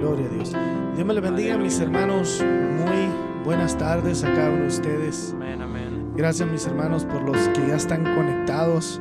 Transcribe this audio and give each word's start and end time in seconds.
Gloria 0.00 0.26
a 0.26 0.28
Dios. 0.30 0.52
Dios 0.94 1.06
me 1.06 1.12
le 1.12 1.20
bendiga, 1.20 1.58
mis 1.58 1.78
hermanos. 1.78 2.42
Muy 2.42 3.12
buenas 3.44 3.76
tardes 3.76 4.24
a 4.24 4.32
cada 4.32 4.48
uno 4.48 4.62
de 4.62 4.68
ustedes. 4.68 5.32
Amén, 5.34 5.60
amén. 5.60 6.12
Gracias, 6.16 6.48
mis 6.50 6.66
hermanos, 6.66 7.04
por 7.04 7.22
los 7.22 7.36
que 7.48 7.68
ya 7.68 7.76
están 7.76 8.02
conectados, 8.16 8.98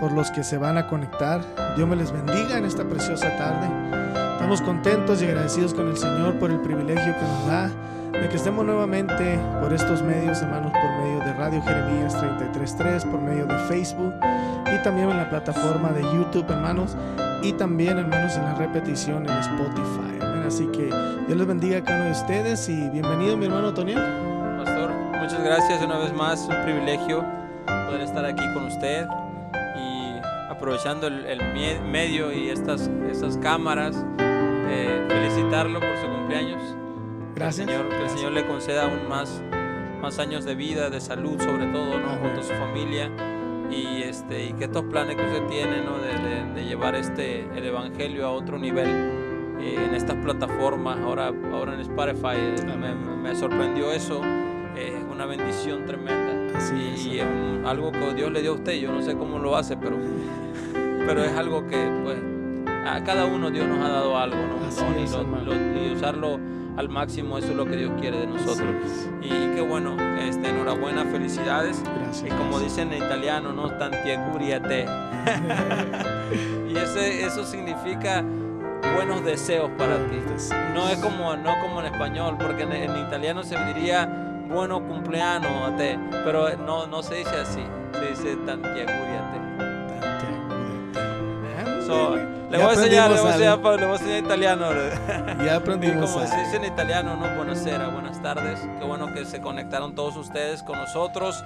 por 0.00 0.12
los 0.12 0.30
que 0.30 0.42
se 0.42 0.56
van 0.56 0.78
a 0.78 0.86
conectar. 0.88 1.42
Dios 1.76 1.86
me 1.86 1.96
les 1.96 2.12
bendiga 2.12 2.56
en 2.56 2.64
esta 2.64 2.88
preciosa 2.88 3.28
tarde. 3.36 3.68
Estamos 4.32 4.62
contentos 4.62 5.20
y 5.20 5.26
agradecidos 5.26 5.74
con 5.74 5.88
el 5.88 5.98
Señor 5.98 6.38
por 6.38 6.50
el 6.50 6.60
privilegio 6.60 7.12
que 7.12 7.22
nos 7.22 7.46
da 7.46 7.70
de 8.12 8.28
que 8.28 8.36
estemos 8.36 8.64
nuevamente 8.64 9.38
por 9.60 9.72
estos 9.72 10.02
medios, 10.02 10.40
hermanos, 10.40 10.72
por 10.72 10.90
medio 11.04 11.18
de 11.20 11.32
Radio 11.34 11.62
Jeremías 11.62 12.16
33.3, 12.16 13.10
por 13.10 13.20
medio 13.20 13.44
de 13.44 13.58
Facebook 13.68 14.14
y 14.74 14.82
también 14.82 15.10
en 15.10 15.18
la 15.18 15.28
plataforma 15.28 15.90
de 15.90 16.02
YouTube, 16.02 16.50
hermanos, 16.50 16.96
y 17.42 17.52
también, 17.52 17.98
hermanos, 17.98 18.36
en 18.36 18.44
la 18.44 18.54
repetición 18.54 19.28
en 19.28 19.38
Spotify. 19.38 20.07
Así 20.48 20.66
que 20.68 20.86
Dios 21.26 21.36
les 21.36 21.46
bendiga 21.46 21.76
a 21.78 21.84
cada 21.84 21.96
uno 21.98 22.04
de 22.06 22.12
ustedes 22.12 22.68
y 22.70 22.88
bienvenido, 22.88 23.36
mi 23.36 23.44
hermano 23.44 23.74
Toniel. 23.74 23.98
Pastor, 24.56 24.90
muchas 25.20 25.44
gracias 25.44 25.82
una 25.84 25.98
vez 25.98 26.14
más. 26.14 26.48
Un 26.48 26.62
privilegio 26.64 27.22
poder 27.66 28.00
estar 28.00 28.24
aquí 28.24 28.42
con 28.54 28.64
usted 28.64 29.06
y 29.76 30.18
aprovechando 30.50 31.06
el, 31.08 31.26
el 31.26 31.38
medio 31.84 32.32
y 32.32 32.48
estas, 32.48 32.88
estas 33.10 33.36
cámaras, 33.36 34.02
eh, 34.18 35.04
felicitarlo 35.10 35.80
por 35.80 35.96
su 35.98 36.06
cumpleaños. 36.08 36.62
Gracias. 37.34 37.66
Que 37.66 37.74
el 37.74 37.78
Señor, 37.82 37.98
que 37.98 38.04
el 38.04 38.10
Señor 38.10 38.32
le 38.32 38.46
conceda 38.46 38.84
aún 38.84 39.06
más, 39.06 39.42
más 40.00 40.18
años 40.18 40.46
de 40.46 40.54
vida, 40.54 40.88
de 40.88 41.02
salud 41.02 41.38
sobre 41.42 41.66
todo, 41.66 42.00
¿no? 42.00 42.08
Junto 42.22 42.40
a 42.40 42.42
su 42.42 42.54
familia. 42.54 43.10
Y, 43.70 44.02
este, 44.02 44.46
y 44.46 44.52
que 44.54 44.64
estos 44.64 44.84
planes 44.84 45.14
que 45.16 45.22
usted 45.26 45.46
tiene 45.46 45.82
¿no? 45.84 45.98
de, 45.98 46.08
de- 46.08 46.54
de 46.54 46.64
llevar 46.64 46.94
este, 46.94 47.42
el 47.54 47.66
Evangelio 47.66 48.26
a 48.26 48.30
otro 48.30 48.58
nivel 48.58 49.17
eh, 49.60 49.84
en 49.88 49.94
estas 49.94 50.16
plataformas, 50.16 50.98
ahora, 51.00 51.32
ahora 51.52 51.74
en 51.74 51.80
Spotify, 51.80 52.36
eh, 52.36 52.56
me, 52.76 52.94
me- 52.94 53.34
sorprendió 53.36 53.90
eso. 53.92 54.20
eh, 54.76 54.94
Es 54.98 55.04
una 55.12 55.26
bendición 55.26 55.84
tremenda. 55.86 56.56
Así 56.58 56.74
y 56.74 56.94
es, 56.94 57.06
y 57.06 57.18
es 57.20 57.26
un- 57.26 57.64
algo 57.66 57.92
que 57.92 58.14
Dios 58.14 58.30
le 58.32 58.40
dio 58.42 58.52
a 58.52 58.54
usted. 58.54 58.72
Yo 58.80 58.90
no 58.92 59.02
sé 59.02 59.14
cómo 59.16 59.38
lo 59.38 59.56
hace, 59.56 59.76
pero, 59.76 59.96
pero 61.06 61.22
es 61.24 61.32
algo 61.36 61.66
que 61.66 61.76
pues, 62.04 62.16
a 62.86 63.02
cada 63.04 63.26
uno 63.26 63.50
Dios 63.50 63.66
nos 63.68 63.78
ha 63.80 63.88
dado 63.88 64.16
algo, 64.16 64.36
¿no? 64.36 64.66
Así 64.66 64.80
don, 64.80 64.98
y 64.98 65.02
es, 65.04 65.12
lo- 65.12 65.54
y 65.54 65.92
usarlo 65.94 66.38
al 66.76 66.88
máximo, 66.88 67.36
eso 67.38 67.48
es 67.48 67.56
lo 67.56 67.64
que 67.64 67.76
Dios 67.76 67.90
quiere 68.00 68.20
de 68.20 68.26
nosotros. 68.28 68.68
Así 68.84 69.08
Y 69.22 69.54
qué 69.56 69.60
bueno, 69.60 69.96
este, 70.20 70.48
enhorabuena, 70.48 71.04
felicidades. 71.06 71.82
Gracias. 71.84 72.32
Y 72.32 72.36
como 72.36 72.60
dicen 72.60 72.92
en 72.92 73.02
italiano, 73.04 73.52
¿no? 73.52 73.68
Tantiecuriate. 73.78 74.86
y 76.68 76.76
ese, 76.76 77.24
eso 77.26 77.44
significa 77.44 78.24
buenos 78.94 79.24
deseos 79.24 79.70
para 79.78 79.96
ti. 80.08 80.20
No 80.74 80.88
es 80.88 80.98
como, 80.98 81.36
no 81.36 81.58
como 81.60 81.80
en 81.80 81.86
español, 81.86 82.36
porque 82.38 82.62
en, 82.62 82.72
en 82.72 83.06
italiano 83.06 83.42
se 83.42 83.56
diría 83.64 84.08
bueno 84.48 84.82
cumpleaños 84.86 85.50
a 85.62 85.76
te, 85.76 85.98
pero 86.24 86.56
no, 86.56 86.86
no 86.86 87.02
se 87.02 87.16
dice 87.16 87.36
así, 87.36 87.62
se 87.92 88.06
dice 88.10 88.36
tantiecuriate. 88.46 89.38
So, 91.86 92.16
le 92.16 92.58
voy 92.58 92.66
a 92.66 92.72
enseñar, 92.72 93.10
le 93.10 93.20
voy 93.20 93.30
a 93.30 93.32
enseñar, 93.34 93.58
le 93.58 93.86
voy 93.86 93.96
a 93.96 93.98
enseñar 93.98 94.24
italiano. 94.24 94.66
Ya 95.44 95.56
aprendimos. 95.56 96.10
como 96.10 96.26
se 96.26 96.36
dice 96.36 96.56
en 96.56 96.64
italiano, 96.64 97.16
¿no? 97.16 97.34
Buonasera, 97.34 97.88
buenas 97.88 98.20
tardes. 98.20 98.60
Qué 98.78 98.84
bueno 98.84 99.12
que 99.14 99.24
se 99.24 99.40
conectaron 99.40 99.94
todos 99.94 100.16
ustedes 100.16 100.62
con 100.62 100.78
nosotros. 100.78 101.42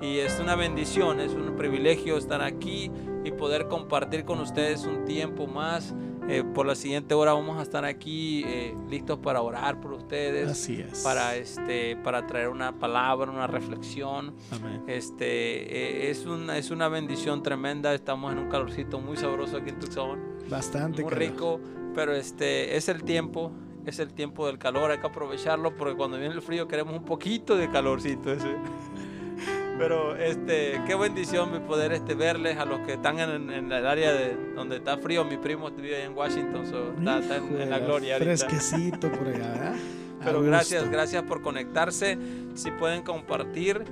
Y 0.00 0.18
es 0.18 0.40
una 0.40 0.56
bendición, 0.56 1.20
es 1.20 1.32
un 1.32 1.56
privilegio 1.56 2.16
estar 2.16 2.42
aquí 2.42 2.90
y 3.24 3.30
poder 3.30 3.68
compartir 3.68 4.24
con 4.24 4.40
ustedes 4.40 4.84
un 4.84 5.04
tiempo 5.04 5.46
más. 5.46 5.94
Eh, 6.28 6.42
por 6.42 6.64
la 6.66 6.74
siguiente 6.74 7.12
hora 7.14 7.34
vamos 7.34 7.58
a 7.58 7.62
estar 7.62 7.84
aquí 7.84 8.42
eh, 8.46 8.74
listos 8.88 9.18
para 9.18 9.42
orar 9.42 9.80
por 9.80 9.92
ustedes, 9.92 10.48
Así 10.50 10.80
es. 10.80 11.00
para, 11.02 11.36
este, 11.36 11.96
para 11.96 12.26
traer 12.26 12.48
una 12.48 12.78
palabra, 12.78 13.30
una 13.30 13.46
reflexión. 13.46 14.34
Amén. 14.50 14.82
Este, 14.86 16.06
eh, 16.06 16.10
es, 16.10 16.24
una, 16.24 16.56
es 16.56 16.70
una 16.70 16.88
bendición 16.88 17.42
tremenda. 17.42 17.92
Estamos 17.94 18.32
en 18.32 18.38
un 18.38 18.48
calorcito 18.48 19.00
muy 19.00 19.16
sabroso 19.18 19.58
aquí 19.58 19.70
en 19.70 19.78
Tucson 19.78 20.18
Bastante. 20.48 21.02
muy 21.02 21.10
calor. 21.12 21.18
rico, 21.28 21.60
pero 21.94 22.14
este 22.14 22.74
es 22.76 22.88
el 22.88 23.02
tiempo, 23.04 23.52
es 23.84 23.98
el 23.98 24.14
tiempo 24.14 24.46
del 24.46 24.58
calor, 24.58 24.90
hay 24.92 24.98
que 24.98 25.06
aprovecharlo 25.06 25.76
porque 25.76 25.94
cuando 25.94 26.16
viene 26.18 26.34
el 26.34 26.40
frío 26.42 26.66
queremos 26.66 26.94
un 26.96 27.04
poquito 27.04 27.54
de 27.56 27.70
calorcito 27.70 28.32
ese. 28.32 28.56
Pero 29.78 30.14
este, 30.16 30.80
qué 30.86 30.94
bendición 30.94 31.52
mi 31.52 31.58
poder 31.58 31.92
este 31.92 32.14
verles 32.14 32.58
a 32.58 32.64
los 32.64 32.80
que 32.80 32.92
están 32.94 33.18
en, 33.18 33.50
en 33.50 33.72
el 33.72 33.86
área 33.86 34.12
de 34.12 34.36
donde 34.54 34.76
está 34.76 34.96
frío. 34.98 35.24
Mi 35.24 35.36
primo 35.36 35.70
vive 35.70 35.96
allá 35.96 36.04
en 36.04 36.16
Washington, 36.16 36.66
so, 36.66 36.92
está, 36.96 37.18
está 37.18 37.36
en, 37.38 37.60
en 37.60 37.70
la 37.70 37.78
gloria 37.80 38.14
ahorita. 38.14 38.36
Fresquecito 38.36 39.10
por 39.10 39.26
allá, 39.28 39.74
Pero 40.24 40.40
gracias, 40.42 40.88
gracias 40.90 41.22
por 41.24 41.42
conectarse. 41.42 42.16
Si 42.54 42.70
pueden 42.70 43.02
compartir, 43.02 43.84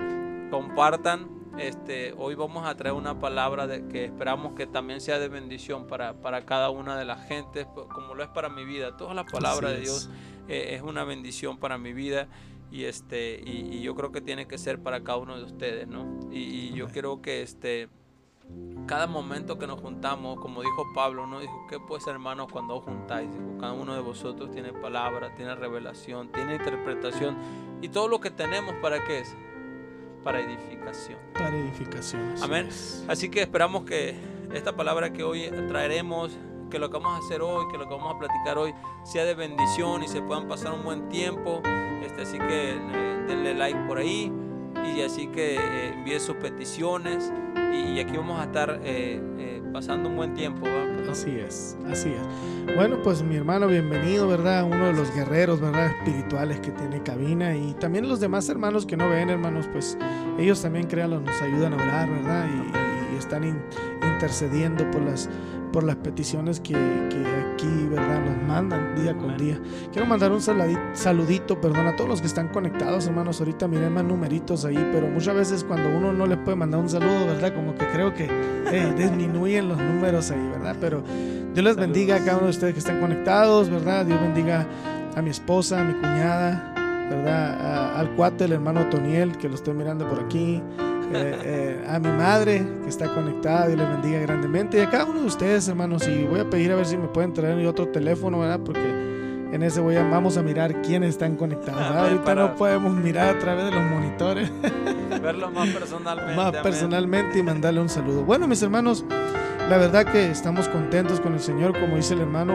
compartan. 0.51 1.29
Este, 1.59 2.15
hoy 2.17 2.35
vamos 2.35 2.67
a 2.67 2.75
traer 2.77 2.95
una 2.95 3.19
palabra 3.21 3.67
de, 3.67 3.87
que 3.89 4.07
esperamos 4.07 4.55
que 4.55 4.67
también 4.67 5.03
sea 5.03 5.19
de 5.19 5.29
bendición 5.29 5.87
para, 5.87 6.15
para 6.15 6.47
cada 6.47 6.71
una 6.71 6.97
de 6.97 7.05
las 7.05 7.27
gentes, 7.29 7.67
po- 7.67 7.89
como 7.89 8.15
lo 8.15 8.23
es 8.23 8.31
para 8.31 8.49
mi 8.49 8.65
vida. 8.65 8.97
Toda 8.97 9.13
la 9.13 9.25
palabra 9.25 9.69
Así 9.69 9.77
de 9.77 9.83
es. 9.83 9.89
Dios 9.89 10.11
eh, 10.49 10.75
es 10.77 10.81
una 10.83 11.05
bendición 11.05 11.59
para 11.59 11.77
mi 11.77 11.93
vida 11.93 12.29
y, 12.73 12.85
este, 12.85 13.41
y, 13.45 13.77
y 13.77 13.83
yo 13.83 13.95
creo 13.95 14.11
que 14.11 14.23
tiene 14.23 14.49
que 14.49 14.57
ser 14.57 14.83
para 14.83 15.05
cada 15.05 15.19
uno 15.19 15.37
de 15.37 15.45
ustedes, 15.45 15.87
¿no? 15.87 16.19
Y, 16.33 16.39
y 16.39 16.73
yo 16.73 16.89
creo 16.89 17.21
que 17.21 17.43
este, 17.43 17.91
cada 18.87 19.07
momento 19.07 19.59
que 19.59 19.67
nos 19.67 19.81
juntamos, 19.81 20.41
como 20.41 20.63
dijo 20.63 20.87
Pablo, 20.95 21.27
¿no? 21.27 21.41
Dijo, 21.41 21.67
¿qué 21.69 21.79
pues 21.79 22.07
hermanos 22.07 22.49
cuando 22.51 22.77
os 22.77 22.85
juntáis? 22.85 23.31
Dijo, 23.31 23.59
cada 23.61 23.75
uno 23.75 23.95
de 23.95 24.01
vosotros 24.01 24.51
tiene 24.51 24.73
palabra, 24.73 25.35
tiene 25.35 25.55
revelación, 25.55 26.33
tiene 26.33 26.57
interpretación. 26.57 27.37
Y 27.83 27.89
todo 27.91 28.09
lo 28.09 28.21
que 28.21 28.31
tenemos, 28.31 28.75
¿para 28.77 29.05
qué 29.05 29.21
es? 29.21 29.37
Para 30.25 30.41
edificación. 30.41 31.19
Para 31.35 31.57
edificación. 31.57 32.35
Amén. 32.43 32.67
es. 32.69 33.05
Así 33.09 33.29
que 33.29 33.43
esperamos 33.43 33.85
que 33.85 34.17
esta 34.53 34.75
palabra 34.75 35.13
que 35.13 35.25
hoy 35.25 35.51
traeremos, 35.69 36.33
que 36.73 36.79
lo 36.79 36.89
que 36.89 36.97
vamos 36.99 37.21
a 37.21 37.25
hacer 37.25 37.43
hoy, 37.43 37.67
que 37.71 37.77
lo 37.77 37.87
que 37.87 37.95
vamos 37.95 38.15
a 38.15 38.19
platicar 38.19 38.57
hoy, 38.57 38.75
sea 39.03 39.25
de 39.27 39.35
bendición 39.35 40.03
y 40.03 40.09
se 40.09 40.23
puedan 40.23 40.49
pasar 40.49 40.73
un 40.73 40.83
buen 40.83 41.09
tiempo. 41.11 41.61
Este, 42.03 42.23
así 42.23 42.39
que 42.39 42.71
eh, 42.73 43.25
denle 43.29 43.55
like 43.55 43.79
por 43.87 43.99
ahí 43.99 44.33
y 44.97 45.03
así 45.03 45.27
que 45.27 45.57
eh, 45.57 45.93
envíe 45.93 46.19
sus 46.19 46.37
peticiones 46.37 47.31
y, 47.75 47.93
y 47.93 48.01
aquí 48.01 48.17
vamos 48.17 48.41
a 48.41 48.45
estar 48.45 48.81
eh, 48.83 49.63
pasando 49.71 50.09
un 50.09 50.17
buen 50.17 50.33
tiempo. 50.33 50.63
¿verdad? 50.63 51.11
Así 51.11 51.39
es, 51.39 51.77
así 51.91 52.09
es. 52.09 52.75
Bueno, 52.75 52.97
pues 53.03 53.23
mi 53.23 53.37
hermano, 53.37 53.67
bienvenido, 53.67 54.27
¿verdad? 54.27 54.65
Uno 54.65 54.87
de 54.87 54.93
los 54.95 55.15
guerreros, 55.15 55.61
¿verdad? 55.61 55.89
Espirituales 55.89 56.59
que 56.61 56.71
tiene 56.71 57.03
cabina 57.03 57.55
y 57.55 57.75
también 57.75 58.09
los 58.09 58.19
demás 58.19 58.49
hermanos 58.49 58.87
que 58.87 58.97
no 58.97 59.11
ven, 59.11 59.29
hermanos, 59.29 59.69
pues 59.73 59.99
ellos 60.39 60.63
también, 60.63 60.87
créanlo, 60.87 61.21
nos 61.21 61.41
ayudan 61.43 61.75
a 61.75 61.77
orar, 61.77 62.11
¿verdad? 62.11 62.47
Y, 62.49 63.15
y 63.15 63.19
están 63.19 63.45
in- 63.45 63.63
intercediendo 64.03 64.91
por 64.91 65.03
las, 65.03 65.29
por 65.73 65.85
las 65.85 65.97
peticiones 65.97 66.61
que, 66.61 66.75
que 66.75 67.25
aquí, 67.55 67.89
¿verdad? 67.89 68.21
Nos 68.25 68.47
mandan 68.47 68.95
día 68.95 69.17
con 69.17 69.37
día. 69.37 69.59
Quiero 69.93 70.07
mandar 70.07 70.31
un 70.33 70.41
saludito, 70.43 71.61
perdón, 71.61 71.87
a 71.87 71.97
todos 71.97 72.09
los 72.11 72.21
que 72.21 72.27
están 72.27 72.49
conectados, 72.49 73.07
hermanos. 73.07 73.41
Ahorita 73.41 73.67
miré 73.69 73.89
más 73.91 74.05
numeritos 74.05 74.65
ahí, 74.65 74.77
pero 74.93 75.09
muchas 75.09 75.35
veces 75.35 75.65
cuando 75.65 75.89
uno 75.97 76.13
no 76.13 76.27
les 76.27 76.39
puede 76.39 76.57
mandar 76.57 76.81
un 76.81 76.89
saludo, 76.89 77.27
¿verdad? 77.27 77.55
Como 77.55 77.75
que 77.75 77.87
creo 77.89 78.15
que 78.15 78.29
eh, 78.71 78.95
disminuyen 78.99 79.69
los 79.69 79.79
números 79.79 80.31
ahí, 80.31 80.49
¿verdad? 80.53 80.77
Pero 80.81 81.03
Dios 81.55 81.65
les 81.65 81.77
bendiga 81.77 82.17
a 82.17 82.19
cada 82.21 82.37
uno 82.37 82.45
de 82.45 82.51
ustedes 82.51 82.75
que 82.75 82.81
están 82.81 83.01
conectados, 83.01 83.71
¿verdad? 83.71 84.05
Dios 84.07 84.21
bendiga 84.21 84.67
a 85.17 85.23
mi 85.23 85.31
esposa, 85.31 85.81
a 85.81 85.85
mi 85.85 85.95
cuñada, 85.95 86.75
¿verdad? 87.11 87.61
A- 87.61 87.99
al 88.01 88.11
cuate, 88.17 88.45
el 88.45 88.53
hermano 88.53 88.89
Toniel, 88.89 89.37
que 89.39 89.49
lo 89.49 89.55
estoy 89.55 89.75
mirando 89.75 90.09
por 90.09 90.21
aquí. 90.21 90.63
Eh, 91.15 91.39
eh, 91.45 91.87
a 91.89 91.99
mi 91.99 92.09
madre 92.09 92.63
que 92.83 92.89
está 92.89 93.13
conectada, 93.15 93.67
Dios 93.69 93.79
les 93.79 93.89
bendiga 93.89 94.19
grandemente. 94.21 94.79
Y 94.79 94.81
a 94.81 94.91
cada 94.91 95.05
uno 95.05 95.21
de 95.21 95.27
ustedes, 95.27 95.69
hermanos, 95.69 96.07
y 96.09 96.25
voy 96.25 96.41
a 96.41 96.49
pedir 96.49 96.73
a 96.73 96.77
ver 96.77 96.87
si 96.87 96.97
me 96.97 97.09
pueden 97.09 97.33
traer 97.33 97.65
otro 97.67 97.89
teléfono, 97.89 98.39
¿verdad? 98.41 98.61
Porque 98.65 98.81
en 99.53 99.63
ese 99.63 99.81
voy 99.81 99.97
a, 99.97 100.09
vamos 100.09 100.37
a 100.39 100.43
mirar 100.43 100.81
quiénes 100.83 101.11
están 101.11 101.37
conectados. 101.37 101.81
Ahorita 101.83 102.25
para- 102.25 102.43
no 102.49 102.55
podemos 102.57 102.95
mirar 102.95 103.37
a 103.37 103.39
través 103.39 103.67
de 103.67 103.71
los 103.73 103.83
monitores 103.85 104.51
Verlo 105.23 105.51
más 105.51 105.69
personalmente. 105.69 106.35
más 106.37 106.47
amén. 106.49 106.63
personalmente 106.63 107.39
y 107.39 107.43
mandarle 107.43 107.81
un 107.81 107.89
saludo. 107.91 108.25
Bueno, 108.25 108.49
mis 108.49 108.63
hermanos, 108.63 109.05
la 109.69 109.77
verdad 109.77 110.05
que 110.07 110.31
estamos 110.31 110.69
contentos 110.69 111.21
con 111.21 111.35
el 111.35 111.41
Señor, 111.41 111.79
como 111.79 111.97
dice 111.97 112.15
el 112.15 112.21
hermano, 112.21 112.55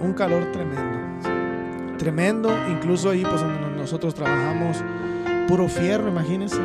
un 0.00 0.12
calor 0.14 0.50
tremendo. 0.52 1.98
Tremendo, 1.98 2.50
incluso 2.70 3.10
ahí 3.10 3.22
pues 3.28 3.40
donde 3.42 3.76
nosotros 3.76 4.14
trabajamos, 4.14 4.78
puro 5.46 5.68
fierro, 5.68 6.08
imagínense. 6.08 6.56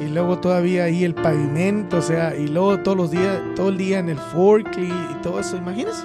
Y 0.00 0.08
luego 0.08 0.38
todavía 0.38 0.84
ahí 0.84 1.04
el 1.04 1.14
pavimento, 1.14 1.98
o 1.98 2.02
sea, 2.02 2.34
y 2.34 2.48
luego 2.48 2.78
todos 2.80 2.96
los 2.96 3.10
días, 3.10 3.38
todo 3.54 3.68
el 3.68 3.76
día 3.76 3.98
en 3.98 4.08
el 4.08 4.18
forklift 4.18 5.10
y 5.10 5.14
todo 5.22 5.38
eso, 5.38 5.58
imagínense. 5.58 6.04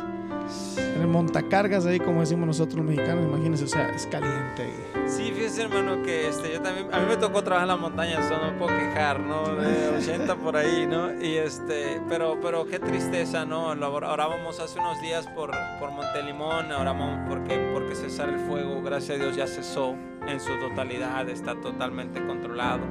en 0.77 1.01
el 1.01 1.07
montacargas 1.07 1.85
ahí, 1.85 1.99
como 1.99 2.19
decimos 2.19 2.45
nosotros 2.45 2.75
los 2.75 2.85
mexicanos, 2.85 3.23
imagínense, 3.25 3.63
o 3.63 3.67
sea, 3.67 3.89
es 3.95 4.05
caliente. 4.07 4.63
ahí. 4.63 4.95
Sí, 5.07 5.31
fíjese 5.33 5.63
hermano 5.63 6.03
que 6.03 6.27
este, 6.27 6.51
yo 6.51 6.61
también, 6.61 6.93
a 6.93 6.99
mí 6.99 7.05
me 7.07 7.15
tocó 7.15 7.41
trabajar 7.41 7.69
en 7.69 7.75
la 7.75 7.77
montaña, 7.77 8.19
eso 8.19 8.37
no 8.37 8.51
me 8.51 8.57
puedo 8.57 8.77
quejar, 8.77 9.19
¿no? 9.21 9.55
De 9.55 9.89
80 9.89 10.35
por 10.35 10.57
ahí, 10.57 10.85
¿no? 10.87 11.13
Y 11.23 11.37
este, 11.37 12.01
pero, 12.09 12.37
pero 12.41 12.65
qué 12.65 12.79
tristeza, 12.79 13.45
¿no? 13.45 13.67
Orábamos 13.67 14.59
hace 14.59 14.77
unos 14.77 14.99
días 15.01 15.25
por, 15.27 15.51
por 15.79 15.91
Montelimón, 15.91 16.69
orábamos 16.71 17.29
porque, 17.29 17.69
porque 17.71 17.95
cesar 17.95 18.27
el 18.29 18.39
fuego, 18.39 18.81
gracias 18.81 19.19
a 19.19 19.23
Dios 19.23 19.37
ya 19.37 19.47
cesó 19.47 19.95
en 20.27 20.39
su 20.41 20.51
totalidad, 20.59 21.29
está 21.29 21.55
totalmente 21.61 22.25
controlado. 22.25 22.83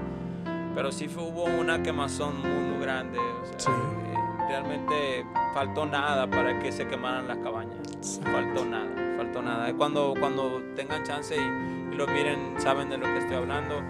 Pero 0.75 0.91
sí 0.93 1.09
fue- 1.09 1.23
hubo 1.25 1.45
una 1.45 1.83
quemazón 1.83 2.41
muy, 2.41 2.51
muy 2.71 2.81
grande, 2.83 3.19
o 3.19 3.47
sea, 3.47 3.59
Sí. 3.59 3.71
eh, 3.71 4.15
realmente 4.49 5.27
faltó 5.55 5.87
nada 5.87 6.27
para 6.29 6.59
que 6.59 6.73
se 6.73 6.87
quemaran 6.87 7.29
las 7.29 7.39
cabañas 7.39 8.21
faltó 8.23 8.65
nada, 8.67 8.87
faltó 9.17 9.41
nada. 9.43 9.73
Cuando, 9.75 10.15
cuando 10.19 10.63
tengan 10.77 11.03
chance 11.05 11.35
y, 11.37 11.93
y 11.95 11.97
lo 11.97 12.07
miren, 12.07 12.55
saben 12.59 12.91
de 12.91 12.99
lo 12.99 13.05
que 13.07 13.19
estoy 13.19 13.37
hablando. 13.37 13.81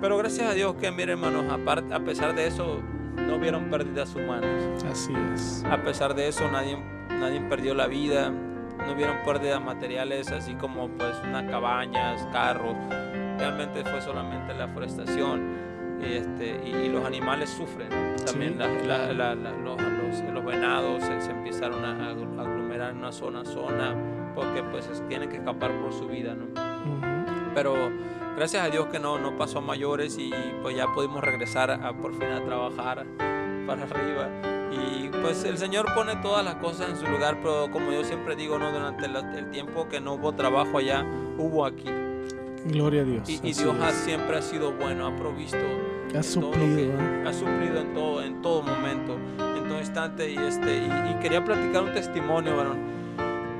Pero 0.00 0.16
gracias 0.16 0.50
a 0.50 0.54
Dios 0.54 0.74
que, 0.76 0.90
miren 0.90 1.10
hermanos, 1.22 1.44
aparte, 1.52 1.92
a 1.94 2.00
pesar 2.00 2.34
de 2.34 2.46
eso, 2.46 2.80
no 3.16 3.38
vieron 3.38 3.70
pérdidas 3.70 4.14
humanas. 4.16 4.84
Así 4.90 5.12
es. 5.34 5.64
A 5.70 5.76
pesar 5.82 6.14
de 6.14 6.26
eso, 6.28 6.50
nadie, 6.50 6.76
nadie 7.10 7.40
perdió 7.42 7.74
la 7.74 7.86
vida, 7.86 8.30
no 8.30 8.94
vieron 8.96 9.18
pérdidas 9.24 9.62
materiales, 9.62 10.32
así 10.32 10.54
como 10.54 10.88
pues 10.88 11.14
unas 11.22 11.44
cabañas, 11.50 12.26
carros. 12.32 12.74
Realmente 13.38 13.84
fue 13.84 14.00
solamente 14.00 14.54
la 14.54 14.66
forestación 14.68 15.69
y, 16.02 16.14
este, 16.14 16.60
y, 16.64 16.70
y 16.86 16.88
los 16.88 17.04
animales 17.04 17.50
sufren. 17.50 17.88
También 18.24 18.52
Sí, 18.52 18.86
la- 18.86 19.12
la- 19.12 19.34
la- 19.34 19.52
los, 19.52 19.80
los- 19.80 20.32
los 20.34 20.44
venados 20.44 21.02
se, 21.02 21.20
se 21.20 21.30
empezaron 21.30 21.84
a 21.84 22.12
agl- 22.12 22.40
aglomerar 22.40 22.90
en 22.90 22.98
una 22.98 23.12
zona 23.12 23.40
a 23.40 23.44
zona 23.44 23.94
porque 24.34 24.62
pues 24.64 24.88
es- 24.88 25.06
tienen 25.08 25.28
que 25.28 25.36
escapar 25.36 25.70
por 25.80 25.92
su 25.92 26.06
vida. 26.06 26.34
¿no? 26.34 26.44
Ujú. 26.44 27.00
pero 27.54 27.74
gracias 28.36 28.64
a 28.64 28.70
Dios 28.70 28.86
que 28.86 28.98
no, 29.00 29.18
no 29.18 29.36
pasó 29.36 29.58
a 29.58 29.60
mayores 29.60 30.16
y 30.18 30.30
pues 30.62 30.76
ya 30.76 30.86
pudimos 30.94 31.22
regresar 31.22 31.70
a, 31.70 31.92
por 31.92 32.12
fin 32.14 32.28
a 32.28 32.44
trabajar 32.44 33.04
para 33.66 33.82
arriba. 33.82 34.28
Y 34.72 35.08
pues 35.08 35.42
el 35.44 35.58
Señor 35.58 35.86
pone 35.94 36.14
todas 36.16 36.44
las 36.44 36.54
cosas 36.56 36.90
en 36.90 36.96
su 36.96 37.06
lugar, 37.06 37.38
pero 37.42 37.68
como 37.72 37.90
yo 37.90 38.04
siempre 38.04 38.36
digo, 38.36 38.56
¿no? 38.58 38.70
durante 38.70 39.04
el 39.40 39.50
tiempo 39.50 39.88
que 39.88 40.00
no 40.00 40.14
hubo 40.14 40.32
trabajo 40.32 40.78
allá, 40.78 41.04
hubo 41.38 41.66
aquí. 41.66 41.90
Gloria 42.66 43.02
a 43.02 43.04
Dios. 43.04 43.28
Y, 43.28 43.34
y 43.42 43.52
Dios 43.52 43.74
ha- 43.80 43.90
siempre 43.90 44.36
ha 44.36 44.42
sido 44.42 44.72
bueno, 44.72 45.06
ha 45.06 45.16
provisto. 45.16 45.58
ha 46.16 46.22
suplido. 46.22 46.76
que- 46.76 46.84
¿eh? 46.88 47.24
ha 47.26 47.32
suplido 47.32 47.80
en 47.80 47.94
todo, 47.94 48.22
en 48.22 48.42
todo 48.42 48.62
momento, 48.62 49.14
en 49.38 49.68
todo 49.68 49.78
instante. 49.78 50.30
Y, 50.30 50.36
este, 50.36 50.76
y, 50.78 50.86
y 51.12 51.14
quería 51.20 51.44
platicar 51.44 51.82
un 51.84 51.92
testimonio, 51.92 52.56
varón, 52.56 52.78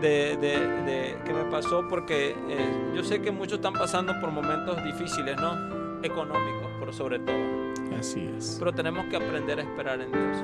de, 0.00 0.36
de- 0.40 0.82
de- 0.84 1.16
que 1.24 1.32
me 1.32 1.44
pasó 1.50 1.86
porque 1.88 2.30
eh, 2.48 2.92
yo 2.94 3.02
sé 3.04 3.20
que 3.22 3.30
muchos 3.30 3.54
están 3.54 3.72
pasando 3.74 4.18
por 4.20 4.30
momentos 4.30 4.82
difíciles, 4.84 5.36
¿no? 5.36 5.52
Económicos, 6.02 6.68
pero 6.78 6.92
sobre 6.92 7.18
todo. 7.18 7.36
Así 7.98 8.30
es. 8.36 8.56
Pero 8.58 8.72
tenemos 8.72 9.04
que 9.06 9.16
aprender 9.16 9.58
a 9.58 9.62
esperar 9.62 10.00
en 10.00 10.10
Dios. 10.10 10.36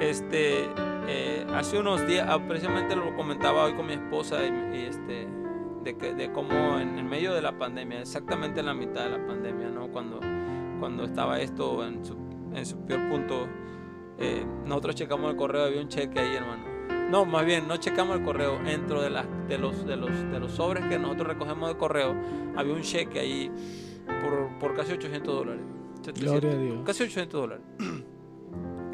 Este, 0.00 0.66
eh, 1.08 1.44
hace 1.54 1.78
unos 1.78 2.06
días, 2.06 2.26
ah, 2.30 2.38
precisamente 2.46 2.94
lo 2.96 3.14
comentaba 3.16 3.64
hoy 3.64 3.74
con 3.74 3.86
mi 3.86 3.94
esposa 3.94 4.36
y, 4.46 4.76
y, 4.78 4.84
este, 4.86 5.26
de, 5.82 5.96
que, 5.96 6.14
de 6.14 6.32
cómo 6.32 6.78
en, 6.78 6.98
en 6.98 7.08
medio 7.08 7.32
de 7.34 7.42
la 7.42 7.56
pandemia, 7.58 8.00
exactamente 8.00 8.60
en 8.60 8.66
la 8.66 8.74
mitad 8.74 9.04
de 9.04 9.10
la 9.10 9.26
pandemia, 9.26 9.68
¿no? 9.68 9.88
Cuando, 9.88 10.20
cuando 10.78 11.04
estaba 11.04 11.40
esto 11.40 11.86
en 11.86 12.04
su, 12.04 12.16
en 12.54 12.66
su 12.66 12.78
peor 12.86 13.08
punto, 13.08 13.48
eh, 14.18 14.44
nosotros 14.66 14.94
checamos 14.94 15.30
el 15.30 15.36
correo, 15.36 15.64
había 15.64 15.80
un 15.80 15.88
cheque 15.88 16.20
ahí, 16.20 16.34
hermano. 16.34 16.64
No, 17.10 17.24
más 17.24 17.44
bien, 17.44 17.66
no 17.66 17.76
checamos 17.76 18.18
el 18.18 18.24
correo. 18.24 18.58
Dentro 18.60 19.02
de, 19.02 19.10
las 19.10 19.26
de, 19.48 19.58
los, 19.58 19.84
de, 19.84 19.96
los, 19.96 20.10
de 20.10 20.38
los 20.38 20.52
sobres 20.52 20.84
que 20.86 20.98
nosotros 20.98 21.28
recogemos 21.28 21.68
de 21.68 21.76
correo, 21.76 22.14
había 22.56 22.72
un 22.72 22.82
cheque 22.82 23.18
ahí 23.18 23.50
por, 24.22 24.58
por 24.58 24.76
casi 24.76 24.92
800 24.92 25.34
dólares. 25.34 25.62
700, 26.02 26.22
Gloria 26.22 26.50
a 26.52 26.62
Dios. 26.62 26.82
Casi 26.84 27.02
800 27.02 27.40
dólares. 27.40 27.64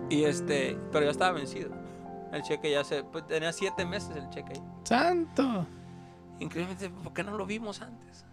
Y 0.08 0.22
este, 0.22 0.78
pero 0.92 1.04
ya 1.04 1.10
estaba 1.10 1.32
vencido. 1.32 1.70
El 2.32 2.40
cheque 2.42 2.70
ya 2.70 2.84
se, 2.84 3.02
pues, 3.02 3.26
tenía 3.26 3.52
7 3.52 3.84
meses 3.86 4.14
el 4.14 4.28
cheque 4.30 4.52
ahí. 4.54 4.62
Santo. 4.84 5.66
Increíblemente, 6.40 6.90
¿por 6.90 7.12
qué 7.12 7.22
no 7.22 7.36
lo 7.36 7.46
vimos 7.46 7.80
antes? 7.82 8.24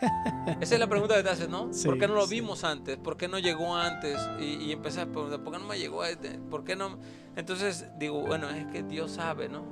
Esa 0.60 0.74
es 0.74 0.80
la 0.80 0.86
pregunta 0.86 1.16
que 1.16 1.22
te 1.22 1.28
haces, 1.30 1.48
¿no? 1.48 1.72
Sí, 1.72 1.86
¿Por 1.86 1.98
qué 1.98 2.08
no 2.08 2.14
lo 2.14 2.26
sí. 2.26 2.36
vimos 2.36 2.64
antes? 2.64 2.96
¿Por 2.96 3.16
qué 3.16 3.28
no 3.28 3.38
llegó 3.38 3.76
antes? 3.76 4.18
Y, 4.38 4.64
y 4.64 4.72
empecé 4.72 5.02
a 5.02 5.06
preguntar, 5.06 5.42
¿por 5.42 5.52
qué 5.52 5.58
no 5.58 5.66
me 5.66 5.78
llegó 5.78 6.04
este? 6.04 6.38
¿Por 6.38 6.64
qué 6.64 6.76
no? 6.76 6.98
Entonces 7.36 7.86
digo, 7.98 8.20
bueno, 8.20 8.48
es 8.50 8.66
que 8.66 8.82
Dios 8.82 9.12
sabe, 9.12 9.48
¿no? 9.48 9.62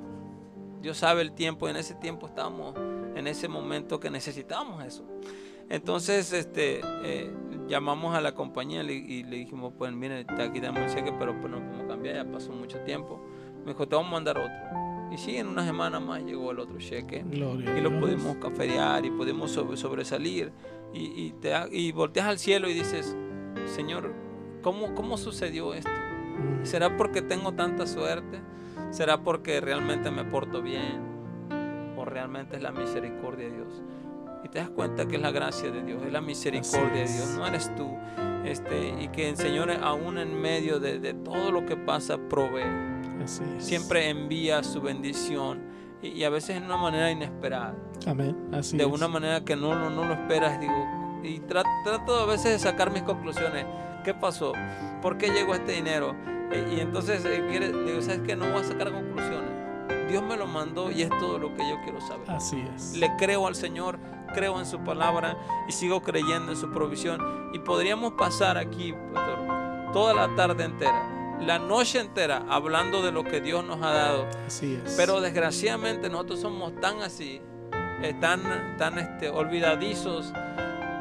Dios 0.81 0.97
sabe 0.97 1.21
el 1.21 1.33
tiempo 1.33 1.67
y 1.67 1.71
en 1.71 1.77
ese 1.77 1.95
tiempo 1.95 2.27
estábamos 2.27 2.75
en 3.15 3.27
ese 3.27 3.47
momento 3.47 3.99
que 3.99 4.09
necesitábamos 4.09 4.83
eso. 4.85 5.05
Entonces, 5.69 6.33
este, 6.33 6.81
eh, 7.03 7.31
llamamos 7.67 8.15
a 8.15 8.21
la 8.21 8.33
compañía 8.33 8.81
y 8.81 9.23
le 9.23 9.37
dijimos, 9.37 9.73
pues 9.77 9.91
mire, 9.93 10.25
aquí 10.27 10.59
tenemos 10.59 10.79
el 10.79 10.95
cheque, 10.95 11.13
pero 11.19 11.39
pues 11.39 11.51
no 11.51 11.59
podemos 11.59 11.87
cambiar, 11.87 12.15
ya 12.15 12.31
pasó 12.31 12.51
mucho 12.51 12.79
tiempo. 12.79 13.21
Me 13.65 13.73
dijo, 13.73 13.87
te 13.87 13.95
vamos 13.95 14.09
a 14.09 14.13
mandar 14.13 14.37
otro. 14.37 14.78
Y 15.11 15.17
sí, 15.17 15.37
en 15.37 15.47
una 15.47 15.65
semana 15.65 15.99
más 15.99 16.23
llegó 16.23 16.51
el 16.51 16.59
otro 16.59 16.77
cheque 16.77 17.23
Gloria 17.27 17.77
y 17.77 17.81
lo 17.81 17.99
pudimos 17.99 18.37
cafetear 18.37 19.05
y 19.05 19.09
pudimos 19.11 19.51
sobre- 19.51 19.75
sobresalir. 19.77 20.51
Y, 20.93 21.05
y, 21.27 21.31
te, 21.39 21.51
y 21.71 21.91
volteas 21.91 22.27
al 22.27 22.39
cielo 22.39 22.69
y 22.69 22.73
dices, 22.73 23.15
Señor, 23.65 24.13
¿cómo, 24.61 24.93
¿cómo 24.95 25.17
sucedió 25.17 25.73
esto? 25.73 25.89
Mm. 25.91 26.65
¿Será 26.65 26.95
porque 26.97 27.21
tengo 27.21 27.53
tanta 27.53 27.85
suerte? 27.87 28.39
¿Será 28.91 29.21
porque 29.23 29.61
realmente 29.61 30.09
me 30.11 30.23
porto 30.25 30.61
bien? 30.61 31.07
¿O 31.97 32.05
realmente 32.05 32.55
es 32.57 32.63
la 32.63 32.71
misericordia 32.71 33.49
de 33.49 33.55
Dios? 33.55 33.81
Y 34.43 34.49
te 34.49 34.59
das 34.59 34.69
cuenta 34.69 35.07
que 35.07 35.17
es 35.17 35.21
la 35.21 35.31
gracia 35.31 35.69
de 35.69 35.83
Dios, 35.83 36.01
es 36.03 36.13
la 36.13 36.21
misericordia 36.21 36.93
de 36.93 37.03
Así 37.03 37.13
Dios, 37.17 37.29
es. 37.31 37.37
no 37.37 37.45
eres 37.47 37.75
tú. 37.75 37.89
Este, 38.45 38.95
y 39.03 39.09
que 39.09 39.29
el 39.29 39.35
Señor, 39.37 39.69
aún 39.71 40.17
en 40.17 40.39
medio 40.41 40.79
de, 40.79 40.99
de 40.99 41.13
todo 41.13 41.51
lo 41.51 41.65
que 41.65 41.75
pasa, 41.75 42.17
provee 42.17 42.63
Así 43.29 43.43
es. 43.57 43.65
siempre 43.65 44.09
envía 44.09 44.63
su 44.63 44.81
bendición 44.81 45.61
y, 46.01 46.09
y 46.09 46.23
a 46.23 46.29
veces 46.29 46.57
en 46.57 46.63
una 46.65 46.77
manera 46.77 47.11
inesperada, 47.11 47.75
Amén. 48.07 48.35
Así 48.53 48.77
de 48.77 48.83
es. 48.83 48.89
una 48.89 49.07
manera 49.07 49.43
que 49.43 49.55
no, 49.55 49.75
no, 49.75 49.89
no 49.89 50.05
lo 50.05 50.13
esperas, 50.13 50.59
digo, 50.59 50.87
y 51.23 51.39
tra- 51.41 51.63
trato 51.83 52.15
a 52.19 52.25
veces 52.25 52.51
de 52.53 52.59
sacar 52.59 52.91
mis 52.91 53.03
conclusiones. 53.03 53.65
¿Qué 54.05 54.13
pasó? 54.13 54.53
¿Por 55.01 55.17
qué 55.17 55.29
llegó 55.29 55.53
este 55.53 55.73
dinero? 55.73 56.15
Eh, 56.51 56.75
y 56.77 56.79
entonces 56.79 57.23
eh, 57.25 57.45
quiere- 57.49 57.71
digo, 57.71 58.01
¿sabes 58.01 58.21
qué? 58.25 58.35
No 58.35 58.49
voy 58.49 58.61
a 58.61 58.63
sacar 58.63 58.91
conclusiones. 58.91 59.49
Dios 60.09 60.23
me 60.23 60.37
lo 60.37 60.47
mandó 60.47 60.89
y 60.89 61.01
es 61.03 61.09
todo 61.19 61.37
lo 61.37 61.53
que 61.53 61.69
yo 61.69 61.75
quiero 61.83 61.99
saber. 62.01 62.31
Así 62.31 62.63
es. 62.75 62.93
Le 62.95 63.15
creo 63.17 63.45
al 63.45 63.53
Señor, 63.55 63.99
creo 64.33 64.57
en 64.59 64.65
su 64.65 64.79
palabra 64.79 65.37
y 65.67 65.71
sigo 65.73 66.01
creyendo 66.01 66.51
en 66.53 66.57
su 66.57 66.71
provisión. 66.71 67.19
Y 67.53 67.59
podríamos 67.59 68.13
pasar 68.13 68.57
aquí, 68.57 68.93
pastor, 69.13 69.91
toda 69.93 70.13
la 70.15 70.33
tarde 70.35 70.63
entera, 70.63 71.18
la 71.41 71.59
noche 71.59 71.99
entera, 71.99 72.45
hablando 72.49 73.01
de 73.01 73.11
lo 73.11 73.23
que 73.23 73.41
Dios 73.41 73.63
nos 73.65 73.81
ha 73.81 73.91
dado. 73.91 74.27
Así 74.45 74.79
es. 74.85 74.95
Pero 74.95 75.21
desgraciadamente 75.21 76.09
nosotros 76.09 76.41
somos 76.41 76.75
tan 76.79 77.01
así, 77.01 77.41
eh, 78.01 78.13
tan, 78.19 78.77
tan 78.77 78.97
este, 78.99 79.29
olvidadizos, 79.29 80.31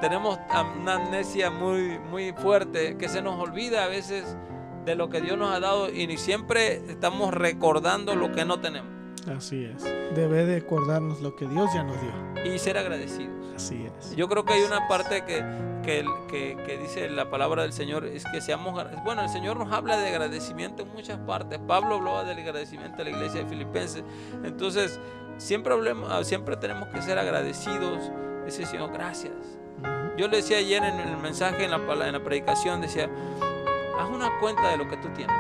tenemos 0.01 0.39
una 0.81 0.95
amnesia 0.95 1.51
muy, 1.51 1.99
muy 1.99 2.33
fuerte 2.33 2.97
que 2.97 3.09
se 3.09 3.21
nos 3.21 3.39
olvida 3.41 3.85
a 3.85 3.89
veces 3.89 4.37
de 4.85 4.95
lo 4.95 5.09
que 5.11 5.21
Dios 5.21 5.37
nos 5.37 5.55
ha 5.55 5.61
dado 5.61 5.93
y 5.93 6.07
ni 6.07 6.17
siempre 6.17 6.77
estamos 6.89 7.35
recordando 7.35 8.15
lo 8.15 8.33
que 8.33 8.45
no 8.45 8.61
tenemos 8.61 8.98
Así 9.37 9.65
es. 9.65 9.83
Debe 10.15 10.45
de 10.47 10.57
acordarnos 10.59 11.21
lo 11.21 11.37
que 11.37 11.47
Dios 11.47 11.69
ya 11.75 11.83
nos 11.85 11.97
dio. 12.01 12.13
y 12.53 12.59
ser 12.59 12.79
agradecidos. 12.79 13.35
Así 13.57 13.87
es. 13.99 14.15
Yo 14.15 14.29
creo 14.29 14.45
que 14.45 14.53
hay 14.55 14.63
una 14.63 14.87
parte 14.89 15.25
que, 15.25 15.45
que, 15.83 16.05
que- 16.29 16.57
que 16.65 16.79
dice 16.79 17.09
la 17.11 17.29
palabra 17.29 17.63
del 17.63 17.73
Señor, 17.73 18.05
es 18.07 18.25
que 18.33 18.41
seamos, 18.41 18.79
agra- 18.79 19.03
bueno, 19.05 19.23
el 19.23 19.29
Señor 19.29 19.57
nos 19.57 19.73
habla 19.73 19.97
de 19.99 20.09
agradecimiento 20.09 20.83
en 20.85 20.93
muchas 20.93 21.19
partes. 21.19 21.59
Pablo 21.67 21.97
hablaba 21.97 22.23
del 22.25 22.39
agradecimiento 22.39 23.03
a 23.03 23.05
la 23.05 23.11
iglesia 23.11 23.43
de 23.43 23.49
Filipenses. 23.49 24.05
Entonces, 24.45 25.01
siempre, 25.39 25.73
hablemos, 25.73 26.27
siempre 26.27 26.57
tenemos 26.57 26.89
que 26.89 27.03
ser 27.03 27.19
agradecidos. 27.19 28.11
Decir, 28.45 28.67
Señor, 28.67 28.93
gracias. 28.93 29.33
Ujú. 29.79 30.17
Yo 30.17 30.29
le 30.29 30.37
decía 30.39 30.59
ayer 30.59 30.83
en 30.85 31.01
el 31.01 31.17
mensaje, 31.19 31.65
en 31.65 31.71
la, 31.73 31.77
en 32.07 32.13
la 32.13 32.23
predicación, 32.23 32.81
decía, 32.81 33.11
haz 33.99 34.09
una 34.09 34.39
cuenta 34.39 34.69
de 34.71 34.77
lo 34.77 34.89
que 34.89 34.97
tú 34.99 35.09
tienes. 35.17 35.37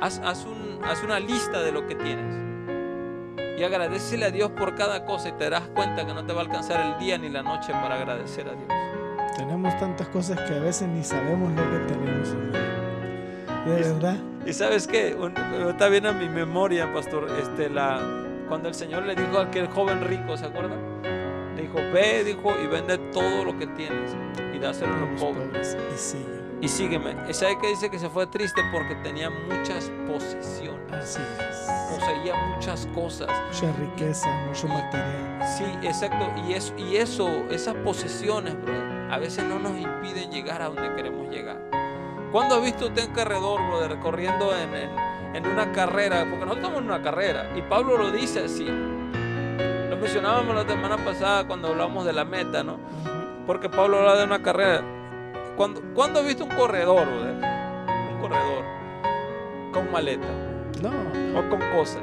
Haz, 0.00 0.20
haz 0.24 0.44
un- 0.44 0.78
haz 0.84 1.02
una 1.02 1.18
lista 1.18 1.60
de 1.62 1.72
lo 1.72 1.84
que 1.88 1.96
tienes. 1.96 2.47
Y 3.58 3.64
agradecele 3.64 4.26
a 4.26 4.30
Dios 4.30 4.50
por 4.52 4.74
cada 4.76 5.04
cosa 5.04 5.30
y 5.30 5.32
te 5.32 5.44
darás 5.44 5.68
cuenta 5.74 6.06
que 6.06 6.14
no 6.14 6.24
te 6.24 6.32
va 6.32 6.42
a 6.42 6.44
alcanzar 6.44 6.80
el 6.86 6.98
día 6.98 7.18
ni 7.18 7.28
la 7.28 7.42
noche 7.42 7.72
para 7.72 7.96
agradecer 7.96 8.46
a 8.48 8.52
Dios. 8.52 8.68
Tenemos 9.36 9.76
tantas 9.78 10.06
cosas 10.08 10.38
que 10.42 10.54
a 10.54 10.60
veces 10.60 10.86
ni 10.88 11.02
sabemos 11.02 11.50
lo 11.52 11.62
que 11.70 11.78
tenemos. 11.92 12.28
De 13.66 13.70
verdad. 13.74 14.16
Y 14.46 14.52
sabes 14.52 14.86
qué, 14.86 15.14
Un- 15.14 15.34
está 15.68 15.88
bien 15.88 16.06
a 16.06 16.12
mi 16.12 16.28
memoria, 16.28 16.92
pastor, 16.94 17.28
este, 17.40 17.68
la, 17.68 18.00
cuando 18.48 18.68
el 18.68 18.74
Señor 18.74 19.04
le 19.04 19.14
dijo 19.14 19.38
a 19.38 19.42
aquel 19.44 19.66
joven 19.68 20.02
rico, 20.06 20.36
¿se 20.36 20.46
acuerdan? 20.46 20.78
Le 21.56 21.62
dijo, 21.62 21.78
ve, 21.92 22.22
dijo, 22.24 22.54
y 22.62 22.66
vende 22.68 22.96
todo 23.12 23.44
lo 23.44 23.58
que 23.58 23.66
tienes 23.66 24.12
y 24.54 24.58
dáselo 24.58 24.94
a 24.94 24.96
los 24.98 25.20
pobres. 25.20 25.76
Y 25.94 25.98
sigue. 25.98 26.37
Y 26.60 26.66
sígueme. 26.66 27.32
¿Sabe 27.32 27.56
qué 27.60 27.68
dice 27.68 27.88
que 27.88 27.98
se 27.98 28.08
fue 28.08 28.26
triste? 28.26 28.60
Porque 28.72 28.96
tenía 28.96 29.30
muchas 29.30 29.90
posesiones. 30.08 30.92
Así 30.92 31.20
es. 31.20 31.70
Poseía 31.88 32.34
muchas 32.54 32.86
cosas. 32.94 33.28
Mucha 33.46 33.72
riqueza, 33.78 34.28
mucho 34.46 34.66
material. 34.66 35.40
Sí, 35.56 35.64
exacto. 35.82 36.32
Y 36.46 36.54
eso, 36.54 36.74
y 36.76 36.96
eso 36.96 37.28
esas 37.50 37.74
posesiones, 37.76 38.60
brother, 38.60 39.12
a 39.12 39.18
veces 39.18 39.44
no 39.44 39.60
nos 39.60 39.78
impiden 39.78 40.32
llegar 40.32 40.60
a 40.60 40.66
donde 40.66 40.94
queremos 40.96 41.30
llegar. 41.30 41.58
¿Cuándo 42.32 42.56
ha 42.56 42.60
visto 42.60 42.86
usted 42.86 43.06
un 43.06 43.14
corredor, 43.14 43.60
brother, 43.68 43.98
corriendo 44.00 44.52
en, 44.56 44.74
en, 44.74 44.90
en 45.36 45.46
una 45.46 45.70
carrera? 45.70 46.26
Porque 46.28 46.44
nosotros 46.44 46.56
estamos 46.56 46.78
en 46.80 46.86
una 46.86 47.02
carrera. 47.02 47.50
Y 47.56 47.62
Pablo 47.62 47.96
lo 47.98 48.10
dice 48.10 48.44
así. 48.44 48.66
Lo 48.66 49.96
mencionábamos 49.96 50.56
la 50.56 50.66
semana 50.66 50.96
pasada 51.04 51.46
cuando 51.46 51.68
hablamos 51.68 52.04
de 52.04 52.12
la 52.12 52.24
meta, 52.24 52.64
¿no? 52.64 52.80
Porque 53.46 53.68
Pablo 53.68 54.00
habla 54.00 54.16
de 54.16 54.24
una 54.24 54.42
carrera. 54.42 54.97
¿Cuándo, 55.58 55.82
¿cuándo 55.92 56.20
ha 56.20 56.22
visto 56.22 56.44
un 56.44 56.50
corredor, 56.50 57.04
brother? 57.04 57.34
Un 58.14 58.20
corredor 58.20 58.64
con 59.72 59.90
maleta 59.90 60.28
No. 60.80 60.90
o 61.36 61.48
con 61.50 61.60
cosas. 61.76 62.00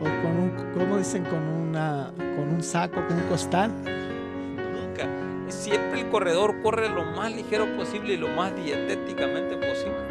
O 0.00 0.04
con 0.04 0.36
un, 0.38 0.72
¿cómo 0.72 0.96
dicen? 0.96 1.22
Con 1.26 1.38
una, 1.46 2.10
con 2.16 2.48
un 2.48 2.62
saco, 2.62 3.06
con 3.06 3.14
un 3.18 3.28
costal. 3.28 3.70
Nunca. 3.84 5.06
Siempre 5.48 6.00
el 6.00 6.08
corredor 6.08 6.62
corre 6.62 6.88
lo 6.88 7.04
más 7.04 7.30
ligero 7.30 7.66
posible 7.76 8.14
y 8.14 8.16
lo 8.16 8.28
más 8.28 8.56
dietéticamente 8.56 9.56
posible. 9.58 10.08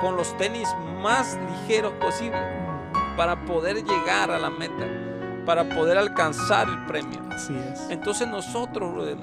Con 0.00 0.14
los 0.14 0.36
tenis 0.36 0.68
más 1.02 1.36
ligeros 1.50 1.92
posible 1.94 2.38
para 3.16 3.44
poder 3.46 3.82
llegar 3.82 4.30
a 4.30 4.38
la 4.38 4.48
meta, 4.50 4.86
para 5.44 5.68
poder 5.68 5.98
alcanzar 5.98 6.68
el 6.68 6.84
premio. 6.86 7.18
Así 7.32 7.52
es. 7.72 7.90
Entonces 7.90 8.28
nosotros, 8.28 9.16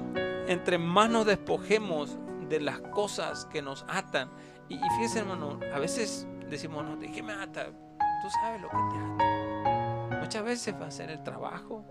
entre 0.48 0.76
más 0.76 1.08
nos 1.08 1.24
despojemos 1.24 2.18
de 2.48 2.60
las 2.60 2.80
cosas 2.80 3.44
que 3.46 3.62
nos 3.62 3.84
atan, 3.88 4.30
y, 4.68 4.74
y 4.74 4.90
fíjese 4.96 5.20
hermano, 5.20 5.58
a 5.74 5.78
veces 5.78 6.26
decimos, 6.50 6.84
no, 6.84 6.96
¿de 6.96 7.10
qué 7.10 7.22
me 7.22 7.32
ata? 7.32 7.66
Tú 7.66 8.28
sabes 8.42 8.60
lo 8.60 8.68
que 8.68 8.76
te 8.76 8.98
ata. 9.24 10.18
Muchas 10.20 10.44
veces 10.44 10.74
va 10.80 10.86
a 10.86 10.90
ser 10.90 11.10
el 11.10 11.22
trabajo, 11.22 11.84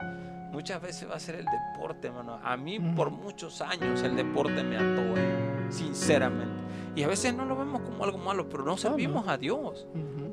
muchas 0.51 0.81
veces 0.81 1.09
va 1.09 1.15
a 1.15 1.19
ser 1.19 1.35
el 1.35 1.45
deporte, 1.45 2.07
hermano. 2.07 2.39
A 2.43 2.57
mí 2.57 2.79
por 2.79 3.09
muchos 3.12 3.62
años 3.62 4.01
el 4.01 4.15
deporte 4.15 4.63
me 4.63 4.77
ató, 4.77 5.01
eh, 5.17 5.67
sinceramente. 5.69 6.53
Y 6.95 7.03
a 7.03 7.07
veces 7.07 7.33
no 7.35 7.45
lo 7.45 7.57
vemos 7.57 7.81
como 7.81 8.03
algo 8.05 8.17
malo, 8.17 8.47
pero 8.50 8.63
no 8.63 8.77
servimos 8.77 9.27
a 9.27 9.38
Dios. 9.38 9.85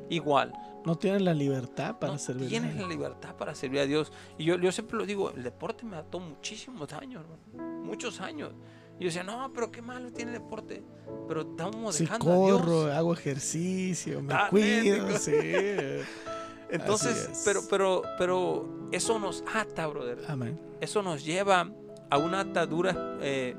Igual, 0.09 0.53
No 0.85 0.95
tienen 0.97 1.23
la 1.25 1.33
libertad 1.33 1.97
para 1.97 2.13
no 2.13 2.19
servir. 2.19 2.47
a 2.47 2.49
tienes 2.49 2.75
la 2.75 2.87
libertad 2.87 3.35
para 3.35 3.55
servir 3.55 3.79
a 3.81 3.85
Dios. 3.85 4.11
Y 4.37 4.45
yo, 4.45 4.57
yo 4.57 4.71
siempre 4.71 4.97
lo 4.97 5.05
digo, 5.05 5.31
el 5.31 5.43
deporte 5.43 5.85
me 5.85 5.95
ató 5.97 6.19
muchísimos 6.19 6.91
años, 6.93 7.23
hermano, 7.23 7.83
muchos 7.83 8.19
años. 8.21 8.51
Y 8.99 9.03
yo 9.03 9.07
decía, 9.07 9.23
no, 9.23 9.51
pero 9.53 9.71
qué 9.71 9.81
malo 9.81 10.11
tiene 10.11 10.33
el 10.33 10.39
deporte. 10.41 10.83
Pero 11.27 11.41
estamos 11.41 11.95
Si 11.95 12.03
dejando 12.05 12.31
a 12.31 12.35
corro, 12.35 12.83
Dios. 12.85 12.95
hago 12.95 13.13
ejercicio, 13.13 14.21
me 14.21 14.33
cuido, 14.49 15.05
médico. 15.07 15.19
sí. 15.19 15.31
Entonces, 16.69 17.41
pero, 17.45 17.61
pero, 17.69 18.01
pero 18.17 18.87
eso 18.91 19.19
nos 19.19 19.43
ata, 19.53 19.85
brother. 19.87 20.19
Amén. 20.27 20.59
Eso 20.81 21.03
nos 21.03 21.23
lleva 21.23 21.69
a 22.09 22.17
una 22.17 22.39
atadura 22.41 23.17
eh, 23.21 23.55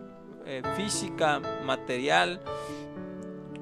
eh, 0.47 0.63
física, 0.77 1.41
material, 1.65 2.41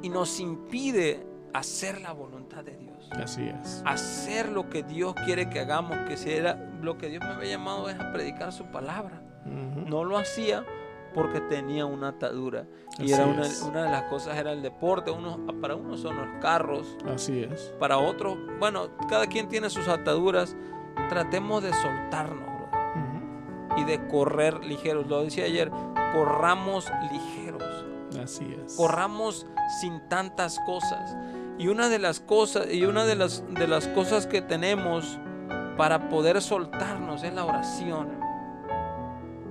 y 0.01 0.09
nos 0.09 0.41
impide 0.41 1.27
hacer 1.53 2.01
la 2.01 2.13
voluntad 2.13 2.65
de 2.65 2.77
Dios. 2.77 3.09
Así 3.13 3.43
es. 3.47 3.83
hacer 3.85 4.49
lo 4.49 4.71
que 4.71 4.83
Dios 4.83 5.15
quiere 5.27 5.51
que 5.51 5.61
hagamos, 5.61 5.99
que 6.09 6.17
sea 6.17 6.55
lo 6.81 6.97
que 6.97 7.09
Dios 7.11 7.23
me 7.23 7.33
había 7.33 7.51
llamado 7.51 7.91
es 7.91 8.01
a 8.01 8.11
predicar 8.11 8.53
su 8.53 8.65
palabra. 8.67 9.23
No 9.45 10.05
lo 10.05 10.17
hacía 10.17 10.65
porque 11.13 11.41
tenía 11.41 11.87
una 11.87 12.09
atadura. 12.09 12.67
Y 12.99 13.05
Así 13.05 13.13
era 13.13 13.27
una, 13.27 13.43
una 13.69 13.83
de 13.85 13.91
las 13.91 14.03
cosas 14.05 14.37
era 14.37 14.53
el 14.53 14.63
deporte. 14.63 15.11
Uno, 15.11 15.39
para 15.61 15.75
unos 15.77 16.01
son 16.01 16.17
los 16.17 16.27
carros, 16.43 16.97
Así 17.13 17.43
es. 17.43 17.73
para 17.79 17.99
otros, 17.99 18.37
bueno, 18.59 18.89
cada 19.09 19.27
quien 19.27 19.49
tiene 19.49 19.71
sus 19.71 19.89
ataduras. 19.89 20.57
Tratemos 21.09 21.63
de 21.63 21.73
soltarnos 21.73 22.45
brother, 22.45 22.79
Ujú. 22.97 23.81
y 23.81 23.85
de 23.85 24.07
correr 24.09 24.65
ligeros. 24.65 25.07
Lo 25.07 25.25
decía 25.25 25.45
ayer, 25.45 25.71
corramos 26.15 26.91
ligeros 27.11 27.63
Así 28.23 28.57
es. 28.65 28.75
corramos 28.77 29.47
sin 29.81 30.07
tantas 30.09 30.59
cosas. 30.67 31.17
Y 31.59 31.69
una 31.69 31.89
de 31.89 31.99
las 31.99 32.21
cosas, 32.21 32.73
y 32.73 32.85
una 32.85 33.05
de 33.05 33.15
las, 33.17 33.45
de 33.55 33.67
las 33.69 33.87
cosas 33.89 34.27
que 34.27 34.43
tenemos 34.43 35.19
para 35.77 36.09
poder 36.09 36.41
soltarnos 36.43 37.23
es 37.23 37.33
la 37.35 37.45
oración. 37.45 38.09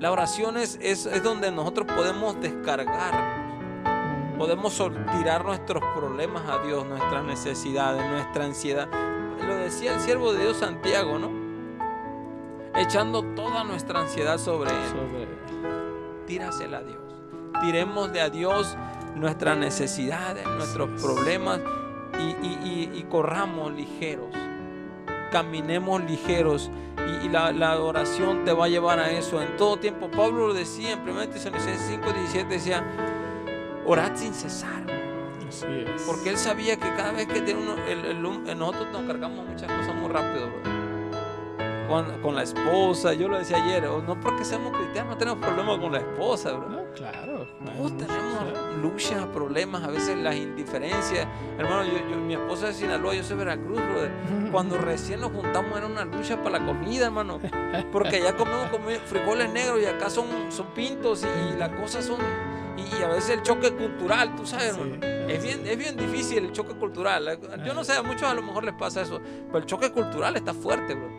La 0.02 0.12
oración 0.12 0.58
es, 0.58 0.80
es, 0.82 1.06
es 1.06 1.22
donde 1.24 1.52
nosotros 1.52 1.86
podemos 1.96 2.40
descargar, 2.42 4.34
podemos 4.38 4.76
tirar 5.18 5.46
nuestros 5.46 5.84
problemas 5.96 6.42
a 6.50 6.58
Dios, 6.66 6.88
nuestras 6.88 7.24
necesidades, 7.24 8.04
nuestra 8.10 8.46
ansiedad. 8.46 8.88
Lo 8.92 9.56
decía 9.58 9.94
el 9.94 10.00
siervo 10.00 10.34
de 10.34 10.42
Dios 10.42 10.58
Santiago, 10.58 11.20
¿no? 11.20 11.30
Echando 12.76 13.22
toda 13.36 13.64
nuestra 13.64 14.00
ansiedad 14.02 14.40
sobre 14.40 14.72
Él 14.72 14.90
Sobre. 14.90 15.28
tírasela 16.26 16.80
a 16.80 16.84
Dios. 16.84 16.98
Tiremos 17.62 18.12
de 18.12 18.22
a 18.22 18.30
Dios 18.32 18.76
nuestras 19.16 19.56
necesidades, 19.58 20.48
nuestros 20.48 20.90
es. 20.96 21.02
problemas 21.04 21.60
y, 22.18 22.24
y- 22.48 22.60
y- 22.64 22.98
y 23.00 23.04
corramos 23.04 23.72
ligeros. 23.74 24.30
Caminemos 25.32 26.04
ligeros 26.04 26.70
y, 27.22 27.26
y 27.26 27.30
la, 27.30 27.52
la 27.52 27.80
oración 27.80 28.44
te 28.46 28.54
va 28.54 28.66
a 28.66 28.68
llevar 28.68 29.00
a 29.00 29.10
eso 29.12 29.42
en 29.42 29.56
todo 29.58 29.78
tiempo. 29.78 30.10
Pablo 30.12 30.48
lo 30.48 30.54
decía 30.54 30.92
en 30.94 31.00
1 31.10 31.30
Tesalonicenses 31.30 31.88
5, 31.88 32.12
17, 32.14 32.48
decía, 32.50 32.84
orad 33.86 34.12
sin 34.16 34.34
cesar. 34.34 34.84
Así 35.48 35.66
es. 35.86 36.02
Porque 36.04 36.30
él 36.30 36.38
sabía 36.38 36.76
que 36.76 36.88
cada 36.96 37.12
vez 37.14 37.28
que 37.28 37.42
tiene 37.42 37.62
uno, 37.62 37.76
el- 37.88 38.06
el- 38.06 38.22
nosotros 38.58 38.88
nos 38.92 39.04
cargamos 39.04 39.46
muchas 39.46 39.72
cosas 39.72 39.96
muy 39.96 40.10
rápido, 40.10 40.48
bro. 40.48 40.82
Con, 41.88 42.22
con 42.22 42.36
la 42.36 42.44
esposa, 42.44 43.14
yo 43.14 43.28
lo 43.28 43.38
decía 43.38 43.58
ayer, 43.62 43.86
o 43.88 44.02
no 44.02 44.18
porque 44.20 44.46
seamos 44.46 44.72
cristianos, 44.78 45.12
no 45.12 45.18
tenemos 45.18 45.40
problemas 45.46 45.78
con 45.80 45.92
la 45.92 45.98
esposa, 46.00 46.54
bro. 46.54 46.70
No, 46.70 46.84
claro. 46.96 47.31
Todos 47.78 47.98
tenemos 47.98 48.78
luchas, 48.82 49.26
problemas, 49.28 49.84
a 49.84 49.88
veces 49.88 50.18
las 50.18 50.36
indiferencias. 50.36 51.28
Hermano, 51.58 51.84
yo, 51.86 51.98
yo- 52.10 52.18
mi 52.18 52.34
esposa 52.34 52.70
es 52.70 52.76
de 52.80 52.82
Sinaloa, 52.86 53.14
yo 53.14 53.24
soy 53.24 53.38
de 53.38 53.46
Veracruz, 53.46 53.78
brother. 53.92 54.12
Cuando 54.52 54.78
recién 54.78 55.22
nos 55.22 55.32
juntamos 55.32 55.78
era 55.78 55.88
una 55.88 56.06
lucha 56.06 56.42
para 56.42 56.60
la 56.60 56.66
comida, 56.66 57.06
hermano. 57.06 57.40
Porque 57.92 58.18
allá 58.18 58.36
comemos 58.36 58.68
frijoles 59.06 59.52
negros 59.52 59.80
y 59.82 59.86
acá 59.86 60.10
son, 60.10 60.28
son 60.50 60.68
pintos 60.74 61.24
y, 61.24 61.54
y 61.54 61.58
las 61.58 61.70
cosas 61.70 62.06
son... 62.06 62.20
Y, 62.78 62.82
y 63.00 63.04
a 63.04 63.08
veces 63.10 63.32
el 63.32 63.42
choque 63.44 63.72
cultural, 63.72 64.36
tú 64.36 64.46
sabes, 64.46 64.74
Sí. 64.76 65.00
Es 65.28 65.42
bien, 65.44 65.66
es 65.66 65.78
bien 65.78 65.96
difícil 65.96 66.46
el 66.46 66.52
choque 66.52 66.74
cultural. 66.74 67.40
Yo 67.66 67.74
no 67.74 67.84
sé, 67.86 67.94
a 67.94 68.04
muchos 68.04 68.24
a 68.24 68.34
lo 68.34 68.42
mejor 68.42 68.66
les 68.66 68.74
pasa 68.74 69.02
eso, 69.02 69.22
pero 69.48 69.60
el 69.60 69.66
choque 69.66 69.92
cultural 69.92 70.36
está 70.36 70.54
fuerte, 70.54 70.94
bro. 70.94 71.10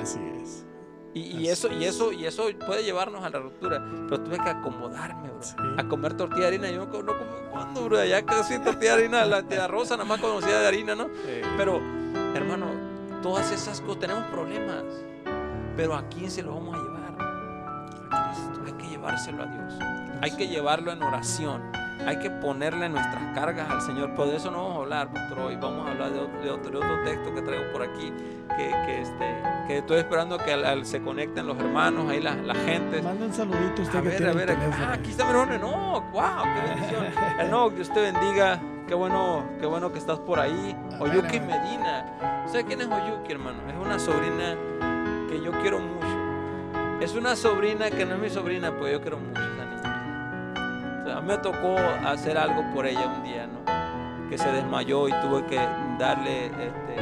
Así 0.00 0.18
es. 0.42 0.66
Y, 1.12 1.38
y 1.38 1.48
eso, 1.48 1.68
y 1.72 1.84
es. 1.84 1.96
eso, 1.96 2.12
y 2.12 2.24
eso 2.24 2.44
puede 2.66 2.84
llevarnos 2.84 3.24
a 3.24 3.30
la 3.30 3.38
ruptura. 3.40 3.84
Pero 4.08 4.20
tuve 4.20 4.38
que 4.38 4.48
acomodarme, 4.48 5.30
bro. 5.30 5.42
Sí. 5.42 5.54
A 5.76 5.88
comer 5.88 6.14
tortilla 6.16 6.42
de 6.42 6.46
harina. 6.46 6.70
Yo 6.70 6.86
no 6.86 6.90
como 6.90 7.50
cuándo, 7.50 7.84
bro. 7.84 8.04
Ya 8.04 8.24
casi 8.24 8.58
tortilla 8.58 8.96
de 8.96 9.02
harina, 9.02 9.24
la 9.24 9.42
tía 9.42 9.66
Rosa 9.66 9.96
nada 9.96 10.08
más 10.08 10.20
conocida 10.20 10.60
de 10.60 10.68
harina, 10.68 10.94
¿no? 10.94 11.08
Pero, 11.56 11.80
hermano, 12.34 12.66
todas 13.22 13.50
esas 13.50 13.80
cosas 13.80 14.00
tenemos 14.00 14.24
problemas. 14.26 14.84
Pero 15.76 15.94
¿a 15.94 16.08
quién 16.08 16.30
se 16.30 16.42
lo 16.42 16.54
vamos 16.54 16.76
a 16.76 16.78
llevar? 16.78 17.00
A 18.10 18.32
Cristo. 18.32 18.60
Hay 18.66 18.72
que 18.72 18.88
llevárselo 18.88 19.42
a 19.42 19.46
Dios. 19.46 19.74
Hay 20.22 20.30
que 20.36 20.48
llevarlo 20.48 20.92
en 20.92 21.02
oración. 21.02 21.79
Hay 22.06 22.18
que 22.18 22.30
ponerle 22.30 22.88
nuestras 22.88 23.22
cargas 23.34 23.70
al 23.70 23.82
Señor. 23.82 24.10
Pero 24.16 24.28
de 24.28 24.36
eso 24.36 24.50
no 24.50 24.62
vamos 24.62 24.78
a 24.78 24.82
hablar, 24.82 25.12
pastor. 25.12 25.38
Hoy 25.40 25.56
vamos 25.56 25.86
a 25.86 25.90
hablar 25.92 26.10
de 26.12 26.18
otro, 26.20 26.40
de 26.40 26.50
otro, 26.50 26.70
de 26.70 26.76
otro 26.78 27.02
texto 27.04 27.34
que 27.34 27.42
traigo 27.42 27.72
por 27.72 27.82
aquí. 27.82 28.12
Que, 28.56 28.68
que, 28.86 29.00
este, 29.02 29.42
que 29.68 29.78
estoy 29.78 29.98
esperando 29.98 30.36
que 30.38 30.52
al- 30.52 30.64
al- 30.64 30.84
se 30.86 31.00
conecten 31.00 31.46
los 31.46 31.56
hermanos, 31.58 32.10
ahí 32.10 32.20
la, 32.20 32.34
la 32.34 32.54
gente. 32.54 33.00
Manda 33.00 33.26
un 33.26 33.32
saludito 33.32 33.82
a 33.96 34.00
ver, 34.00 34.26
a 34.28 34.32
ver, 34.32 34.50
ah, 34.50 34.92
aquí 34.94 35.10
está 35.12 35.24
Merone, 35.24 35.58
no, 35.58 36.00
wow, 36.12 36.42
qué 36.42 36.68
bendición. 36.74 37.04
Que 37.70 37.74
Dios 37.76 37.90
te 37.92 38.00
bendiga, 38.00 38.60
qué 38.88 38.94
bueno, 38.94 39.44
qué 39.60 39.66
bueno 39.66 39.92
que 39.92 39.98
estás 39.98 40.18
por 40.18 40.40
ahí. 40.40 40.76
Oyuki. 40.98 41.38
Medina, 41.40 42.44
¿sabe 42.46 42.64
quién 42.64 42.80
es 42.80 42.88
Oyuki, 42.88 43.32
hermano? 43.32 43.58
Es 43.68 43.76
una 43.76 43.98
sobrina 43.98 44.56
que 45.28 45.40
yo 45.42 45.52
quiero 45.62 45.78
mucho. 45.78 47.00
Es 47.00 47.14
una 47.14 47.36
sobrina 47.36 47.88
que 47.90 48.04
no 48.04 48.14
es 48.16 48.20
mi 48.20 48.30
sobrina, 48.30 48.70
pero 48.72 48.88
yo 48.88 49.00
quiero 49.00 49.18
mucho 49.18 49.40
a 51.20 51.22
mí 51.22 51.28
me 51.28 51.38
tocó 51.38 51.76
hacer 52.06 52.38
algo 52.38 52.64
por 52.74 52.86
ella 52.86 53.06
un 53.06 53.22
día, 53.22 53.46
¿no? 53.46 53.60
Que 54.30 54.38
se 54.38 54.50
desmayó 54.50 55.06
y 55.06 55.12
tuve 55.20 55.44
que 55.44 55.56
darle 55.98 56.46
este, 56.46 56.96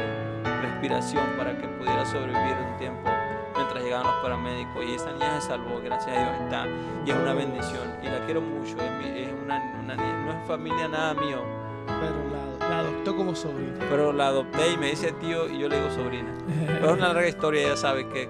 respiración 0.61 1.25
para 1.37 1.57
que 1.57 1.67
pudiera 1.69 2.05
sobrevivir 2.05 2.55
un 2.69 2.77
tiempo 2.77 3.09
mientras 3.55 3.81
llegaban 3.81 4.07
los 4.07 4.15
paramédicos. 4.21 4.83
Y 4.85 4.95
esa 4.95 5.13
niña 5.13 5.39
se 5.39 5.47
salvó, 5.47 5.79
gracias 5.81 6.17
a 6.17 6.19
Dios 6.19 6.31
está. 6.43 6.67
Y 7.05 7.11
es 7.11 7.15
una 7.15 7.33
bendición. 7.33 7.87
Y 8.03 8.07
la 8.07 8.25
quiero 8.25 8.41
mucho. 8.41 8.75
Es, 8.81 9.31
una, 9.41 9.57
una 9.81 9.95
niña, 9.95 10.25
no 10.25 10.31
es 10.33 10.47
familia 10.47 10.87
nada 10.89 11.13
mío, 11.13 11.41
Pero 11.87 12.59
la, 12.59 12.67
la 12.69 12.79
adoptó 12.79 13.15
como 13.15 13.33
sobrina. 13.35 13.77
pero 13.89 14.11
la 14.11 14.27
adopté 14.27 14.73
y 14.73 14.77
me 14.77 14.87
dice 14.87 15.13
tío 15.13 15.47
y 15.47 15.59
yo 15.59 15.69
le 15.69 15.77
digo 15.77 15.91
sobrina. 15.91 16.33
Pero 16.67 16.87
es 16.87 16.91
una 16.91 17.07
larga 17.07 17.27
historia, 17.29 17.69
ya 17.69 17.77
sabe 17.77 18.05
que 18.09 18.29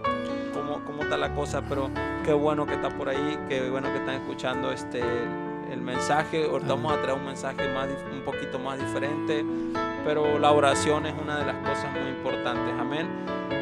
cómo, 0.54 0.84
cómo 0.86 1.02
está 1.02 1.18
la 1.18 1.34
cosa, 1.34 1.64
pero 1.68 1.90
qué 2.24 2.34
bueno 2.34 2.68
que 2.68 2.76
está 2.76 2.90
por 2.90 3.10
ahí, 3.10 3.40
qué 3.50 3.68
bueno 3.72 3.88
que 3.92 3.98
están 3.98 4.16
escuchando 4.16 4.72
este 4.72 5.02
el 5.72 5.82
mensaje. 5.82 6.46
Ahorita 6.50 6.74
vamos 6.76 6.94
a 6.94 7.02
traer 7.02 7.18
un 7.18 7.26
mensaje 7.26 7.68
más, 7.74 7.88
un 8.12 8.22
poquito 8.22 8.60
más 8.60 8.80
diferente, 8.80 9.46
pero 10.06 10.40
la 10.40 10.52
oración 10.52 11.06
es 11.06 11.14
una 11.22 11.38
de 11.40 11.46
las 11.46 11.56
cosas 11.68 11.92
muy 11.92 12.10
importantes. 12.10 12.74
Amén. 12.80 13.08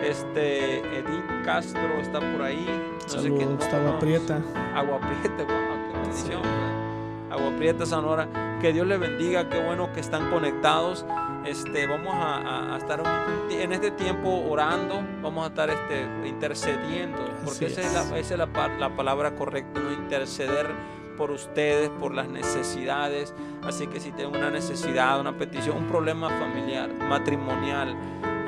Este, 0.03 0.79
Edith 0.79 1.43
Castro 1.45 1.81
está 2.01 2.19
por 2.19 2.41
ahí. 2.41 2.65
No 2.67 3.09
sé 3.09 3.17
Saludos, 3.17 3.37
quién- 3.37 3.49
no, 3.51 3.55
Gustavo 3.57 3.83
no, 3.83 3.89
Aprieta. 3.97 4.41
Agua 4.75 4.99
Prieta, 4.99 5.43
wow, 5.53 5.91
qué 5.91 5.97
bendición. 5.99 6.41
¿verdad? 6.41 7.31
Agua 7.31 7.57
Prieta, 7.57 7.85
Sonora. 7.85 8.27
Que 8.61 8.73
Dios 8.73 8.87
les 8.87 8.99
bendiga, 8.99 9.49
qué 9.49 9.59
bueno 9.63 9.91
que 9.93 9.99
están 9.99 10.29
conectados. 10.31 11.05
Este, 11.45 11.87
vamos 11.87 12.13
a, 12.13 12.37
a- 12.37 12.75
a 12.75 12.77
estar 12.77 13.01
un- 13.01 13.51
en 13.51 13.71
este 13.71 13.91
tiempo 13.91 14.29
orando, 14.49 15.01
vamos 15.21 15.45
a 15.45 15.47
estar 15.47 15.69
este, 15.69 16.05
intercediendo, 16.27 17.19
porque 17.45 17.67
esa 17.67 17.81
es, 17.81 17.93
la, 17.93 18.17
esa 18.17 18.33
es 18.33 18.37
la, 18.39 18.67
la 18.77 18.89
palabra 18.95 19.35
correcta, 19.35 19.79
¿no? 19.79 19.93
interceder 19.93 20.67
por 21.17 21.31
ustedes, 21.31 21.89
por 21.89 22.13
las 22.13 22.27
necesidades. 22.29 23.33
Así 23.63 23.87
que 23.87 23.99
si 23.99 24.11
tienen 24.11 24.35
una 24.35 24.49
necesidad, 24.49 25.19
una 25.19 25.37
petición, 25.37 25.77
un 25.77 25.87
problema 25.87 26.29
familiar, 26.29 26.89
matrimonial, 26.93 27.95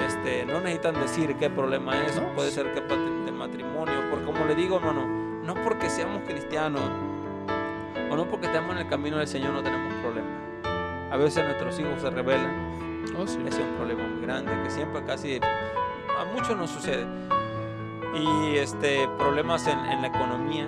este, 0.08 0.46
no 0.46 0.60
necesitan 0.62 0.96
decir 0.96 1.36
qué 1.36 1.50
problema 1.50 1.98
es, 2.06 2.20
puede 2.36 2.52
ser 2.52 2.74
que 2.74 2.82
del 2.82 3.34
matrimonio, 3.34 3.96
porque 4.10 4.26
como 4.26 4.46
le 4.46 4.56
digo, 4.56 4.78
hermano, 4.78 5.06
no 5.44 5.54
porque 5.64 5.90
seamos 5.90 6.22
cristianos 6.28 6.82
o 8.10 8.16
no 8.16 8.26
porque 8.28 8.48
estemos 8.48 8.72
en 8.72 8.78
el 8.80 8.88
camino 8.88 9.18
del 9.18 9.28
Señor 9.28 9.54
no 9.54 9.62
tenemos 9.62 9.94
problemas. 10.02 10.32
A 11.12 11.18
veces 11.18 11.44
nuestros 11.44 11.80
hijos 11.80 12.02
se 12.02 12.10
rebelan, 12.10 12.70
Oh, 13.18 13.26
sí. 13.28 13.40
ese 13.48 13.62
es 13.62 13.68
un 13.68 13.76
problema 13.76 14.08
muy 14.08 14.22
grande 14.22 14.52
que 14.64 14.70
siempre 14.70 15.04
casi 15.04 15.40
a 15.42 16.26
muchos 16.34 16.56
nos 16.56 16.70
sucede. 16.70 17.06
Y 18.14 18.58
este 18.58 19.08
problemas 19.18 19.68
en, 19.68 19.78
en 19.80 20.02
la 20.02 20.08
economía. 20.08 20.68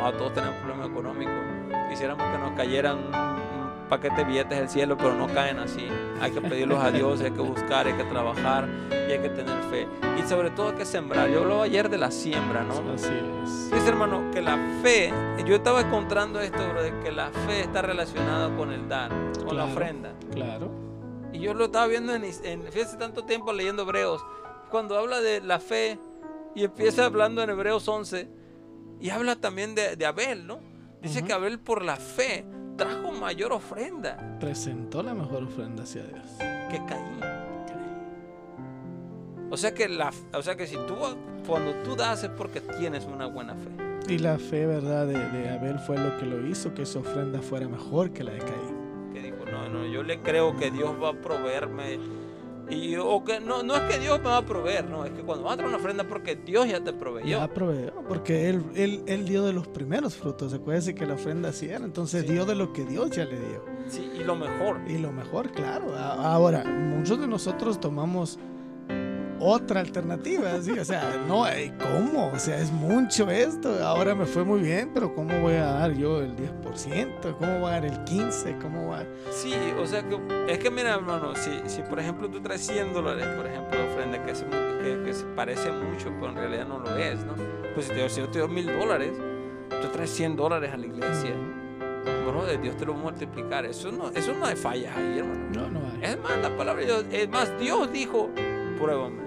Wow, 0.00 0.12
todos 0.12 0.34
tenemos 0.34 0.56
económicos. 0.86 1.34
Quisiéramos 1.90 2.24
que 2.30 2.38
nos 2.38 2.52
cayeran 2.52 2.98
un, 2.98 3.36
paquete 3.88 4.16
de 4.16 4.24
billetes 4.24 4.58
del 4.58 4.68
cielo, 4.68 4.96
pero 4.96 5.14
no 5.14 5.28
caen 5.32 5.58
así. 5.58 5.86
Hay 6.20 6.32
que 6.32 6.40
pedirlos 6.40 6.82
a 6.82 6.90
Dios, 6.90 7.20
hay 7.20 7.30
que 7.30 7.40
buscar, 7.40 7.86
hay 7.86 7.92
que 7.94 8.04
trabajar 8.04 8.68
y 8.90 9.12
hay 9.12 9.18
que 9.18 9.28
tener 9.28 9.62
fe. 9.70 9.86
Y 10.18 10.28
sobre 10.28 10.50
todo 10.50 10.70
hay 10.70 10.74
que 10.74 10.84
sembrar. 10.84 11.30
Yo 11.30 11.42
hablaba 11.42 11.64
ayer 11.64 11.88
de 11.88 11.98
la 11.98 12.10
siembra, 12.10 12.64
¿no? 12.64 12.92
Así 12.92 13.12
es. 13.44 13.68
Fíjese, 13.70 13.88
hermano, 13.88 14.30
que 14.32 14.42
la 14.42 14.56
fe, 14.82 15.12
yo 15.44 15.54
estaba 15.54 15.82
encontrando 15.82 16.40
esto, 16.40 16.68
bro, 16.68 16.82
de 16.82 16.98
que 17.00 17.12
la 17.12 17.30
fe 17.30 17.60
está 17.60 17.82
relacionada 17.82 18.54
con 18.56 18.72
el 18.72 18.88
dar, 18.88 19.12
con 19.44 19.56
la 19.56 19.64
ofrenda. 19.64 20.14
Claro. 20.32 20.70
Y 21.32 21.38
yo 21.38 21.54
lo 21.54 21.66
estaba 21.66 21.86
viendo 21.86 22.14
en, 22.14 22.24
en 22.24 22.62
fíjese 22.64 22.96
tanto 22.96 23.24
tiempo 23.24 23.52
leyendo 23.52 23.82
Hebreos, 23.82 24.24
cuando 24.70 24.98
habla 24.98 25.20
de 25.20 25.40
la 25.40 25.60
fe 25.60 25.98
y 26.54 26.64
empieza 26.64 27.04
hablando 27.04 27.42
en 27.42 27.50
Hebreos 27.50 27.86
11 27.86 28.28
y 29.00 29.10
habla 29.10 29.36
también 29.36 29.74
de, 29.74 29.96
de 29.96 30.06
Abel, 30.06 30.46
¿no? 30.46 30.58
Dice 31.02 31.18
Ujú. 31.20 31.26
que 31.28 31.32
Abel 31.32 31.58
por 31.58 31.82
la 31.84 31.96
fe 31.96 32.44
trajo 32.76 33.12
mayor 33.12 33.52
ofrenda 33.52 34.36
Presentó 34.40 35.02
la 35.02 35.14
mejor 35.14 35.44
ofrenda 35.44 35.84
hacia 35.84 36.02
Dios. 36.04 36.26
que 36.70 36.78
Caín. 36.86 37.20
O 39.50 39.56
sea 39.56 39.72
que 39.72 39.88
la, 39.88 40.12
o 40.34 40.42
sea 40.42 40.56
que 40.56 40.66
si 40.66 40.74
tú 40.74 40.94
cuando 41.46 41.72
tú 41.84 41.94
das 41.94 42.24
es 42.24 42.30
porque 42.30 42.60
tienes 42.60 43.04
una 43.06 43.26
buena 43.26 43.54
fe. 43.54 43.70
Y 44.12 44.18
la 44.18 44.38
fe, 44.38 44.66
¿verdad? 44.66 45.06
De, 45.06 45.14
de 45.30 45.48
Abel 45.50 45.78
fue 45.78 45.96
lo 45.98 46.16
que 46.18 46.26
lo 46.26 46.44
hizo, 46.46 46.74
que 46.74 46.84
su 46.84 46.98
ofrenda 46.98 47.40
fuera 47.40 47.68
mejor 47.68 48.10
que 48.12 48.24
la 48.24 48.32
de 48.32 48.38
Caín. 48.40 49.10
que 49.12 49.20
dijo, 49.22 49.44
no, 49.50 49.68
no, 49.68 49.86
yo 49.86 50.02
le 50.02 50.20
creo 50.20 50.56
que 50.56 50.70
Dios 50.70 50.92
va 51.02 51.10
a 51.10 51.12
proveerme. 51.14 51.98
Y, 52.68 52.96
o 52.96 53.22
que 53.24 53.38
no, 53.40 53.62
no 53.62 53.76
es 53.76 53.82
que 53.82 53.98
Dios 54.00 54.18
me 54.18 54.26
va 54.26 54.38
a 54.38 54.44
proveer, 54.44 54.88
no, 54.90 55.04
es 55.04 55.12
que 55.12 55.22
cuando 55.22 55.44
vas 55.44 55.54
a 55.54 55.56
traer 55.56 55.68
una 55.68 55.78
ofrenda 55.78 56.04
porque 56.04 56.34
Dios 56.36 56.68
ya 56.68 56.82
te 56.82 56.92
proveyó. 56.92 57.38
Ya 57.38 57.48
proveyó, 57.48 57.92
porque 58.08 58.48
él, 58.48 58.64
él, 58.74 59.02
él 59.06 59.24
dio 59.24 59.44
de 59.44 59.52
los 59.52 59.68
primeros 59.68 60.16
frutos. 60.16 60.52
Acuérdese 60.52 60.94
que 60.94 61.06
la 61.06 61.14
ofrenda 61.14 61.50
así 61.50 61.66
era. 61.68 61.84
Entonces 61.84 62.24
Sí. 62.26 62.32
dio 62.32 62.44
de 62.44 62.54
lo 62.56 62.72
que 62.72 62.84
Dios 62.84 63.10
ya 63.10 63.24
le 63.24 63.38
dio. 63.38 63.64
Sí, 63.88 64.10
y 64.18 64.24
lo 64.24 64.34
mejor. 64.34 64.80
Y 64.88 64.98
lo 64.98 65.12
mejor, 65.12 65.50
claro. 65.52 65.94
Ahora, 65.96 66.64
muchos 66.64 67.20
de 67.20 67.26
nosotros 67.28 67.78
tomamos 67.80 68.38
otra 69.40 69.80
alternativa, 69.80 70.60
¿sí? 70.60 70.72
O 70.72 70.84
sea, 70.84 71.22
no, 71.26 71.46
eh, 71.48 71.72
¿cómo? 71.78 72.30
O 72.32 72.38
sea, 72.38 72.58
es 72.58 72.70
mucho 72.70 73.30
esto. 73.30 73.84
Ahora 73.84 74.14
me 74.14 74.26
fue 74.26 74.44
muy 74.44 74.60
bien, 74.60 74.90
pero 74.92 75.14
¿cómo 75.14 75.38
voy 75.40 75.54
a 75.54 75.66
dar 75.66 75.92
yo 75.92 76.20
el 76.20 76.36
10%? 76.36 77.36
¿Cómo 77.38 77.60
voy 77.60 77.68
a 77.68 77.72
dar 77.72 77.84
el 77.84 77.98
15%? 78.04 78.62
¿Cómo 78.62 78.86
voy 78.86 79.00
a... 79.00 79.06
Sí, 79.30 79.54
o 79.78 79.86
sea 79.86 80.02
que 80.02 80.18
es 80.48 80.58
que 80.58 80.70
mira, 80.70 80.94
hermano, 80.94 81.34
si, 81.34 81.50
si 81.66 81.82
por 81.82 81.98
ejemplo 82.00 82.28
tú 82.28 82.40
traes 82.40 82.66
100 82.66 82.92
dólares, 82.92 83.26
por 83.36 83.46
ejemplo, 83.46 83.78
de 83.78 83.88
ofrenda, 83.88 84.24
que, 84.24 84.34
se, 84.34 84.44
que, 84.46 85.02
que 85.04 85.14
se 85.14 85.24
parece 85.24 85.70
mucho, 85.72 86.10
pero 86.20 86.30
en 86.30 86.36
realidad 86.36 86.66
no 86.66 86.78
lo 86.78 86.96
es, 86.96 87.24
¿no? 87.24 87.34
Pues 87.74 87.86
si, 87.86 87.92
te, 87.92 88.08
si 88.08 88.20
yo 88.20 88.28
te 88.28 88.38
doy 88.38 88.48
mil 88.48 88.66
dólares, 88.66 89.12
tú 89.68 89.88
traes 89.88 90.10
100 90.10 90.36
dólares 90.36 90.72
a 90.72 90.76
la 90.76 90.86
iglesia, 90.86 91.34
brother, 92.26 92.60
Dios 92.60 92.76
te 92.76 92.84
lo 92.84 92.94
va 92.94 93.00
a 93.00 93.02
multiplicar. 93.04 93.66
Eso 93.66 93.90
no, 93.92 94.10
eso 94.10 94.32
no 94.34 94.46
hay 94.46 94.56
fallas 94.56 94.96
ahí, 94.96 95.18
hermano. 95.18 95.48
No, 95.52 95.70
no 95.70 95.80
hay. 95.80 96.10
Es 96.10 96.20
más, 96.20 96.38
la 96.38 96.56
palabra 96.56 96.80
de 96.80 96.86
Dios, 96.86 97.04
es 97.10 97.28
más, 97.28 97.58
Dios 97.58 97.92
dijo, 97.92 98.30
pruébame. 98.78 99.25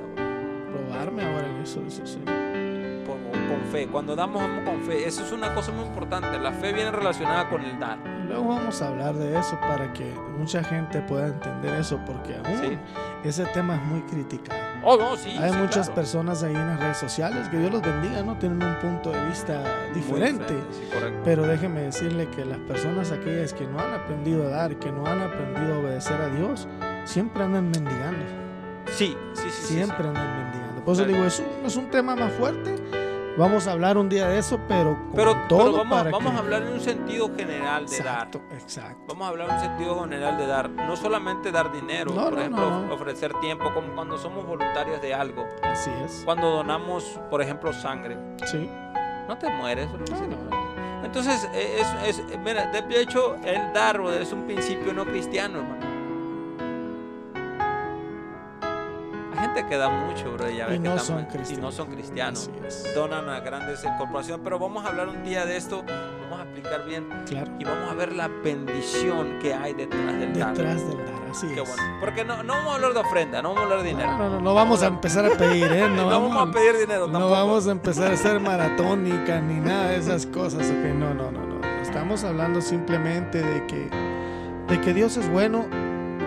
Probarme 0.89 1.23
ahora 1.23 1.47
en 1.47 1.61
eso, 1.61 1.81
el 1.81 1.91
Señor. 1.91 2.25
con, 3.05 3.61
fe. 3.71 3.87
Cuando 3.87 4.15
damos, 4.15 4.41
damos 4.41 4.63
con 4.63 4.83
fe. 4.83 5.07
Eso 5.07 5.23
es 5.23 5.31
una 5.31 5.53
cosa 5.53 5.71
muy 5.71 5.85
importante. 5.85 6.39
La 6.39 6.51
fe 6.51 6.73
viene 6.73 6.91
relacionada 6.91 7.49
con 7.49 7.63
el 7.63 7.79
dar. 7.79 7.97
Luego 8.27 8.47
vamos 8.49 8.81
a 8.81 8.87
hablar 8.89 9.15
de 9.15 9.37
eso 9.37 9.59
para 9.59 9.91
que 9.93 10.13
mucha 10.37 10.63
gente 10.63 11.01
pueda 11.01 11.27
entender 11.27 11.73
eso, 11.79 11.99
porque 12.05 12.35
aún 12.35 12.57
Sí. 12.59 12.77
ese 13.23 13.45
tema 13.45 13.75
es 13.75 13.81
muy 13.83 14.01
criticado. 14.03 14.59
Oh, 14.83 14.95
no, 14.97 15.15
sí. 15.15 15.35
Hay 15.39 15.51
sí, 15.51 15.57
muchas 15.57 15.87
claro. 15.87 15.95
personas 15.95 16.43
ahí 16.43 16.55
en 16.55 16.67
las 16.67 16.79
redes 16.79 16.97
sociales 16.97 17.49
que 17.49 17.57
Dios 17.57 17.71
los 17.71 17.81
bendiga, 17.81 18.21
¿no? 18.23 18.37
Tienen 18.37 18.61
un 18.63 18.75
punto 18.79 19.11
de 19.11 19.25
vista 19.27 19.61
diferente. 19.93 20.53
Sí, 20.71 20.87
correcto. 20.93 21.21
Pero 21.25 21.47
déjeme 21.47 21.81
decirle 21.81 22.27
que 22.29 22.45
las 22.45 22.59
personas 22.59 23.11
aquellas 23.11 23.53
que 23.53 23.65
no 23.67 23.79
han 23.79 23.93
aprendido 23.93 24.45
a 24.47 24.49
dar, 24.49 24.75
que 24.77 24.91
no 24.91 25.05
han 25.07 25.21
aprendido 25.21 25.75
a 25.75 25.77
obedecer 25.79 26.21
a 26.21 26.27
Dios, 26.29 26.67
siempre 27.05 27.43
andan 27.43 27.65
mendigando. 27.71 28.25
Sí, 28.87 29.15
sí, 29.33 29.43
sí. 29.43 29.49
sí, 29.49 29.73
Siempre 29.75 29.97
sí. 30.03 30.07
andan 30.07 30.37
mendigando. 30.37 30.68
Por 30.83 30.93
eso 30.93 31.05
digo, 31.05 31.23
es 31.25 31.39
un, 31.39 31.65
es 31.65 31.75
un 31.75 31.89
tema 31.89 32.15
más 32.15 32.31
fuerte. 32.33 32.75
Vamos 33.37 33.67
a 33.67 33.71
hablar 33.71 33.97
un 33.97 34.09
día 34.09 34.27
de 34.27 34.37
eso, 34.39 34.59
pero 34.67 34.95
con 34.97 35.11
Pero, 35.15 35.35
todo 35.47 35.59
pero 35.59 35.71
vamos, 35.77 35.97
para 35.97 36.11
vamos 36.11 36.31
que- 36.31 36.37
a 36.37 36.39
hablar 36.41 36.63
en 36.63 36.73
un 36.73 36.79
sentido 36.81 37.31
general 37.37 37.85
de 37.87 37.95
Exacto, 37.97 38.41
dar. 38.49 38.59
exacto. 38.59 39.03
Vamos 39.07 39.25
a 39.27 39.29
hablar 39.29 39.49
en 39.49 39.55
un 39.55 39.61
sentido 39.61 40.03
general 40.03 40.37
de 40.37 40.47
dar. 40.47 40.69
No 40.69 40.95
solamente 40.97 41.51
dar 41.51 41.71
dinero, 41.71 42.11
No, 42.13 42.23
por 42.25 42.33
no, 42.33 42.39
ejemplo, 42.39 42.69
no, 42.81 42.93
ofrecer 42.93 43.33
tiempo, 43.35 43.71
como 43.73 43.93
cuando 43.95 44.17
somos 44.17 44.45
voluntarios 44.45 45.01
de 45.01 45.13
algo. 45.13 45.47
Así 45.63 45.89
es. 46.03 46.23
Cuando 46.25 46.49
donamos, 46.49 47.17
por 47.29 47.41
ejemplo, 47.41 47.71
sangre. 47.71 48.17
Sí. 48.45 48.69
No 49.29 49.37
te 49.37 49.49
mueres. 49.49 49.87
Entonces, 51.03 51.49
eh, 51.53 51.81
es, 52.05 52.19
es- 52.19 52.39
mira, 52.39 52.65
de 52.67 53.01
hecho, 53.01 53.35
el 53.45 53.71
dar 53.73 54.01
es 54.19 54.33
un 54.33 54.43
principio 54.43 54.91
no 54.91 55.05
cristiano, 55.05 55.59
hermano. 55.59 55.88
Gente 59.53 59.69
que 59.69 59.77
da 59.77 59.89
mucho, 59.89 60.31
bro, 60.33 60.49
ya 60.49 60.67
Y 60.67 60.79
que 60.79 60.79
no 60.79 60.97
son 60.99 61.19
y 61.19 61.21
no 61.23 61.27
cristianos. 61.95 62.49
son. 62.69 62.93
Donan 62.95 63.29
a 63.29 63.39
grandes 63.41 63.81
corporaciones, 63.97 64.41
pero 64.43 64.59
vamos 64.59 64.85
a 64.85 64.89
hablar 64.89 65.07
un 65.09 65.23
día 65.23 65.45
de 65.45 65.57
esto, 65.57 65.83
vamos 66.23 66.39
a 66.39 66.43
explicar 66.43 66.85
bien 66.85 67.07
Claro. 67.25 67.51
y 67.59 67.63
vamos 67.63 67.91
a 67.91 67.93
ver 67.95 68.13
la 68.13 68.27
bendición 68.27 69.39
que 69.41 69.53
hay 69.53 69.73
detrás 69.73 70.05
del 70.19 70.37
dar. 70.37 70.53
Detrás 70.55 70.87
del 70.87 70.97
dar, 70.97 71.29
así 71.31 71.47
Qué 71.47 71.61
es. 71.61 71.67
bueno. 71.75 71.83
Porque 71.99 72.23
no, 72.25 72.43
no 72.43 72.53
vamos 72.53 72.71
a 72.71 72.75
hablar 72.75 72.93
de 72.93 72.99
ofrenda, 72.99 73.41
no 73.41 73.49
vamos 73.49 73.61
a 73.61 73.63
hablar 73.63 73.83
de 73.83 73.89
dinero. 73.89 74.11
No, 74.11 74.17
no, 74.17 74.29
no, 74.29 74.41
no 74.41 74.53
vamos 74.53 74.83
a 74.83 74.87
empezar 74.87 75.25
a 75.25 75.29
pedir, 75.37 75.71
¿eh? 75.71 75.87
No, 75.89 76.09
No 76.09 76.21
vamos 76.21 76.49
a 76.49 76.51
pedir 76.51 76.77
dinero 76.77 77.07
No 77.07 77.29
vamos 77.29 77.67
a 77.67 77.71
empezar 77.71 78.11
a 78.11 78.13
hacer 78.13 78.39
maratónica 78.39 79.39
ni 79.41 79.55
nada 79.55 79.89
de 79.89 79.97
esas 79.97 80.25
cosas, 80.25 80.67
ok, 80.69 80.93
no, 80.95 81.13
no, 81.13 81.31
no, 81.31 81.45
no. 81.45 81.59
Estamos 81.81 82.23
hablando 82.23 82.61
simplemente 82.61 83.41
de 83.41 83.65
que, 83.67 83.89
de 84.67 84.81
que 84.81 84.93
Dios 84.93 85.17
es 85.17 85.27
bueno 85.29 85.65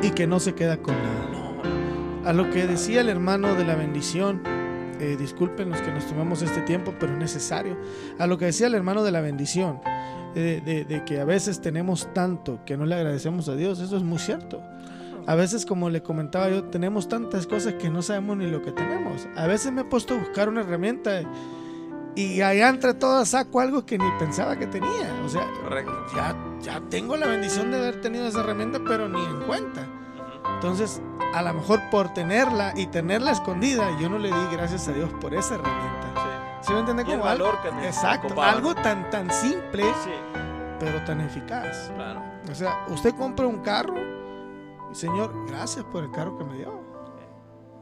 y 0.02 0.10
que 0.10 0.26
no 0.26 0.40
se 0.40 0.54
queda 0.54 0.76
con 0.78 0.94
nada. 0.96 1.28
A 2.24 2.32
lo 2.32 2.50
que 2.50 2.66
decía 2.66 3.00
el 3.00 3.08
hermano 3.08 3.54
de 3.54 3.64
la 3.64 3.74
bendición, 3.74 4.42
eh, 5.00 5.16
disculpen 5.18 5.70
los 5.70 5.80
que 5.80 5.90
nos 5.90 6.06
tomamos 6.06 6.42
este 6.42 6.60
tiempo, 6.62 6.94
pero 6.98 7.12
es 7.12 7.18
necesario. 7.18 7.76
A 8.18 8.26
lo 8.26 8.38
que 8.38 8.44
decía 8.46 8.68
el 8.68 8.74
hermano 8.74 9.02
de 9.02 9.10
la 9.10 9.20
bendición, 9.20 9.80
eh, 10.34 10.62
de, 10.64 10.84
de 10.84 11.04
que 11.04 11.20
a 11.20 11.24
veces 11.24 11.60
tenemos 11.60 12.08
tanto 12.14 12.60
que 12.64 12.76
no 12.76 12.86
le 12.86 12.94
agradecemos 12.94 13.48
a 13.48 13.56
Dios, 13.56 13.80
eso 13.80 13.96
es 13.96 14.02
muy 14.04 14.18
cierto. 14.18 14.62
A 15.26 15.34
veces, 15.34 15.66
como 15.66 15.90
le 15.90 16.02
comentaba 16.02 16.48
yo, 16.48 16.64
tenemos 16.64 17.08
tantas 17.08 17.46
cosas 17.46 17.74
que 17.74 17.90
no 17.90 18.02
sabemos 18.02 18.36
ni 18.36 18.46
lo 18.46 18.62
que 18.62 18.72
tenemos. 18.72 19.26
A 19.36 19.46
veces 19.46 19.72
me 19.72 19.82
he 19.82 19.84
puesto 19.84 20.14
a 20.14 20.18
buscar 20.18 20.48
una 20.48 20.60
herramienta 20.60 21.22
y 22.14 22.40
allá 22.40 22.68
entre 22.68 22.94
todas 22.94 23.28
saco 23.28 23.60
algo 23.60 23.86
que 23.86 23.98
ni 23.98 24.10
pensaba 24.18 24.58
que 24.58 24.66
tenía. 24.66 25.12
O 25.24 25.28
sea, 25.28 25.48
Correcto. 25.62 25.92
ya, 26.14 26.36
ya 26.60 26.80
tengo 26.88 27.16
la 27.16 27.26
bendición 27.26 27.70
de 27.70 27.78
haber 27.78 28.00
tenido 28.00 28.26
esa 28.26 28.40
herramienta, 28.40 28.80
pero 28.86 29.08
ni 29.08 29.24
en 29.24 29.40
cuenta. 29.46 29.86
Entonces, 30.54 31.00
a 31.34 31.42
lo 31.42 31.54
mejor 31.54 31.80
por 31.90 32.12
tenerla 32.14 32.72
y 32.76 32.86
tenerla 32.86 33.30
escondida, 33.32 33.88
yo 34.00 34.08
no 34.08 34.18
le 34.18 34.28
di 34.28 34.46
gracias 34.52 34.86
a 34.88 34.92
Dios 34.92 35.10
por 35.20 35.34
esa 35.34 35.54
herramienta. 35.54 36.12
Sí. 36.14 36.66
¿Sí 36.68 36.72
me 36.72 36.78
entiende 36.80 37.04
como 37.04 37.24
algo? 37.24 37.48
Exacto, 37.82 38.28
ocupaba. 38.28 38.50
algo 38.52 38.74
tan, 38.74 39.10
tan 39.10 39.30
simple, 39.32 39.82
Sí, 40.04 40.10
pero 40.78 41.00
tan 41.04 41.20
eficaz. 41.20 41.90
claro. 41.94 42.22
O 42.50 42.54
sea, 42.54 42.84
usted 42.88 43.14
compra 43.14 43.46
un 43.46 43.58
carro 43.60 43.94
y, 44.90 44.94
Señor, 44.94 45.32
gracias 45.48 45.84
por 45.86 46.04
el 46.04 46.10
carro 46.10 46.36
que 46.38 46.44
me 46.44 46.56
dio. 46.58 46.80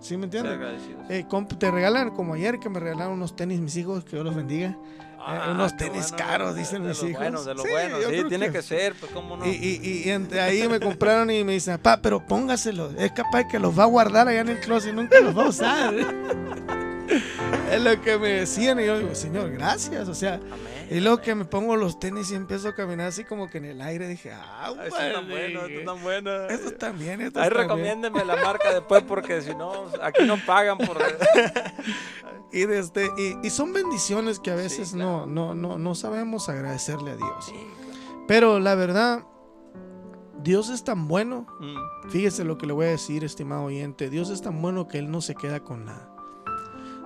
¿Sí 0.01 0.17
me 0.17 0.23
Ser 0.31 0.37
entiende? 0.47 0.55
agradecidos. 0.55 1.11
Eh, 1.11 1.27
te 1.59 1.71
regalan, 1.71 2.11
como 2.11 2.33
ayer 2.35 2.59
que 2.59 2.71
me 2.71 2.81
regalaron 2.81 3.15
unos 3.15 3.37
tenis 3.37 3.61
mis 3.61 3.77
hijos, 3.77 4.03
que 4.05 4.13
Dios 4.17 4.25
los 4.25 4.35
bendiga. 4.35 4.75
Ah, 5.23 5.51
unos 5.53 5.73
qué 5.73 5.79
tenis 5.85 6.11
bueno, 6.13 6.17
caros, 6.17 6.57
dicen 6.57 6.83
de 6.83 6.89
mis 6.91 7.03
hijos. 7.03 7.19
Bueno, 7.21 7.43
de 7.45 7.55
lo 7.55 7.63
Sí, 7.63 7.69
bueno, 7.71 7.97
sí, 8.09 8.25
tiene 8.29 8.51
que 8.51 8.63
ser, 8.63 8.95
pues 8.95 9.13
cómo 9.13 9.37
no. 9.37 9.47
Y, 9.47 9.51
y- 9.51 10.03
y 10.07 10.11
entre 10.11 10.41
ahí 10.41 10.67
me 10.69 10.81
compraron 10.81 11.31
y 11.31 11.45
me 11.45 11.53
dicen, 11.53 11.77
papá, 11.79 12.01
pero 12.03 12.25
póngaselo. 12.27 12.91
Es 12.99 13.13
capaz 13.13 13.45
que 13.49 13.59
los 13.59 13.79
va 13.79 13.83
a 13.85 13.87
guardar 13.87 14.29
allá 14.29 14.41
en 14.41 14.49
el 14.49 14.61
closet 14.61 14.93
y 14.93 14.97
nunca 14.97 15.21
los 15.21 15.37
va 15.37 15.45
a 15.45 15.49
usar. 15.49 15.95
es 17.73 17.81
lo 17.83 18.01
que 18.01 18.19
me 18.19 18.29
decían 18.29 18.81
y 18.81 18.87
yo 18.87 18.99
digo, 18.99 19.15
señor, 19.15 19.51
gracias. 19.51 20.09
O 20.09 20.15
sea, 20.15 20.35
Amén. 20.35 20.89
y 20.91 21.01
luego 21.01 21.21
que 21.21 21.35
me 21.35 21.45
pongo 21.45 21.77
los 21.77 21.99
tenis 21.99 22.31
y 22.31 22.35
empiezo 22.35 22.69
a 22.69 22.75
caminar 22.75 23.09
así 23.09 23.25
como 23.25 23.49
que 23.51 23.59
en 23.59 23.65
el 23.67 23.81
aire, 23.81 24.09
dije, 24.09 24.33
ah, 24.33 24.73
Eso 24.87 24.97
tan 24.97 25.29
bueno, 25.29 25.61
esto 25.67 25.85
tan 25.93 26.03
bueno. 26.03 26.47
Esto 26.49 26.73
también, 26.73 27.21
esto 27.21 27.41
Ahí 27.41 27.49
también. 27.49 27.69
recomiéndenme 27.69 28.25
la 28.25 28.37
marca 28.37 28.73
después 28.73 29.03
porque 29.03 29.43
si 29.43 29.55
no, 29.55 29.87
aquí 30.03 30.25
no 30.25 30.37
pagan 30.47 30.79
por... 30.79 30.99
Y, 32.53 32.67
desde, 32.67 33.07
y, 33.17 33.37
y 33.47 33.51
son 33.51 33.73
bendiciones 33.73 34.41
que 34.41 34.51
a 34.51 34.57
veces 34.57 34.89
Sí, 34.89 34.97
claro. 34.97 35.25
no, 35.27 35.55
no, 35.55 35.55
no, 35.55 35.79
no 35.79 35.95
sabemos 35.95 36.49
agradecerle 36.49 37.13
a 37.13 37.17
Dios. 37.17 37.45
Sí, 37.47 37.53
claro. 37.53 38.25
Pero 38.27 38.59
la 38.59 38.75
verdad, 38.75 39.25
Dios 40.43 40.69
es 40.69 40.83
tan 40.83 41.07
bueno. 41.07 41.47
Mm, 41.61 42.11
Fíjese 42.11 42.43
lo 42.43 42.59
que 42.59 42.67
le 42.67 42.73
voy 42.73 42.87
a 42.87 42.91
decir, 42.91 43.23
estimado 43.23 43.63
oyente. 43.63 44.11
Dios 44.11 44.31
es 44.31 44.43
tan 44.43 44.61
bueno 44.61 44.89
que 44.89 44.99
Él 44.99 45.13
no 45.13 45.21
se 45.21 45.37
queda 45.37 45.61
con 45.61 45.85
nada. 45.85 46.13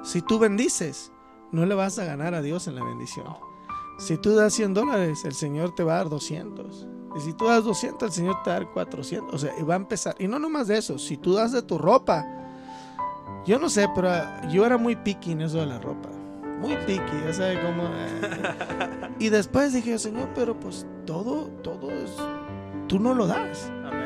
Si 0.05 0.23
tú 0.23 0.38
bendices, 0.38 1.12
no 1.53 1.67
le 1.67 1.75
vas 1.75 1.99
a 1.99 2.05
ganar 2.05 2.35
a 2.35 2.43
Dios 2.43 2.67
en 2.69 2.77
la 2.77 2.85
bendición. 2.85 3.27
Si 3.99 4.17
tú 4.19 4.35
das 4.35 4.53
100 4.55 4.75
dólares, 4.75 5.25
el 5.25 5.35
Señor 5.35 5.75
te 5.75 5.83
va 5.85 5.95
a 5.95 5.97
dar 5.99 6.09
200. 6.09 6.87
Y 7.17 7.21
si 7.21 7.33
tú 7.33 7.47
das 7.47 7.64
200, 7.64 8.09
el 8.09 8.12
Señor 8.12 8.37
te 8.43 8.51
va 8.51 8.57
a 8.57 8.61
dar 8.61 8.71
400. 8.73 9.35
O 9.35 9.38
sea, 9.38 9.53
y 9.59 9.62
va 9.62 9.75
a 9.75 9.77
empezar. 9.77 10.14
Y 10.19 10.27
no 10.29 10.38
nomás 10.38 10.67
de 10.69 10.79
eso, 10.79 10.99
si 10.99 11.17
tú 11.17 11.35
das 11.35 11.53
de 11.53 11.62
tu 11.62 11.79
ropa. 11.79 12.25
Yo 13.47 13.59
no 13.59 13.69
sé, 13.69 13.88
pero 13.95 14.11
yo 14.51 14.64
era 14.64 14.79
muy 14.79 14.97
picky 14.97 15.33
en 15.33 15.43
eso 15.43 15.59
de 15.59 15.67
la 15.67 15.79
ropa. 15.79 16.09
Muy 16.61 16.77
picky, 16.87 17.21
ya 17.27 17.33
sabe 17.33 17.61
cómo. 17.62 17.85
eh. 17.85 19.11
Y 19.19 19.29
después 19.29 19.73
dije, 19.73 19.99
Señor, 19.99 20.31
pero 20.35 20.59
pues 20.59 20.87
todo, 21.07 21.47
todo 21.62 21.90
es. 21.90 22.11
Tú 22.88 22.99
no 22.99 23.14
lo 23.14 23.27
das. 23.27 23.71
amén. 23.87 24.04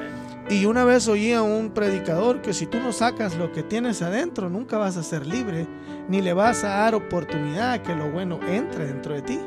Y 0.50 0.64
una 0.64 0.84
vez 0.84 1.06
oí 1.08 1.32
a 1.34 1.42
un 1.42 1.70
predicador 1.70 2.40
que 2.40 2.54
si 2.54 2.64
tú 2.66 2.78
no 2.78 2.92
sacas 2.92 3.36
lo 3.36 3.52
que 3.52 3.62
tienes 3.62 4.00
adentro, 4.00 4.48
nunca 4.48 4.78
vas 4.78 4.96
a 4.96 5.02
ser 5.02 5.26
libre, 5.26 5.66
ni 6.08 6.22
le 6.22 6.32
vas 6.32 6.64
a 6.64 6.68
dar 6.68 6.94
oportunidad 6.94 7.72
a 7.72 7.82
que 7.82 7.94
lo 7.94 8.10
bueno 8.10 8.40
entre 8.48 8.86
dentro 8.86 9.14
de 9.14 9.20
ti. 9.20 9.38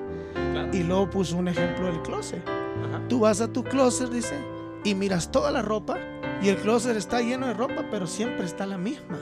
Claro. 0.53 0.69
Y 0.71 0.83
luego 0.83 1.09
puso 1.09 1.37
un 1.37 1.47
ejemplo 1.47 1.87
del 1.87 2.03
closet. 2.03 2.47
Ajá. 2.47 3.01
Tú 3.07 3.21
vas 3.21 3.41
a 3.41 3.51
tu 3.51 3.63
closet, 3.63 4.11
dice, 4.11 4.35
y 4.83 4.93
miras 4.93 5.31
toda 5.31 5.49
la 5.49 5.63
ropa, 5.63 5.97
y 6.39 6.49
el 6.49 6.57
closet 6.57 6.95
está 6.95 7.19
lleno 7.19 7.47
de 7.47 7.55
ropa, 7.55 7.83
pero 7.89 8.05
siempre 8.05 8.45
está 8.45 8.67
la 8.67 8.77
misma. 8.77 9.17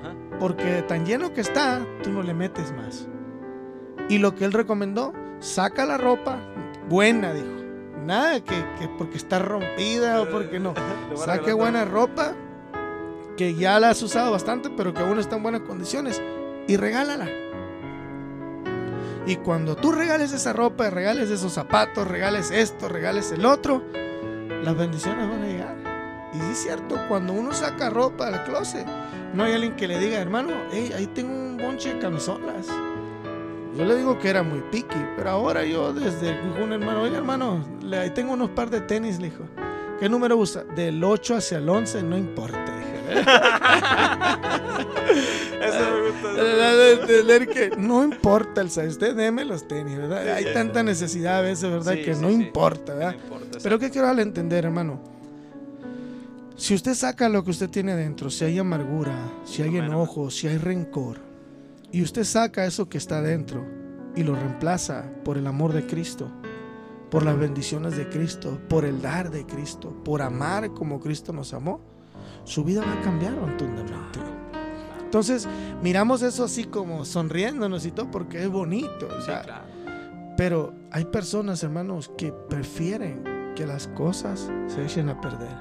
Ajá. 0.00 0.16
Porque 0.40 0.82
tan 0.82 1.06
lleno 1.06 1.32
que 1.32 1.42
está, 1.42 1.86
tú 2.02 2.10
no 2.10 2.24
le 2.24 2.34
metes 2.34 2.72
más. 2.72 3.06
Y 4.08 4.18
lo 4.18 4.34
que 4.34 4.44
él 4.44 4.52
recomendó, 4.52 5.12
saca 5.38 5.86
la 5.86 5.96
ropa 5.96 6.40
buena, 6.88 7.32
dijo. 7.32 7.61
Nada 8.04 8.40
que, 8.40 8.64
que 8.78 8.88
porque 8.98 9.16
está 9.16 9.38
rompida 9.38 10.22
o 10.22 10.28
porque 10.28 10.58
no. 10.58 10.74
Saque 11.16 11.52
buena 11.52 11.84
ropa 11.84 12.34
que 13.36 13.54
ya 13.54 13.78
la 13.80 13.90
has 13.90 14.02
usado 14.02 14.32
bastante, 14.32 14.70
pero 14.70 14.92
que 14.92 15.00
aún 15.00 15.18
está 15.18 15.36
en 15.36 15.42
buenas 15.42 15.62
condiciones 15.62 16.20
y 16.66 16.76
regálala. 16.76 17.28
Y 19.26 19.36
cuando 19.36 19.76
tú 19.76 19.92
regales 19.92 20.32
esa 20.32 20.52
ropa, 20.52 20.90
regales 20.90 21.30
esos 21.30 21.52
zapatos, 21.52 22.08
regales 22.08 22.50
esto, 22.50 22.88
regales 22.88 23.30
el 23.30 23.46
otro, 23.46 23.82
las 24.62 24.76
bendiciones 24.76 25.28
van 25.28 25.42
a 25.42 25.46
llegar. 25.46 25.76
Y 26.34 26.38
sí 26.38 26.50
es 26.50 26.62
cierto, 26.62 26.96
cuando 27.08 27.32
uno 27.32 27.52
saca 27.52 27.88
ropa 27.88 28.30
del 28.30 28.42
closet, 28.44 28.86
no 29.32 29.44
hay 29.44 29.52
alguien 29.52 29.76
que 29.76 29.86
le 29.86 29.98
diga, 29.98 30.18
hermano, 30.18 30.52
hey, 30.72 30.92
ahí 30.96 31.06
tengo 31.06 31.32
un 31.32 31.56
bonche 31.56 31.94
de 31.94 32.00
camisolas. 32.00 32.66
Yo 33.76 33.84
le 33.86 33.96
digo 33.96 34.18
que 34.18 34.28
era 34.28 34.42
muy 34.42 34.60
picky, 34.70 34.98
pero 35.16 35.30
ahora 35.30 35.64
yo 35.64 35.92
desde 35.94 36.32
dijo 36.42 36.62
un 36.62 36.72
hermano, 36.74 37.02
oye 37.02 37.16
hermano, 37.16 37.64
le- 37.82 37.98
ahí 37.98 38.10
tengo 38.10 38.34
unos 38.34 38.50
par 38.50 38.68
de 38.70 38.80
tenis, 38.82 39.18
le 39.18 39.30
dijo. 39.30 39.44
¿Qué 39.98 40.08
número 40.08 40.36
usa? 40.36 40.64
Del 40.64 41.02
8 41.02 41.36
hacia 41.36 41.58
el 41.58 41.68
11, 41.68 42.02
no 42.02 42.18
importa. 42.18 42.58
dije. 42.58 43.20
Eso 45.62 45.78
me 45.78 46.08
gusta. 46.08 46.28
Que 47.52 47.70
no 47.76 48.02
importa 48.04 48.60
el 48.60 48.68
size, 48.70 48.88
usted 48.88 49.14
deme 49.14 49.44
los 49.44 49.66
tenis, 49.68 49.96
¿verdad? 49.96 50.22
Sí, 50.24 50.28
Hay 50.30 50.44
sí. 50.44 50.50
tanta 50.54 50.82
necesidad 50.82 51.38
a 51.38 51.40
veces, 51.42 51.70
¿verdad? 51.70 51.94
Que 51.94 52.14
no 52.14 52.30
importa, 52.30 52.94
¿verdad? 52.94 53.14
No 53.16 53.22
importa, 53.22 53.58
Pero. 53.62 53.78
¿qué 53.78 53.90
quiero 53.90 54.06
darle 54.06 54.22
a 54.22 54.24
entender, 54.24 54.64
hermano? 54.64 55.00
Si 56.56 56.74
usted 56.74 56.94
saca 56.94 57.28
lo 57.28 57.42
que 57.44 57.50
usted 57.50 57.68
tiene 57.70 57.94
dentro, 57.96 58.30
si 58.30 58.44
hay 58.44 58.58
amargura, 58.58 59.14
si 59.44 59.62
hay 59.62 59.76
enojo, 59.78 60.30
si 60.30 60.46
hay 60.48 60.58
rencor, 60.58 61.18
y 61.92 62.02
usted 62.02 62.24
saca 62.24 62.64
eso 62.64 62.88
que 62.88 62.98
está 62.98 63.20
dentro 63.22 63.64
y 64.16 64.22
lo 64.22 64.34
reemplaza 64.34 65.10
por 65.24 65.36
el 65.38 65.46
amor 65.46 65.72
de 65.72 65.86
Cristo, 65.86 66.30
por 67.10 67.22
las 67.24 67.38
bendiciones 67.38 67.96
de 67.96 68.08
Cristo, 68.08 68.58
por 68.68 68.84
el 68.84 69.00
dar 69.02 69.30
de 69.30 69.44
Cristo, 69.46 69.94
por 70.04 70.22
amar 70.22 70.72
como 70.72 71.00
Cristo 71.00 71.32
nos 71.32 71.52
amó, 71.52 71.80
su 72.44 72.64
vida 72.64 72.82
va 72.84 72.92
a 72.94 73.00
cambiar 73.02 73.34
rotundamente. 73.34 74.18
Entonces, 75.04 75.46
miramos 75.82 76.22
eso 76.22 76.44
así 76.44 76.64
como 76.64 77.04
sonriéndonos 77.04 77.84
y 77.84 77.90
todo 77.90 78.10
porque 78.10 78.42
es 78.42 78.48
bonito. 78.48 79.06
o 79.08 79.20
Sí, 79.20 79.26
sea, 79.26 79.42
claro. 79.42 79.64
pero 80.38 80.72
hay 80.90 81.04
personas, 81.04 81.62
hermanos, 81.62 82.10
que 82.16 82.32
prefieren 82.32 83.22
que 83.54 83.66
las 83.66 83.88
cosas 83.88 84.50
se 84.68 84.82
echen 84.82 85.10
a 85.10 85.20
perder 85.20 85.54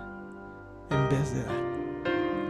en 0.90 1.10
vez 1.10 1.34
de 1.34 1.44
dar. 1.44 1.62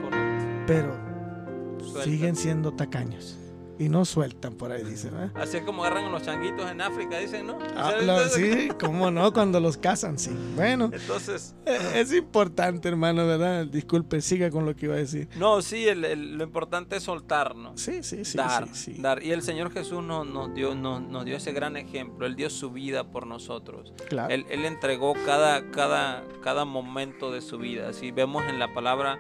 Correcto. 0.04 0.64
Pero 0.68 2.04
siguen 2.04 2.36
siendo 2.36 2.74
tacaños 2.74 3.40
y 3.82 3.90
no 3.90 4.06
sueltan 4.06 4.54
por 4.54 4.72
ahí, 4.72 4.84
dicen. 4.84 5.14
¿eh? 5.20 5.32
Así 5.36 5.58
es 5.58 5.64
como 5.64 5.84
agarran 5.84 6.06
a 6.06 6.10
los 6.10 6.22
changuitos 6.22 6.70
en 6.70 6.82
África, 6.82 7.18
dicen, 7.18 7.48
¿no? 7.48 7.58
Ah, 7.76 7.94
lo- 8.02 8.28
sí, 8.30 8.70
cómo 8.80 9.10
no, 9.10 9.34
cuando 9.34 9.60
los 9.60 9.78
casan, 9.78 10.20
sí. 10.20 10.30
Bueno, 10.56 10.90
Entonces, 10.94 11.56
eh, 11.66 11.78
es 11.96 12.14
importante, 12.14 12.88
hermano, 12.90 13.26
¿verdad? 13.26 13.66
Disculpe, 13.66 14.22
siga 14.22 14.52
con 14.52 14.66
lo 14.66 14.76
que 14.76 14.86
iba 14.86 14.96
a 14.96 15.00
decir. 15.00 15.28
no, 15.38 15.62
sí, 15.62 15.88
el- 15.88 16.06
el- 16.06 16.38
lo 16.38 16.44
importante 16.44 16.98
es 16.98 17.04
soltarnos. 17.04 17.82
Sí, 17.82 18.04
sí, 18.04 18.24
sí. 18.24 18.38
dar, 18.38 18.68
sí, 18.74 18.94
sí. 18.96 19.02
dar. 19.02 19.24
Y 19.24 19.32
el 19.32 19.42
Señor 19.42 19.72
Jesús 19.72 20.04
nos, 20.04 20.28
nos 20.28 20.54
dio, 20.54 20.76
nos, 20.76 21.02
nos 21.02 21.26
dio 21.26 21.38
ese 21.38 21.52
gran 21.52 21.76
ejemplo. 21.78 22.26
Él 22.28 22.36
dio 22.36 22.50
su 22.50 22.70
vida 22.72 23.04
por 23.12 23.26
nosotros. 23.26 23.94
Claro. 24.10 24.34
Él, 24.34 24.46
él 24.50 24.66
entregó 24.66 25.14
cada, 25.26 25.72
cada, 25.72 26.24
cada 26.44 26.66
momento 26.66 27.32
de 27.32 27.42
su 27.42 27.58
vida. 27.58 27.94
Si 27.94 28.12
vemos 28.12 28.44
en 28.48 28.60
la 28.60 28.74
palabra, 28.74 29.20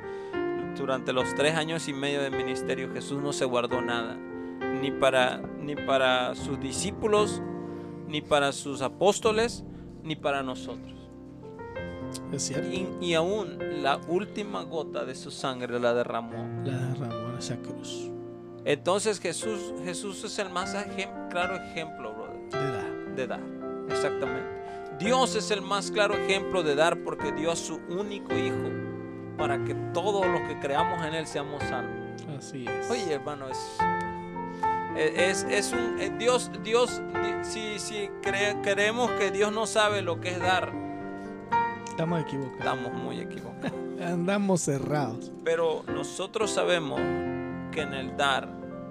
durante 0.77 1.13
los 1.13 1.33
tres 1.35 1.55
años 1.55 1.87
y 1.87 1.93
medio 1.93 2.21
de 2.21 2.29
ministerio, 2.31 2.91
Jesús 2.93 3.21
no 3.21 3.33
se 3.33 3.45
guardó 3.45 3.81
nada. 3.81 4.17
Ni 4.81 4.91
para, 4.91 5.37
ni 5.37 5.75
para 5.75 6.33
sus 6.35 6.59
discípulos, 6.59 7.41
ni 8.07 8.21
para 8.21 8.51
sus 8.51 8.81
apóstoles, 8.81 9.63
ni 10.03 10.15
para 10.15 10.41
nosotros. 10.43 10.93
Es 12.33 12.43
cierto. 12.43 12.67
Y, 12.69 12.87
y 12.99 13.13
aún 13.13 13.57
la 13.83 13.99
última 14.07 14.63
gota 14.63 15.05
de 15.05 15.15
su 15.15 15.31
sangre 15.31 15.79
la 15.79 15.93
derramó. 15.93 16.45
La 16.65 16.77
derramó 16.77 17.29
en 17.29 17.37
esa 17.37 17.57
cruz. 17.57 18.09
Entonces 18.65 19.19
Jesús, 19.19 19.73
Jesús 19.83 20.23
es 20.23 20.37
el 20.39 20.49
más 20.49 20.75
ejem- 20.75 21.29
claro 21.29 21.55
ejemplo, 21.55 22.13
brother, 22.13 22.49
De 22.51 22.71
dar. 22.71 23.15
de 23.15 23.27
dar. 23.27 23.39
Exactamente. 23.89 24.61
Dios 24.99 25.35
es 25.35 25.49
el 25.51 25.61
más 25.61 25.89
claro 25.89 26.13
ejemplo 26.15 26.61
de 26.63 26.75
dar 26.75 26.97
porque 27.03 27.31
dio 27.31 27.51
a 27.51 27.55
su 27.55 27.79
único 27.89 28.35
hijo 28.35 28.69
para 29.37 29.63
que 29.63 29.73
todos 29.93 30.27
los 30.27 30.41
que 30.47 30.59
creamos 30.59 31.03
en 31.05 31.15
él 31.15 31.25
seamos 31.25 31.63
salvos. 31.63 32.21
Así 32.37 32.65
es. 32.67 32.91
Oye, 32.91 33.13
hermano, 33.13 33.47
es 33.49 33.57
es, 34.95 35.43
es 35.49 35.71
un 35.73 35.99
eh, 35.99 36.11
Dios 36.17 36.51
Dios 36.63 37.01
di- 37.13 37.43
si 37.43 37.79
si 37.79 38.09
cre- 38.21 38.59
creemos 38.61 39.09
que 39.11 39.31
Dios 39.31 39.51
no 39.51 39.65
sabe 39.65 40.01
lo 40.01 40.19
que 40.21 40.29
es 40.31 40.39
dar, 40.39 40.71
Estamos 41.89 42.21
equivocados. 42.21 42.57
estamos 42.59 42.93
muy 42.93 43.19
equivocados. 43.19 43.77
Andamos 44.03 44.61
cerrados. 44.61 45.31
Pero 45.43 45.83
nosotros 45.87 46.49
sabemos 46.51 46.99
que 47.71 47.81
en 47.81 47.93
el 47.93 48.17
dar 48.17 48.47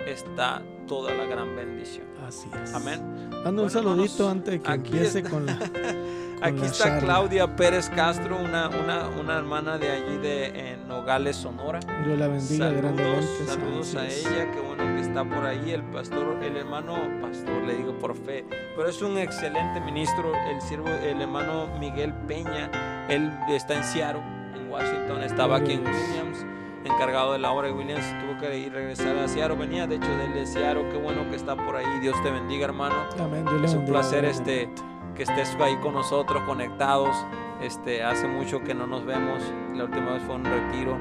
está 0.06 0.62
toda 0.86 1.12
la 1.14 1.24
gran 1.24 1.56
bendición. 1.56 2.06
Así 2.26 2.48
es. 2.62 2.72
Amén. 2.74 3.28
Mando 3.44 3.64
un 3.64 3.70
saludito 3.70 4.28
hermanos, 4.28 4.32
antes 4.32 4.52
de 4.54 4.60
que 4.62 4.72
empiece 4.72 5.18
está. 5.20 5.30
con 5.30 5.46
la. 5.46 5.58
Aquí 6.42 6.62
está 6.64 6.84
charla. 6.84 7.00
Claudia 7.00 7.56
Pérez 7.56 7.90
Castro, 7.90 8.38
una, 8.38 8.68
una, 8.68 9.08
una 9.08 9.36
hermana 9.36 9.76
de 9.78 9.90
allí 9.90 10.16
de 10.18 10.46
en 10.72 10.88
Nogales, 10.88 11.36
Sonora. 11.36 11.80
Dios 12.04 12.18
la 12.18 12.28
bendiga 12.28 12.66
Saludos, 12.68 12.82
grandemente. 12.82 13.46
saludos 13.46 13.94
a 13.96 14.06
ella, 14.06 14.50
qué 14.50 14.60
bueno 14.60 14.84
que 14.96 15.00
está 15.02 15.24
por 15.24 15.44
ahí, 15.46 15.70
el 15.70 15.82
pastor, 15.84 16.42
el 16.42 16.56
hermano 16.56 16.94
pastor, 17.20 17.62
le 17.64 17.74
digo 17.76 17.92
por 17.98 18.16
fe, 18.16 18.44
pero 18.74 18.88
es 18.88 19.02
un 19.02 19.18
excelente 19.18 19.80
ministro, 19.80 20.32
el 20.48 20.60
siervo, 20.62 20.88
el 20.88 21.20
hermano 21.20 21.68
Miguel 21.78 22.14
Peña, 22.26 22.70
él 23.08 23.30
está 23.48 23.74
en 23.74 23.84
Seattle, 23.84 24.22
en 24.54 24.70
Washington, 24.70 25.22
estaba 25.22 25.56
aquí 25.56 25.72
en. 25.72 25.80
Williams, 25.86 26.46
encargado 26.84 27.34
de 27.34 27.38
la 27.38 27.50
obra 27.52 27.66
de 27.68 27.74
Williams, 27.74 28.04
tuvo 28.20 28.38
que 28.40 28.56
ir 28.58 28.72
regresar 28.72 29.16
a 29.18 29.28
Seattle, 29.28 29.56
venía 29.58 29.86
de 29.86 29.96
hecho 29.96 30.08
de 30.08 30.46
Seattle, 30.46 30.88
qué 30.90 30.96
bueno 30.96 31.28
que 31.28 31.36
está 31.36 31.54
por 31.54 31.76
ahí, 31.76 32.00
Dios 32.00 32.16
te 32.22 32.30
bendiga 32.30 32.64
hermano. 32.64 32.94
Amén. 33.18 33.44
Dios 33.44 33.62
Es 33.64 33.72
un 33.72 33.80
bendiga 33.80 34.00
placer 34.00 34.24
este. 34.24 34.70
Que 35.20 35.24
estés 35.24 35.54
ahí 35.60 35.76
con 35.76 35.92
nosotros 35.92 36.42
conectados. 36.44 37.14
Este, 37.60 38.02
hace 38.02 38.26
mucho 38.26 38.62
que 38.62 38.72
no 38.72 38.86
nos 38.86 39.04
vemos. 39.04 39.42
La 39.74 39.84
última 39.84 40.14
vez 40.14 40.22
fue 40.22 40.36
un 40.36 40.44
retiro 40.46 40.96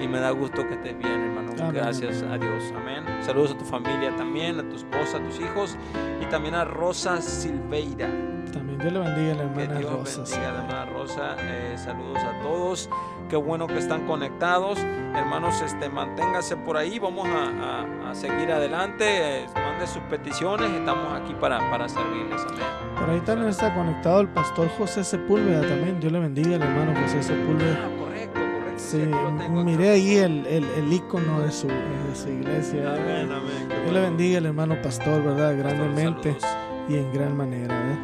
y 0.00 0.08
me 0.08 0.18
da 0.18 0.30
gusto 0.32 0.66
que 0.66 0.74
estés 0.74 0.98
bien, 0.98 1.12
hermano. 1.12 1.52
Amén, 1.52 1.74
Gracias 1.74 2.20
a 2.22 2.36
Dios. 2.36 2.74
Amén. 2.76 3.04
Saludos 3.20 3.52
a 3.52 3.58
tu 3.58 3.64
familia 3.64 4.12
también, 4.16 4.58
a 4.58 4.68
tu 4.68 4.74
esposa, 4.74 5.18
a 5.18 5.20
tus 5.22 5.38
hijos 5.38 5.76
y 6.20 6.26
también 6.26 6.56
a 6.56 6.64
Rosa 6.64 7.22
Silveira. 7.22 8.10
También 8.52 8.78
Dios 8.78 8.92
le 8.92 8.98
bendiga 8.98 9.32
a 9.32 9.34
la 9.36 9.54
Que 9.54 9.60
hermana 9.62 9.78
Dios 9.78 9.92
Rosa. 9.92 10.22
bendiga 10.22 10.48
a 10.48 10.52
la 10.52 10.58
hermana 10.60 10.84
Rosa. 10.86 11.36
Eh, 11.40 11.74
saludos 11.76 12.18
a 12.18 12.42
todos. 12.42 12.90
Qué 13.28 13.36
bueno 13.36 13.66
que 13.66 13.78
están 13.78 14.06
conectados. 14.06 14.78
Hermanos, 15.14 15.62
este, 15.62 15.88
manténgase 15.88 16.56
por 16.56 16.76
ahí. 16.76 16.98
Vamos 16.98 17.28
a, 17.28 18.06
a- 18.08 18.10
a 18.10 18.14
seguir 18.14 18.50
adelante. 18.50 19.04
Eh, 19.42 19.46
mande 19.54 19.86
sus 19.86 20.02
peticiones. 20.04 20.70
Estamos 20.70 21.12
aquí 21.20 21.34
para, 21.40 21.58
para 21.70 21.88
servirles. 21.88 22.40
Amén. 22.42 22.60
Por 22.98 23.10
ahí 23.10 23.20
también 23.20 23.48
está 23.50 23.72
conectado 23.74 24.20
el 24.20 24.28
pastor 24.28 24.68
José 24.76 25.04
Sepúlveda 25.04 25.60
también. 25.66 26.00
Dios 26.00 26.12
le 26.12 26.18
bendiga 26.18 26.56
al 26.56 26.62
hermano 26.62 26.92
José 27.00 27.22
Sepúlveda. 27.22 27.78
Ah, 27.84 27.98
correcto, 27.98 28.40
correcto. 28.40 28.78
Sí, 28.78 28.98
miré 29.64 29.90
ahí 29.90 30.16
el, 30.16 30.46
el, 30.46 30.64
el 30.64 30.92
icono 30.92 31.40
de 31.40 31.52
su, 31.52 31.68
de 31.68 32.14
su 32.14 32.28
iglesia. 32.28 32.94
Amén, 32.94 33.30
amén. 33.32 33.68
Dios 33.68 33.78
le 33.84 33.90
bueno. 33.92 34.00
bendiga 34.02 34.38
al 34.38 34.46
hermano 34.46 34.82
pastor, 34.82 35.22
¿verdad? 35.22 35.56
Grandemente 35.56 36.36
Saludos. 36.40 36.88
y 36.88 36.96
en 36.96 37.12
gran 37.12 37.36
manera, 37.36 37.74
¿verdad? 37.78 37.98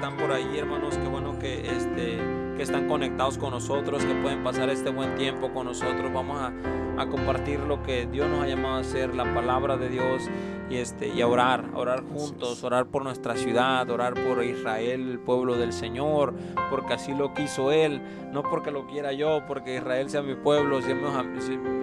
Están 0.00 0.16
por 0.16 0.32
ahí, 0.32 0.56
hermanos. 0.56 0.96
Qué 0.96 1.06
bueno 1.08 1.38
que, 1.38 1.60
este, 1.60 2.18
que 2.56 2.62
están 2.62 2.88
conectados 2.88 3.36
con 3.36 3.50
nosotros, 3.50 4.02
que 4.02 4.14
pueden 4.14 4.42
pasar 4.42 4.70
este 4.70 4.88
buen 4.88 5.14
tiempo 5.16 5.52
con 5.52 5.66
nosotros. 5.66 6.10
Vamos 6.10 6.40
a, 6.40 6.54
a 6.96 7.06
compartir 7.10 7.60
lo 7.60 7.82
que 7.82 8.06
Dios 8.06 8.26
nos 8.26 8.42
ha 8.42 8.46
llamado 8.46 8.76
a 8.76 8.78
hacer, 8.78 9.14
la 9.14 9.34
palabra 9.34 9.76
de 9.76 9.90
Dios 9.90 10.22
y, 10.70 10.76
este, 10.76 11.08
y 11.08 11.20
a 11.20 11.26
orar, 11.26 11.66
a 11.74 11.78
orar 11.78 12.02
juntos, 12.02 12.64
orar 12.64 12.86
por 12.86 13.04
nuestra 13.04 13.36
ciudad, 13.36 13.90
orar 13.90 14.14
por 14.14 14.42
Israel, 14.42 15.10
el 15.10 15.18
pueblo 15.18 15.58
del 15.58 15.74
Señor, 15.74 16.32
porque 16.70 16.94
así 16.94 17.12
lo 17.12 17.34
quiso 17.34 17.70
Él, 17.70 18.00
no 18.32 18.42
porque 18.42 18.70
lo 18.70 18.86
quiera 18.86 19.12
yo, 19.12 19.42
porque 19.46 19.76
Israel 19.76 20.08
sea 20.08 20.22
mi 20.22 20.34
pueblo, 20.34 20.80
si 20.80 20.94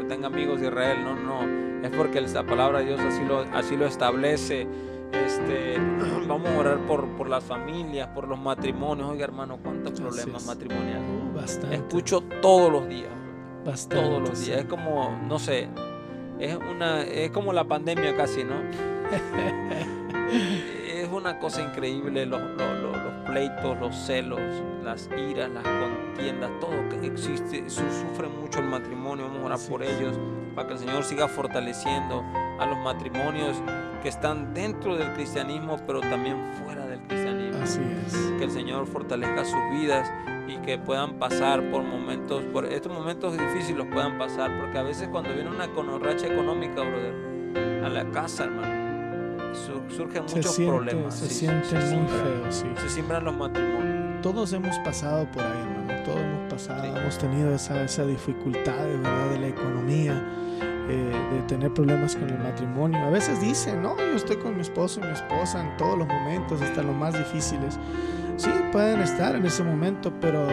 tenga 0.07 0.25
amigos 0.25 0.59
de 0.59 0.69
Israel, 0.69 1.03
no, 1.03 1.15
no, 1.15 1.85
es 1.85 1.95
porque 1.95 2.19
la 2.19 2.43
palabra 2.47 2.79
de 2.79 2.85
Dios 2.85 2.99
así 2.99 3.23
lo, 3.23 3.41
así 3.53 3.77
lo 3.77 3.85
establece. 3.85 4.67
Este, 5.11 5.77
vamos 6.27 6.47
a 6.49 6.57
orar 6.57 6.77
por, 6.87 7.07
por 7.17 7.29
las 7.29 7.43
familias, 7.43 8.07
por 8.09 8.27
los 8.27 8.39
matrimonios. 8.39 9.09
Oiga, 9.09 9.23
hermano, 9.25 9.57
cuántos 9.61 9.99
problemas 9.99 10.41
es. 10.41 10.47
matrimoniales. 10.47 11.03
Uh, 11.03 11.35
bastante. 11.35 11.75
Escucho 11.75 12.21
todos 12.41 12.71
los 12.71 12.87
días, 12.87 13.11
bastante, 13.65 14.05
todos 14.05 14.21
los 14.29 14.45
días. 14.45 14.59
Es 14.59 14.65
como, 14.65 15.17
no 15.27 15.39
sé, 15.39 15.67
es 16.39 16.55
una, 16.55 17.01
es 17.03 17.31
como 17.31 17.53
la 17.53 17.63
pandemia 17.63 18.15
casi, 18.15 18.43
¿no? 18.43 18.55
es 20.31 21.07
una 21.11 21.39
cosa 21.39 21.61
increíble 21.61 22.25
los, 22.25 22.41
los- 22.41 22.57
los- 22.81 22.97
los 22.97 23.13
pleitos, 23.29 23.77
los 23.79 23.95
celos, 23.95 24.39
las 24.83 25.09
iras, 25.29 25.49
las 25.51 25.63
contiendas, 25.63 26.49
todo 26.59 26.71
que 26.89 27.07
existe, 27.07 27.69
su- 27.69 27.81
sufre 27.91 28.27
mucho 28.27 28.59
el 28.59 28.65
matrimonio, 28.67 29.25
vamos 29.25 29.41
a 29.41 29.45
orar 29.45 29.59
por 29.69 29.83
ellos, 29.83 30.17
para 30.55 30.67
que 30.67 30.73
el 30.73 30.79
Señor 30.79 31.03
siga 31.03 31.27
fortaleciendo 31.27 32.23
a 32.59 32.65
los 32.65 32.77
matrimonios 32.79 33.61
que 34.01 34.09
están 34.09 34.53
dentro 34.53 34.95
del 34.95 35.13
cristianismo, 35.13 35.77
pero 35.85 35.99
también 36.01 36.37
fuera 36.63 36.85
del 36.85 36.99
cristianismo. 37.01 37.61
Así 37.63 37.81
es. 38.05 38.13
Que 38.37 38.43
el 38.45 38.51
Señor 38.51 38.85
fortalezca 38.87 39.43
sus 39.45 39.59
vidas 39.71 40.11
y 40.47 40.57
que 40.57 40.77
puedan 40.77 41.15
pasar 41.15 41.61
por 41.71 41.83
momentos, 41.83 42.43
por 42.53 42.65
estos 42.65 42.91
momentos 42.93 43.33
difíciles 43.37 43.77
los 43.77 43.87
puedan 43.87 44.17
pasar, 44.17 44.51
porque 44.59 44.77
a 44.77 44.83
veces 44.83 45.07
cuando 45.09 45.33
viene 45.33 45.49
una 45.49 45.67
conorracha 45.69 46.27
económica, 46.27 46.81
brother, 46.83 47.83
a 47.83 47.89
la 47.89 48.05
casa, 48.11 48.45
hermano, 48.45 49.53
sur- 49.53 49.81
surgen 49.89 50.27
Se 50.29 50.35
muchos 50.37 50.55
siente, 50.55 50.73
problemas. 50.77 51.15
se 51.15 51.27
sí, 51.27 51.33
siente 51.47 51.73
muy 51.75 51.83
siembran- 51.83 52.07
feo, 52.07 52.51
sí. 52.51 52.65
Se 52.77 52.89
siembran 52.89 53.25
los 53.25 53.35
matrimonios. 53.35 54.21
Todos 54.21 54.53
hemos 54.53 54.77
pasado 54.79 55.25
por 55.31 55.43
ahí, 55.43 55.51
hermano. 55.61 56.03
Todos 56.03 56.19
hemos 56.21 56.53
pasado, 56.53 56.83
Sí. 56.83 56.91
hemos 56.95 57.17
tenido 57.17 57.53
esa, 57.53 57.83
esa 57.83 58.05
dificultad, 58.05 58.77
de 58.77 58.97
verdad, 58.97 59.29
de 59.31 59.39
la 59.39 59.47
economía, 59.47 60.23
eh, 60.89 61.11
de 61.33 61.41
tener 61.47 61.73
problemas 61.73 62.15
con 62.15 62.29
el 62.29 62.39
matrimonio. 62.39 62.99
A 62.99 63.09
veces 63.09 63.41
dicen, 63.41 63.81
no, 63.81 63.97
yo 63.97 64.15
estoy 64.15 64.37
con 64.37 64.55
mi 64.55 64.61
esposo 64.61 64.99
y 64.99 65.03
mi 65.05 65.11
esposa 65.11 65.61
en 65.61 65.75
todos 65.77 65.97
los 65.97 66.07
momentos, 66.07 66.61
hasta 66.61 66.83
los 66.83 66.95
más 66.95 67.17
difíciles. 67.17 67.79
Sí, 68.37 68.49
pueden 68.71 69.01
estar 69.01 69.35
en 69.35 69.45
ese 69.45 69.63
momento, 69.63 70.13
pero 70.21 70.47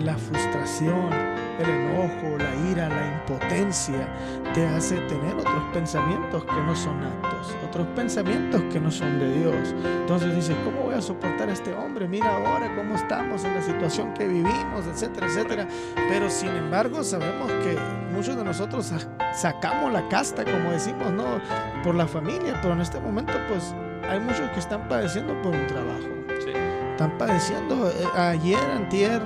la 0.00 0.16
frustración, 0.16 1.10
el 1.58 1.68
enojo, 1.68 2.36
la 2.38 2.70
ira, 2.70 2.88
la 2.88 3.06
impotencia 3.18 4.08
te 4.54 4.66
hace 4.66 4.96
tener 5.02 5.34
otros 5.34 5.62
pensamientos 5.72 6.44
que 6.44 6.60
no 6.66 6.74
son 6.74 7.02
aptos, 7.04 7.54
otros 7.68 7.86
pensamientos 7.88 8.62
que 8.72 8.80
no 8.80 8.90
son 8.90 9.18
de 9.18 9.38
Dios. 9.38 9.74
Entonces 9.84 10.34
dices, 10.34 10.56
¿cómo 10.64 10.82
voy 10.82 10.94
a 10.94 11.00
soportar 11.02 11.48
a 11.48 11.52
este 11.52 11.72
hombre? 11.74 12.08
Mira 12.08 12.36
ahora 12.36 12.74
cómo 12.74 12.94
estamos 12.94 13.44
en 13.44 13.54
la 13.54 13.62
situación 13.62 14.12
que 14.14 14.26
vivimos, 14.26 14.86
etcétera, 14.86 15.26
etcétera. 15.26 15.68
Pero 16.08 16.28
sin 16.30 16.50
embargo 16.50 17.02
sabemos 17.04 17.50
que 17.64 17.76
muchos 18.14 18.36
de 18.36 18.44
nosotros 18.44 18.86
sa- 18.86 19.32
sacamos 19.34 19.92
la 19.92 20.08
casta, 20.08 20.44
como 20.44 20.70
decimos, 20.72 21.12
¿no? 21.12 21.40
Por 21.84 21.94
la 21.94 22.06
familia, 22.06 22.58
pero 22.62 22.74
en 22.74 22.80
este 22.80 22.98
momento 23.00 23.32
pues 23.48 23.74
hay 24.08 24.20
muchos 24.20 24.48
que 24.50 24.58
están 24.60 24.88
padeciendo 24.88 25.40
por 25.42 25.54
un 25.54 25.66
trabajo. 25.66 26.08
Sí. 26.44 26.50
Están 26.90 27.16
padeciendo. 27.18 27.88
eh, 27.88 27.92
ayer, 28.16 28.58
antier, 28.74 29.22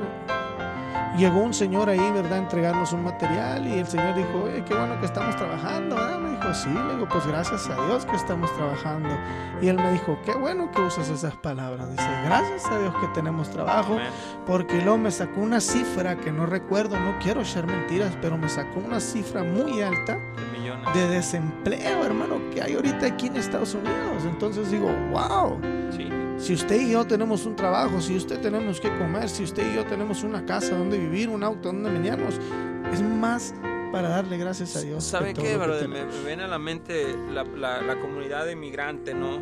llegó 1.17 1.41
un 1.41 1.55
señor 1.55 1.89
ahí, 1.89 2.11
¿verdad?, 2.13 2.35
a 2.35 2.39
entregarnos 2.39 2.93
un 2.93 3.05
material 3.05 3.67
y 3.67 3.79
el 3.79 3.87
señor 3.87 4.15
dijo, 4.15 4.43
oye, 4.45 4.65
qué 4.65 4.75
bueno 4.75 4.99
que 5.01 5.07
estamos 5.07 5.37
trabajando, 5.37 5.97
¿verdad? 5.97 6.19
Me 6.19 6.31
dijo, 6.31 6.55
sí, 6.55 6.69
le 6.69 6.95
digo, 6.95 7.09
pues 7.09 7.27
gracias 7.27 7.69
a 7.69 7.87
Dios 7.87 8.05
que 8.07 8.17
estamos 8.17 8.55
trabajando. 8.55 9.09
Y 9.61 9.69
él 9.69 9.77
me 9.77 9.93
dijo, 9.93 10.19
qué 10.25 10.35
bueno 10.35 10.71
que 10.71 10.83
usas 10.83 11.09
esas 11.09 11.35
palabras. 11.37 11.91
Dice, 11.91 12.09
gracias 12.25 12.67
a 12.67 12.79
Dios 12.79 12.95
que 13.01 13.07
tenemos 13.09 13.51
trabajo, 13.51 13.99
porque 14.47 14.81
luego 14.83 14.99
me 14.99 15.11
sacó 15.11 15.41
una 15.41 15.61
cifra 15.61 16.17
que 16.17 16.31
no 16.33 16.47
recuerdo, 16.47 16.99
no 16.99 17.19
quiero 17.19 17.41
echar 17.41 17.67
mentiras, 17.67 18.17
pero 18.21 18.37
me 18.37 18.49
sacó 18.49 18.81
una 18.81 19.01
cifra 19.01 19.43
muy 19.43 19.83
alta 19.83 20.19
De 20.95 21.01
de 21.01 21.09
desempleo, 21.09 22.05
hermano, 22.05 22.41
que 22.53 22.63
hay 22.63 22.75
ahorita 22.75 23.07
aquí 23.07 23.27
en 23.27 23.37
Estados 23.37 23.75
Unidos. 23.75 24.25
Entonces 24.25 24.71
digo, 24.71 24.89
wow. 25.11 25.61
Sí. 25.91 26.11
Si 26.39 26.53
usted 26.55 26.81
y 26.81 26.91
yo 26.93 27.05
tenemos 27.07 27.47
un 27.47 27.57
trabajo, 27.57 28.01
si 28.01 28.17
usted 28.17 28.41
tenemos 28.41 28.81
que 28.81 28.89
comer, 28.99 29.29
si 29.29 29.43
usted 29.45 29.73
y 29.73 29.75
yo 29.77 29.85
tenemos 29.87 30.23
una 30.23 30.45
casa 30.45 30.77
donde 30.77 30.99
vivir, 30.99 31.29
un 31.29 31.43
auto 31.43 31.69
donde 31.73 31.91
menearnos, 31.91 32.39
es 32.93 33.01
más 33.03 33.55
para 33.91 34.09
darle 34.11 34.37
gracias 34.37 34.77
a 34.77 34.81
Dios. 34.83 35.03
¿Sabe 35.05 35.33
qué, 35.33 35.55
lo 35.55 35.61
que 35.61 35.67
brother? 35.67 35.89
Me, 35.89 36.05
me 36.05 36.25
viene 36.27 36.45
a 36.45 36.49
la 36.49 36.59
mente 36.59 37.17
la, 37.33 37.43
la- 37.45 37.81
la 37.83 37.99
comunidad 38.01 38.45
de 38.45 38.53
inmigrantes, 38.53 39.15
¿no? 39.15 39.39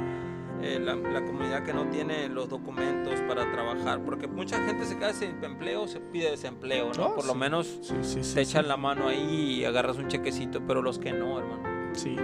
Eh, 0.63 0.79
la, 0.79 0.95
la 0.95 1.23
comunidad 1.25 1.63
que 1.65 1.75
no 1.75 1.89
tiene 1.91 2.29
los 2.29 2.49
documentos 2.49 3.21
para 3.29 3.51
trabajar, 3.51 4.01
porque 4.05 4.27
mucha 4.29 4.57
gente 4.65 4.87
se 4.87 4.97
queda 4.97 5.13
sin 5.13 5.43
empleo, 5.45 5.87
se 5.89 6.01
pide 6.01 6.31
desempleo, 6.31 6.91
¿no? 6.97 7.07
Oh, 7.07 7.15
Por 7.17 7.27
lo 7.27 7.33
sí. 7.33 7.39
menos 7.39 7.79
Sí, 7.83 7.95
sí, 8.23 8.35
te 8.35 8.41
echan 8.43 8.69
la 8.69 8.77
mano 8.77 9.09
ahí 9.09 9.59
y 9.61 9.65
agarras 9.65 9.99
un 9.99 10.07
chequecito, 10.09 10.63
pero 10.67 10.81
los 10.81 10.99
que 10.99 11.13
no, 11.13 11.39
hermano. 11.39 11.63
Sí, 11.93 12.17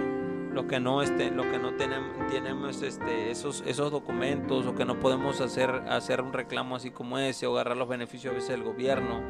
Los 0.53 0.65
que 0.65 0.79
no, 0.79 1.01
este, 1.01 1.31
los 1.31 1.45
que 1.45 1.59
no 1.59 1.75
tenemos, 1.75 2.27
tenemos 2.29 2.81
este, 2.81 3.31
esos, 3.31 3.63
esos 3.65 3.89
documentos 3.91 4.65
o 4.65 4.75
que 4.75 4.83
no 4.83 4.99
podemos 4.99 5.39
hacer, 5.39 5.69
hacer 5.87 6.21
un 6.21 6.33
reclamo 6.33 6.75
así 6.75 6.91
como 6.91 7.17
ese 7.19 7.47
o 7.47 7.53
agarrar 7.53 7.77
los 7.77 7.87
beneficios 7.87 8.33
a 8.33 8.35
veces 8.35 8.49
del 8.49 8.63
gobierno, 8.63 9.21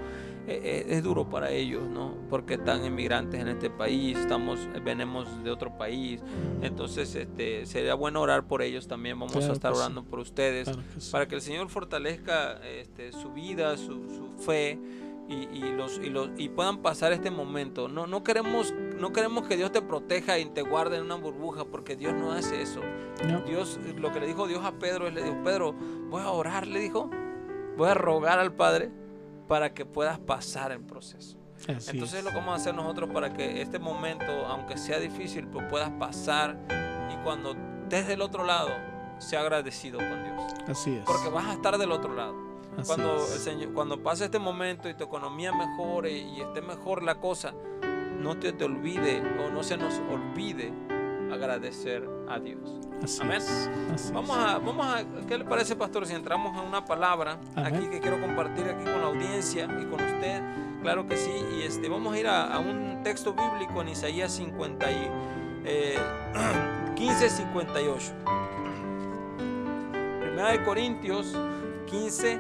eh, 0.48 0.86
es 0.90 1.04
duro 1.04 1.30
para 1.30 1.52
ellos, 1.52 1.84
¿no? 1.88 2.16
Porque 2.30 2.56
están 2.56 2.84
inmigrantes 2.84 3.40
en 3.40 3.48
este 3.50 3.70
país, 3.70 4.18
estamos, 4.18 4.68
venimos 4.84 5.44
de 5.44 5.52
otro 5.52 5.78
país, 5.78 6.24
entonces 6.64 7.14
este, 7.14 7.66
sería 7.68 7.94
bueno 7.94 8.22
orar 8.22 8.48
por 8.48 8.64
ellos 8.64 8.88
también, 8.88 9.20
vamos 9.20 9.34
Claro 9.34 9.52
a 9.52 9.54
estar 9.54 9.72
que 9.72 9.78
sí. 9.78 9.84
orando 9.84 10.04
por 10.04 10.20
ustedes 10.20 10.70
claro 10.70 10.82
que 10.96 11.02
sí. 11.02 11.12
para 11.12 11.28
que 11.28 11.36
el 11.36 11.42
Señor 11.42 11.70
fortalezca 11.70 12.60
este, 12.68 13.12
su 13.12 13.32
vida, 13.32 13.78
su, 13.78 14.10
su 14.10 14.44
fe 14.44 14.80
y, 15.32 15.48
y 15.54 15.72
los, 15.72 15.98
y, 15.98 16.10
los, 16.10 16.30
y 16.38 16.50
puedan 16.50 16.82
pasar 16.82 17.14
este 17.14 17.32
momento. 17.32 17.88
No, 17.88 18.06
no, 18.06 18.24
queremos, 18.24 18.74
no 18.98 19.14
queremos 19.14 19.48
que 19.48 19.56
Dios 19.56 19.72
te 19.72 19.82
proteja 19.82 20.38
y 20.40 20.46
te 20.50 20.62
guarde 20.62 20.98
en 20.98 21.04
una 21.04 21.16
burbuja, 21.16 21.64
porque 21.64 21.96
Dios 21.96 22.14
no 22.14 22.34
hace 22.34 22.62
eso. 22.62 22.82
No, 23.26 23.40
Dios, 23.42 23.80
lo 23.96 24.12
que 24.12 24.20
le 24.20 24.28
dijo 24.28 24.48
Dios 24.48 24.64
a 24.66 24.74
Pedro, 24.74 25.08
es 25.08 25.14
le 25.14 25.24
dijo, 25.24 25.42
Pedro, 25.44 25.74
voy 26.10 26.22
a 26.22 26.30
orar, 26.32 26.68
le 26.68 26.80
dijo, 26.80 27.10
voy 27.78 27.90
a 27.90 27.94
rogar 27.94 28.40
al 28.40 28.54
Padre 28.54 28.92
para 29.48 29.74
que 29.74 29.86
puedas 29.86 30.20
pasar 30.20 30.72
el 30.74 30.82
proceso. 30.82 31.38
así 31.70 31.92
Entonces 31.92 32.20
es. 32.20 32.24
lo 32.26 32.32
que 32.32 32.38
vamos 32.38 32.54
a 32.54 32.56
hacer 32.56 32.76
nosotros 32.76 33.10
para 33.14 33.32
que 33.34 33.62
este 33.62 33.80
momento, 33.80 34.32
aunque 34.48 34.78
sea 34.78 35.00
difícil, 35.00 35.48
pues 35.48 35.66
puedas 35.70 35.92
pasar 35.92 36.58
y 37.12 37.24
cuando 37.24 37.56
estés 37.84 38.08
del 38.08 38.22
otro 38.22 38.44
lado, 38.44 38.70
sea 39.20 39.42
agradecido 39.42 40.00
con 40.00 40.24
Dios. 40.24 40.54
Así 40.68 40.96
es. 40.96 41.06
Porque 41.06 41.30
vas 41.30 41.46
a 41.46 41.54
estar 41.54 41.78
del 41.78 41.92
otro 41.92 42.14
lado. 42.14 42.51
Así 42.78 42.88
Cuando, 42.88 43.16
el 43.16 43.22
es. 43.22 43.44
Señor, 43.44 43.74
cuando 43.74 44.02
pase 44.02 44.26
este 44.26 44.40
momento 44.40 44.90
y 44.90 44.94
tu 44.94 45.04
economía 45.04 45.52
mejore 45.52 46.12
y 46.18 46.42
esté 46.42 46.62
mejor 46.62 47.04
la 47.04 47.16
cosa, 47.16 47.54
no 48.20 48.38
te, 48.38 48.54
te 48.54 48.66
olvide 48.66 49.22
o 49.46 49.52
no 49.52 49.64
se 49.64 49.78
nos 49.78 49.96
olvide 50.12 50.72
agradecer 51.32 52.08
a 52.30 52.40
Dios. 52.40 52.60
Así 53.04 53.22
Amén. 53.22 53.38
es, 53.38 53.70
así 53.94 54.14
Vamos 54.14 54.38
es. 54.38 54.44
a, 54.46 54.58
vamos 54.60 54.86
a, 54.86 55.04
¿qué 55.28 55.38
le 55.38 55.46
parece, 55.46 55.76
pastor, 55.76 56.06
si 56.06 56.14
entramos 56.14 56.56
a 56.56 56.62
una 56.62 56.86
palabra 56.86 57.40
Amén. 57.56 57.76
aquí 57.76 57.88
que 57.88 58.00
quiero 58.00 58.22
compartir 58.22 58.66
aquí 58.66 58.84
con 58.84 59.02
la 59.02 59.08
audiencia 59.08 59.66
y 59.66 59.86
con 59.86 60.02
usted? 60.04 60.42
Claro 60.84 61.08
que 61.08 61.18
sí. 61.18 61.32
Y 61.58 61.64
este, 61.64 61.90
vamos 61.90 62.14
a 62.14 62.20
ir 62.20 62.28
a, 62.28 62.54
a 62.54 62.60
un 62.60 63.02
texto 63.04 63.34
bíblico 63.34 63.82
en 63.82 63.90
Isaías 63.90 64.32
50 64.34 64.92
y, 64.92 65.10
eh, 65.66 66.00
15, 66.96 67.30
58. 67.30 68.14
Primera 70.20 70.52
de 70.52 70.64
Corintios 70.64 71.36
15, 71.92 72.40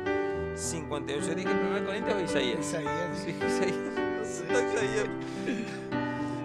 58. 0.55 1.35
¿Dije 1.35 1.49
Primera 1.49 1.79
de 1.79 1.85
Corintios 1.85 2.15
o 2.15 2.21
Isaías? 2.21 2.59
Isaías, 2.59 3.17
Sí, 3.17 3.31
Isaías. 3.31 3.75
Isaías. 4.73 5.09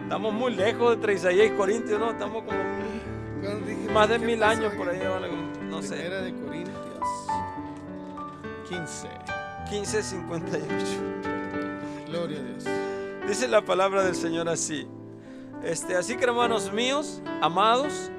Estamos 0.03 0.35
muy 0.35 0.55
lejos 0.55 1.01
de 1.01 1.15
Isaías 1.15 1.47
y 1.47 1.51
Corintios, 1.57 2.01
¿no? 2.01 2.11
Estamos 2.11 2.43
como 2.43 2.59
dije, 3.65 3.93
más 3.93 4.09
de 4.09 4.19
¿qué 4.19 4.27
mil 4.27 4.43
años 4.43 4.75
por 4.75 4.89
ahí, 4.89 5.01
no 5.71 5.83
sé. 5.83 5.95
Primera 5.95 6.23
de 6.23 6.35
Corintios 6.35 6.77
15. 8.69 9.09
1558. 9.71 10.69
Gloria 12.09 12.39
a 12.39 12.43
Dios. 12.43 12.65
Dice 13.29 13.49
la 13.49 13.63
palabra 13.63 14.05
del 14.05 14.17
Señor 14.17 14.49
así. 14.49 14.87
Este, 15.63 15.97
así 15.97 16.17
que 16.17 16.25
hermanos 16.25 16.73
míos, 16.73 17.23
amados, 17.41 18.11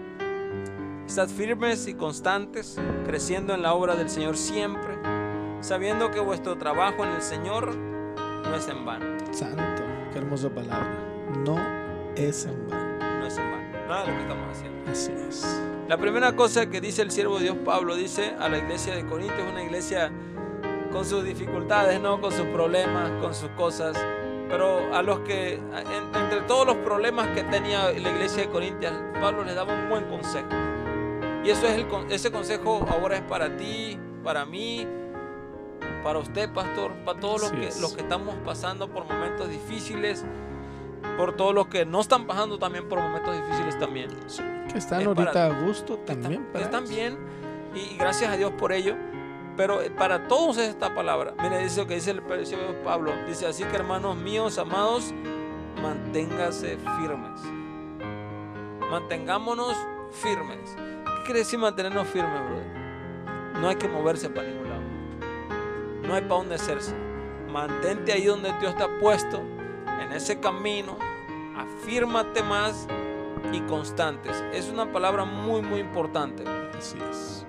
estad 1.08 1.28
firmes 1.30 1.88
y 1.88 1.94
constantes, 1.94 2.78
creciendo 3.06 3.54
en 3.54 3.62
la 3.62 3.74
obra 3.74 3.96
del 3.96 4.10
Señor 4.10 4.38
siempre, 4.38 4.98
sabiendo 5.62 6.12
que 6.12 6.20
vuestro 6.20 6.58
trabajo 6.58 7.04
en 7.04 7.12
el 7.12 7.22
Señor 7.22 7.76
no 7.76 8.56
es 8.56 8.68
en 8.68 8.86
vano, 8.86 9.06
Santo, 9.32 9.84
qué 10.12 10.20
hermosa 10.20 10.50
palabra. 10.50 10.88
No 11.46 11.58
es 12.16 12.46
en 12.46 12.68
vano. 12.68 12.98
no 13.20 13.26
es 13.28 13.38
en 13.38 13.52
vano, 13.52 13.88
nada 13.88 14.02
de 14.06 14.12
lo 14.12 14.16
que 14.18 14.22
estamos 14.24 14.58
haciendo. 14.58 14.92
Así 14.92 15.12
es. 15.28 15.62
La 15.88 15.98
primera 15.98 16.36
cosa 16.36 16.70
que 16.70 16.82
dice 16.82 17.02
el 17.02 17.12
siervo 17.12 17.38
de 17.38 17.44
Dios 17.44 17.58
Pablo, 17.64 17.96
dice 17.96 18.36
a 18.40 18.50
la 18.50 18.58
iglesia 18.58 18.94
de 18.96 19.06
Corintios, 19.06 19.50
una 19.50 19.64
iglesia 19.64 20.12
con 20.92 21.06
sus 21.06 21.24
dificultades, 21.24 22.00
¿no? 22.02 22.20
con 22.20 22.32
sus 22.32 22.46
problemas, 22.48 23.10
con 23.22 23.34
sus 23.34 23.50
cosas, 23.52 23.96
pero 24.50 24.94
a 24.94 25.02
los 25.02 25.20
que, 25.22 25.54
en- 25.56 26.16
entre 26.22 26.42
todos 26.42 26.66
los 26.66 26.76
problemas 26.78 27.28
que 27.30 27.44
tenía 27.44 27.92
la 27.92 28.10
iglesia 28.12 28.44
de 28.44 28.50
Corintios, 28.50 28.94
Pablo 29.22 29.44
les 29.44 29.56
daba 29.56 29.74
un 29.74 29.90
buen 29.90 30.06
consejo. 30.06 30.48
Y 31.44 31.50
eso 31.50 31.66
es 31.68 31.74
el, 31.76 31.88
ese 32.12 32.32
consejo 32.32 32.86
ahora 32.90 33.18
es 33.18 33.22
para 33.24 33.56
ti, 33.56 33.98
para 34.24 34.46
mí, 34.46 34.86
para 36.04 36.20
usted, 36.20 36.52
pastor, 36.52 36.92
para 37.06 37.20
todos 37.20 37.42
los 37.42 37.52
que, 37.52 37.68
es. 37.68 37.80
los 37.82 37.94
que 37.94 38.02
estamos 38.02 38.36
pasando 38.46 38.90
por 38.90 39.06
momentos 39.06 39.50
difíciles, 39.50 40.26
por 41.18 41.34
todos 41.36 41.54
los 41.54 41.68
que 41.68 41.86
no 41.86 42.02
están 42.02 42.26
pasando 42.28 42.58
también 42.60 42.88
por 42.90 43.00
momentos 43.00 43.36
difíciles 43.36 43.78
también 43.80 44.10
Sí, 44.28 44.42
que 44.72 44.78
están 44.78 45.02
Es 45.02 45.08
para 45.08 45.22
ahorita 45.32 45.46
a 45.46 45.62
gusto 45.66 45.98
también. 46.00 46.44
que 46.46 46.52
para 46.54 46.66
están 46.66 46.88
bien 46.88 47.18
y, 47.74 47.94
y 47.94 47.98
gracias 47.98 48.32
a 48.32 48.38
Dios 48.38 48.52
por 48.54 48.72
ello. 48.72 48.96
Pero 49.56 49.82
eh, 49.82 49.90
para 49.90 50.28
todos 50.28 50.58
es 50.58 50.70
esta 50.70 50.94
palabra. 50.94 51.34
Mire, 51.42 51.64
dice 51.64 51.82
lo 51.82 51.88
que 51.88 51.96
dice 51.96 52.12
el 52.12 52.46
siervo 52.46 52.76
Pablo. 52.84 53.12
Dice 53.28 53.48
así 53.48 53.64
que 53.64 53.76
hermanos 53.76 54.16
míos, 54.16 54.60
amados, 54.60 55.14
manténgase 55.82 56.78
firmes. 57.00 57.42
Mantengámonos 58.92 59.76
firmes. 60.12 60.76
¿Qué 61.28 61.34
quiere 61.34 61.44
decir 61.44 61.60
mantenernos 61.60 62.08
firmes, 62.08 62.42
brother? 62.42 62.66
No 63.60 63.68
hay 63.68 63.76
que 63.76 63.90
moverse 63.90 64.30
para 64.30 64.48
ningún 64.48 64.70
lado. 64.70 64.82
No 66.04 66.14
hay 66.14 66.22
para 66.22 66.36
dónde 66.36 66.56
hacerse. 66.56 66.96
Mantente 67.52 68.14
ahí 68.14 68.24
donde 68.24 68.54
Dios 68.62 68.78
te 68.78 68.84
ha 68.84 68.98
puesto, 68.98 69.42
en 70.02 70.14
ese 70.14 70.40
camino. 70.40 70.98
Afírmate 71.58 72.42
más 72.44 72.88
y 73.52 73.60
constantes. 73.60 74.42
Es 74.54 74.70
una 74.70 74.90
palabra 74.90 75.26
muy, 75.26 75.62
muy 75.62 75.82
importante. 75.82 76.46
Así 76.78 76.98
es. 77.12 77.46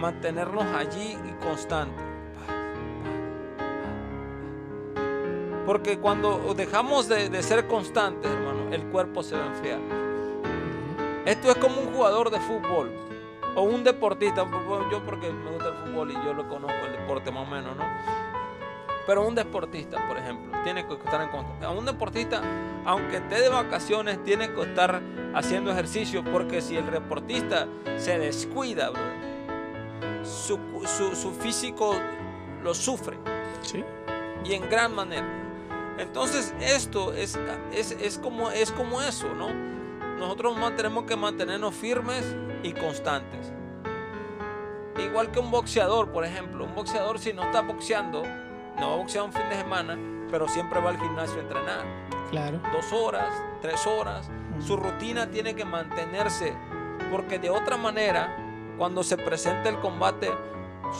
Mantenernos 0.00 0.64
allí 0.64 1.16
y 1.24 1.44
constantes. 1.44 2.04
Porque 5.64 6.00
cuando 6.00 6.52
dejamos 6.52 7.08
de, 7.08 7.28
de 7.28 7.44
ser 7.44 7.68
constantes, 7.68 8.28
hermano, 8.28 8.72
el 8.74 8.82
cuerpo 8.86 9.22
se 9.22 9.36
va 9.36 9.44
a 9.44 9.46
enfriar. 9.46 10.07
Esto 11.28 11.50
es 11.50 11.56
como 11.56 11.80
un 11.80 11.92
jugador 11.94 12.30
de 12.30 12.40
fútbol 12.40 12.90
o 13.54 13.62
un 13.62 13.84
deportista. 13.84 14.46
Yo 14.90 15.04
porque 15.04 15.30
me 15.32 15.50
gusta 15.50 15.68
el 15.68 15.74
fútbol 15.74 16.10
y 16.10 16.14
yo 16.24 16.32
lo 16.32 16.48
conozco 16.48 16.86
el 16.86 16.92
deporte 16.92 17.30
más 17.30 17.46
o 17.46 17.50
menos, 17.50 17.76
¿no? 17.76 17.84
Pero 19.06 19.26
un 19.26 19.34
deportista, 19.34 20.06
por 20.06 20.16
ejemplo, 20.18 20.58
tiene 20.64 20.86
que 20.86 20.94
estar 20.94 21.20
en 21.22 21.28
constante. 21.28 21.66
A 21.66 21.70
un 21.70 21.84
deportista, 21.84 22.42
aunque 22.84 23.16
esté 23.18 23.40
de 23.40 23.48
vacaciones, 23.48 24.22
tiene 24.24 24.52
que 24.52 24.60
estar 24.62 25.00
haciendo 25.34 25.70
ejercicio 25.70 26.22
porque 26.24 26.60
si 26.62 26.76
el 26.76 26.90
deportista 26.90 27.66
se 27.96 28.18
descuida, 28.18 28.90
su, 30.24 30.58
su- 30.86 31.14
su 31.16 31.32
físico 31.32 31.94
lo 32.62 32.74
sufre 32.74 33.18
Sí. 33.62 33.84
y 34.44 34.54
en 34.54 34.68
gran 34.68 34.94
manera. 34.94 35.26
Entonces 35.98 36.54
esto 36.60 37.12
es, 37.12 37.38
es, 37.72 37.92
es 37.92 38.18
como, 38.18 38.50
es 38.50 38.70
como 38.72 39.00
eso, 39.02 39.28
¿no? 39.34 39.48
Nosotros 40.18 40.56
tenemos 40.76 41.04
que 41.04 41.16
mantenernos 41.16 41.74
firmes 41.74 42.36
y 42.62 42.72
constantes. 42.72 43.52
Igual 44.98 45.30
que 45.30 45.38
un 45.38 45.50
boxeador, 45.50 46.10
por 46.10 46.24
ejemplo. 46.24 46.64
Un 46.64 46.74
boxeador 46.74 47.18
si 47.18 47.32
no 47.32 47.44
está 47.44 47.60
boxeando, 47.60 48.22
no 48.78 48.88
va 48.88 48.94
a 48.94 48.96
boxear 48.96 49.24
un 49.24 49.32
fin 49.32 49.48
de 49.48 49.56
semana, 49.56 49.96
pero 50.30 50.48
siempre 50.48 50.80
va 50.80 50.90
al 50.90 50.98
gimnasio 50.98 51.36
a 51.36 51.40
entrenar. 51.40 51.84
Claro. 52.30 52.60
Dos 52.72 52.92
horas, 52.92 53.32
tres 53.62 53.86
horas. 53.86 54.28
Su 54.58 54.76
rutina 54.76 55.30
tiene 55.30 55.54
que 55.54 55.64
mantenerse, 55.64 56.52
porque 57.12 57.38
de 57.38 57.50
otra 57.50 57.76
manera, 57.76 58.36
cuando 58.76 59.04
se 59.04 59.16
presente 59.16 59.68
el 59.68 59.78
combate, 59.78 60.30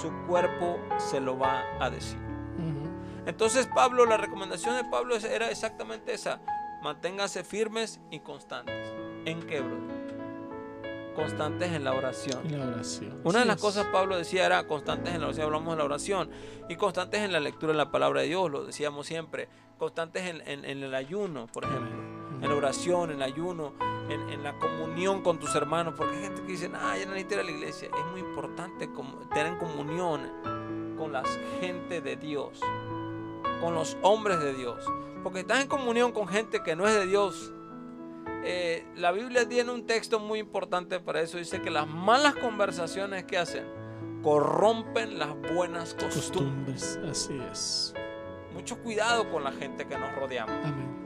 su 0.00 0.12
cuerpo 0.26 0.78
se 0.98 1.20
lo 1.20 1.38
va 1.38 1.64
a 1.80 1.90
decir. 1.90 2.18
Entonces 3.26 3.66
Pablo, 3.66 4.06
la 4.06 4.16
recomendación 4.16 4.74
de 4.76 4.84
Pablo 4.84 5.16
era 5.16 5.50
exactamente 5.50 6.14
esa. 6.14 6.40
Manténganse 6.82 7.44
firmes 7.44 8.00
y 8.10 8.20
constantes. 8.20 8.90
¿En 9.28 9.42
qué, 9.42 9.60
brother? 9.60 9.98
Constantes 11.14 11.72
en 11.72 11.82
la 11.84 11.94
oración. 11.94 12.40
Y 12.46 12.50
la 12.50 12.66
oración. 12.68 13.20
Una 13.24 13.40
de 13.40 13.44
las 13.44 13.56
es. 13.56 13.62
cosas 13.62 13.86
Pablo 13.92 14.16
decía 14.16 14.46
era 14.46 14.66
constantes 14.68 15.12
en 15.14 15.20
la 15.20 15.26
oración, 15.26 15.46
hablamos 15.46 15.72
de 15.74 15.78
la 15.78 15.84
oración, 15.84 16.30
y 16.68 16.76
constantes 16.76 17.20
en 17.22 17.32
la 17.32 17.40
lectura 17.40 17.72
de 17.72 17.78
la 17.78 17.90
palabra 17.90 18.20
de 18.20 18.28
Dios, 18.28 18.48
lo 18.50 18.64
decíamos 18.64 19.06
siempre, 19.06 19.48
constantes 19.78 20.24
en, 20.26 20.40
en- 20.46 20.64
en 20.64 20.82
el 20.84 20.94
ayuno, 20.94 21.46
por 21.48 21.64
ejemplo, 21.64 21.90
en 22.40 22.48
la 22.48 22.54
oración, 22.54 23.10
en 23.10 23.16
el 23.16 23.22
ayuno, 23.22 23.72
en, 24.08 24.28
en 24.30 24.44
la 24.44 24.56
comunión 24.60 25.22
con 25.22 25.40
tus 25.40 25.54
hermanos, 25.56 25.94
porque 25.96 26.14
hay 26.16 26.22
gente 26.22 26.42
que 26.42 26.52
dice, 26.52 26.70
ah, 26.74 26.96
ya 26.96 27.04
no 27.06 27.12
necesito 27.12 27.34
ir 27.34 27.40
a 27.40 27.44
la 27.44 27.50
iglesia, 27.50 27.88
es 27.92 28.04
muy 28.12 28.20
importante 28.20 28.88
tener 29.34 29.58
comunión 29.58 30.20
con 30.96 31.10
la 31.12 31.24
gente 31.60 32.00
de 32.00 32.14
Dios, 32.16 32.60
con 33.60 33.74
los 33.74 33.96
hombres 34.02 34.38
de 34.40 34.54
Dios, 34.54 34.84
porque 35.24 35.40
estás 35.40 35.62
en 35.62 35.66
comunión 35.68 36.12
con 36.12 36.28
gente 36.28 36.62
que 36.62 36.76
no 36.76 36.86
es 36.86 36.94
de 36.94 37.06
Dios, 37.06 37.52
eh, 38.44 38.86
la 38.96 39.12
Biblia 39.12 39.48
tiene 39.48 39.70
un 39.72 39.86
texto 39.86 40.18
muy 40.20 40.38
importante 40.38 41.00
para 41.00 41.20
eso. 41.20 41.38
Dice 41.38 41.60
que 41.60 41.70
las 41.70 41.86
malas 41.86 42.34
conversaciones 42.36 43.24
que 43.24 43.38
hacen 43.38 43.64
corrompen 44.22 45.18
las 45.18 45.30
buenas 45.54 45.94
costumbres. 45.94 46.96
Costumbres. 46.96 47.00
Así 47.10 47.40
es. 47.50 47.94
Mucho 48.54 48.78
cuidado 48.82 49.30
con 49.30 49.44
la 49.44 49.52
gente 49.52 49.86
que 49.86 49.96
nos 49.98 50.14
rodeamos. 50.14 50.54
Amén. 50.64 50.98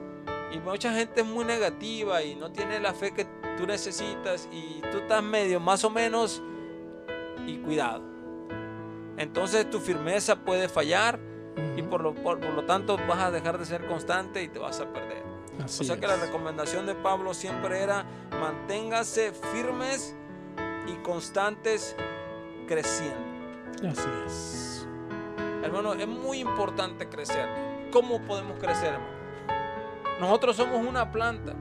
Y 0.52 0.58
mucha 0.58 0.92
gente 0.92 1.22
es 1.22 1.26
muy 1.26 1.44
negativa 1.44 2.22
y 2.22 2.34
no 2.34 2.52
tiene 2.52 2.78
la 2.80 2.92
fe 2.94 3.12
que 3.12 3.26
tú 3.56 3.66
necesitas 3.66 4.48
y 4.52 4.80
tú 4.90 4.98
estás 4.98 5.22
medio 5.22 5.60
más 5.60 5.82
o 5.84 5.90
menos 5.90 6.42
y 7.46 7.56
cuidado. 7.58 8.02
Entonces 9.16 9.68
tu 9.70 9.78
firmeza 9.78 10.36
puede 10.36 10.68
fallar 10.68 11.18
y 11.76 11.82
por 11.82 12.02
lo, 12.02 12.14
por- 12.14 12.40
por 12.40 12.54
lo 12.54 12.64
tanto 12.64 12.96
vas 13.08 13.18
a 13.18 13.30
dejar 13.30 13.58
de 13.58 13.64
ser 13.66 13.86
constante 13.86 14.42
y 14.42 14.48
te 14.48 14.58
vas 14.58 14.80
a 14.80 14.90
perder. 14.92 15.22
Así 15.62 15.82
O 15.82 15.86
sea 15.86 15.98
que 15.98 16.06
la 16.06 16.16
recomendación 16.16 16.86
de 16.86 16.94
Pablo 16.94 17.34
siempre 17.34 17.82
era 17.82 18.04
manténgase 18.40 19.32
firmes 19.32 20.14
y 20.86 20.94
constantes 21.02 21.94
creciendo. 22.66 23.20
Así 23.88 24.08
es. 24.26 24.86
Hermano, 25.62 25.94
es 25.94 26.08
muy 26.08 26.38
importante 26.40 27.08
crecer. 27.08 27.46
¿Cómo 27.92 28.20
podemos 28.22 28.58
crecer, 28.58 28.94
hermano? 28.94 29.12
Nosotros 30.20 30.56
somos 30.56 30.84
una 30.86 31.10
planta. 31.12 31.54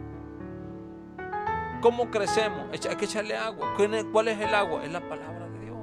¿Cómo 1.81 2.11
crecemos? 2.11 2.67
Hay 2.71 2.95
que 2.95 3.05
echarle 3.05 3.35
agua. 3.35 3.73
¿Quién 3.75 3.93
es- 3.95 4.05
¿Cuál 4.05 4.27
es 4.27 4.39
el 4.39 4.53
agua? 4.53 4.83
Es 4.85 4.91
la 4.91 5.01
palabra 5.01 5.47
de 5.49 5.59
Dios. 5.59 5.77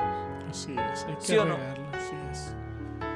Así 0.48 0.76
es. 0.92 1.04
Hay 1.04 1.14
que 1.16 1.20
¿Sí 1.20 1.36
no? 1.36 1.54
Así 1.92 2.16
es. 2.30 2.54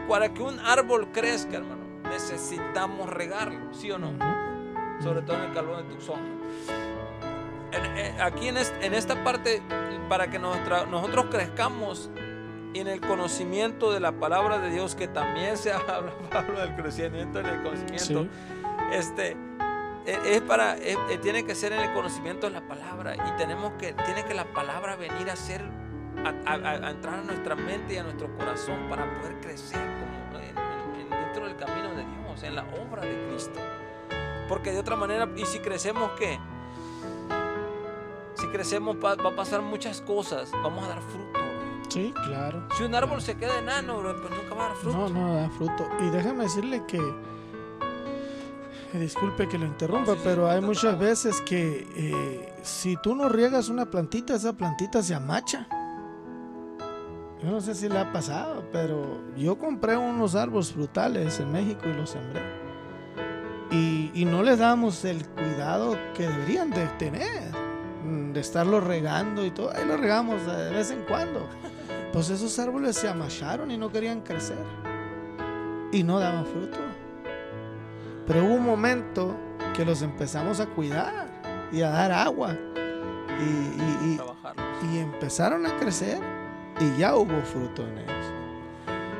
Para 0.08 0.34
que 0.34 0.42
un 0.42 0.58
árbol 0.60 1.08
crezca, 1.12 1.56
hermano, 1.58 1.82
necesitamos 2.10 3.08
regarlo, 3.08 3.72
¿sí 3.72 3.90
o 3.92 3.98
no? 3.98 4.12
Sobre 5.02 5.22
todo 5.22 5.36
en 5.36 5.42
el 5.44 5.52
calor 5.52 5.76
de 5.78 5.82
Tucson. 5.94 6.20
En- 7.72 7.96
en- 7.96 8.20
aquí 8.20 8.48
en, 8.48 8.56
est- 8.58 8.74
en 8.82 8.94
esta 8.94 9.22
parte, 9.24 9.62
para 10.08 10.28
que 10.28 10.38
nuestra- 10.38 10.84
nosotros 10.86 11.26
crezcamos 11.30 12.10
en 12.74 12.86
el 12.86 13.00
conocimiento 13.00 13.92
de 13.92 14.00
la 14.00 14.12
palabra 14.12 14.58
de 14.58 14.70
Dios, 14.70 14.94
que 14.94 15.08
también 15.08 15.56
se 15.56 15.72
habla 15.72 16.12
Pablo 16.30 16.60
del 16.60 16.74
crecimiento 16.74 17.40
en 17.40 17.46
el 17.46 17.62
conocimiento, 17.62 18.04
Sí. 18.04 18.30
este, 18.92 19.36
e- 20.06 20.18
es 20.36 20.40
para, 20.42 20.76
es- 20.76 20.98
eh, 21.10 21.18
tiene 21.22 21.44
que 21.44 21.54
ser 21.54 21.72
en 21.72 21.80
el 21.80 21.92
conocimiento 21.94 22.46
de 22.46 22.52
la 22.52 22.60
palabra 22.66 23.14
y 23.14 23.36
tenemos 23.38 23.72
que, 23.78 23.92
tiene 24.04 24.24
que 24.24 24.34
la 24.34 24.44
palabra 24.52 24.96
venir 24.96 25.30
a 25.30 25.36
ser, 25.36 25.62
a, 26.24 26.50
a- 26.50 26.54
a- 26.86 26.90
entrar 26.90 27.20
a 27.20 27.22
nuestra 27.22 27.54
mente 27.56 27.94
y 27.94 27.96
a 27.98 28.02
nuestro 28.02 28.34
corazón 28.36 28.88
para 28.90 29.04
poder 29.18 29.40
crecer 29.40 29.80
como 29.80 30.38
en- 30.38 31.00
en- 31.00 31.10
dentro 31.10 31.46
del 31.46 31.56
camino 31.56 31.88
de 31.90 32.04
Dios, 32.04 32.42
en 32.42 32.54
la 32.54 32.64
obra 32.82 33.02
de 33.02 33.28
Cristo. 33.28 33.60
Porque 34.52 34.70
de 34.70 34.80
otra 34.80 34.96
manera, 34.96 35.26
¿y 35.34 35.46
si 35.46 35.60
crecemos 35.60 36.10
qué? 36.18 36.38
Si 38.34 38.46
crecemos 38.48 38.98
va, 39.02 39.12
a 39.12 39.34
pasar 39.34 39.62
muchas 39.62 40.02
cosas, 40.02 40.52
vamos 40.62 40.84
a 40.84 40.88
dar 40.88 41.00
fruto. 41.00 41.32
bro. 41.32 41.82
Sí, 41.88 42.12
claro. 42.26 42.68
Si 42.76 42.82
un 42.82 42.94
árbol 42.94 43.22
se 43.22 43.34
queda 43.38 43.60
enano, 43.60 44.00
bro, 44.00 44.14
pues 44.20 44.30
nunca 44.30 44.54
va 44.54 44.66
a 44.66 44.68
dar 44.68 44.76
fruto. 44.76 44.98
No, 44.98 45.08
no 45.08 45.34
da 45.36 45.48
fruto. 45.48 45.88
Y 46.00 46.10
déjame 46.10 46.44
decirle 46.44 46.84
que 46.86 47.00
disculpe 48.92 49.48
que 49.48 49.56
lo 49.56 49.64
interrumpa, 49.64 50.16
pero 50.22 50.50
hay 50.50 50.60
muchas 50.60 50.98
veces 50.98 51.40
que 51.40 51.88
eh, 51.96 52.52
si 52.60 52.98
tú 52.98 53.14
no 53.14 53.30
riegas 53.30 53.70
una 53.70 53.86
plantita, 53.86 54.34
esa 54.34 54.52
plantita 54.52 55.02
se 55.02 55.14
amacha. 55.14 55.66
Yo 57.42 57.50
no 57.50 57.62
sé 57.62 57.74
si 57.74 57.88
le 57.88 57.98
ha 57.98 58.12
pasado, 58.12 58.64
pero 58.70 59.18
yo 59.34 59.56
compré 59.56 59.96
unos 59.96 60.34
árboles 60.34 60.74
frutales 60.74 61.40
en 61.40 61.50
México 61.50 61.88
y 61.88 61.94
los 61.94 62.10
sembré. 62.10 62.61
Y, 63.72 64.10
y 64.14 64.24
no 64.26 64.42
les 64.42 64.58
damos 64.58 65.04
el 65.04 65.26
cuidado 65.28 65.96
que 66.14 66.28
deberían 66.28 66.70
de 66.70 66.86
tener, 66.98 67.50
mm, 68.04 68.32
de 68.32 68.40
estarlo 68.40 68.80
regando 68.80 69.44
y 69.46 69.50
todo. 69.50 69.70
Ahí 69.74 69.86
lo 69.86 69.96
regamos 69.96 70.44
de 70.46 70.70
vez 70.70 70.90
en 70.90 71.02
cuando. 71.04 71.48
Pues 72.12 72.28
esos 72.28 72.58
árboles 72.58 72.96
se 72.96 73.08
amacharon 73.08 73.70
y 73.70 73.78
no 73.78 73.90
querían 73.90 74.20
crecer. 74.20 74.58
Y 75.90 76.02
no 76.02 76.18
daban 76.18 76.44
fruto. 76.44 76.76
Pero 78.26 78.44
hubo 78.44 78.54
un 78.54 78.64
momento 78.66 79.34
que 79.74 79.84
los 79.86 80.02
empezamos 80.02 80.60
a 80.60 80.66
cuidar 80.66 81.26
y 81.72 81.80
a 81.82 81.88
dar 81.90 82.12
agua. 82.12 82.54
Y, 83.40 83.82
y- 84.12 84.20
y 84.92 84.98
empezaron 84.98 85.64
a 85.64 85.76
crecer 85.78 86.18
y 86.80 86.98
ya 86.98 87.14
hubo 87.16 87.40
fruto 87.42 87.86
en 87.86 87.98
ellos. 87.98 88.26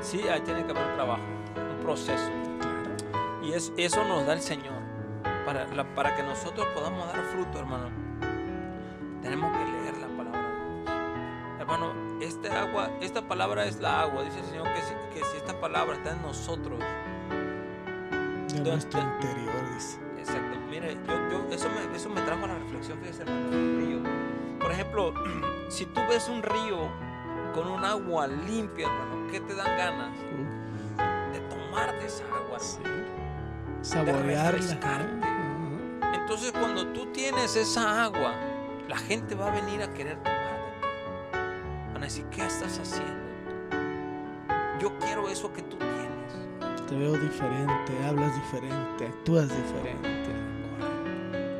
Sí, 0.00 0.20
ahí 0.28 0.40
tiene 0.40 0.64
que 0.66 0.72
haber 0.72 0.84
un 0.88 0.94
trabajo, 0.94 1.22
un 1.78 1.84
proceso. 1.84 2.30
Y 3.42 3.52
es, 3.52 3.72
eso 3.76 4.04
nos 4.04 4.26
da 4.26 4.34
el 4.34 4.40
Señor. 4.40 4.80
Para, 5.44 5.66
la- 5.66 5.94
para 5.94 6.14
que 6.16 6.22
nosotros 6.22 6.66
podamos 6.74 7.06
dar 7.12 7.20
fruto, 7.32 7.58
hermano, 7.58 7.88
tenemos 9.22 9.56
que 9.56 9.64
leer 9.64 9.96
la 9.98 10.06
palabra 10.08 10.40
de 10.40 10.82
Dios. 10.84 10.90
Hermano, 11.60 11.92
este 12.20 12.50
agua, 12.50 12.90
esta 13.00 13.22
palabra 13.26 13.64
es 13.66 13.80
la 13.80 14.02
agua. 14.02 14.22
Dice 14.22 14.38
el 14.40 14.46
Señor 14.46 14.66
que 14.72 14.80
si, 14.82 14.94
que 15.18 15.24
si 15.24 15.36
esta 15.38 15.60
palabra 15.60 15.96
está 15.96 16.12
en 16.12 16.22
nosotros, 16.22 16.78
De 18.52 18.60
nuestro 18.60 19.00
interior, 19.00 19.74
dice. 19.74 19.98
Exacto. 20.18 20.58
Mire, 20.70 20.96
yo, 21.06 21.14
yo- 21.30 21.48
eso, 21.54 21.68
me, 21.70 21.96
eso 21.96 22.08
me 22.10 22.20
trajo 22.22 22.44
a 22.44 22.48
la 22.48 22.54
reflexión, 22.58 22.98
fíjese, 23.00 23.22
hermano, 23.22 23.48
el 23.52 23.76
río. 23.78 23.98
Por 24.60 24.70
ejemplo, 24.72 25.14
si 25.68 25.86
tú 25.86 26.00
ves 26.08 26.28
un 26.28 26.42
río 26.42 26.88
con 27.54 27.66
un 27.68 27.84
agua 27.84 28.26
limpia, 28.28 28.86
hermano, 28.86 29.26
¿qué 29.30 29.40
te 29.40 29.54
dan 29.54 29.76
ganas? 29.76 30.16
De 31.32 31.40
tomar 31.40 31.92
de 31.98 32.06
esa 32.06 32.24
agua. 32.26 32.58
Saborearla. 33.82 34.78
Ajá. 34.80 35.00
Entonces, 36.14 36.52
cuando 36.52 36.86
tú 36.88 37.06
tienes 37.12 37.56
esa 37.56 38.04
agua, 38.04 38.34
la 38.88 38.96
gente 38.96 39.34
va 39.34 39.48
a 39.48 39.50
venir 39.50 39.82
a 39.82 39.92
querer 39.92 40.16
tomar 40.22 40.38
de 40.40 40.80
ti. 40.80 40.86
Van 41.92 42.02
a 42.02 42.06
decir, 42.06 42.24
¿qué 42.26 42.46
estás 42.46 42.78
haciendo? 42.78 43.22
Yo 44.80 44.96
quiero 44.98 45.28
eso 45.28 45.52
que 45.52 45.62
tú 45.62 45.76
tienes. 45.76 46.86
Te 46.86 46.96
veo 46.96 47.12
diferente, 47.12 48.04
hablas 48.06 48.34
diferente, 48.34 49.06
actúas 49.06 49.48
diferente. 49.48 50.30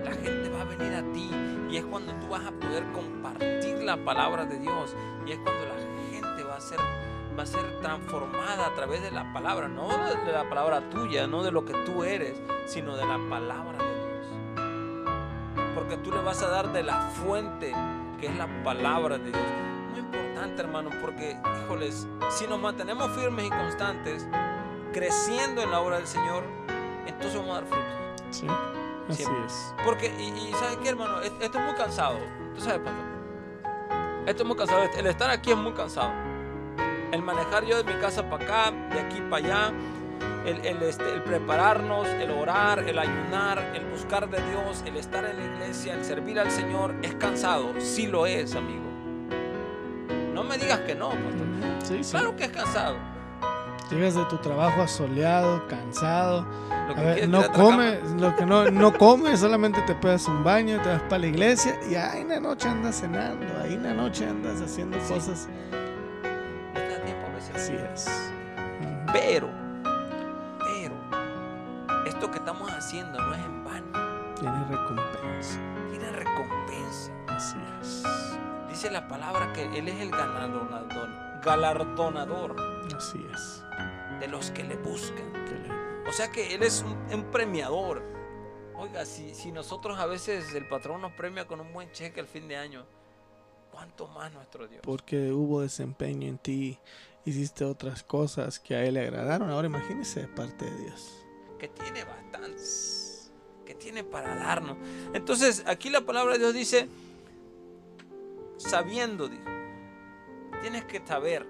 La 0.04 0.12
gente 0.12 0.48
va 0.48 0.62
a 0.62 0.64
venir 0.64 0.94
a 0.94 1.02
ti 1.12 1.30
y 1.70 1.76
es 1.76 1.84
cuando 1.84 2.12
tú 2.14 2.28
vas 2.28 2.44
a 2.46 2.52
poder 2.52 2.84
compartir 2.92 3.82
la 3.82 3.96
palabra 3.96 4.44
de 4.44 4.58
Dios 4.58 4.94
y 5.26 5.32
es 5.32 5.38
cuando 5.38 5.64
la 5.66 5.74
gente 6.10 6.44
va 6.44 6.56
a 6.56 6.60
ser 6.60 6.78
va 7.38 7.42
a 7.44 7.46
ser 7.46 7.80
transformada 7.80 8.66
a 8.66 8.74
través 8.74 9.02
de 9.02 9.10
la 9.10 9.32
palabra, 9.32 9.68
no 9.68 9.88
de 9.88 10.32
la 10.32 10.48
palabra 10.48 10.88
tuya, 10.90 11.26
no 11.26 11.42
de 11.42 11.50
lo 11.50 11.64
que 11.64 11.72
tú 11.84 12.04
eres, 12.04 12.40
sino 12.66 12.96
de 12.96 13.06
la 13.06 13.18
palabra 13.30 13.78
de 13.78 13.94
Dios. 13.94 14.26
Porque 15.74 15.96
tú 15.98 16.10
le 16.12 16.20
vas 16.22 16.42
a 16.42 16.48
dar 16.48 16.72
de 16.72 16.82
la 16.82 17.00
fuente 17.00 17.74
que 18.20 18.26
es 18.26 18.36
la 18.36 18.46
palabra 18.62 19.18
de 19.18 19.30
Dios. 19.30 19.42
Muy 19.90 20.00
importante, 20.00 20.62
hermano, 20.62 20.90
porque, 21.00 21.36
híjoles, 21.64 22.06
si 22.30 22.46
nos 22.46 22.60
mantenemos 22.60 23.10
firmes 23.12 23.46
y 23.46 23.50
constantes, 23.50 24.26
creciendo 24.92 25.62
en 25.62 25.70
la 25.70 25.80
obra 25.80 25.96
del 25.96 26.06
Señor, 26.06 26.44
entonces 27.06 27.34
vamos 27.36 27.50
a 27.56 27.60
dar 27.60 27.64
frutos. 27.66 27.92
Sí, 28.30 28.46
así 29.08 29.22
Siempre. 29.24 29.44
es. 29.46 29.74
Porque, 29.84 30.06
y, 30.18 30.28
y 30.48 30.52
¿sabes 30.52 30.76
qué, 30.82 30.90
hermano? 30.90 31.20
Es- 31.20 31.32
Esto 31.40 31.58
es 31.58 31.64
muy 31.64 31.74
cansado. 31.74 32.18
Tú 32.54 32.60
sabes, 32.60 32.78
pastor. 32.80 33.12
Esto 34.26 34.42
es 34.42 34.46
muy 34.48 34.56
cansado. 34.56 34.82
El 34.96 35.06
estar 35.06 35.30
aquí 35.30 35.50
es 35.50 35.56
muy 35.56 35.72
cansado. 35.72 36.10
El 37.12 37.22
manejar 37.22 37.64
yo 37.64 37.82
de 37.82 37.84
mi 37.94 38.00
casa 38.00 38.28
para 38.28 38.44
acá, 38.44 38.72
de 38.92 39.00
aquí 39.00 39.20
para 39.30 39.44
allá, 39.44 39.72
el, 40.46 40.64
el, 40.64 40.82
este, 40.82 41.12
el 41.12 41.22
prepararnos, 41.22 42.08
el 42.08 42.30
orar, 42.30 42.80
el 42.80 42.98
ayunar, 42.98 43.58
el 43.74 43.84
buscar 43.86 44.28
de 44.30 44.38
Dios, 44.50 44.82
el 44.86 44.96
estar 44.96 45.24
en 45.24 45.36
la 45.36 45.44
iglesia, 45.44 45.94
el 45.94 46.04
servir 46.04 46.40
al 46.40 46.50
Señor, 46.50 46.94
es 47.02 47.14
cansado. 47.16 47.74
Sí 47.80 48.06
lo 48.06 48.26
es, 48.26 48.54
amigo. 48.56 48.82
No 50.32 50.42
me 50.42 50.56
digas 50.56 50.80
que 50.80 50.94
no, 50.94 51.10
pastor. 51.10 51.46
Sí, 51.84 52.02
sí. 52.02 52.10
Claro 52.12 52.34
que 52.34 52.44
es 52.44 52.50
cansado. 52.50 52.96
Llegas 53.90 54.14
de 54.14 54.24
tu 54.24 54.38
trabajo 54.38 54.80
asoleado, 54.80 55.66
cansado. 55.68 56.46
Lo 56.88 56.92
A 56.92 56.94
que 56.94 57.00
ver, 57.02 57.28
no 57.28 57.52
comes, 57.52 58.10
lo 58.12 58.34
que 58.34 58.46
no, 58.46 58.70
no 58.70 58.92
comes, 58.94 59.40
solamente 59.40 59.82
te 59.82 59.94
pegas 59.94 60.26
un 60.28 60.42
baño, 60.42 60.80
te 60.80 60.88
vas 60.88 61.02
para 61.02 61.18
la 61.18 61.26
iglesia 61.26 61.78
y 61.90 61.94
ahí 61.94 62.22
en 62.22 62.30
la 62.30 62.40
noche 62.40 62.68
andas 62.68 62.98
cenando, 63.00 63.46
ahí 63.62 63.74
en 63.74 63.82
la 63.82 63.92
noche 63.92 64.26
andas 64.26 64.62
haciendo 64.62 64.96
Sí. 65.06 65.12
cosas. 65.12 65.46
Así 67.54 67.74
es. 67.74 68.06
Pero, 69.12 69.48
pero, 70.58 70.94
esto 72.06 72.30
que 72.30 72.38
estamos 72.38 72.70
haciendo 72.70 73.18
no 73.20 73.34
es 73.34 73.40
en 73.44 73.64
vano. 73.64 74.34
Tiene 74.34 74.64
recompensa. 74.68 75.58
Tiene 75.90 76.10
recompensa. 76.12 77.12
Así 77.28 77.56
es. 77.80 78.04
Dice 78.68 78.90
la 78.90 79.06
palabra 79.06 79.52
que 79.52 79.64
Él 79.78 79.88
es 79.88 80.00
el 80.00 80.10
galardonador, 80.10 81.08
galardonador 81.44 82.56
Así 82.96 83.24
es. 83.32 83.62
de 84.20 84.28
los 84.28 84.50
que 84.50 84.64
le 84.64 84.76
buscan. 84.76 85.30
Que 85.44 85.52
le- 85.52 86.08
O 86.08 86.12
sea 86.12 86.30
que 86.30 86.54
Él 86.54 86.62
es 86.62 86.82
un, 86.82 86.96
un 87.14 87.24
premiador. 87.30 88.02
Oiga, 88.74 89.04
si, 89.04 89.34
si 89.34 89.52
nosotros 89.52 89.98
a 89.98 90.06
veces 90.06 90.54
el 90.54 90.66
patrón 90.68 91.02
nos 91.02 91.12
premia 91.12 91.46
con 91.46 91.60
un 91.60 91.72
buen 91.72 91.92
cheque 91.92 92.18
al 92.20 92.26
fin 92.26 92.48
de 92.48 92.56
año, 92.56 92.84
¿cuánto 93.70 94.08
más 94.08 94.32
nuestro 94.32 94.66
Dios? 94.66 94.80
Porque 94.82 95.30
hubo 95.30 95.60
desempeño 95.60 96.26
en 96.26 96.38
ti, 96.38 96.78
hiciste 97.24 97.64
otras 97.64 98.02
cosas 98.02 98.58
que 98.58 98.74
a 98.74 98.84
él 98.84 98.94
le 98.94 99.00
agradaron. 99.00 99.50
Ahora 99.50 99.66
imagínese 99.68 100.20
de 100.22 100.28
parte 100.28 100.64
de 100.64 100.76
Dios. 100.84 101.18
que 101.58 101.68
tiene 101.68 102.02
bastantes, 102.04 103.30
que 103.64 103.74
tiene 103.76 104.02
para 104.02 104.34
darnos. 104.34 104.76
Entonces, 105.14 105.62
aquí 105.66 105.90
la 105.90 106.00
palabra 106.00 106.32
de 106.32 106.40
Dios 106.40 106.54
dice, 106.54 106.88
sabiendo, 108.56 109.30
tienes 110.60 110.84
que 110.84 111.04
saber 111.06 111.46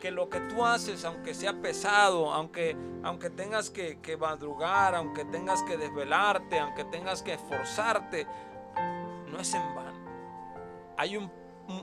que 0.00 0.10
lo 0.10 0.28
que 0.28 0.40
tú 0.40 0.64
haces, 0.64 1.04
aunque 1.04 1.34
sea 1.34 1.60
pesado, 1.60 2.32
aunque, 2.32 2.76
aunque 3.02 3.30
tengas 3.30 3.68
que, 3.70 3.98
que 4.00 4.16
madrugar, 4.16 4.94
aunque 4.94 5.24
tengas 5.24 5.62
que 5.64 5.76
desvelarte, 5.76 6.58
aunque 6.58 6.84
tengas 6.84 7.22
que 7.22 7.34
esforzarte, 7.34 8.26
no 9.30 9.40
es 9.40 9.52
en 9.54 9.74
vano. 9.74 9.98
Hay 10.96 11.16
un- 11.16 11.30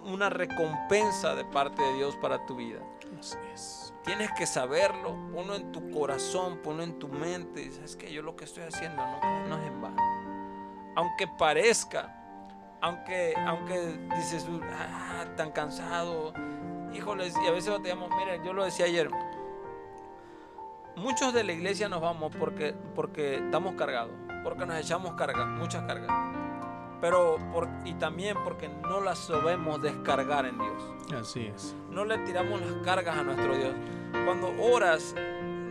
una 0.06 0.30
recompensa 0.30 1.36
de 1.36 1.46
parte 1.46 1.82
de 1.82 1.94
Dios 1.96 2.16
para 2.18 2.46
tu 2.46 2.56
vida. 2.56 2.80
Así 3.20 3.38
es. 3.54 3.94
Tienes 4.04 4.32
que 4.38 4.46
saberlo, 4.46 5.16
ponlo 5.34 5.56
en 5.56 5.72
tu 5.72 5.90
corazón, 5.92 6.60
ponlo 6.64 6.84
en 6.84 7.00
tu 7.00 7.08
mente. 7.08 7.64
y 7.64 7.72
¿Sabes 7.72 7.96
que 7.96 8.12
Yo 8.12 8.22
lo 8.22 8.36
que 8.36 8.46
estoy 8.46 8.64
haciendo 8.64 9.04
no, 9.06 9.48
no 9.48 9.58
es 9.62 9.68
en 9.68 9.82
vano. 9.82 10.02
Aunque 10.96 11.28
parezca, 11.28 12.16
aunque, 12.82 13.34
aunque 13.46 13.80
dices, 14.16 14.46
ah, 14.72 15.26
tan 15.36 15.52
cansado, 15.52 16.34
híjoles, 16.94 17.36
y 17.44 17.48
a 17.48 17.52
veces 17.52 17.72
batallamos, 17.72 18.10
miren, 18.16 18.44
yo 18.44 18.54
lo 18.54 18.64
decía 18.64 18.86
ayer, 18.86 19.10
muchos 20.96 21.34
de 21.34 21.44
la 21.44 21.54
iglesia 21.54 21.90
nos 21.90 22.02
vamos 22.02 22.34
porque, 22.40 22.74
porque 22.94 23.36
estamos 23.38 23.76
cargados, 23.76 24.14
porque 24.44 24.66
nos 24.66 24.78
echamos 24.78 25.14
cargas, 25.16 25.48
muchas 25.48 25.84
cargas. 25.84 26.45
Pero, 27.06 27.38
por, 27.54 27.68
y 27.86 27.94
también 27.94 28.36
porque 28.44 28.68
no 28.68 29.00
las 29.00 29.20
sabemos 29.20 29.80
descargar 29.80 30.48
en 30.48 30.58
Dios 30.58 30.84
Así 31.22 31.46
es. 31.46 31.76
no 31.92 32.04
le 32.04 32.18
tiramos 32.20 32.60
las 32.62 32.74
cargas 32.84 33.16
a 33.16 33.22
nuestro 33.24 33.56
Dios. 33.56 33.76
Cuando 34.26 34.52
oras, 34.60 35.14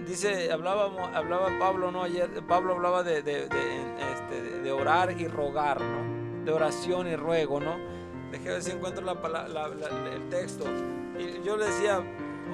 dice, 0.07 0.53
hablábamos, 0.53 1.01
hablaba 1.13 1.49
Pablo, 1.59 1.91
¿no? 1.91 2.05
Ayer, 2.05 2.31
Pablo 2.47 2.75
hablaba 2.75 3.03
de, 3.03 3.23
de- 3.23 3.49
de, 3.49 4.13
este, 4.13 4.43
de- 4.43 4.61
de 4.61 4.71
orar 4.71 5.11
y 5.21 5.27
rogar, 5.27 5.81
¿no? 5.81 6.45
De 6.45 6.53
oración 6.53 7.09
y 7.09 7.17
ruego, 7.17 7.59
¿no? 7.59 7.75
Dejé 8.31 8.51
ver 8.51 8.63
si 8.63 8.71
encuentro 8.71 9.05
la 9.05 9.21
pala- 9.21 9.49
la- 9.49 9.67
la- 9.67 9.89
el 10.13 10.29
texto. 10.29 10.65
Y 11.19 11.45
yo 11.45 11.57
le 11.57 11.65
decía, 11.67 12.01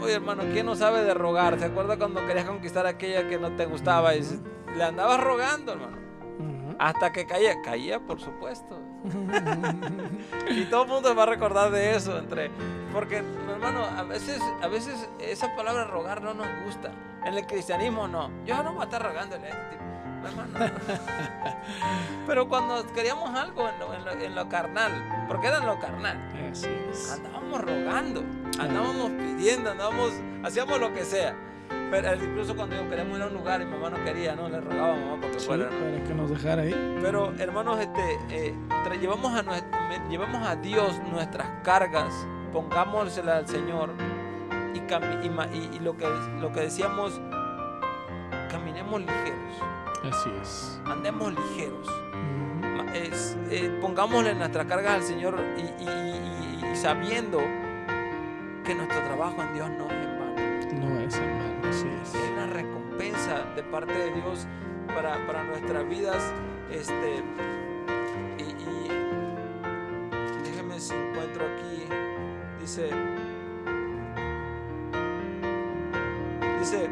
oye 0.01 0.15
hermano, 0.15 0.43
¿quién 0.55 0.65
no 0.65 0.75
sabe 0.75 1.03
de 1.05 1.13
rogar? 1.13 1.59
¿Se 1.59 1.67
acuerda 1.67 1.99
cuando 1.99 2.27
querías 2.27 2.47
conquistar 2.47 2.87
a 2.87 2.91
aquella 2.91 3.29
que 3.29 3.39
no 3.39 3.55
te 3.57 3.67
gustaba? 3.67 4.15
Y 4.15 4.23
le 4.75 4.83
andabas 4.85 5.21
rogando, 5.23 5.73
hermano. 5.73 5.99
Hasta 6.81 7.13
que 7.13 7.27
caía, 7.27 7.61
caía 7.61 8.01
por 8.01 8.19
supuesto. 8.21 8.79
Y 10.51 10.65
todo 10.65 10.83
el 10.85 10.89
mundo 10.89 11.15
va 11.15 11.23
a 11.25 11.27
recordar 11.27 11.71
de 11.71 11.95
eso 11.95 12.19
entre 12.19 12.51
porque 12.93 13.23
hermano, 13.51 13.85
a 13.85 14.03
veces 14.03 14.41
a 14.63 14.67
veces 14.69 15.09
esa 15.21 15.55
palabra 15.55 15.85
rogar 15.85 16.23
no 16.23 16.33
nos 16.35 16.47
gusta. 16.65 16.91
En 17.25 17.35
el 17.35 17.47
cristianismo 17.47 18.09
no. 18.09 18.31
Yo 18.47 18.63
no 18.63 18.73
voy 18.73 18.81
a 18.81 18.85
estar 18.85 19.03
rogándole 19.03 19.47
a 19.47 19.51
este 19.51 19.63
tipo. 19.71 19.85
Hermano. 20.27 20.59
Pero 22.27 22.49
cuando 22.49 22.87
queríamos 22.93 23.35
algo 23.39 23.69
en 23.69 23.79
lo, 23.79 23.95
en 23.95 24.05
lo- 24.05 24.13
en 24.13 24.35
lo 24.35 24.49
carnal, 24.49 25.25
porque 25.29 25.47
era 25.49 25.59
en 25.59 25.67
lo 25.67 25.79
carnal, 25.79 26.19
Así 26.51 26.69
es. 26.91 27.13
andábamos 27.13 27.61
rogando, 27.61 28.23
andábamos 28.59 29.11
pidiendo, 29.11 29.71
andábamos, 29.71 30.13
hacíamos 30.45 30.81
lo 30.81 30.93
que 30.93 31.05
sea. 31.05 31.35
Pero 31.91 32.15
incluso 32.15 32.55
cuando 32.55 32.77
queríamos 32.89 33.17
ir 33.17 33.23
a 33.25 33.27
un 33.27 33.35
lugar 33.35 33.61
y 33.61 33.65
mi 33.65 33.73
mamá 33.73 33.91
no 33.91 34.05
quería, 34.05 34.37
¿no? 34.37 34.49
Le 34.49 34.61
rogaba 34.61 34.93
a 34.93 34.97
mamá 34.97 35.27
Sí, 35.37 35.47
fuera. 35.47 35.69
para 35.69 36.05
que 36.05 36.15
nos 36.15 36.31
dejara 36.31 36.63
ahí. 36.63 36.99
Pero 37.03 37.33
hermanos, 37.39 37.81
este, 37.81 38.19
eh, 38.31 38.55
llevamos, 39.01 39.33
a 39.35 39.43
llevamos 40.09 40.63
Dios 40.63 41.01
nuestras 41.11 41.49
cargas, 41.65 42.13
pongámoslas 42.53 43.27
al 43.37 43.49
Señor 43.49 43.91
y, 44.75 45.79
lo, 45.81 45.97
que, 45.97 46.07
lo 46.41 46.53
que 46.53 46.61
decíamos, 46.61 47.21
caminemos 48.51 49.01
ligeros, 49.01 49.63
Así 50.11 50.31
es. 50.43 50.81
andemos 50.85 51.33
ligeros, 51.33 51.89
es, 52.95 53.37
eh, 53.51 53.71
pongámosle 53.81 54.35
nuestras 54.35 54.67
cargas 54.67 54.95
al 54.95 55.03
Señor 55.03 55.37
y, 55.57 56.77
sabiendo 56.77 57.39
que 58.65 58.75
nuestro 58.75 59.01
trabajo 59.03 59.43
en 59.43 59.55
Dios 59.55 59.71
no 59.71 59.87
es 59.87 59.93
en 59.93 60.19
vano. 60.19 60.97
No 60.97 61.01
es 61.01 61.15
hermano, 61.17 61.40
es. 61.71 62.15
hay 62.15 62.33
una 62.33 62.47
recompensa 62.47 63.45
de 63.55 63.63
parte 63.63 63.93
de 63.93 64.13
Dios 64.13 64.47
para, 64.89 65.25
para 65.27 65.45
nuestras 65.45 65.89
vidas. 65.89 66.33
Este, 66.71 67.23
y, 68.39 68.43
y 68.43 68.89
déjeme 70.45 70.81
si 70.81 70.95
encuentro 70.95 71.45
aquí. 71.47 71.85
Dice. 72.61 72.91
Dice. 76.59 76.91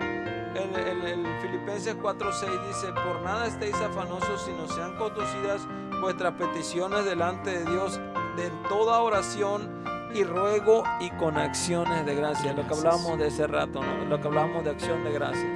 El, 0.54 0.74
el, 0.74 1.06
el 1.06 1.40
Filipenses 1.40 1.96
4:6 1.96 2.66
dice: 2.66 2.92
Por 2.92 3.22
nada 3.22 3.46
estéis 3.46 3.76
afanosos, 3.76 4.42
sino 4.42 4.66
sean 4.68 4.96
conducidas 4.96 5.66
vuestras 6.00 6.34
peticiones 6.34 7.04
delante 7.04 7.50
de 7.50 7.70
Dios 7.70 8.00
en 8.38 8.62
toda 8.68 9.00
oración 9.00 9.82
y 10.14 10.24
ruego 10.24 10.84
y 11.00 11.10
con 11.10 11.36
acciones 11.38 12.04
de 12.06 12.14
gracia. 12.14 12.52
Lo 12.52 12.66
que 12.66 12.74
hablábamos 12.74 13.18
de 13.18 13.28
ese 13.28 13.46
rato, 13.46 13.82
¿no? 13.82 14.04
Lo 14.06 14.20
que 14.20 14.28
hablábamos 14.28 14.64
de 14.64 14.70
acción 14.70 15.04
de 15.04 15.12
gracia 15.12 15.48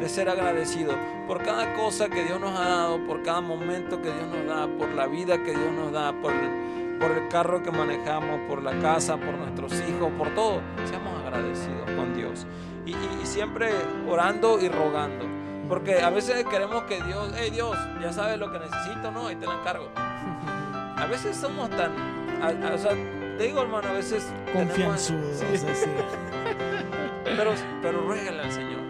de 0.00 0.08
ser 0.10 0.28
agradecido 0.28 0.92
por 1.26 1.42
cada 1.42 1.72
cosa 1.74 2.08
que 2.10 2.24
Dios 2.24 2.38
nos 2.38 2.58
ha 2.58 2.68
dado, 2.68 3.06
por 3.06 3.22
cada 3.22 3.40
momento 3.40 4.02
que 4.02 4.12
Dios 4.12 4.26
nos 4.26 4.44
da, 4.46 4.66
por 4.76 4.90
la 4.92 5.06
vida 5.06 5.38
que 5.42 5.52
Dios 5.52 5.72
nos 5.72 5.92
da, 5.92 6.12
por 6.20 6.30
el, 6.32 6.98
por 7.00 7.10
el 7.12 7.28
carro 7.28 7.62
que 7.62 7.70
manejamos, 7.70 8.40
por 8.48 8.62
la 8.62 8.78
casa, 8.80 9.16
por 9.16 9.32
nuestros 9.38 9.72
hijos, 9.88 10.10
por 10.18 10.28
todo. 10.34 10.60
Seamos 10.84 11.22
agradecidos 11.24 11.90
con 11.96 12.12
Dios. 12.14 12.46
Y, 12.84 12.90
y- 12.90 13.20
y 13.22 13.26
siempre 13.26 13.70
orando 14.06 14.60
y 14.60 14.68
rogando. 14.68 15.24
Porque 15.70 16.02
a 16.02 16.10
veces 16.10 16.44
queremos 16.44 16.82
que 16.82 17.02
Dios, 17.02 17.32
hey 17.38 17.48
Dios, 17.50 17.74
ya 18.02 18.12
sabes 18.12 18.38
lo 18.38 18.52
que 18.52 18.58
necesito, 18.58 19.10
¿no? 19.10 19.30
Y 19.30 19.36
te 19.36 19.46
la 19.46 19.54
encargo. 19.54 19.88
A 20.96 21.06
veces 21.06 21.34
somos 21.36 21.70
tan, 21.70 21.92
a- 22.42 22.68
a- 22.68 22.74
o 22.74 22.78
sea, 22.78 22.92
te 23.38 23.44
digo 23.44 23.62
hermano, 23.62 23.88
a 23.88 23.92
veces... 23.92 24.26
tenemos- 24.46 24.68
Confianzudos, 24.74 25.36
Sí, 25.38 25.66
así. 25.70 25.86
pero, 27.36 27.52
pero 27.82 28.00
ruégale 28.06 28.42
al 28.42 28.52
Señor. 28.52 28.80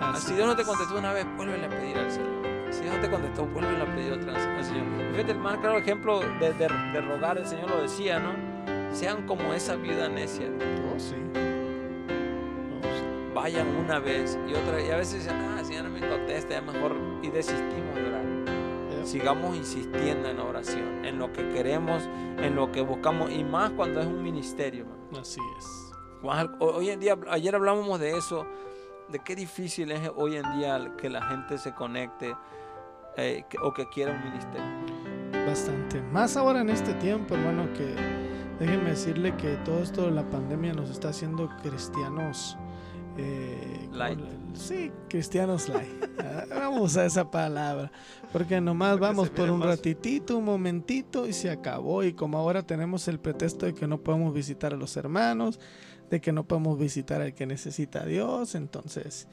Así 0.00 0.28
Si 0.28 0.34
Dios 0.34 0.46
no 0.46 0.56
te 0.56 0.62
es. 0.62 0.68
contestó 0.68 0.98
una 0.98 1.12
vez, 1.12 1.26
vuélvele 1.36 1.66
a 1.66 1.68
pedir 1.68 1.98
al 1.98 2.10
Señor. 2.10 2.28
Si 2.70 2.82
Dios 2.82 2.94
no 2.96 3.00
te 3.00 3.10
contestó, 3.10 3.46
vuélvele 3.46 3.82
a 3.82 3.86
pedir 3.94 4.12
otra 4.12 4.32
vez 4.32 4.46
al 4.46 4.64
Señor. 4.64 4.84
Fíjate, 5.12 5.32
el 5.32 5.38
más 5.38 5.56
claro 5.58 5.78
ejemplo 5.78 6.20
de, 6.40 6.52
de- 6.52 6.68
de 6.92 7.00
rogar, 7.00 7.38
el 7.38 7.46
Señor 7.46 7.70
lo 7.70 7.82
decía, 7.82 8.18
¿no? 8.18 8.32
Sean 8.94 9.26
como 9.26 9.52
esa 9.54 9.76
viuda 9.76 10.08
necia. 10.08 10.46
Oh, 10.94 10.98
sí. 10.98 11.14
Oh, 11.34 12.82
sí. 12.82 13.04
Vayan 13.34 13.66
una 13.76 13.98
vez 13.98 14.38
y 14.48 14.54
otra 14.54 14.80
Y 14.80 14.90
a 14.90 14.96
veces 14.96 15.24
dicen, 15.24 15.36
ah, 15.36 15.62
si 15.64 15.74
ya 15.74 15.82
no 15.82 15.90
me 15.90 16.00
contesta, 16.00 16.54
ya 16.54 16.60
mejor. 16.62 16.96
Y 17.22 17.28
desistimos. 17.30 17.98
Sigamos 19.08 19.56
insistiendo 19.56 20.28
en 20.28 20.36
la 20.36 20.44
oración, 20.44 21.02
en 21.02 21.18
lo 21.18 21.32
que 21.32 21.48
queremos, 21.48 22.02
en 22.36 22.54
lo 22.54 22.70
que 22.70 22.82
buscamos. 22.82 23.30
Y 23.32 23.42
más 23.42 23.70
cuando 23.70 24.00
es 24.00 24.06
un 24.06 24.22
ministerio, 24.22 24.82
hermano. 24.82 25.20
Así 25.22 25.40
es. 25.56 25.66
Hoy 26.58 26.90
en 26.90 27.00
día, 27.00 27.16
ayer 27.30 27.54
hablábamos 27.54 27.98
de 28.00 28.18
eso, 28.18 28.46
de 29.08 29.18
qué 29.20 29.34
difícil 29.34 29.92
es 29.92 30.10
hoy 30.14 30.36
en 30.36 30.58
día 30.58 30.92
que 30.98 31.08
la 31.08 31.22
gente 31.22 31.56
se 31.56 31.72
conecte 31.72 32.36
eh, 33.16 33.46
o 33.62 33.72
que 33.72 33.88
quiera 33.88 34.12
un 34.12 34.22
ministerio. 34.24 35.46
Bastante. 35.46 36.02
Más 36.12 36.36
ahora 36.36 36.60
en 36.60 36.68
este 36.68 36.92
tiempo, 36.92 37.34
hermano, 37.34 37.72
que 37.72 37.94
déjeme 38.60 38.90
decirle 38.90 39.34
que 39.38 39.56
todo 39.64 39.82
esto 39.82 40.02
de 40.02 40.10
la 40.10 40.28
pandemia 40.28 40.74
nos 40.74 40.90
está 40.90 41.08
haciendo 41.08 41.48
cristianos. 41.62 42.58
Eh, 43.18 43.80
¿cómo 43.86 43.96
Light. 43.98 44.18
le- 44.20 44.38
Sí, 44.58 44.90
cristianos 45.08 45.68
light. 45.68 45.88
Ah, 46.20 46.44
Vamos 46.50 46.96
a 46.96 47.04
esa 47.06 47.30
palabra. 47.30 47.92
Porque 48.32 48.60
nomás 48.60 48.92
Porque 48.92 49.00
vamos 49.06 49.30
por 49.30 49.50
un 49.50 49.62
ratitito, 49.62 50.36
un 50.38 50.44
momentito 50.44 51.26
y 51.28 51.32
se 51.32 51.48
acabó. 51.48 52.02
Y 52.02 52.12
como 52.12 52.38
ahora 52.38 52.62
tenemos 52.66 53.06
el 53.06 53.20
pretexto 53.20 53.66
de 53.66 53.74
que 53.74 53.86
no 53.86 53.98
podemos 53.98 54.34
visitar 54.34 54.72
a 54.74 54.76
los 54.76 54.96
hermanos, 54.96 55.60
de 56.10 56.20
que 56.20 56.32
no 56.32 56.44
podemos 56.44 56.76
visitar 56.78 57.20
al 57.22 57.34
que 57.34 57.46
necesita 57.46 58.02
a 58.02 58.06
Dios, 58.06 58.54
entonces 58.56 59.28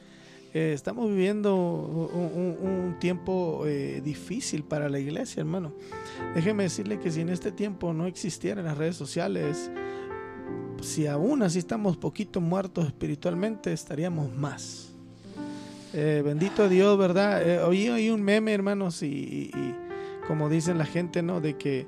eh, 0.54 0.72
estamos 0.74 1.08
viviendo 1.10 1.56
un, 1.56 2.30
un- 2.62 2.68
un 2.68 2.98
tiempo 3.00 3.64
eh, 3.66 4.00
difícil 4.04 4.62
para 4.62 4.88
la 4.88 5.00
iglesia, 5.00 5.40
hermano. 5.40 5.72
Déjeme 6.36 6.62
decirle 6.64 7.00
que 7.00 7.10
si 7.10 7.20
en 7.22 7.30
este 7.30 7.50
tiempo 7.50 7.92
no 7.92 8.06
existieran 8.06 8.64
las 8.64 8.78
redes 8.78 8.94
sociales, 8.96 9.70
si 10.80 11.06
aún 11.06 11.42
así 11.42 11.58
estamos 11.58 11.96
poquito 11.96 12.40
muertos 12.40 12.86
espiritualmente, 12.86 13.72
estaríamos 13.72 14.34
más. 14.34 14.92
Eh, 15.92 16.22
bendito 16.24 16.68
Dios, 16.68 16.98
¿verdad? 16.98 17.42
Eh, 17.48 17.60
oí, 17.60 17.88
oí 17.88 18.10
un 18.10 18.22
meme, 18.22 18.52
hermanos, 18.52 19.02
y 19.02 19.50
como 20.26 20.48
dicen 20.48 20.78
la 20.78 20.86
gente, 20.86 21.22
¿no? 21.22 21.40
De 21.40 21.56
que 21.56 21.86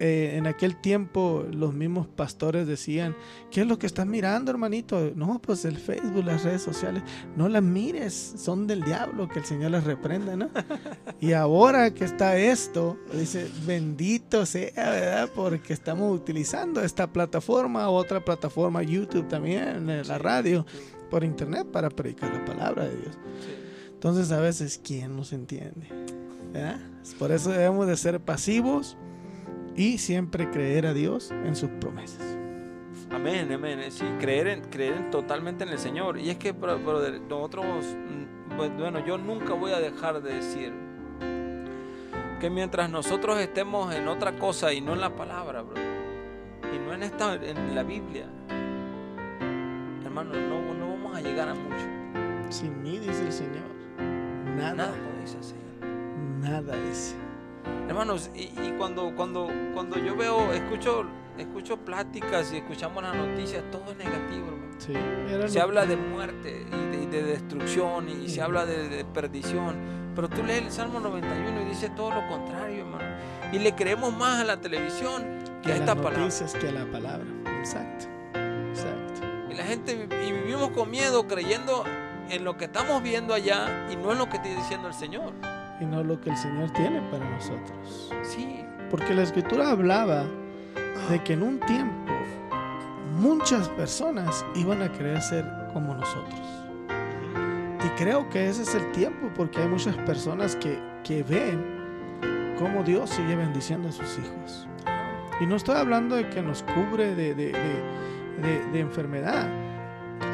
eh, 0.00 0.36
en 0.36 0.46
aquel 0.46 0.76
tiempo 0.76 1.44
los 1.50 1.74
mismos 1.74 2.06
pastores 2.06 2.68
decían, 2.68 3.16
¿qué 3.50 3.62
es 3.62 3.66
lo 3.66 3.80
que 3.80 3.86
estás 3.86 4.06
mirando, 4.06 4.52
hermanito? 4.52 5.10
No, 5.16 5.40
pues 5.40 5.64
el 5.64 5.76
Facebook, 5.76 6.24
las 6.24 6.44
redes 6.44 6.62
sociales, 6.62 7.02
no 7.36 7.48
las 7.48 7.64
mires, 7.64 8.34
son 8.36 8.68
del 8.68 8.84
diablo, 8.84 9.28
que 9.28 9.40
el 9.40 9.44
Señor 9.44 9.72
les 9.72 9.82
reprenda, 9.82 10.36
¿no? 10.36 10.50
y 11.20 11.32
ahora 11.32 11.92
que 11.92 12.04
está 12.04 12.36
esto, 12.36 12.96
dice, 13.12 13.50
bendito 13.66 14.46
sea, 14.46 14.70
¿verdad? 14.76 15.30
Porque 15.34 15.72
estamos 15.72 16.14
utilizando 16.14 16.80
esta 16.80 17.12
plataforma, 17.12 17.88
otra 17.88 18.24
plataforma, 18.24 18.84
YouTube 18.84 19.26
también, 19.26 19.86
la 20.06 20.18
radio, 20.18 20.64
por 21.10 21.24
internet 21.24 21.66
para 21.72 21.90
predicar 21.90 22.32
la 22.32 22.44
palabra 22.44 22.84
de 22.84 22.96
Dios. 22.96 23.18
Entonces 23.94 24.30
a 24.30 24.38
veces, 24.38 24.80
¿quién 24.82 25.16
nos 25.16 25.32
entiende? 25.32 25.88
¿Verdad? 26.52 26.78
Por 27.18 27.32
eso 27.32 27.50
debemos 27.50 27.88
de 27.88 27.96
ser 27.96 28.20
pasivos 28.20 28.96
y 29.78 29.98
siempre 29.98 30.50
creer 30.50 30.86
a 30.86 30.92
Dios 30.92 31.30
en 31.30 31.54
sus 31.56 31.70
promesas. 31.80 32.36
Amén, 33.10 33.50
amén. 33.52 33.80
Sí, 33.90 34.04
creer, 34.18 34.48
en, 34.48 34.60
creer 34.62 34.94
en- 34.94 35.10
totalmente 35.10 35.64
en 35.64 35.70
el 35.70 35.78
Señor. 35.78 36.18
Y 36.18 36.30
es 36.30 36.36
que, 36.36 36.52
nosotros, 36.52 37.64
mm, 37.66 38.58
bu- 38.58 38.76
bueno, 38.76 39.04
yo 39.06 39.16
nunca 39.16 39.54
voy 39.54 39.72
a 39.72 39.78
dejar 39.80 40.20
de 40.20 40.34
decir 40.34 40.72
que 42.40 42.50
mientras 42.50 42.90
nosotros 42.90 43.38
estemos 43.40 43.94
en 43.94 44.08
otra 44.08 44.36
cosa 44.36 44.72
y 44.72 44.80
no 44.80 44.92
en 44.94 45.00
la 45.00 45.14
palabra, 45.16 45.62
bro, 45.62 45.74
y 46.74 46.78
no 46.86 46.92
en, 46.92 47.02
esta, 47.02 47.34
en 47.34 47.74
la 47.74 47.82
Biblia, 47.82 48.26
hermano, 50.04 50.32
no, 50.34 50.74
no 50.74 50.88
vamos 50.90 51.16
a 51.16 51.20
llegar 51.20 51.48
a 51.48 51.54
mucho. 51.54 51.86
Sin 52.50 52.82
mí, 52.82 52.98
dice 52.98 53.22
el 53.26 53.32
Señor, 53.32 53.64
nada, 54.56 54.74
Nada, 54.74 54.92
dice 55.20 55.36
el 55.38 55.44
Señor. 55.44 55.64
nada 56.40 56.76
dice. 56.88 57.14
Hermanos, 57.88 58.30
y, 58.34 58.42
y 58.60 58.74
cuando, 58.78 59.14
cuando, 59.14 59.48
cuando 59.74 59.98
yo 59.98 60.14
veo, 60.16 60.52
escucho, 60.52 61.04
escucho 61.38 61.76
pláticas 61.78 62.52
y 62.52 62.58
escuchamos 62.58 63.02
las 63.02 63.14
noticias, 63.16 63.62
todo 63.70 63.90
es 63.90 63.96
negativo, 63.96 64.46
hermano. 64.48 64.74
Sí, 64.78 64.92
era 65.28 65.48
Se 65.48 65.60
habla 65.60 65.86
de 65.86 65.96
muerte 65.96 66.66
y 66.70 66.96
de, 66.96 67.02
y 67.02 67.06
de 67.06 67.22
destrucción 67.22 68.08
y 68.08 68.28
se 68.28 68.40
Ujú. 68.40 68.44
habla 68.46 68.66
de, 68.66 68.88
de 68.88 69.04
perdición. 69.04 69.76
Pero 70.14 70.28
tú 70.28 70.42
lees 70.44 70.62
el 70.62 70.72
Salmo 70.72 71.00
91 71.00 71.62
y 71.62 71.64
dice 71.66 71.90
todo 71.90 72.10
lo 72.12 72.26
contrario, 72.28 72.80
hermano. 72.84 73.04
Y 73.52 73.58
le 73.60 73.74
creemos 73.74 74.12
más 74.16 74.40
a 74.40 74.44
la 74.44 74.60
televisión 74.60 75.24
que 75.62 75.68
a 75.72 75.74
las 75.74 75.80
esta 75.80 75.94
palabra. 75.94 76.18
noticias 76.18 76.54
que 76.54 76.68
a 76.68 76.72
la 76.72 76.84
palabra. 76.90 77.26
Exacto, 77.60 78.06
exacto. 78.70 79.20
Y 79.50 79.54
la 79.54 79.64
gente 79.64 80.08
y 80.26 80.32
vivimos 80.32 80.70
con 80.70 80.90
miedo 80.90 81.26
creyendo 81.26 81.84
en 82.30 82.44
lo 82.44 82.56
que 82.56 82.66
estamos 82.66 83.02
viendo 83.02 83.32
allá 83.32 83.86
y 83.90 83.96
no 83.96 84.12
en 84.12 84.18
lo 84.18 84.28
que 84.28 84.36
está 84.36 84.48
diciendo 84.48 84.88
el 84.88 84.94
Señor. 84.94 85.32
Y 85.80 85.84
no 85.86 86.02
lo 86.02 86.20
que 86.20 86.30
el 86.30 86.36
Señor 86.36 86.70
tiene 86.70 87.00
para 87.10 87.28
nosotros. 87.30 88.12
Sí, 88.22 88.64
Porque 88.90 89.14
la 89.14 89.22
escritura 89.22 89.70
hablaba 89.70 90.24
de 91.10 91.22
que 91.22 91.34
en 91.34 91.42
un 91.42 91.60
tiempo 91.60 92.12
muchas 93.14 93.68
personas 93.70 94.44
iban 94.54 94.82
a 94.82 94.90
querer 94.90 95.20
ser 95.20 95.44
como 95.72 95.94
nosotros. 95.94 96.40
Y 97.84 97.88
creo 98.02 98.28
que 98.28 98.48
ese 98.48 98.62
es 98.62 98.74
el 98.74 98.90
tiempo 98.92 99.30
porque 99.36 99.60
hay 99.60 99.68
muchas 99.68 99.96
personas 99.98 100.56
que, 100.56 100.78
que 101.04 101.22
ven 101.22 101.78
cómo 102.58 102.82
Dios 102.82 103.10
sigue 103.10 103.36
bendiciendo 103.36 103.88
a 103.88 103.92
sus 103.92 104.18
hijos. 104.18 104.66
Y 105.40 105.46
no 105.46 105.54
estoy 105.56 105.76
hablando 105.76 106.16
de 106.16 106.28
que 106.28 106.42
nos 106.42 106.64
cubre 106.64 107.14
de, 107.14 107.34
de- 107.34 107.52
de- 107.52 107.82
de- 108.42 108.66
de 108.72 108.80
enfermedad. 108.80 109.46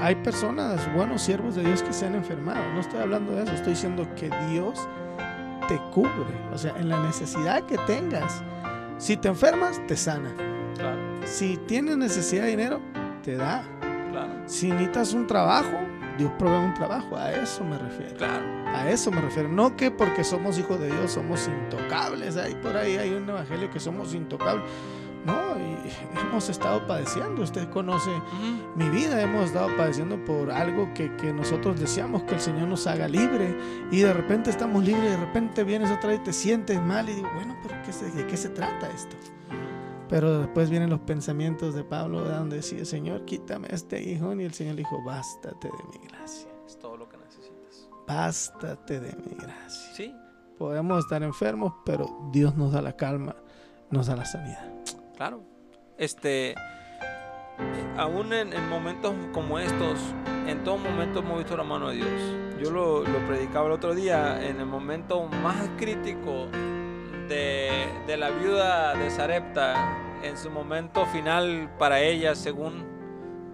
Hay 0.01 0.15
personas, 0.17 0.91
buenos 0.95 1.21
siervos 1.23 1.55
de 1.55 1.63
Dios 1.65 1.83
que 1.83 1.93
se 1.93 2.07
han 2.07 2.15
enfermado. 2.15 2.61
No 2.73 2.81
estoy 2.81 3.01
hablando 3.01 3.33
de 3.33 3.43
eso. 3.45 3.53
Estoy 3.53 3.75
diciendo 3.75 4.07
que 4.17 4.31
Dios 4.49 4.89
te 5.69 5.79
cubre. 5.93 6.39
O 6.53 6.59
sea, 6.59 6.75
en 6.79 6.89
la 6.89 7.01
necesidad 7.03 7.63
que 7.65 7.79
tengas. 7.79 8.43
Si 8.99 9.17
te 9.17 9.29
enfermas, 9.29 9.81
te 9.87 9.97
sana. 9.97 10.33
claro, 10.77 10.99
Si 11.25 11.57
tienes 11.67 11.97
necesidad 11.97 12.45
de 12.45 12.51
dinero, 12.51 12.81
te 13.23 13.37
da. 13.37 13.65
claro. 14.11 14.33
Si 14.47 14.69
necesitas 14.71 15.13
un 15.15 15.27
trabajo, 15.27 15.79
Dios 16.19 16.31
provee 16.39 16.65
un 16.65 16.75
trabajo, 16.75 17.17
a 17.17 17.33
eso 17.33 17.65
me 17.65 17.77
refiero. 17.77 18.17
Claro. 18.17 18.45
A 18.75 18.89
eso 18.91 19.11
me 19.11 19.21
refiero. 19.21 19.49
No 19.49 19.77
que 19.77 19.91
porque 19.91 20.23
somos 20.25 20.59
hijos 20.59 20.79
de 20.81 20.87
Dios 20.89 21.13
somos 21.13 21.49
intocables. 21.49 22.37
Ahí 22.37 22.55
por 22.55 22.77
ahí 22.77 22.97
hay 22.97 23.13
un 23.15 23.29
evangelio 23.29 23.71
que 23.71 23.81
somos 23.81 24.15
intocables. 24.15 24.65
No, 25.25 25.57
y 25.59 25.77
hemos 26.21 26.49
estado 26.49 26.87
padeciendo. 26.87 27.43
Usted 27.43 27.69
conoce 27.71 28.11
mi 28.77 28.89
vida. 28.91 29.21
Hemos 29.23 29.47
estado 29.47 29.69
padeciendo 29.77 30.23
por 30.25 30.51
algo 30.51 30.93
que, 30.95 31.15
que 31.17 31.33
nosotros 31.33 31.79
deseamos 31.81 32.23
que 32.25 32.35
el 32.35 32.41
Señor 32.41 32.69
nos 32.69 32.87
haga 32.87 33.09
libre. 33.09 33.59
Y 33.91 34.01
de 34.01 34.13
repente 34.13 34.51
estamos 34.51 34.85
libres. 34.85 35.05
Y 35.05 35.09
de 35.11 35.17
repente 35.17 35.65
vienes 35.65 35.91
otra 35.91 36.11
vez 36.11 36.21
y 36.21 36.25
te 36.25 36.33
sientes 36.33 36.81
mal. 36.81 37.09
Y 37.09 37.15
digo, 37.15 37.29
bueno, 37.35 37.57
pero 37.63 37.75
¿qué 37.85 37.93
se- 37.93 38.11
¿de 38.11 38.27
qué 38.27 38.37
se 38.37 38.49
trata 38.51 38.89
esto? 38.91 39.17
Pero 40.09 40.41
después 40.41 40.69
vienen 40.69 40.91
los 40.91 41.01
pensamientos 41.01 41.75
de 41.75 41.83
Pablo, 41.83 42.21
donde 42.25 42.57
decía, 42.57 42.85
Señor, 42.85 43.25
quítame 43.25 43.69
este 43.71 44.03
hijo. 44.03 44.35
Y 44.35 44.45
el 44.45 44.53
Señor 44.53 44.75
le 44.75 44.81
dijo, 44.83 45.03
bástate 45.03 45.69
de 45.69 45.99
mi 45.99 46.07
gracia. 46.07 46.49
Es 46.67 46.79
todo 46.79 46.97
lo 46.99 47.09
que 47.09 47.17
necesitas. 47.17 47.89
Bástate 48.07 49.01
de 49.01 49.17
mi 49.17 49.35
gracia. 49.35 49.95
Sí, 49.95 50.15
Podemos 50.59 51.01
estar 51.01 51.21
enfermos, 51.25 51.73
pero 51.85 52.29
Dios 52.31 52.55
nos 52.55 52.71
da 52.73 52.81
la 52.81 52.95
calma, 52.95 53.35
nos 53.91 54.07
da 54.07 54.15
la 54.15 54.25
sanidad. 54.25 54.71
Claro. 55.17 55.43
Este, 55.97 56.55
aún 57.97 58.33
en, 58.33 58.53
en 58.53 58.69
momentos 58.69 59.15
como 59.33 59.59
estos, 59.59 59.99
en 60.47 60.65
todo 60.65 60.77
momento 60.79 61.21
hemos 61.21 61.39
visto 61.39 61.57
la 61.57 61.65
mano 61.65 61.91
de 61.91 61.97
Dios. 61.97 62.35
Yo 62.63 62.71
lo, 62.71 63.05
lo 63.05 63.19
predicaba 63.27 63.67
el 63.67 63.73
otro 63.73 63.95
día, 63.95 64.45
en 64.47 64.61
el 64.61 64.67
momento 64.67 65.27
más 65.27 65.69
crítico 65.77 66.47
de, 67.29 67.87
de 68.07 68.17
la 68.17 68.31
viuda 68.31 68.95
de 68.95 69.11
Sarepta, 69.11 69.99
en 70.23 70.37
su 70.37 70.51
momento 70.51 71.05
final 71.07 71.71
para 71.79 72.01
ella, 72.01 72.35
según 72.35 72.85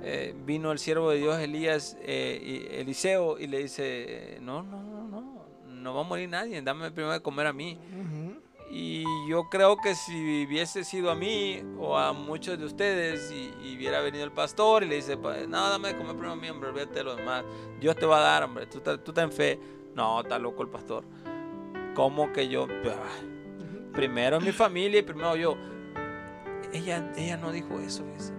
eh, 0.03 0.35
vino 0.45 0.73
el 0.73 0.79
siervo 0.79 1.11
de 1.11 1.19
Dios 1.19 1.39
Elías, 1.41 1.97
eh, 2.01 2.79
Eliseo, 2.81 3.39
y 3.39 3.47
le 3.49 3.59
dice, 3.59 4.39
no, 4.41 4.63
no, 4.63 4.83
no, 4.83 5.03
no, 5.09 5.45
no 5.67 5.95
va 5.95 6.01
a 6.01 6.05
morir 6.05 6.29
nadie, 6.29 6.63
dame 6.63 6.91
primero 6.91 7.13
de 7.13 7.21
comer 7.21 7.47
a 7.47 7.53
mí. 7.53 7.79
Y 8.73 9.05
yo 9.29 9.49
creo 9.51 9.77
que 9.79 9.97
si 9.97 10.45
hubiese 10.47 10.85
sido 10.85 11.11
a 11.11 11.17
mí 11.17 11.61
o 11.79 11.99
a 11.99 12.13
muchos 12.13 12.57
de 12.57 12.65
ustedes 12.67 13.33
y, 13.33 13.53
y 13.67 13.77
hubiera 13.77 14.01
venido 14.01 14.23
el 14.25 14.31
pastor 14.31 14.85
y 14.85 14.89
le 14.89 14.97
dice, 14.97 15.17
"Pa- 15.17 15.39
no, 15.49 15.69
dame 15.71 15.89
de 15.89 15.97
comer 15.97 16.13
primero 16.13 16.33
a 16.33 16.37
mí, 16.37 16.49
hombre, 16.49 16.71
olvídate 16.71 17.03
lo 17.03 17.17
demás. 17.17 17.45
Dios 17.81 17.97
te 17.97 18.07
va 18.07 18.19
a 18.19 18.21
dar, 18.21 18.45
hombre, 18.45 18.67
tú, 18.67 18.81
tú 18.81 19.13
ten 19.13 19.33
fe. 19.33 19.59
No, 19.95 20.21
está 20.21 20.39
loco 20.39 20.63
el 20.63 20.69
pastor. 20.69 21.05
¿Cómo 21.97 22.33
que 22.33 22.47
yo? 22.49 22.69
Primero 23.93 24.41
mi 24.41 24.53
familia 24.53 25.01
y 25.01 25.03
primero 25.03 25.35
yo. 25.35 25.57
Ella, 26.73 27.13
ella 27.17 27.37
no 27.37 27.51
dijo 27.51 27.81
eso, 27.81 28.05
fíjese. 28.05 28.33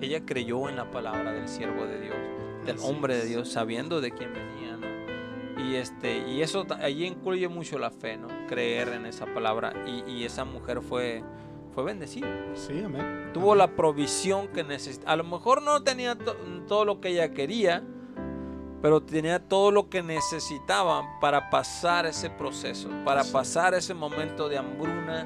Ella 0.00 0.26
creyó 0.26 0.68
en 0.68 0.74
la 0.76 0.90
palabra 0.90 1.32
del 1.32 1.46
siervo 1.46 1.86
de 1.86 2.00
Dios, 2.00 2.16
del 2.66 2.76
Así 2.76 2.86
hombre 2.90 3.16
de. 3.18 3.26
Dios, 3.26 3.48
sabiendo 3.52 4.00
de 4.00 4.10
quién 4.10 4.32
venía. 4.32 4.65
Y, 5.56 5.74
este, 5.76 6.18
y 6.28 6.42
eso 6.42 6.66
allí 6.80 7.06
incluye 7.06 7.48
mucho 7.48 7.78
la 7.78 7.90
fe, 7.90 8.16
¿no? 8.16 8.28
Creer 8.46 8.88
en 8.88 9.06
esa 9.06 9.26
palabra. 9.26 9.72
Y, 9.86 10.10
y 10.10 10.24
esa 10.24 10.44
mujer 10.44 10.82
fue, 10.82 11.22
fue 11.74 11.82
bendecida. 11.84 12.28
Sí, 12.54 12.82
amén. 12.84 13.30
Tuvo 13.32 13.54
la 13.54 13.68
provisión 13.74 14.48
que 14.48 14.64
necesitaba. 14.64 15.12
A 15.12 15.16
lo 15.16 15.24
mejor 15.24 15.62
no 15.62 15.82
tenía 15.82 16.14
to- 16.14 16.36
todo 16.66 16.84
lo 16.84 17.00
que 17.00 17.08
ella 17.08 17.32
quería, 17.32 17.82
pero 18.82 19.02
tenía 19.02 19.38
todo 19.48 19.70
lo 19.70 19.88
que 19.88 20.02
necesitaba 20.02 21.18
para 21.20 21.48
pasar 21.48 22.04
ese 22.06 22.28
proceso, 22.28 22.88
para 23.04 23.24
Sí. 23.24 23.32
pasar 23.32 23.72
ese 23.74 23.94
momento 23.94 24.48
de 24.50 24.58
hambruna, 24.58 25.24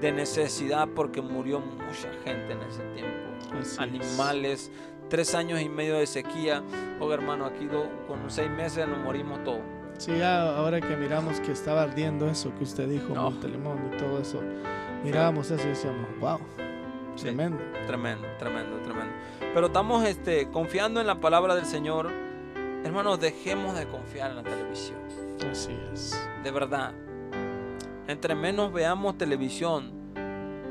de 0.00 0.12
necesidad, 0.12 0.88
porque 0.94 1.20
murió 1.22 1.60
mucha 1.60 2.10
gente 2.24 2.52
en 2.52 2.62
ese 2.62 2.82
tiempo 2.94 3.16
Así 3.58 3.96
es. 4.00 4.70
Tres 5.10 5.34
años 5.34 5.60
y 5.60 5.68
medio 5.68 5.96
de 5.98 6.06
sequía. 6.06 6.62
Oiga, 6.98 7.14
hermano, 7.16 7.44
aquí 7.44 7.66
do- 7.66 7.90
con 8.08 8.30
seis 8.30 8.50
meses 8.50 8.88
nos 8.88 8.98
morimos 9.00 9.44
todos. 9.44 9.60
Sí, 9.98 10.22
ahora 10.22 10.80
que 10.80 10.96
miramos 10.96 11.38
que 11.40 11.52
estaba 11.52 11.82
ardiendo 11.82 12.26
eso 12.30 12.54
que 12.56 12.64
usted 12.64 12.88
dijo, 12.88 13.12
No. 13.14 13.24
Montelimón 13.30 13.90
y 13.92 13.96
todo 13.98 14.18
eso, 14.18 14.40
mirábamos 15.04 15.50
eso 15.50 15.62
y 15.66 15.70
decíamos, 15.70 16.06
wow, 16.18 16.38
Sí. 17.16 17.24
tremendo. 17.24 17.58
Tremendo, 17.86 18.26
tremendo, 18.38 18.78
tremendo. 18.78 19.12
Pero 19.52 19.66
estamos 19.66 20.04
este, 20.06 20.48
confiando 20.50 21.00
en 21.02 21.06
la 21.06 21.20
palabra 21.20 21.54
del 21.54 21.66
Señor. 21.66 22.08
Hermanos, 22.82 23.20
dejemos 23.20 23.76
de 23.76 23.86
confiar 23.88 24.30
en 24.30 24.36
la 24.36 24.42
televisión. 24.42 24.98
Así 25.50 25.76
es. 25.92 26.18
De 26.42 26.50
verdad. 26.50 26.92
Entre 28.06 28.34
menos 28.34 28.72
veamos 28.72 29.18
televisión, 29.18 29.92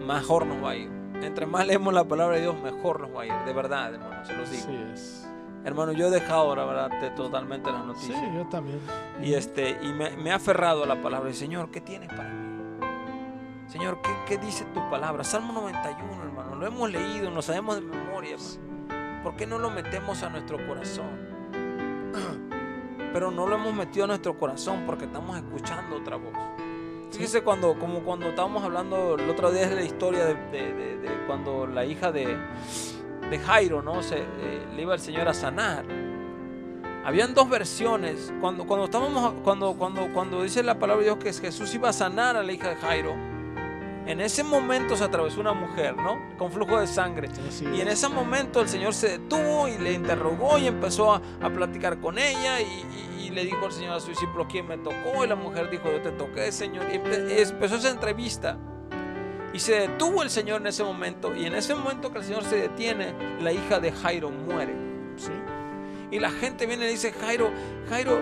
mejor 0.05 0.45
nos 0.47 0.63
va 0.63 0.71
a 0.71 0.75
ir. 0.75 0.89
Entre 1.21 1.45
más 1.45 1.65
leemos 1.67 1.93
la 1.93 2.03
palabra 2.05 2.35
de 2.35 2.41
Dios, 2.43 2.55
mejor 2.61 3.01
nos 3.01 3.15
va 3.15 3.23
a 3.23 3.25
ir. 3.25 3.33
De 3.45 3.53
verdad, 3.53 3.93
hermano, 3.93 4.25
se 4.25 4.35
los 4.35 4.49
digo. 4.49 4.63
Así 4.63 4.75
es. 4.93 5.29
Hermano, 5.65 5.91
yo 5.91 6.07
he 6.07 6.09
dejado, 6.09 6.55
la 6.55 6.63
verdad, 6.65 7.15
totalmente 7.15 7.69
las 7.71 7.81
Sí, 7.81 7.87
noticias. 7.87 8.33
yo 8.33 8.45
también. 8.47 8.79
Y, 9.21 9.33
este, 9.33 9.77
y 9.81 9.87
me, 9.91 10.11
me 10.17 10.29
he 10.29 10.33
aferrado 10.33 10.83
a 10.83 10.87
la 10.87 11.01
palabra. 11.01 11.29
Y, 11.29 11.33
Señor, 11.33 11.69
¿qué 11.69 11.81
tienes 11.81 12.07
para 12.09 12.29
mí? 12.29 12.47
Señor, 13.67 14.01
¿qué, 14.01 14.09
qué 14.25 14.37
dice 14.37 14.65
tu 14.73 14.89
palabra? 14.89 15.23
Salmo 15.23 15.53
91, 15.53 16.23
hermano. 16.23 16.55
Lo 16.55 16.65
hemos 16.65 16.89
leído, 16.89 17.29
lo 17.29 17.41
sabemos 17.41 17.75
de 17.75 17.81
memoria, 17.81 18.35
hermano. 18.35 19.21
¿Por 19.23 19.35
qué 19.35 19.45
no 19.45 19.59
lo 19.59 19.69
metemos 19.69 20.23
a 20.23 20.29
nuestro 20.29 20.65
corazón? 20.65 21.09
Pero 23.13 23.29
no 23.31 23.45
lo 23.47 23.55
hemos 23.55 23.73
metido 23.73 24.05
a 24.05 24.07
nuestro 24.07 24.37
corazón 24.37 24.83
porque 24.85 25.05
estamos 25.05 25.35
escuchando 25.37 25.97
otra 25.97 26.15
voz. 26.15 26.33
Fíjese 27.11 27.41
cuando, 27.41 27.77
como 27.79 27.99
cuando 28.01 28.27
estábamos 28.29 28.63
hablando 28.63 29.15
el 29.15 29.29
otro 29.29 29.51
día 29.51 29.67
de 29.67 29.75
la 29.75 29.83
historia 29.83 30.25
de, 30.25 30.35
de- 30.35 30.99
cuando 31.27 31.67
la 31.67 31.85
hija 31.85 32.11
de, 32.11 32.37
de 33.29 33.39
Jairo, 33.39 33.81
¿no? 33.83 34.01
Se, 34.01 34.17
eh, 34.17 34.67
le 34.75 34.81
iba 34.81 34.93
el 34.95 34.99
Señor 34.99 35.27
a 35.27 35.33
sanar. 35.33 35.85
Habían 37.05 37.33
dos 37.35 37.49
versiones. 37.49 38.33
Cuando, 38.41 38.65
cuando, 38.65 38.85
estábamos, 38.85 39.33
cuando, 39.43 39.73
cuando, 39.75 40.07
cuando 40.13 40.41
dice 40.43 40.63
la 40.63 40.77
palabra 40.79 41.03
de 41.03 41.11
Dios 41.11 41.17
que 41.23 41.31
Jesús 41.33 41.73
iba 41.75 41.89
a 41.89 41.93
sanar 41.93 42.35
a 42.35 42.43
la 42.43 42.51
hija 42.51 42.69
de 42.69 42.75
Jairo, 42.77 43.13
en 44.05 44.21
ese 44.21 44.43
momento 44.43 44.95
se 44.95 45.03
atravesó 45.03 45.39
una 45.41 45.53
mujer, 45.53 45.95
¿no? 45.95 46.19
Con 46.37 46.51
flujo 46.51 46.79
de 46.79 46.87
sangre. 46.87 47.29
Y 47.73 47.81
en 47.81 47.87
es. 47.87 47.95
ese 47.95 48.09
momento 48.09 48.61
el 48.61 48.67
Señor 48.69 48.93
se 48.93 49.19
detuvo 49.19 49.67
y 49.67 49.77
le 49.77 49.93
interrogó 49.93 50.57
y 50.57 50.67
empezó 50.67 51.13
a, 51.13 51.21
a 51.41 51.49
platicar 51.49 51.99
con 51.99 52.17
ella 52.17 52.59
y, 52.61 52.63
y- 52.65 53.09
y 53.27 53.29
le 53.31 53.45
dijo 53.45 53.63
al 53.65 53.71
Señor 53.71 53.93
a 53.93 53.99
su 53.99 54.09
discípulo, 54.09 54.47
¿quién 54.47 54.67
me 54.67 54.77
tocó? 54.79 55.23
Y 55.23 55.27
la 55.27 55.35
mujer 55.35 55.69
dijo, 55.69 55.83
yo 55.91 56.01
te 56.01 56.11
toqué, 56.11 56.51
Señor. 56.51 56.85
Y 56.91 56.95
empe- 56.97 57.49
empezó 57.51 57.75
esa 57.75 57.91
entrevista. 57.91 58.57
Y 59.53 59.59
se 59.59 59.81
detuvo 59.81 60.23
el 60.23 60.29
Señor 60.31 60.61
en 60.61 60.67
ese 60.67 60.83
momento. 60.83 61.35
Y 61.35 61.45
en 61.45 61.53
ese 61.53 61.75
momento 61.75 62.11
que 62.11 62.19
el 62.19 62.23
Señor 62.23 62.43
se 62.43 62.55
detiene, 62.55 63.13
la 63.41 63.51
hija 63.51 63.79
de 63.79 63.91
Jairo 63.91 64.31
muere. 64.31 64.73
Sí. 65.17 65.31
Y 66.11 66.19
la 66.19 66.31
gente 66.31 66.65
viene 66.65 66.87
y 66.87 66.91
dice, 66.91 67.11
Jairo, 67.11 67.51
Jairo, 67.89 68.19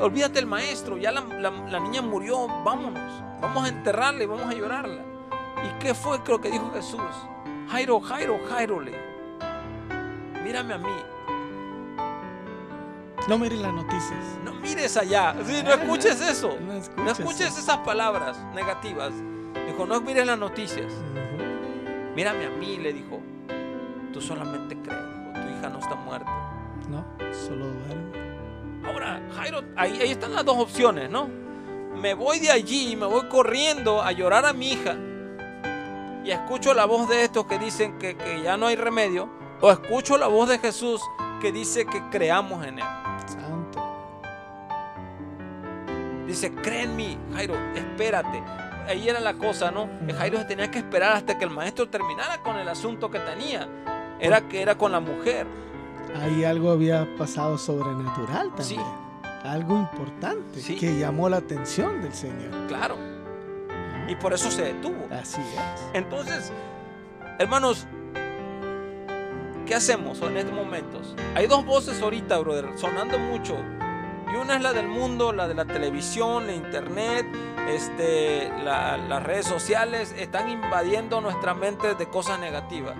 olvídate 0.00 0.34
del 0.34 0.46
maestro, 0.46 0.96
ya 0.96 1.12
la, 1.12 1.20
la- 1.20 1.50
la 1.50 1.80
niña 1.80 2.02
murió, 2.02 2.46
vámonos, 2.64 3.22
vamos 3.40 3.64
a 3.64 3.68
enterrarla 3.68 4.22
y 4.22 4.26
vamos 4.26 4.46
a 4.46 4.52
llorarla. 4.54 5.02
¿Y 5.64 5.78
qué 5.78 5.94
fue 5.94 6.18
lo 6.26 6.40
que 6.40 6.50
dijo 6.50 6.70
Jesús? 6.74 7.00
Jairo, 7.70 8.00
Jairo, 8.00 8.38
Jairo, 8.48 8.80
le 8.80 8.92
mírame 10.42 10.74
a 10.74 10.78
mí, 10.78 10.88
No 13.28 13.38
miren 13.38 13.62
las 13.62 13.72
noticias. 13.72 14.18
no 14.44 14.54
mires 14.54 14.96
allá, 14.96 15.34
Sí, 15.44 15.62
no 15.62 15.72
escuches 15.74 16.20
eso, 16.28 16.56
No 16.60 16.72
escuches, 16.72 17.04
no 17.04 17.10
escuches 17.10 17.58
esas 17.58 17.78
palabras 17.78 18.38
negativas. 18.54 19.12
Dijo, 19.66 19.86
no 19.86 20.00
mires 20.00 20.26
las 20.26 20.38
noticias, 20.38 20.92
mírame 22.16 22.46
a 22.46 22.50
mí, 22.50 22.78
le 22.78 22.92
dijo, 22.92 23.20
tú 24.12 24.20
solamente 24.20 24.76
crees, 24.76 24.98
tu 25.34 25.40
hija 25.58 25.68
no 25.68 25.78
está 25.78 25.94
muerta. 25.94 26.30
No, 26.88 27.04
solo 27.32 27.66
duerme. 27.66 28.29
Ahora, 28.90 29.20
Jairo, 29.36 29.62
ahí, 29.76 30.00
ahí 30.00 30.10
están 30.10 30.34
las 30.34 30.44
dos 30.44 30.58
opciones, 30.58 31.08
¿no? 31.08 31.28
Me 31.94 32.14
voy 32.14 32.40
de 32.40 32.50
allí, 32.50 32.96
me 32.96 33.06
voy 33.06 33.28
corriendo 33.28 34.02
a 34.02 34.10
llorar 34.12 34.46
a 34.46 34.52
mi 34.52 34.72
hija 34.72 34.96
y 36.24 36.30
escucho 36.30 36.74
la 36.74 36.84
voz 36.86 37.08
de 37.08 37.24
estos 37.24 37.46
que 37.46 37.58
dicen 37.58 37.98
que, 37.98 38.16
que 38.16 38.42
ya 38.42 38.56
no 38.56 38.66
hay 38.66 38.76
remedio, 38.76 39.28
o 39.60 39.70
escucho 39.70 40.18
la 40.18 40.26
voz 40.26 40.48
de 40.48 40.58
Jesús 40.58 41.00
que 41.40 41.52
dice 41.52 41.86
que 41.86 42.02
creamos 42.10 42.66
en 42.66 42.78
Él. 42.78 42.84
Santo. 43.26 43.80
Dice, 46.26 46.52
cree 46.54 46.82
en 46.82 46.96
mí, 46.96 47.18
Jairo, 47.34 47.54
espérate. 47.74 48.42
Ahí 48.86 49.08
era 49.08 49.20
la 49.20 49.34
cosa, 49.34 49.70
¿no? 49.70 49.88
Que 50.06 50.12
Jairo 50.12 50.38
se 50.38 50.44
tenía 50.46 50.70
que 50.70 50.78
esperar 50.78 51.12
hasta 51.12 51.38
que 51.38 51.44
el 51.44 51.50
maestro 51.50 51.88
terminara 51.88 52.38
con 52.42 52.56
el 52.56 52.68
asunto 52.68 53.10
que 53.10 53.20
tenía. 53.20 53.68
Era 54.18 54.48
que 54.48 54.60
era 54.60 54.76
con 54.76 54.92
la 54.92 55.00
mujer. 55.00 55.46
Ahí 56.20 56.44
algo 56.44 56.70
había 56.70 57.06
pasado 57.16 57.56
sobrenatural 57.58 58.48
también. 58.54 58.80
Sí. 58.80 59.26
Algo 59.44 59.76
importante 59.78 60.60
Sí. 60.60 60.76
que 60.76 60.98
llamó 60.98 61.28
la 61.28 61.38
atención 61.38 62.02
del 62.02 62.12
Señor. 62.12 62.50
Claro. 62.68 62.96
Y 64.08 64.14
por 64.16 64.32
eso 64.32 64.50
se 64.50 64.62
detuvo. 64.62 65.06
Así 65.10 65.40
es. 65.40 65.82
Entonces, 65.94 66.52
hermanos, 67.38 67.86
¿qué 69.66 69.74
hacemos 69.74 70.20
en 70.22 70.36
estos 70.36 70.54
momentos? 70.54 71.14
Hay 71.34 71.46
dos 71.46 71.64
voces 71.64 72.00
ahorita, 72.02 72.38
brother, 72.38 72.66
sonando 72.76 73.18
mucho. 73.18 73.56
Y 74.32 74.36
una 74.36 74.56
es 74.56 74.62
la 74.62 74.72
del 74.72 74.88
mundo, 74.88 75.32
la 75.32 75.48
de 75.48 75.54
la 75.54 75.64
televisión, 75.64 76.46
la 76.46 76.54
internet, 76.54 77.26
este, 77.68 78.48
la- 78.64 78.96
las 78.96 79.22
redes 79.22 79.46
sociales, 79.46 80.14
están 80.18 80.48
invadiendo 80.48 81.20
nuestra 81.20 81.54
mente 81.54 81.94
de 81.94 82.08
cosas 82.08 82.38
negativas, 82.40 82.94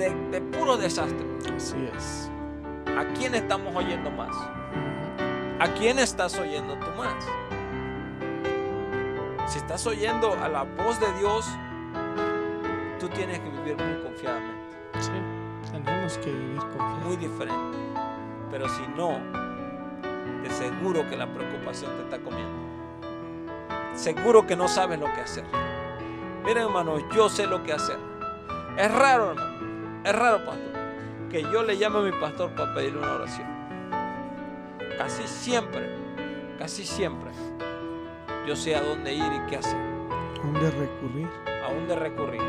de, 0.00 0.14
de 0.30 0.40
puro 0.40 0.78
desastre. 0.78 1.26
Así 1.54 1.76
es. 1.94 2.30
¿A 2.96 3.04
quién 3.12 3.34
estamos 3.34 3.74
oyendo 3.76 4.10
más? 4.10 4.34
¿A 5.58 5.68
quién 5.78 5.98
estás 5.98 6.38
oyendo 6.38 6.74
tú 6.78 6.86
más? 6.96 7.26
Si 9.46 9.58
estás 9.58 9.86
oyendo 9.86 10.32
a 10.42 10.48
la 10.48 10.62
voz 10.62 10.98
de 10.98 11.12
Dios, 11.18 11.46
tú 12.98 13.08
tienes 13.10 13.40
que 13.40 13.50
vivir 13.50 13.76
muy 13.76 14.02
confiadamente. 14.02 14.76
Sí, 15.00 15.10
tenemos 15.70 16.16
que 16.18 16.30
vivir 16.30 16.58
confiados. 16.58 17.04
Muy 17.04 17.16
diferente. 17.16 17.78
Pero 18.50 18.68
si 18.70 18.82
no, 18.96 19.18
te 20.42 20.50
seguro 20.50 21.08
que 21.10 21.16
la 21.16 21.26
preocupación 21.26 21.90
te 21.96 22.02
está 22.04 22.18
comiendo. 22.18 22.58
Seguro 23.94 24.46
que 24.46 24.56
no 24.56 24.66
sabes 24.66 24.98
lo 24.98 25.06
que 25.06 25.20
hacer. 25.20 25.44
Miren, 26.44 26.64
hermanos, 26.64 27.02
yo 27.14 27.28
sé 27.28 27.46
lo 27.46 27.62
que 27.62 27.74
hacer. 27.74 27.98
Es 28.78 28.90
raro, 28.90 29.32
hermano. 29.32 29.69
Es 30.04 30.14
raro, 30.14 30.44
pastor. 30.44 30.72
Que 31.30 31.42
yo 31.42 31.62
le 31.62 31.76
llame 31.76 31.98
a 31.98 32.02
mi 32.02 32.12
pastor 32.12 32.50
para 32.54 32.74
pedirle 32.74 32.98
una 32.98 33.14
oración. 33.14 33.46
Casi 34.96 35.26
siempre, 35.26 35.88
casi 36.58 36.84
siempre, 36.84 37.30
yo 38.46 38.56
sé 38.56 38.74
a 38.74 38.82
dónde 38.82 39.14
ir 39.14 39.32
y 39.32 39.50
qué 39.50 39.56
hacer. 39.56 39.76
¿A 39.76 40.42
dónde 40.42 40.70
recurrir? 40.70 41.28
A 41.46 41.72
dónde 41.72 41.96
recurrir. 41.96 42.42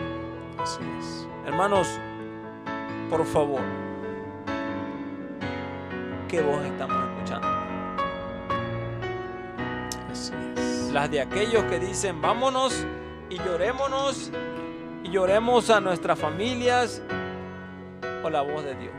Así 0.57 0.79
es. 0.99 1.27
Hermanos, 1.45 1.87
por 3.09 3.25
favor, 3.25 3.61
¿qué 6.27 6.41
voz 6.41 6.63
estamos 6.63 6.97
escuchando? 7.09 7.47
Así 10.09 10.33
es. 10.55 10.91
Las 10.91 11.11
de 11.11 11.21
aquellos 11.21 11.63
que 11.65 11.79
dicen, 11.79 12.21
vámonos 12.21 12.85
y 13.29 13.37
llorémonos 13.37 14.31
y 15.03 15.09
lloremos 15.09 15.69
a 15.69 15.79
nuestras 15.79 16.17
familias 16.17 17.01
o 18.23 18.29
la 18.29 18.41
voz 18.41 18.63
de 18.63 18.75
Dios. 18.75 18.93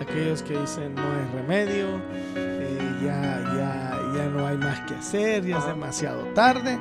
Aquellos 0.00 0.42
que 0.42 0.58
dicen 0.58 0.94
no 0.94 1.02
hay 1.02 1.30
remedio, 1.34 1.86
eh, 2.34 2.98
ya, 3.02 3.40
ya, 3.54 4.16
ya 4.16 4.24
no 4.30 4.46
hay 4.46 4.56
más 4.56 4.80
que 4.88 4.94
hacer, 4.94 5.44
ya 5.44 5.58
es 5.58 5.66
demasiado 5.66 6.22
tarde. 6.34 6.78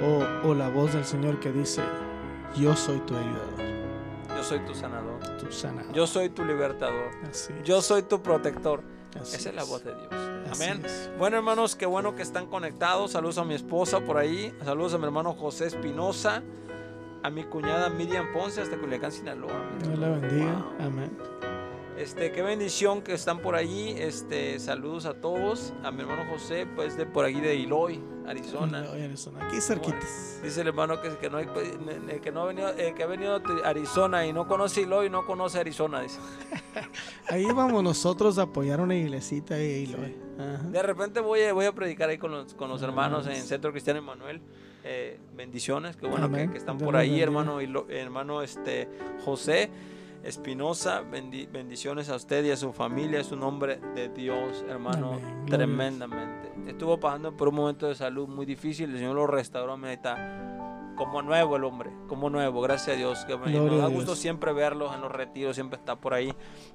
O, 0.00 0.48
o 0.48 0.54
la 0.54 0.68
voz 0.68 0.92
del 0.94 1.04
Señor 1.04 1.38
que 1.40 1.50
dice, 1.52 1.82
yo 2.56 2.74
soy 2.76 2.98
tu 3.00 3.16
ayudador, 3.16 3.60
Yo 4.36 4.42
soy 4.44 4.60
tu 4.60 4.74
sanador. 4.74 5.18
tu 5.38 5.50
sanador. 5.52 5.92
Yo 5.92 6.06
soy 6.06 6.28
tu 6.30 6.44
libertador. 6.44 7.10
Así 7.28 7.52
Yo 7.64 7.82
soy 7.82 8.02
tu 8.02 8.22
protector. 8.22 8.82
así 9.20 9.36
Esa 9.36 9.48
es 9.50 9.54
la 9.54 9.64
voz 9.64 9.84
de 9.84 9.94
Dios. 9.94 10.08
Amén. 10.52 10.82
Bueno, 11.18 11.36
hermanos, 11.38 11.76
qué 11.76 11.86
bueno 11.86 12.14
que 12.14 12.22
están 12.22 12.46
conectados. 12.46 13.12
Saludos 13.12 13.38
a 13.38 13.44
mi 13.44 13.54
esposa 13.54 14.00
por 14.00 14.18
ahí. 14.18 14.52
Saludos 14.64 14.94
a 14.94 14.98
mi 14.98 15.04
hermano 15.04 15.32
José 15.34 15.66
Espinosa. 15.66 16.42
A 17.22 17.30
mi 17.30 17.44
cuñada 17.44 17.88
Miriam 17.88 18.32
Ponce 18.32 18.60
hasta 18.60 18.76
Culiacán, 18.76 19.12
Sinaloa. 19.12 19.52
Dios 19.82 19.98
la 19.98 20.08
bendiga. 20.08 20.52
Wow. 20.78 20.86
Amén. 20.86 21.10
Este, 21.96 22.32
qué 22.32 22.42
bendición 22.42 23.02
que 23.02 23.12
están 23.12 23.38
por 23.40 23.54
allí. 23.54 23.90
Este, 23.96 24.58
saludos 24.58 25.06
a 25.06 25.14
todos. 25.14 25.72
A 25.84 25.92
mi 25.92 26.00
hermano 26.00 26.24
José, 26.32 26.66
pues 26.74 26.96
de 26.96 27.06
por 27.06 27.24
allí 27.24 27.40
de 27.40 27.54
Iloy, 27.54 28.02
Arizona. 28.26 28.84
Oye, 28.92 29.04
Arizona, 29.04 29.46
Aquí 29.46 29.60
cerquitas. 29.60 30.40
Dice 30.42 30.62
el 30.62 30.68
hermano 30.68 31.00
que, 31.00 31.10
que 31.18 31.30
no, 31.30 31.36
hay- 31.36 31.46
el 32.08 32.20
que 32.20 32.32
no 32.32 32.42
ha 32.42 32.46
venido, 32.46 32.70
el 32.70 32.94
que 32.94 33.02
ha 33.04 33.06
venido 33.06 33.34
a 33.36 33.68
Arizona 33.68 34.26
y 34.26 34.32
no 34.32 34.48
conoce 34.48 34.80
Iloy, 34.80 35.08
no 35.10 35.24
conoce 35.24 35.60
Arizona. 35.60 36.00
Dice. 36.00 36.18
Ahí 37.28 37.44
vamos 37.52 37.84
nosotros 37.84 38.36
a 38.38 38.42
apoyar 38.42 38.80
una 38.80 38.96
iglesita 38.96 39.60
y 39.60 39.86
lo 39.86 39.98
Ajá. 39.98 40.62
De 40.70 40.82
repente 40.82 41.20
voy 41.20 41.42
a, 41.42 41.52
voy 41.52 41.66
a 41.66 41.72
predicar 41.72 42.08
ahí 42.08 42.18
con 42.18 42.32
los, 42.32 42.54
con 42.54 42.68
los 42.68 42.82
Ah, 42.82 42.86
hermanos 42.86 43.26
en 43.28 43.36
sí. 43.36 43.46
Centro 43.46 43.70
Cristiano 43.70 43.98
Emanuel. 44.00 44.40
Eh, 44.84 45.18
bendiciones, 45.34 45.96
qué 45.96 46.06
bueno 46.06 46.28
que, 46.28 46.34
Amén. 46.36 46.50
que 46.52 46.58
están 46.58 46.76
Dios 46.78 46.86
por 46.86 46.96
ahí, 46.96 47.20
hermano, 47.20 47.60
y 47.60 47.66
lo- 47.68 47.88
hermano 47.88 48.42
este, 48.42 48.88
José 49.24 49.70
Espinosa. 50.24 51.02
bendi- 51.02 51.48
bendiciones 51.50 52.08
a 52.08 52.16
usted 52.16 52.44
y 52.44 52.50
a 52.50 52.56
su 52.56 52.72
familia. 52.72 53.20
Es 53.20 53.32
un 53.32 53.42
hombre 53.42 53.78
de 53.94 54.08
Dios, 54.08 54.64
hermano, 54.68 55.14
Amén. 55.14 55.46
Tremendamente. 55.46 56.52
Estuvo 56.66 56.98
pasando 56.98 57.36
por 57.36 57.48
un 57.48 57.54
momento 57.56 57.88
de 57.88 57.94
salud 57.94 58.28
muy 58.28 58.46
difícil. 58.46 58.90
El 58.90 58.98
Señor 58.98 59.14
lo 59.16 59.26
restauró. 59.26 59.76
Mira, 59.76 59.92
está 59.92 60.48
como 60.96 61.22
nuevo 61.22 61.56
el 61.56 61.64
hombre, 61.64 61.90
como 62.08 62.28
nuevo. 62.30 62.60
Gracias 62.60 62.96
a 62.96 62.98
Dios. 62.98 63.24
Que 63.24 63.34
Gloria 63.36 63.60
nos 63.60 63.78
da 63.78 63.84
a 63.84 63.88
gusto 63.88 64.12
Dios. 64.12 64.18
siempre 64.18 64.52
verlos 64.52 64.94
en 64.94 65.00
los 65.00 65.10
retiros, 65.10 65.54
siempre 65.56 65.78
está 65.78 65.96
por 65.96 66.14
ahí. 66.14 66.32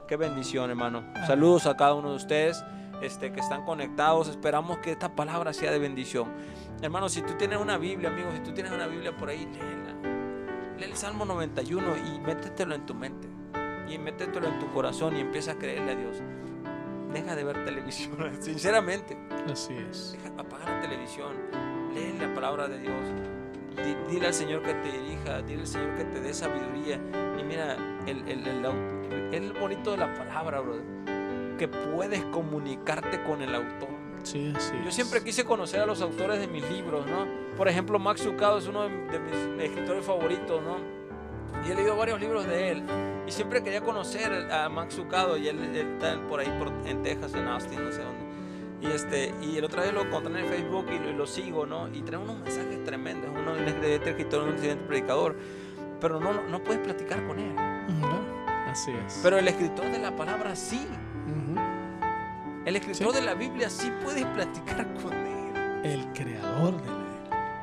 Qué 0.08 0.18
bendición, 0.18 0.70
hermano. 0.70 1.04
Saludos 1.26 1.66
a 1.68 1.78
cada 1.78 1.94
uno 1.94 2.10
de 2.12 2.16
ustedes 2.18 2.64
este, 3.02 3.32
que 3.32 3.40
están 3.40 3.64
conectados. 3.66 4.28
Esperamos 4.28 4.80
que 4.80 4.92
esta 4.92 5.16
palabra 5.16 5.54
sea 5.54 5.72
de 5.72 5.80
bendición. 5.80 6.32
Hermano, 6.82 7.10
si 7.10 7.22
tú 7.22 7.34
tienes 7.34 7.60
una 7.60 7.78
Biblia, 7.78 8.10
amigo, 8.10 8.30
si 8.34 8.40
tú 8.40 8.54
tienes 8.54 8.72
una 8.72 8.88
Biblia 8.88 9.16
por 9.16 9.30
ahí, 9.30 9.46
léela. 9.46 9.96
Lee 10.78 10.84
el 10.86 10.96
Salmo 10.96 11.26
91 11.26 11.98
y 11.98 12.20
métetelo 12.20 12.76
en 12.76 12.86
tu 12.86 12.94
mente. 12.94 13.28
Y 13.90 13.98
métetelo 13.98 14.48
en 14.48 14.60
tu 14.60 14.68
corazón 14.74 15.16
y 15.16 15.22
empieza 15.22 15.54
a 15.54 15.56
creerle 15.56 15.92
a 15.94 15.96
Dios. 15.96 16.22
Deja 17.14 17.36
de 17.36 17.44
ver 17.44 17.64
televisión, 17.64 18.18
sinceramente. 18.42 19.18
Así 19.52 19.74
es. 19.90 20.12
Deja, 20.12 20.30
apaga 20.38 20.66
la 20.76 20.82
televisión. 20.82 21.34
Lee 21.94 22.16
la 22.20 22.34
palabra 22.34 22.68
de 22.68 22.80
Dios. 22.80 22.94
Di- 23.78 24.14
Dile 24.14 24.28
al 24.28 24.34
Señor 24.34 24.62
que 24.62 24.74
te 24.74 24.92
dirija, 24.92 25.42
dile 25.42 25.62
al 25.62 25.68
Señor 25.68 25.96
que 25.96 26.04
te 26.06 26.20
dé 26.20 26.34
sabiduría. 26.34 27.00
Y 27.40 27.44
mira, 27.44 27.76
el, 28.06 28.28
el, 28.28 28.46
el 28.46 28.62
lo 28.62 28.74
bonito 29.60 29.92
de 29.92 29.98
la 29.98 30.14
palabra, 30.16 30.60
brother. 30.60 30.84
Que 31.58 31.68
puedes 31.68 32.24
comunicarte 32.26 33.24
con 33.24 33.42
el 33.42 33.54
autor. 33.56 33.90
Sí, 34.24 34.52
así 34.56 34.74
Yo 34.84 34.92
siempre 34.92 35.24
quise 35.24 35.46
conocer 35.46 35.80
a 35.80 35.86
los 35.86 36.02
autores 36.02 36.40
de 36.40 36.48
mis 36.48 36.68
libros, 36.70 37.06
¿no? 37.08 37.26
Por 37.56 37.68
ejemplo, 37.68 37.98
Max 37.98 38.26
Lucado 38.26 38.58
es 38.58 38.68
uno 38.68 38.84
de, 38.84 38.90
de 38.90 39.20
mis 39.20 39.64
escritores 39.64 40.06
favoritos, 40.06 40.62
¿no? 40.64 40.78
Y 41.66 41.72
he 41.72 41.76
leído 41.76 41.96
varios 41.96 42.20
libros 42.20 42.46
de 42.46 42.72
él. 42.72 42.84
Y 43.26 43.32
siempre 43.32 43.64
quería 43.64 43.82
conocer 43.82 44.52
a 44.52 44.70
Max 44.70 44.98
Lucado. 44.98 45.38
Y 45.38 45.48
él, 45.48 45.60
él 45.60 45.76
está 45.94 46.20
por 46.28 46.40
ahí 46.40 46.54
por- 46.60 46.72
en 46.88 47.02
Texas, 47.04 47.34
en 47.34 47.48
Austin, 47.48 47.84
no 47.84 47.92
sé 47.92 48.02
dónde. 48.04 48.28
Y, 48.82 48.92
este, 48.92 49.34
y 49.42 49.58
el 49.58 49.64
otro 49.66 49.82
día 49.82 49.92
lo 49.92 50.02
encontré 50.02 50.32
en 50.32 50.38
el 50.40 50.46
Facebook 50.46 50.86
y 50.92 51.00
lo, 51.00 51.10
y 51.10 51.14
lo 51.14 51.26
sigo, 51.26 51.66
¿no? 51.66 51.88
Y 51.94 52.02
trae 52.04 52.20
unos 52.22 52.38
mensajes 52.40 52.84
tremendos. 52.84 53.32
Uno 53.32 53.56
es 53.56 53.62
un 53.62 53.68
excelente 53.70 54.10
escritor, 54.12 54.44
un 54.44 54.50
excelente 54.54 54.84
predicador. 54.86 55.36
Pero 56.00 56.20
no, 56.20 56.34
no 56.48 56.64
puedes 56.64 56.82
platicar 56.84 57.26
con 57.26 57.40
él. 57.40 57.56
No, 57.56 58.38
Así 58.70 58.92
es. 58.92 59.20
Pero 59.24 59.40
el 59.40 59.48
escritor 59.48 59.86
de 59.90 59.98
la 60.00 60.16
palabra 60.16 60.56
sí. 60.56 60.86
El 62.66 62.76
escritor 62.76 63.14
Sí. 63.14 63.20
de 63.20 63.26
la 63.26 63.34
Biblia 63.34 63.70
sí 63.70 63.92
puedes 64.04 64.26
platicar 64.26 64.88
con 65.04 65.14
él. 65.14 65.86
El 65.86 66.06
creador 66.14 66.82
de 66.82 66.88
la 66.90 66.98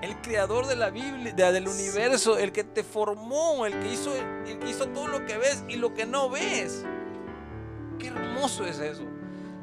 El 0.03 0.17
creador 0.17 0.67
de 0.67 0.77
la 0.77 0.91
Biblia, 0.91 1.33
de- 1.33 1.53
del 1.53 1.67
Sí. 1.69 1.83
universo, 1.89 2.39
el 2.39 2.53
que 2.53 2.63
te 2.65 2.83
formó, 2.85 3.65
el 3.67 3.79
que, 3.81 3.93
hizo, 3.93 4.15
el 4.47 4.59
que 4.59 4.69
hizo 4.71 4.87
todo 4.89 5.09
lo 5.09 5.25
que 5.27 5.39
ves 5.39 5.65
y 5.69 5.77
lo 5.77 5.95
que 5.95 6.05
no 6.07 6.29
ves. 6.31 6.85
Qué 7.99 8.09
hermoso 8.09 8.65
es 8.67 8.79
eso. 8.81 9.05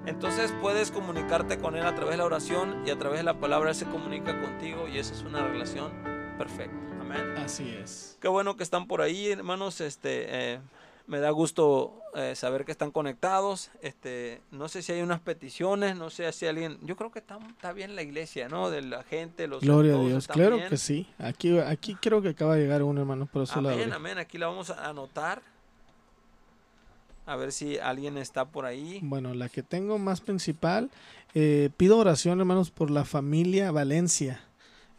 Entonces 0.08 0.52
puedes 0.62 0.90
comunicarte 0.90 1.60
con 1.60 1.76
Él 1.76 1.86
a 1.86 1.94
través 1.94 2.12
de 2.14 2.18
la 2.18 2.26
oración 2.26 2.84
y 2.88 2.90
a 2.90 2.98
través 2.98 3.20
de 3.20 3.24
la 3.24 3.40
palabra 3.40 3.70
Él 3.70 3.76
se 3.76 3.86
comunica 3.86 4.40
contigo 4.42 4.88
y 4.88 4.98
esa 4.98 5.14
es 5.14 5.22
una 5.22 5.46
relación 5.48 5.92
perfecta. 6.40 6.76
Amén. 7.00 7.36
Así 7.38 7.70
es. 7.80 8.18
Qué 8.20 8.28
bueno 8.28 8.56
que 8.56 8.64
están 8.64 8.88
por 8.88 9.02
ahí, 9.02 9.32
hermanos. 9.32 9.80
Este, 9.80 10.26
eh, 10.54 10.60
me 11.08 11.20
da 11.20 11.30
gusto 11.32 12.00
eh, 12.16 12.36
saber 12.36 12.66
que 12.66 12.72
están 12.72 12.92
conectados. 12.92 13.72
Este, 13.82 14.42
no 14.52 14.68
sé 14.70 14.82
si 14.82 14.92
hay 14.92 15.02
unas 15.02 15.20
peticiones, 15.20 15.96
no 15.96 16.10
sé 16.10 16.32
si 16.32 16.46
alguien. 16.46 16.78
Yo 16.82 16.96
creo 16.96 17.12
que 17.12 17.20
está, 17.20 17.38
está 17.50 17.74
bien 17.74 17.96
la 17.96 18.02
iglesia, 18.02 18.50
¿no? 18.50 18.70
De 18.70 18.82
la 18.82 19.04
gente, 19.04 19.48
los 19.48 19.62
Gloria 19.62 19.96
a 19.96 20.00
Dios. 20.00 20.28
Claro 20.28 20.58
bien. 20.58 20.70
que 20.70 20.78
sí. 20.78 21.08
Aquí, 21.18 21.58
aquí 21.60 21.96
creo 21.96 22.22
que 22.22 22.30
acaba 22.30 22.56
de 22.56 22.62
llegar 22.62 22.84
un 22.84 22.98
hermano, 22.98 23.26
por 23.26 23.44
eso 23.44 23.62
la 23.62 23.74
Amén, 23.74 23.94
amén. 23.94 24.18
Aquí 24.18 24.38
la 24.38 24.48
vamos 24.48 24.70
a 24.70 24.90
anotar. 24.90 25.42
A 27.26 27.36
ver 27.36 27.52
si 27.52 27.78
alguien 27.78 28.18
está 28.18 28.46
por 28.46 28.66
ahí. 28.66 29.00
Bueno, 29.04 29.34
la 29.34 29.48
que 29.48 29.64
tengo 29.64 29.98
más 30.00 30.22
principal, 30.22 30.90
eh, 31.34 31.70
pido 31.78 31.98
oración, 31.98 32.40
hermanos, 32.40 32.72
por 32.72 32.90
la 32.90 33.06
familia 33.06 33.72
Valencia. 33.72 34.42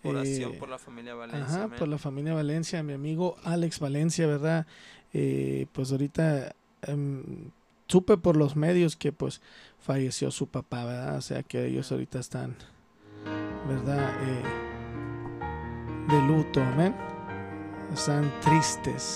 Oración 0.05 0.53
Eh, 0.53 0.57
por 0.59 0.69
la 0.69 0.79
familia 0.79 1.15
Valencia. 1.15 1.65
Ajá, 1.65 1.69
por 1.77 1.89
la 1.89 1.99
familia 1.99 2.33
Valencia, 2.33 2.83
mi 2.83 2.93
amigo 2.93 3.37
Alex 3.45 3.81
Valencia, 3.81 4.27
¿verdad? 4.27 4.67
Eh, 5.13 5.67
pues 5.73 5.93
ahorita 5.93 6.55
em, 6.83 7.51
supe 7.87 8.17
por 8.17 8.37
los 8.37 8.57
medios 8.57 8.97
que 8.97 9.13
pues 9.13 9.41
falleció 9.79 10.31
su 10.31 10.47
papá, 10.47 10.85
¿verdad? 10.85 11.17
O 11.17 11.21
sea 11.21 11.43
que 11.43 11.67
ellos 11.67 11.93
ahorita 11.93 12.19
están, 12.19 12.57
¿verdad? 13.69 14.11
Eh, 14.23 14.43
de 16.09 16.23
luto, 16.27 16.63
amén. 16.63 16.95
Están 17.93 18.33
tristes. 18.41 19.15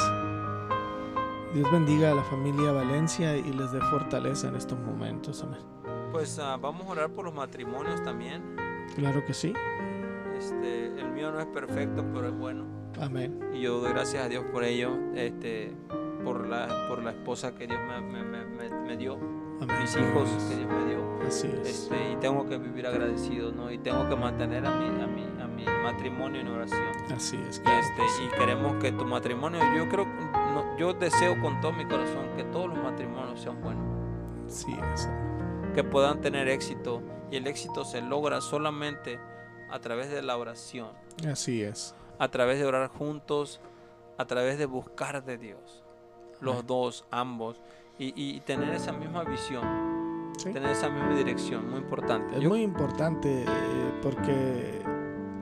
Dios 1.54 1.70
bendiga 1.72 2.12
a 2.12 2.14
la 2.14 2.24
familia 2.24 2.72
Valencia 2.72 3.36
y 3.36 3.50
les 3.52 3.72
dé 3.72 3.80
fortaleza 3.90 4.48
en 4.48 4.56
estos 4.56 4.78
momentos, 4.78 5.42
amén. 5.42 5.60
Pues 6.12 6.38
ah, 6.38 6.56
vamos 6.58 6.86
a 6.86 6.90
orar 6.90 7.10
por 7.10 7.24
los 7.24 7.34
matrimonios 7.34 8.02
también. 8.02 8.42
Claro 8.94 9.24
que 9.24 9.32
sí, 9.34 9.54
Este, 10.38 10.86
el 11.00 11.10
mío 11.10 11.32
no 11.32 11.40
es 11.40 11.46
perfecto, 11.46 12.04
pero 12.12 12.28
es 12.28 12.34
bueno. 12.36 12.75
Amén. 13.00 13.50
Y 13.54 13.60
yo 13.62 13.80
doy 13.80 13.90
gracias 13.92 14.24
a 14.24 14.28
Dios 14.28 14.44
por 14.52 14.64
ello. 14.64 14.90
Este, 15.14 15.72
por 16.24 16.46
la, 16.46 16.86
por 16.88 17.02
la 17.02 17.10
esposa 17.12 17.54
que 17.54 17.66
Dios 17.66 17.78
me, 17.88 18.00
me- 18.00 18.22
me- 18.24 18.44
me- 18.46 18.70
me 18.80 18.96
dio. 18.96 19.14
amén. 19.14 19.76
Mis 19.80 19.96
hijos 19.96 20.28
que 20.48 20.56
Dios 20.56 20.68
me 20.70 20.84
dio. 20.86 21.06
Así 21.26 21.48
es. 21.62 21.68
Este, 21.68 22.12
y 22.12 22.16
tengo 22.16 22.46
que 22.48 22.58
vivir 22.58 22.86
agradecido, 22.86 23.52
¿no? 23.52 23.70
Y 23.70 23.78
tengo 23.78 24.08
que 24.08 24.16
mantener 24.16 24.64
a 24.66 24.70
mi, 24.70 24.86
a 25.02 25.06
mi, 25.06 25.24
a 25.42 25.46
mi 25.46 25.64
matrimonio 25.82 26.40
en 26.40 26.48
oración. 26.48 26.88
Así 27.14 27.36
es. 27.48 27.60
Claro 27.60 27.80
este, 27.80 28.02
y 28.24 28.38
queremos 28.38 28.76
que 28.82 28.92
tu 28.92 29.04
matrimonio, 29.04 29.60
yo 29.76 29.88
creo, 29.88 30.04
no, 30.06 30.76
yo 30.78 30.92
deseo 30.94 31.40
con 31.40 31.60
todo 31.60 31.72
mi 31.72 31.84
corazón 31.84 32.28
que 32.36 32.44
todos 32.44 32.68
los 32.68 32.78
matrimonios 32.78 33.40
sean 33.40 33.60
buenos. 33.62 33.84
Sí, 34.46 34.76
es. 34.94 35.08
que 35.74 35.82
puedan 35.84 36.20
tener 36.20 36.48
éxito. 36.48 37.02
Y 37.30 37.36
el 37.36 37.46
éxito 37.48 37.84
se 37.84 38.00
logra 38.02 38.40
solamente 38.40 39.18
a 39.68 39.80
través 39.80 40.10
de 40.10 40.22
la 40.22 40.36
oración, 40.36 40.90
Así 41.28 41.60
es. 41.62 41.92
A 42.18 42.28
través 42.28 42.58
de 42.58 42.66
orar 42.66 42.88
juntos, 42.88 43.60
a 44.18 44.24
través 44.26 44.58
de 44.58 44.66
buscar 44.66 45.24
de 45.24 45.38
Dios. 45.38 45.82
Los 46.40 46.54
Amén. 46.56 46.66
dos, 46.66 47.04
ambos. 47.10 47.60
Y, 47.98 48.12
y 48.16 48.40
tener 48.40 48.74
esa 48.74 48.92
misma 48.92 49.24
visión, 49.24 50.32
Sí. 50.38 50.52
tener 50.52 50.70
esa 50.70 50.90
misma 50.90 51.14
dirección, 51.16 51.70
muy 51.70 51.80
importante. 51.80 52.36
Es 52.36 52.42
Yo- 52.42 52.50
muy 52.50 52.60
importante 52.62 53.44
eh, 53.44 53.46
porque 54.02 54.82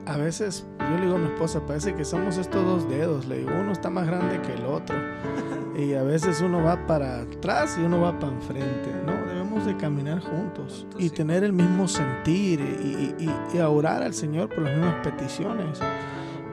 a 0.05 0.15
veces 0.17 0.65
yo 0.79 0.89
le 0.97 1.01
digo 1.01 1.15
a 1.15 1.19
mi 1.19 1.27
esposa, 1.27 1.65
parece 1.65 1.95
que 1.95 2.05
somos 2.05 2.37
estos 2.37 2.63
dos 2.63 2.87
dedos. 2.89 3.25
Le 3.25 3.39
digo, 3.39 3.51
uno 3.59 3.71
está 3.73 3.89
más 3.89 4.07
grande 4.07 4.41
que 4.41 4.53
el 4.53 4.65
otro. 4.65 4.95
Y 5.77 5.93
a 5.93 6.03
veces 6.03 6.39
uno 6.39 6.63
va 6.63 6.87
para 6.87 7.19
atrás 7.23 7.77
y 7.77 7.81
uno 7.83 7.99
va 7.99 8.17
para 8.17 8.31
enfrente. 8.31 8.93
No, 9.05 9.11
debemos 9.27 9.65
de 9.65 9.75
caminar 9.75 10.21
juntos 10.21 10.83
Juntos, 10.83 10.87
y 10.97 11.09
sí. 11.09 11.15
tener 11.15 11.43
el 11.43 11.51
mismo 11.51 11.89
sentir 11.89 12.61
y, 12.61 13.13
y- 13.19 13.25
y- 13.25 13.57
y 13.57 13.59
orar 13.59 14.01
al 14.01 14.13
Señor 14.13 14.47
por 14.47 14.59
las 14.63 14.73
mismas 14.73 14.95
peticiones 15.05 15.81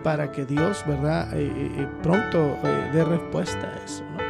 para 0.02 0.32
que 0.32 0.44
Dios, 0.44 0.84
¿verdad? 0.86 1.32
Eh, 1.34 1.52
eh, 1.54 1.72
eh, 1.78 1.88
pronto 2.02 2.58
eh, 2.64 2.90
dé 2.92 3.04
respuesta 3.04 3.66
a 3.66 3.84
eso, 3.84 4.04
¿no? 4.12 4.22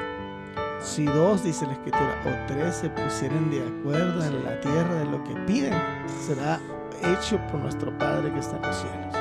Si 0.81 1.05
dos, 1.05 1.45
dice 1.45 1.67
la 1.67 1.73
escritura, 1.73 2.15
o 2.27 2.47
tres 2.47 2.77
se 2.77 2.91
pusieren 2.91 3.51
de 3.51 3.63
acuerdo 3.63 4.25
en 4.25 4.45
la 4.45 4.61
tierra 4.61 4.95
de 4.97 5.05
lo 5.05 5.23
que 5.23 5.35
piden, 5.47 5.75
será 6.21 6.59
hecho 7.05 7.39
por 7.51 7.61
nuestro 7.61 7.97
Padre 7.99 8.33
que 8.33 8.41
está 8.41 8.57
en 8.57 8.63
los 8.63 8.77
cielos. 8.77 9.15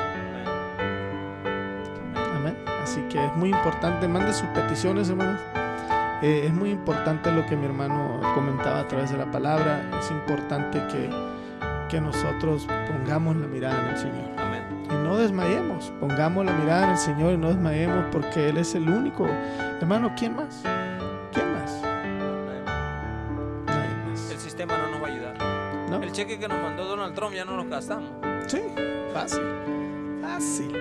Amén. 2.34 2.56
Así 2.82 3.00
que 3.02 3.24
es 3.24 3.36
muy 3.36 3.50
importante, 3.50 4.08
mande 4.08 4.32
sus 4.32 4.48
peticiones, 4.48 5.08
hermanos. 5.08 5.40
Es 6.20 6.52
muy 6.52 6.70
importante 6.70 7.30
lo 7.32 7.46
que 7.46 7.56
mi 7.56 7.66
hermano 7.66 8.20
comentaba 8.34 8.80
a 8.80 8.88
través 8.88 9.10
de 9.10 9.18
la 9.18 9.30
palabra. 9.30 9.88
Es 10.00 10.10
importante 10.10 10.80
que, 10.88 11.10
que 11.88 12.00
nosotros 12.00 12.66
pongamos 12.88 13.36
la 13.36 13.46
mirada 13.46 13.80
en 13.82 13.86
el 13.88 13.96
Señor. 13.98 14.41
No 15.12 15.18
desmayemos. 15.18 15.92
Pongamos 16.00 16.46
la 16.46 16.52
mirada 16.52 16.84
en 16.84 16.90
el 16.92 16.96
Señor 16.96 17.34
y 17.34 17.36
no 17.36 17.48
desmayemos 17.48 18.06
porque 18.10 18.48
Él 18.48 18.56
es 18.56 18.74
el 18.74 18.88
único. 18.88 19.26
Hermano, 19.78 20.10
¿quién 20.16 20.34
más? 20.34 20.62
¿Quién 21.34 21.52
más? 21.52 21.82
Nadie 23.66 24.32
El 24.32 24.38
sistema 24.38 24.78
no 24.78 24.88
nos 24.90 25.02
va 25.02 25.08
a 25.08 25.10
ayudar. 25.10 25.90
¿No? 25.90 26.02
El 26.02 26.12
cheque 26.12 26.38
que 26.38 26.48
nos 26.48 26.62
mandó 26.62 26.86
Donald 26.86 27.14
Trump 27.14 27.34
ya 27.34 27.44
no 27.44 27.58
lo 27.58 27.68
gastamos. 27.68 28.08
Sí, 28.46 28.62
fácil. 29.12 29.42
Fácil. 30.22 30.74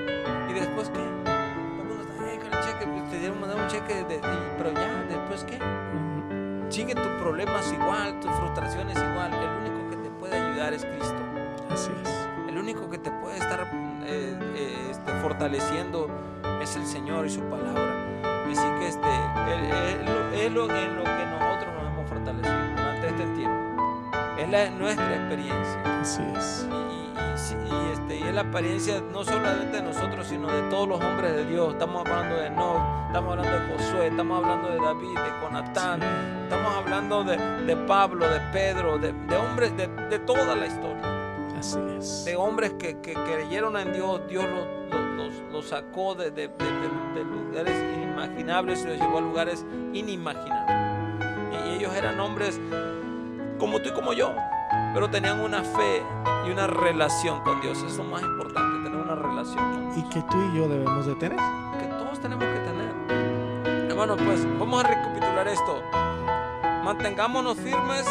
¿Y 0.49 0.53
después 0.53 0.89
qué? 0.91 1.01
El 1.01 2.29
"Eh, 2.29 2.39
el 2.41 2.59
cheque, 2.61 2.87
pues, 2.87 3.11
te 3.11 3.19
dieron 3.19 3.41
mandar 3.41 3.59
un 3.59 3.67
cheque, 3.67 3.95
de, 3.95 4.21
pero 4.57 4.71
ya, 4.71 5.03
¿después 5.09 5.43
qué? 5.43 5.59
Sigue 6.69 6.95
tus 6.95 7.11
problemas 7.21 7.69
igual, 7.73 8.17
tus 8.21 8.31
frustraciones 8.31 8.95
igual. 8.97 9.33
El 9.33 9.49
único 9.69 9.89
que 9.89 9.97
te 9.97 10.09
puede 10.09 10.37
ayudar 10.37 10.73
es 10.73 10.85
Cristo. 10.85 11.19
Así 11.69 11.91
es. 12.01 12.09
El 12.47 12.57
único 12.57 12.89
que 12.89 12.97
te 12.97 13.11
puede 13.11 13.37
estar 13.37 13.90
eh, 14.05 14.37
eh, 14.55 14.87
este, 14.91 15.11
fortaleciendo 15.21 16.07
es 16.61 16.75
el 16.75 16.85
Señor 16.85 17.25
y 17.25 17.29
su 17.29 17.41
palabra. 17.41 17.95
Así 18.51 18.67
que 18.79 18.87
este, 18.89 19.07
es 20.45 20.51
lo 20.51 20.63
en 20.69 20.95
lo 20.97 21.03
que 21.03 21.25
nosotros 21.25 21.73
nos 21.73 21.87
hemos 21.93 22.09
fortalecido 22.09 22.57
durante 22.75 23.07
este 23.07 23.25
tiempo. 23.35 24.11
Es 24.37 24.49
la, 24.49 24.69
nuestra 24.71 25.15
experiencia. 25.15 25.99
Así 26.01 26.21
es. 26.35 26.67
Y, 26.69 26.73
y- 26.73 27.33
y 27.33 27.37
sí, 27.37 27.55
y, 27.55 27.93
este, 27.93 28.15
y 28.19 28.23
es 28.23 28.33
la 28.35 28.41
experiencia 28.41 29.01
no 29.13 29.23
solamente 29.23 29.77
de 29.77 29.83
nosotros, 29.83 30.27
sino 30.27 30.47
de 30.47 30.61
todos 30.69 30.87
los 30.89 31.01
hombres 31.01 31.33
de 31.33 31.45
Dios. 31.45 31.73
Estamos 31.73 32.05
hablando 32.05 32.35
de 32.35 32.47
Enoch, 32.47 32.81
estamos 33.07 33.37
hablando 33.37 33.51
de 33.59 33.73
Josué, 33.77 34.07
estamos 34.07 34.43
hablando 34.43 34.69
de 34.69 34.77
David, 34.79 35.15
de 35.17 35.31
Jonatán, 35.41 35.99
estamos 36.43 36.73
hablando 36.75 37.23
de, 37.23 37.37
de 37.37 37.75
Pablo, 37.87 38.27
de 38.29 38.39
Pedro, 38.51 38.97
de, 38.97 39.13
de 39.13 39.37
hombres 39.37 39.75
de, 39.77 39.87
de 39.87 40.19
toda 40.19 40.55
la 40.55 40.65
historia. 40.67 41.01
Así 41.61 41.79
es. 41.97 42.25
De 42.25 42.35
hombres 42.35 42.73
que, 42.79 42.99
que 43.01 43.13
creyeron 43.13 43.77
en 43.77 43.93
Dios, 43.93 44.21
Dios 44.27 44.43
los, 45.15 45.33
los- 45.51 45.67
sacó 45.67 46.15
de, 46.15 46.31
de- 46.31 46.47
de- 46.47 47.13
de- 47.13 47.23
lugares 47.23 47.75
inimaginables 47.95 48.83
y 48.83 48.87
los 48.87 48.97
llevó 48.99 49.19
a 49.19 49.21
lugares 49.21 49.63
inimaginables. 49.93 50.75
Y, 51.51 51.69
y 51.69 51.73
ellos 51.75 51.93
eran 51.95 52.19
hombres 52.19 52.59
como 53.59 53.79
tú 53.79 53.89
y 53.89 53.91
como 53.93 54.11
yo, 54.13 54.33
pero 54.93 55.07
tenían 55.09 55.39
una 55.39 55.61
fe 55.63 56.01
y 56.47 56.49
una 56.51 56.65
relación 56.65 57.41
con 57.43 57.61
Dios. 57.61 57.77
Eso 57.77 57.87
es 57.87 57.97
lo 57.97 58.05
más 58.05 58.23
importante, 58.23 58.83
tener 58.89 58.99
una 58.99 59.15
relación 59.15 59.57
con 59.71 59.93
Dios. 59.93 59.97
Y 60.05 60.09
que 60.09 60.21
tú 60.31 60.37
y 60.51 60.57
yo 60.57 60.67
debemos 60.67 61.05
de 61.05 61.15
tener. 61.15 61.37
Que 61.79 61.85
todos 61.85 62.19
tenemos 62.19 62.43
que 62.45 62.59
tener. 62.59 63.87
Hermano, 63.91 64.15
pues 64.17 64.43
vamos 64.59 64.83
a 64.83 64.87
recapitular 64.87 65.47
esto. 65.47 65.81
Mantengámonos 66.83 67.57
firmes 67.57 68.07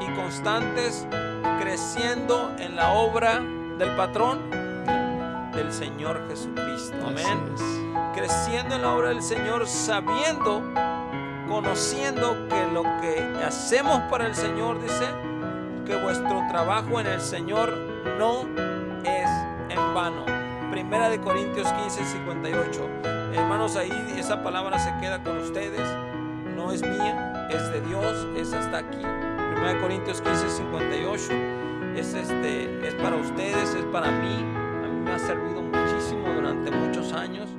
y 0.00 0.06
constantes, 0.14 1.06
creciendo 1.62 2.52
en 2.58 2.76
la 2.76 2.92
obra 2.92 3.40
del 3.78 3.96
patrón 3.96 4.50
del 5.54 5.72
Señor 5.72 6.28
Jesucristo. 6.28 6.96
Amén 7.06 7.82
creciendo 8.12 8.74
en 8.76 8.82
la 8.82 8.94
obra 8.94 9.08
del 9.08 9.22
Señor, 9.22 9.66
sabiendo, 9.66 10.62
conociendo 11.48 12.46
que 12.48 12.72
lo 12.72 12.82
que 13.00 13.44
hacemos 13.44 14.00
para 14.10 14.26
el 14.26 14.34
Señor, 14.34 14.80
dice, 14.80 15.06
que 15.84 15.96
vuestro 15.96 16.42
trabajo 16.48 17.00
en 17.00 17.06
el 17.06 17.20
Señor 17.20 17.76
no 18.18 18.42
es 19.04 19.28
en 19.68 19.94
vano. 19.94 20.24
Primera 20.70 21.08
de 21.08 21.20
Corintios 21.20 21.66
15, 21.72 22.04
58. 22.04 22.88
Hermanos, 23.34 23.76
ahí 23.76 24.14
esa 24.16 24.42
palabra 24.42 24.78
se 24.78 24.94
queda 25.00 25.22
con 25.22 25.38
ustedes. 25.38 25.88
No 26.54 26.72
es 26.72 26.82
mía, 26.82 27.48
es 27.50 27.72
de 27.72 27.80
Dios, 27.82 28.26
es 28.36 28.52
hasta 28.52 28.78
aquí. 28.78 28.98
Primera 28.98 29.74
de 29.74 29.80
Corintios 29.80 30.20
15, 30.20 30.48
58. 30.48 31.51
Es, 31.96 32.14
este, 32.14 32.88
es 32.88 32.94
para 32.94 33.16
ustedes, 33.16 33.74
es 33.74 33.84
para 33.86 34.10
mí. 34.10 34.34
A 34.34 34.88
mí 34.88 35.00
me 35.04 35.10
ha 35.12 35.18
servido 35.18 35.60
muchísimo 35.62 36.28
durante 36.34 36.70
muchos 36.70 37.12
años. 37.12 37.50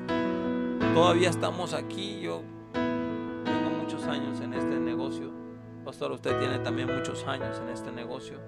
Todavía 0.94 1.30
estamos 1.30 1.74
aquí. 1.74 2.20
Yo 2.22 2.42
tengo 2.74 3.70
muchos 3.80 4.04
años 4.06 4.42
en 4.42 4.54
este 4.54 4.80
negocio. 4.80 5.32
Pastor, 5.86 6.12
usted 6.14 6.38
tiene 6.40 6.60
también 6.60 6.94
muchos 6.94 7.26
años 7.28 7.60
en 7.60 7.70
este 7.70 7.92
negocio. 7.92 8.40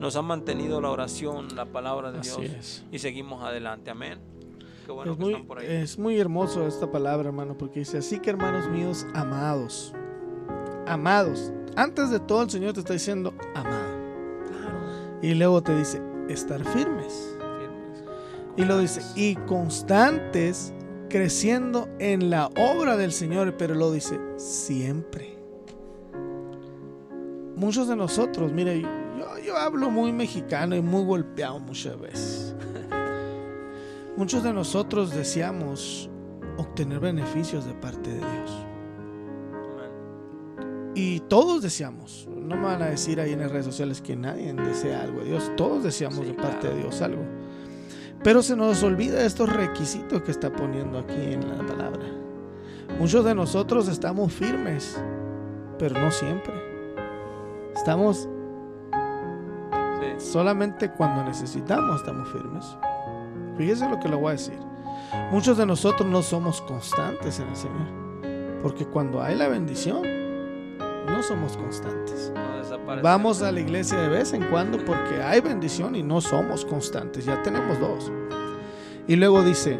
Nos 0.00 0.16
ha 0.16 0.22
mantenido 0.22 0.80
la 0.80 0.90
oración, 0.90 1.54
la 1.54 1.66
palabra 1.66 2.10
de 2.12 2.20
Así 2.20 2.40
Dios 2.40 2.52
es. 2.52 2.84
y 2.90 2.98
seguimos 2.98 3.42
adelante. 3.42 3.90
Amén. 3.90 4.18
Qué 4.86 4.92
bueno 4.92 5.12
es, 5.12 5.18
que 5.18 5.24
muy, 5.24 5.32
están 5.32 5.46
por 5.46 5.58
ahí. 5.58 5.66
es 5.68 5.98
muy 5.98 6.18
hermoso 6.18 6.66
esta 6.66 6.90
palabra, 6.90 7.28
hermano, 7.28 7.56
porque 7.58 7.80
dice, 7.80 7.98
así 7.98 8.18
que 8.20 8.30
hermanos 8.30 8.68
míos, 8.68 9.06
amados, 9.14 9.92
amados, 10.86 11.52
antes 11.76 12.10
de 12.10 12.20
todo 12.20 12.42
el 12.42 12.50
Señor 12.50 12.72
te 12.72 12.80
está 12.80 12.94
diciendo, 12.94 13.34
amado. 13.54 13.97
Y 15.22 15.34
luego 15.34 15.62
te 15.62 15.74
dice, 15.76 16.00
estar 16.28 16.64
firmes. 16.64 17.36
Firmes, 17.38 18.04
Y 18.56 18.64
lo 18.64 18.78
dice, 18.78 19.00
y 19.16 19.34
constantes, 19.46 20.72
creciendo 21.08 21.88
en 21.98 22.30
la 22.30 22.46
obra 22.56 22.96
del 22.96 23.12
Señor, 23.12 23.56
pero 23.56 23.74
lo 23.74 23.90
dice, 23.92 24.20
siempre. 24.36 25.38
Muchos 27.56 27.88
de 27.88 27.96
nosotros, 27.96 28.52
mire, 28.52 28.80
yo, 28.80 29.38
yo 29.44 29.56
hablo 29.56 29.90
muy 29.90 30.12
mexicano 30.12 30.76
y 30.76 30.82
muy 30.82 31.04
golpeado 31.04 31.58
muchas 31.58 31.98
veces. 31.98 32.54
Muchos 34.16 34.42
de 34.42 34.52
nosotros 34.52 35.14
deseamos 35.14 36.10
obtener 36.56 36.98
beneficios 36.98 37.64
de 37.64 37.72
parte 37.74 38.10
de 38.10 38.18
Dios. 38.18 38.66
Y 40.94 41.20
todos 41.20 41.62
deseamos. 41.62 42.28
No 42.48 42.56
me 42.56 42.62
van 42.64 42.82
a 42.82 42.86
decir 42.86 43.20
ahí 43.20 43.32
en 43.34 43.40
las 43.40 43.50
redes 43.50 43.66
sociales 43.66 44.00
que 44.00 44.16
nadie 44.16 44.52
desea 44.54 45.02
algo 45.02 45.20
de 45.20 45.26
Dios. 45.26 45.52
Todos 45.56 45.82
deseamos 45.84 46.20
Sí, 46.20 46.24
de 46.24 46.32
parte 46.34 46.60
claro. 46.60 46.74
de 46.76 46.80
Dios 46.82 47.02
algo. 47.02 47.22
Pero 48.24 48.42
se 48.42 48.56
nos 48.56 48.82
olvida 48.82 49.22
estos 49.24 49.52
requisitos 49.52 50.22
que 50.22 50.30
está 50.30 50.50
poniendo 50.50 50.98
aquí 50.98 51.14
en 51.34 51.46
la 51.56 51.64
palabra. 51.66 52.00
Muchos 52.98 53.24
de 53.24 53.34
nosotros 53.34 53.86
estamos 53.88 54.32
firmes, 54.32 55.00
pero 55.78 56.00
no 56.00 56.10
siempre. 56.10 56.54
Estamos 57.76 58.28
Sí. 60.00 60.24
solamente 60.30 60.90
cuando 60.90 61.24
necesitamos 61.24 62.00
estamos 62.00 62.28
firmes. 62.32 62.64
Fíjese 63.56 63.88
lo 63.88 63.98
que 64.00 64.08
le 64.08 64.16
voy 64.16 64.28
a 64.28 64.32
decir. 64.32 64.58
Muchos 65.30 65.58
de 65.58 65.66
nosotros 65.66 66.08
no 66.08 66.22
somos 66.22 66.62
constantes 66.62 67.38
en 67.40 67.48
el 67.48 67.56
Señor. 67.56 68.62
Porque 68.62 68.86
cuando 68.86 69.22
hay 69.22 69.36
la 69.36 69.48
bendición, 69.48 70.02
no 71.10 71.22
somos 71.22 71.56
constantes. 71.56 72.32
No. 72.34 72.48
Vamos 73.02 73.42
a 73.42 73.52
la 73.52 73.60
iglesia 73.60 73.98
de 73.98 74.08
vez 74.08 74.32
en 74.32 74.44
cuando 74.44 74.82
porque 74.84 75.22
hay 75.22 75.40
bendición 75.40 75.94
y 75.94 76.02
no 76.02 76.20
somos 76.20 76.64
constantes. 76.64 77.24
Ya 77.24 77.42
tenemos 77.42 77.78
dos. 77.78 78.10
Y 79.06 79.16
luego 79.16 79.42
dice, 79.42 79.78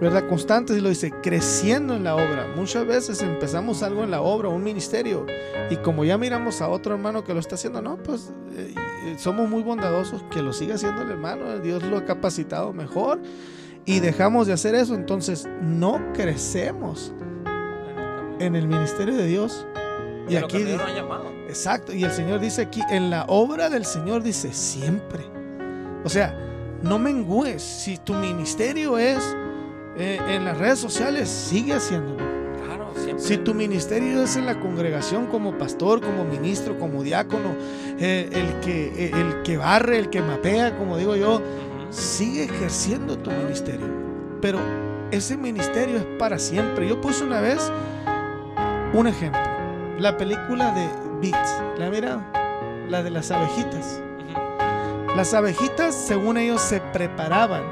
¿verdad? 0.00 0.28
Constantes 0.28 0.76
y 0.76 0.80
lo 0.80 0.88
dice, 0.88 1.12
creciendo 1.22 1.94
en 1.94 2.04
la 2.04 2.14
obra. 2.14 2.52
Muchas 2.56 2.86
veces 2.86 3.22
empezamos 3.22 3.82
algo 3.82 4.04
en 4.04 4.10
la 4.10 4.22
obra, 4.22 4.48
un 4.48 4.62
ministerio. 4.62 5.26
Y 5.70 5.76
como 5.76 6.04
ya 6.04 6.18
miramos 6.18 6.60
a 6.60 6.68
otro 6.68 6.94
hermano 6.94 7.24
que 7.24 7.34
lo 7.34 7.40
está 7.40 7.54
haciendo, 7.54 7.80
no, 7.80 7.96
pues 7.96 8.32
eh, 8.52 8.74
eh, 9.04 9.16
somos 9.18 9.48
muy 9.48 9.62
bondadosos 9.62 10.22
que 10.30 10.42
lo 10.42 10.52
siga 10.52 10.74
haciendo 10.74 11.02
el 11.02 11.10
hermano. 11.10 11.58
Dios 11.58 11.82
lo 11.84 11.98
ha 11.98 12.04
capacitado 12.04 12.72
mejor. 12.72 13.20
Y 13.84 14.00
dejamos 14.00 14.46
de 14.46 14.52
hacer 14.52 14.74
eso. 14.74 14.94
Entonces 14.94 15.48
no 15.62 16.12
crecemos 16.12 17.12
en 18.38 18.54
el 18.54 18.68
ministerio 18.68 19.16
de 19.16 19.26
Dios 19.26 19.66
Y 20.28 20.36
aquí 20.36 20.64
llamado. 20.64 21.32
Exacto, 21.48 21.92
y 21.92 22.04
el 22.04 22.12
Señor 22.12 22.40
dice 22.40 22.62
aquí, 22.62 22.82
en 22.90 23.10
la 23.10 23.24
obra 23.28 23.70
del 23.70 23.84
Señor 23.84 24.22
dice 24.22 24.52
siempre. 24.52 25.24
O 26.04 26.08
sea, 26.08 26.34
no 26.82 26.98
mengües. 26.98 27.62
Si 27.62 27.96
tu 27.98 28.14
ministerio 28.14 28.98
es 28.98 29.18
eh, 29.96 30.18
en 30.28 30.44
las 30.44 30.58
redes 30.58 30.78
sociales, 30.78 31.28
sigue 31.28 31.74
haciéndolo. 31.74 32.24
Claro, 32.64 32.92
siempre. 32.94 33.24
Si 33.24 33.38
tu 33.38 33.54
ministerio 33.54 34.22
es 34.22 34.36
en 34.36 34.46
la 34.46 34.60
congregación 34.60 35.26
como 35.26 35.56
pastor, 35.56 36.00
como 36.00 36.24
ministro, 36.24 36.78
como 36.78 37.02
diácono, 37.02 37.56
eh, 37.98 38.28
el, 38.32 38.60
que, 38.60 39.06
eh, 39.06 39.10
el 39.12 39.42
que 39.42 39.56
barre, 39.56 39.98
el 39.98 40.10
que 40.10 40.22
mapea, 40.22 40.76
como 40.76 40.96
digo 40.96 41.16
yo, 41.16 41.42
sigue 41.90 42.44
ejerciendo 42.44 43.18
tu 43.18 43.30
ministerio. 43.30 43.86
Pero 44.40 44.60
ese 45.10 45.36
ministerio 45.36 45.96
es 45.96 46.06
para 46.18 46.38
siempre. 46.38 46.88
Yo 46.88 47.00
puse 47.00 47.24
una 47.24 47.40
vez 47.40 47.72
un 48.92 49.06
ejemplo. 49.06 49.57
La 49.98 50.16
película 50.16 50.70
de 50.70 50.88
Beats. 51.20 51.60
¿La 51.76 51.90
mirado? 51.90 52.22
La 52.88 53.02
de 53.02 53.10
las 53.10 53.32
abejitas. 53.32 54.00
Las 55.16 55.34
abejitas, 55.34 55.92
según 55.92 56.36
ellos, 56.36 56.60
se 56.60 56.80
preparaban 56.80 57.64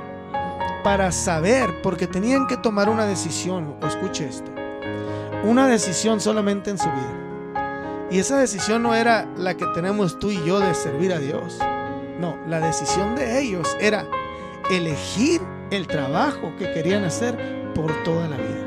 para 0.82 1.12
saber, 1.12 1.70
porque 1.82 2.08
tenían 2.08 2.48
que 2.48 2.56
tomar 2.56 2.88
una 2.88 3.06
decisión. 3.06 3.76
O 3.80 3.86
escuche 3.86 4.28
esto. 4.28 4.50
Una 5.44 5.68
decisión 5.68 6.20
solamente 6.20 6.70
en 6.70 6.78
su 6.78 6.90
vida. 6.90 8.08
Y 8.10 8.18
esa 8.18 8.40
decisión 8.40 8.82
no 8.82 8.96
era 8.96 9.28
la 9.36 9.56
que 9.56 9.66
tenemos 9.66 10.18
tú 10.18 10.32
y 10.32 10.44
yo 10.44 10.58
de 10.58 10.74
servir 10.74 11.12
a 11.12 11.20
Dios. 11.20 11.60
No, 12.18 12.36
la 12.48 12.58
decisión 12.58 13.14
de 13.14 13.40
ellos 13.40 13.76
era 13.78 14.04
elegir 14.68 15.40
el 15.70 15.86
trabajo 15.86 16.52
que 16.58 16.72
querían 16.72 17.04
hacer 17.04 17.72
por 17.72 18.02
toda 18.02 18.26
la 18.26 18.36
vida. 18.36 18.65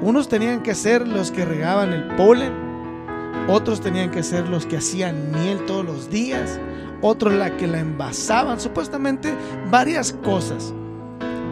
Unos 0.00 0.28
tenían 0.28 0.62
que 0.62 0.74
ser 0.74 1.06
los 1.08 1.30
que 1.32 1.44
regaban 1.44 1.92
el 1.92 2.04
polen, 2.16 2.52
otros 3.48 3.80
tenían 3.80 4.10
que 4.10 4.22
ser 4.22 4.48
los 4.48 4.64
que 4.66 4.76
hacían 4.76 5.32
miel 5.32 5.58
todos 5.66 5.84
los 5.84 6.08
días, 6.10 6.60
otros 7.02 7.32
la 7.34 7.56
que 7.56 7.66
la 7.66 7.80
envasaban, 7.80 8.60
supuestamente 8.60 9.34
varias 9.70 10.12
cosas. 10.12 10.72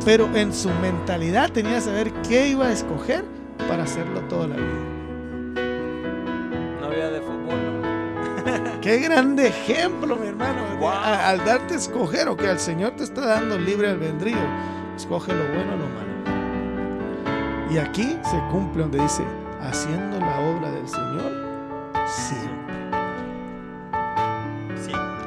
Pero 0.04 0.28
en 0.36 0.52
su 0.52 0.68
mentalidad 0.80 1.50
tenía 1.50 1.76
que 1.76 1.80
saber 1.80 2.12
qué 2.28 2.48
iba 2.48 2.66
a 2.66 2.72
escoger 2.72 3.24
para 3.68 3.82
hacerlo 3.82 4.20
toda 4.28 4.46
la 4.46 4.56
vida. 4.56 5.60
No 6.80 6.86
había 6.86 7.10
de 7.10 7.20
fútbol. 7.20 7.46
¿no? 7.46 8.80
Qué 8.80 8.98
grande 8.98 9.48
ejemplo, 9.48 10.14
mi 10.16 10.28
hermano. 10.28 10.62
Wow. 10.78 10.88
A- 10.90 11.30
Al 11.30 11.44
darte 11.44 11.74
a 11.74 11.76
escoger 11.78 12.28
o 12.28 12.36
que 12.36 12.46
al 12.48 12.60
Señor 12.60 12.92
te 12.92 13.02
está 13.02 13.26
dando 13.26 13.58
libre 13.58 13.88
albedrío, 13.90 14.36
escoge 14.96 15.32
lo 15.32 15.44
bueno 15.48 15.72
o 15.72 15.76
lo 15.76 15.88
malo. 15.88 16.05
Y 17.70 17.78
aquí 17.78 18.18
se 18.22 18.38
cumple 18.50 18.82
donde 18.82 19.00
dice, 19.02 19.24
haciendo 19.60 20.18
la 20.20 20.38
obra 20.40 20.70
del 20.70 20.88
Señor, 20.88 21.32
siempre, 22.06 22.74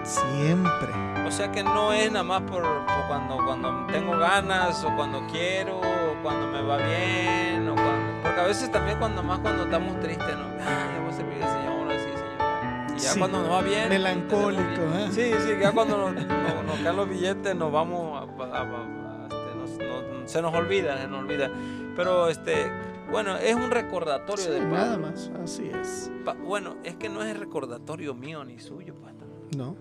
siempre. 0.04 0.90
O 1.28 1.32
sea 1.32 1.52
que 1.52 1.64
no 1.64 1.92
es 1.94 2.12
nada 2.12 2.24
más 2.24 2.42
por, 2.44 2.64
por 2.64 3.08
cuando, 3.08 3.38
cuando 3.46 3.86
tengo 3.88 4.18
ganas 4.18 4.84
o 4.84 4.96
cuando 4.96 5.26
quiero 5.28 5.78
o 5.80 6.24
cuando 6.24 6.48
me 6.48 6.62
va 6.62 6.78
bien 6.78 7.68
o 7.70 7.76
cuando... 7.76 8.22
Porque 8.24 8.42
a 8.42 8.46
veces 8.46 8.72
también 8.72 8.98
cuando 8.98 9.22
más 9.22 9.40
cuando 9.40 9.64
estamos 9.64 10.00
tristes, 10.00 10.36
¿no? 10.38 10.46
Ay, 10.60 11.08
a 11.08 11.14
servir 11.14 11.44
al 11.44 11.50
Señor, 11.50 11.92
así, 11.92 12.06
Señor. 12.06 12.98
Y 12.98 13.00
ya 13.00 13.10
Sí, 13.10 13.20
cuando 13.20 13.42
nos 13.44 13.52
va 13.52 13.62
bien... 13.62 13.90
melancólico, 13.90 14.82
¿eh? 14.96 15.08
Sí, 15.12 15.32
sí, 15.40 15.54
ya 15.62 15.72
cuando 15.72 15.98
nos, 15.98 16.14
nos- 16.14 16.64
nos 16.66 16.80
caen 16.80 16.96
los 16.96 17.10
billetes 17.10 17.56
nos 17.56 17.72
vamos 17.72 18.18
a... 18.18 18.44
a- 18.44 18.58
a- 18.58 18.62
a- 18.62 19.28
este, 19.30 19.86
nos- 19.88 20.19
se 20.30 20.42
nos 20.42 20.54
olvida, 20.54 20.98
se 21.02 21.08
nos 21.08 21.20
olvida. 21.24 21.50
Pero, 21.96 22.28
este, 22.30 22.72
bueno, 23.12 23.36
es 23.38 23.56
un 23.56 23.72
recordatorio 23.72 24.46
Sí, 24.46 24.52
de 24.52 24.62
nada 24.62 24.98
más, 24.98 25.32
así 25.44 25.70
es. 25.70 26.12
Pa- 26.24 26.34
Bueno, 26.34 26.78
es 26.84 26.96
que 26.96 27.10
no 27.10 27.24
es 27.24 27.30
el 27.34 27.40
recordatorio 27.40 28.14
mío 28.14 28.44
ni 28.46 28.60
suyo, 28.60 28.94
pastor. 28.96 29.28
No, 29.58 29.76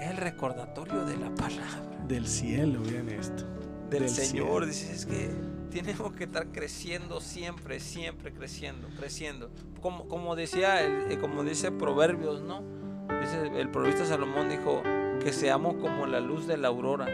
Es 0.00 0.10
el 0.10 0.16
recordatorio 0.18 1.04
de 1.04 1.16
la 1.16 1.34
palabra. 1.34 2.04
del 2.06 2.26
cielo 2.26 2.80
viene 2.80 3.16
esto. 3.16 3.44
del, 3.90 4.00
Del 4.02 4.08
Señor. 4.08 4.66
Dices 4.66 4.90
es 4.90 5.06
que 5.06 5.30
tenemos 5.70 6.12
que 6.12 6.24
estar 6.24 6.46
creciendo 6.52 7.20
siempre, 7.20 7.80
siempre 7.80 8.32
creciendo, 8.32 8.88
creciendo. 8.98 9.50
Como, 9.80 10.06
como 10.08 10.36
decía, 10.36 10.80
el, 10.84 11.10
eh, 11.12 11.18
como 11.18 11.42
dice 11.44 11.72
Proverbios, 11.72 12.40
¿no? 12.42 12.62
Dice 13.20 13.50
el 13.60 13.68
proverbista 13.70 14.04
Salomón 14.06 14.48
dijo 14.48 14.82
que 15.22 15.32
seamos 15.32 15.74
como 15.76 16.06
la 16.06 16.20
luz 16.20 16.46
de 16.46 16.56
la 16.56 16.68
aurora, 16.68 17.06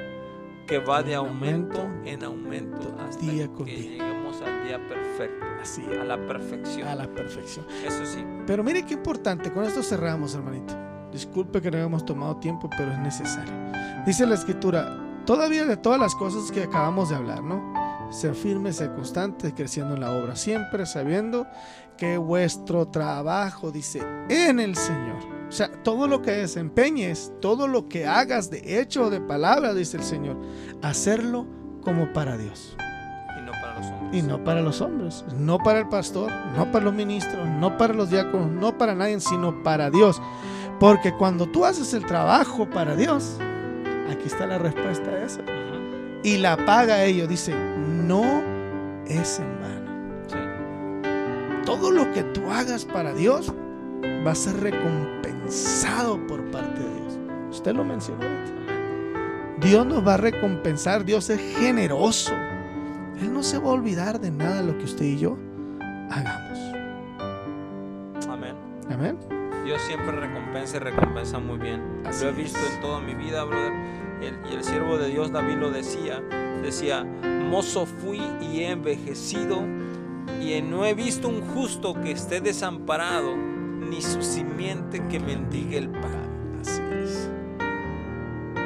que 0.67 0.79
va 0.79 1.03
de 1.03 1.13
En 1.13 1.19
aumento 1.19 1.89
en 2.05 2.25
aumento 2.25 2.97
hasta 3.01 3.21
día 3.21 3.47
que 3.49 3.53
con 3.53 3.65
día. 3.67 3.77
lleguemos 3.77 4.43
al 4.43 4.65
día 4.67 4.79
perfecto, 4.89 5.47
Así 5.63 5.83
a 6.01 6.05
la 6.05 6.17
perfección. 6.27 6.89
a 6.89 6.95
la 6.95 7.07
perfección. 7.09 7.67
Eso 7.85 8.05
sí. 8.05 8.25
Pero 8.47 8.63
mire 8.63 8.85
qué 8.85 8.95
importante, 8.95 9.53
con 9.53 9.65
esto 9.65 9.83
cerramos, 9.83 10.35
hermanito. 10.35 10.75
Disculpe 11.13 11.61
que 11.63 11.71
no 11.71 11.77
hayamos 11.79 12.05
tomado 12.05 12.37
tiempo, 12.37 12.69
pero 12.77 12.93
es 12.93 12.99
necesario. 12.99 13.53
Dice 14.05 14.27
la 14.27 14.35
escritura, 14.35 14.97
todavía 15.25 15.65
de 15.65 15.77
todas 15.77 15.99
las 16.01 16.15
cosas 16.15 16.51
que 16.51 16.65
acabamos 16.65 17.09
de 17.11 17.17
hablar, 17.17 17.43
¿no? 17.43 17.73
Ser 18.13 18.35
firme, 18.35 18.73
ser 18.73 18.93
constante, 18.95 19.53
creciendo 19.55 19.95
en 19.95 20.01
la 20.01 20.13
obra, 20.13 20.37
siempre 20.37 20.85
sabiendo 20.87 21.47
que 21.97 22.19
vuestro 22.19 22.89
trabajo, 22.89 23.71
dice, 23.71 24.03
en 24.29 24.61
el 24.61 24.77
Señor. 24.77 25.37
O 25.49 25.53
sea, 25.53 25.71
todo 25.83 26.09
lo 26.09 26.23
que 26.23 26.33
desempeñes, 26.33 27.33
todo 27.41 27.69
lo 27.69 27.89
que 27.89 28.07
hagas 28.07 28.51
de 28.51 28.81
hecho 28.81 29.05
o 29.05 29.11
de 29.11 29.21
palabra, 29.21 29.75
dice 29.75 29.97
el 29.97 30.03
Señor, 30.03 30.37
hacerlo 30.83 31.47
como 31.83 32.13
para 32.13 32.37
Dios. 32.37 32.77
Y 33.39 33.43
no 33.43 33.53
para 33.53 33.79
los 33.79 33.87
hombres. 33.87 34.11
Y 34.13 34.23
no 34.23 34.45
para 34.45 34.61
los 34.61 34.81
hombres, 34.81 35.25
no 35.39 35.59
para 35.59 35.79
el 35.79 35.89
pastor, 35.89 36.33
no 36.57 36.71
para 36.73 36.85
los 36.85 36.95
ministros, 36.95 37.47
no 37.47 37.77
para 37.77 37.95
los 37.95 38.11
diáconos, 38.11 38.51
no 38.51 38.77
para 38.77 38.95
nadie, 38.95 39.21
sino 39.21 39.63
para 39.63 39.91
Dios. 39.91 40.21
Porque 40.81 41.15
cuando 41.15 41.47
tú 41.47 41.65
haces 41.65 41.95
el 41.95 42.05
trabajo 42.05 42.69
para 42.69 42.97
Dios, 42.97 43.39
aquí 44.11 44.27
está 44.27 44.47
la 44.47 44.59
respuesta 44.59 45.11
a 45.11 45.25
eso. 45.25 45.41
Y 46.25 46.39
la 46.39 46.57
paga 46.67 46.95
a 46.95 47.05
ello, 47.05 47.29
dice, 47.29 47.55
no 47.55 48.43
es 49.07 49.39
en 49.39 49.61
vano. 49.61 49.76
Todo 51.67 51.91
lo 51.91 52.11
que 52.13 52.23
tú 52.23 52.51
hagas 52.51 52.85
para 52.87 53.13
Dios 53.13 53.53
va 54.27 54.31
a 54.31 54.35
ser 54.35 54.61
recompensado 54.61 56.25
por 56.27 56.43
parte 56.51 56.81
de 56.81 56.95
Dios. 57.01 57.19
Usted 57.51 57.75
lo 57.75 57.85
mencionó. 57.85 58.25
Dios 59.61 59.87
nos 59.87 60.07
va 60.07 60.15
a 60.15 60.19
recompensar, 60.19 61.05
Dios 61.05 61.29
es 61.31 61.41
generoso. 61.59 62.33
Él 63.21 63.33
no 63.33 63.43
se 63.43 63.59
va 63.59 63.71
a 63.71 63.73
olvidar 63.73 64.21
de 64.21 64.31
nada 64.31 64.63
lo 64.63 64.77
que 64.79 64.85
usted 64.85 65.05
y 65.07 65.19
yo 65.19 65.37
hagamos. 66.11 66.59
Amén. 68.29 68.55
Amén. 68.91 69.19
Dios 69.65 69.81
siempre 69.83 70.13
recompensa 70.13 70.77
y 70.77 70.81
recompensa 70.81 71.39
muy 71.39 71.59
bien. 71.59 71.83
Así 72.05 72.25
lo 72.25 72.31
he 72.31 72.35
visto 72.35 72.59
es. 72.59 72.75
en 72.75 72.81
toda 72.81 73.01
mi 73.01 73.15
vida, 73.15 73.43
brother. 73.45 73.73
El- 74.21 74.39
y 74.51 74.55
el 74.55 74.63
siervo 74.65 74.99
de 74.99 75.09
Dios 75.09 75.33
David 75.33 75.57
lo 75.57 75.71
decía. 75.71 76.21
Decía, 76.63 77.05
mozo 77.05 77.87
fui 77.87 78.21
y 78.41 78.61
he 78.61 78.71
envejecido 78.71 79.63
y 80.41 80.61
no 80.63 80.85
he 80.85 80.95
visto 80.95 81.29
un 81.29 81.43
justo 81.43 81.95
que 81.95 82.13
esté 82.13 82.41
desamparado, 82.41 83.37
ni 83.37 84.01
su 84.01 84.23
simiente 84.23 85.07
que 85.09 85.21
mendigue 85.21 85.79
el 85.79 85.89
pan. 85.89 86.59
Así 86.61 86.83
es. 87.03 87.31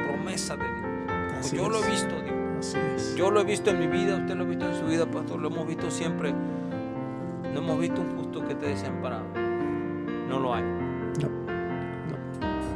Promesa 0.07 0.57
de 0.57 0.65
Dios. 0.65 1.39
Así 1.39 1.57
Yo 1.57 1.69
lo 1.69 1.83
he 1.83 1.91
visto, 1.91 2.15
digo. 2.23 2.37
Así 2.59 2.79
es. 2.97 3.17
Yo 3.17 3.31
lo 3.31 3.41
he 3.41 3.45
visto 3.45 3.71
en 3.71 3.81
mi 3.81 3.87
vida, 3.87 4.17
usted 4.17 4.35
lo 4.35 4.45
ha 4.45 4.47
visto 4.47 4.67
en 4.67 4.75
su 4.75 4.85
vida, 4.87 5.07
pastor, 5.07 5.41
lo 5.41 5.49
hemos 5.49 5.67
visto 5.67 5.91
siempre. 5.91 6.33
No 7.53 7.61
hemos 7.61 7.81
visto 7.81 8.01
un 8.01 8.17
justo 8.17 8.47
que 8.47 8.53
esté 8.53 8.67
desamparado. 8.67 9.25
No 10.29 10.39
lo 10.39 10.55
hay. 10.55 10.63
No, 10.63 11.29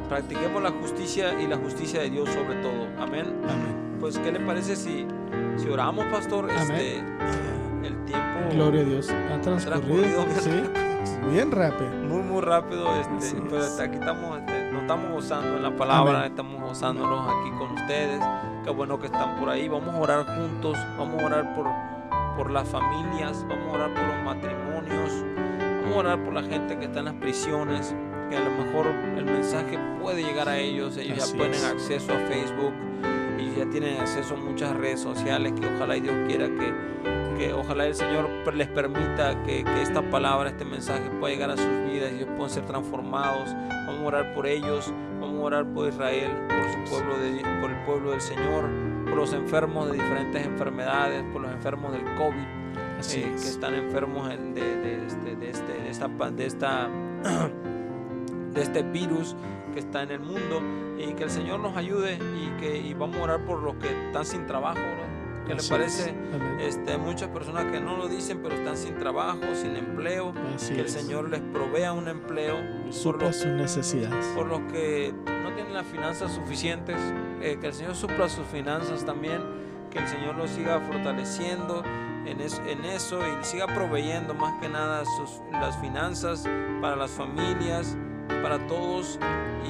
Practiquemos 0.09 0.63
la 0.63 0.71
justicia 0.71 1.41
y 1.41 1.47
la 1.47 1.57
justicia 1.57 2.01
de 2.01 2.11
Dios 2.11 2.29
sobre 2.29 2.57
todo. 2.57 2.89
Amén. 2.99 3.27
Amén. 3.45 3.97
Pues, 4.01 4.19
¿qué 4.19 4.33
le 4.33 4.41
parece 4.41 4.77
si, 4.77 5.07
si 5.57 5.69
oramos, 5.69 6.05
pastor? 6.07 6.51
Amén. 6.51 6.71
Este, 6.73 7.54
Gloria 8.53 8.81
a 8.81 8.85
Dios. 8.85 9.11
Ha 9.11 9.41
transcurrido. 9.41 10.25
Sí. 10.41 10.63
Bien 11.31 11.51
rápido. 11.51 11.91
muy, 11.91 12.23
muy 12.23 12.41
rápido. 12.43 12.87
Este, 13.01 13.37
pero 13.43 13.59
es. 13.59 13.67
hasta 13.67 13.85
aquí 13.85 13.97
estamos, 13.97 14.39
este, 14.39 14.73
nos 14.73 14.83
estamos 14.83 15.11
gozando 15.11 15.57
en 15.57 15.63
la 15.63 15.77
palabra, 15.77 16.19
Amén. 16.19 16.31
estamos 16.31 16.63
gozándonos 16.63 17.29
aquí 17.29 17.51
con 17.59 17.71
ustedes. 17.73 18.21
Qué 18.65 18.71
bueno 18.71 18.99
que 18.99 19.07
están 19.07 19.37
por 19.37 19.49
ahí. 19.49 19.69
Vamos 19.69 19.95
a 19.95 19.99
orar 19.99 20.27
juntos, 20.27 20.77
vamos 20.99 21.23
a 21.23 21.27
orar 21.27 21.55
por, 21.55 21.67
por 22.37 22.51
las 22.51 22.69
familias, 22.69 23.45
vamos 23.49 23.67
a 23.69 23.73
orar 23.73 23.95
por 23.95 24.05
los 24.05 24.25
matrimonios, 24.25 25.11
vamos 25.83 25.97
a 25.97 25.99
orar 25.99 26.25
por 26.25 26.33
la 26.35 26.43
gente 26.43 26.79
que 26.79 26.85
está 26.87 27.01
en 27.01 27.05
las 27.07 27.15
prisiones, 27.15 27.95
que 28.31 28.37
a 28.37 28.41
lo 28.41 28.51
mejor 28.51 28.87
el 29.17 29.25
mensaje 29.25 29.79
puede 30.01 30.23
llegar 30.23 30.49
a 30.49 30.59
ellos. 30.59 30.97
Ellos 30.97 31.19
Así 31.19 31.33
ya 31.33 31.39
tienen 31.39 31.55
es. 31.55 31.65
acceso 31.65 32.13
a 32.13 32.19
Facebook 32.29 32.73
y 33.39 33.59
ya 33.59 33.67
tienen 33.71 34.01
acceso 34.01 34.35
a 34.35 34.39
muchas 34.39 34.75
redes 34.77 35.01
sociales 35.01 35.53
que 35.61 35.67
ojalá 35.67 35.97
y 35.97 36.01
Dios 36.01 36.15
quiera 36.27 36.47
que, 36.47 36.73
que 37.37 37.53
ojalá 37.53 37.87
el 37.87 37.95
Señor 37.95 38.29
les 38.55 38.69
permita 38.69 39.43
que, 39.43 39.65
que 39.65 39.83
esta 39.83 40.03
palabra, 40.11 40.51
este 40.51 40.65
mensaje 40.65 41.03
pueda 41.21 41.35
llegar 41.35 41.51
a 41.51 41.57
sus 41.57 41.67
vidas 41.91 42.13
y 42.13 42.17
ellos 42.17 42.29
puedan 42.37 42.51
ser 42.51 42.65
transformados. 42.65 43.55
Vamos 43.87 44.03
a 44.03 44.07
orar 44.07 44.35
por 44.35 44.47
ellos, 44.47 44.93
vamos 45.21 45.41
a 45.41 45.43
orar 45.43 45.67
por 45.67 45.89
Israel, 45.89 46.31
por 46.49 46.73
su 46.73 46.91
pueblo, 46.91 47.19
de, 47.19 47.43
por 47.61 47.71
el 47.71 47.85
pueblo 47.85 48.11
del 48.13 48.21
Señor, 48.21 48.65
por 49.05 49.17
los 49.17 49.33
enfermos 49.33 49.87
de 49.87 49.95
diferentes 49.95 50.47
enfermedades, 50.47 51.25
por 51.33 51.43
los 51.43 51.53
enfermos 51.53 51.93
del 51.93 52.05
COVID. 52.17 52.45
que 53.15 53.35
están 53.35 53.75
enfermos 53.75 54.29
de, 54.29 54.37
de, 54.37 55.07
este, 55.07 55.37
de, 55.37 55.51
este, 55.51 55.73
de, 55.73 55.91
esta, 55.91 56.09
de, 56.09 56.47
esta, 56.47 56.89
de 58.55 58.63
este 58.63 58.83
virus 58.83 59.37
que 59.73 59.81
está 59.81 60.03
en 60.03 60.13
el 60.13 60.21
mundo 60.21 60.63
y 60.99 61.13
que 61.15 61.25
el 61.25 61.31
Señor 61.31 61.61
nos 61.61 61.77
ayude 61.77 62.15
y 62.15 62.61
que 62.61 62.77
y 62.79 62.95
vamos 62.95 63.17
a 63.19 63.23
orar 63.25 63.41
por 63.45 63.61
los 63.63 63.75
que 63.77 63.89
están 64.07 64.25
sin 64.25 64.47
trabajo, 64.47 64.79
¿Qué 65.47 65.55
les 65.55 65.69
parece? 65.69 66.15
Este, 66.61 66.97
muchas 66.97 67.29
personas 67.29 67.71
que 67.71 67.81
no 67.81 67.97
lo 67.97 68.09
dicen, 68.09 68.41
pero 68.43 68.55
están 68.55 68.77
sin 68.77 68.99
trabajo, 68.99 69.41
sin 69.55 69.77
empleo. 69.77 70.33
que 70.33 70.81
el 70.81 70.89
Señor 70.89 71.29
les 71.29 71.41
provea 71.41 71.93
un 71.93 72.09
empleo. 72.09 72.57
Supla 72.91 73.33
sus 73.33 73.53
necesidades. 73.53 74.27
Por 74.35 74.47
los 74.47 74.61
que 74.73 75.13
no 75.27 75.53
tienen 75.55 75.75
las 75.75 75.87
finanzas 75.87 76.33
suficientes, 76.33 76.97
eh, 77.43 77.59
que 77.61 77.67
el 77.67 77.75
Señor 77.75 77.95
supla 77.95 78.29
sus 78.29 78.47
finanzas 78.47 79.05
también. 79.05 79.43
Que 79.91 79.99
el 79.99 80.09
Señor 80.09 80.37
los 80.37 80.51
siga 80.51 80.81
fortaleciendo 80.81 81.85
en, 82.27 82.41
en 82.41 82.85
eso 82.85 83.21
y 83.21 83.45
siga 83.45 83.67
proveyendo 83.67 84.35
más 84.35 84.61
que 84.61 84.69
nada 84.69 85.05
sus, 85.05 85.41
las 85.53 85.79
finanzas 85.79 86.45
para 86.81 86.97
las 86.97 87.11
familias, 87.11 87.97
para 88.43 88.67
todos. 88.67 89.19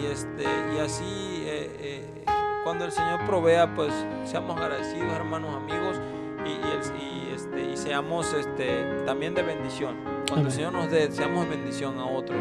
Y, 0.01 0.07
este, 0.07 0.45
y 0.75 0.79
así. 0.79 1.05
Eh, 1.47 1.77
eh, 1.79 2.25
cuando 2.65 2.87
el 2.87 2.93
Señor 2.93 3.25
provea, 3.27 3.75
pues 3.75 3.93
seamos 4.25 4.59
agradecidos, 4.59 5.13
hermanos, 5.13 5.55
amigos, 5.55 6.01
y, 6.47 7.35
este, 7.35 7.63
y 7.63 7.77
seamos 7.77 8.33
este, 8.33 9.05
también 9.05 9.35
de 9.35 9.43
bendición. 9.43 9.97
Cuando 10.29 10.49
el 10.49 10.55
Señor 10.55 10.73
nos 10.73 10.91
dé, 10.91 11.13
seamos 11.13 11.45
de 11.45 11.57
bendición 11.57 11.99
a 12.01 12.07
otros. 12.07 12.41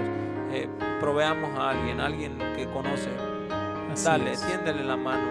Eh, 0.52 0.70
proveamos 1.00 1.58
a 1.60 1.72
alguien, 1.72 2.00
alguien 2.00 2.38
que 2.56 2.66
conoce. 2.72 3.10
Dale, 4.04 4.36
tiéndele 4.38 4.84
la 4.84 4.96
mano 4.96 5.28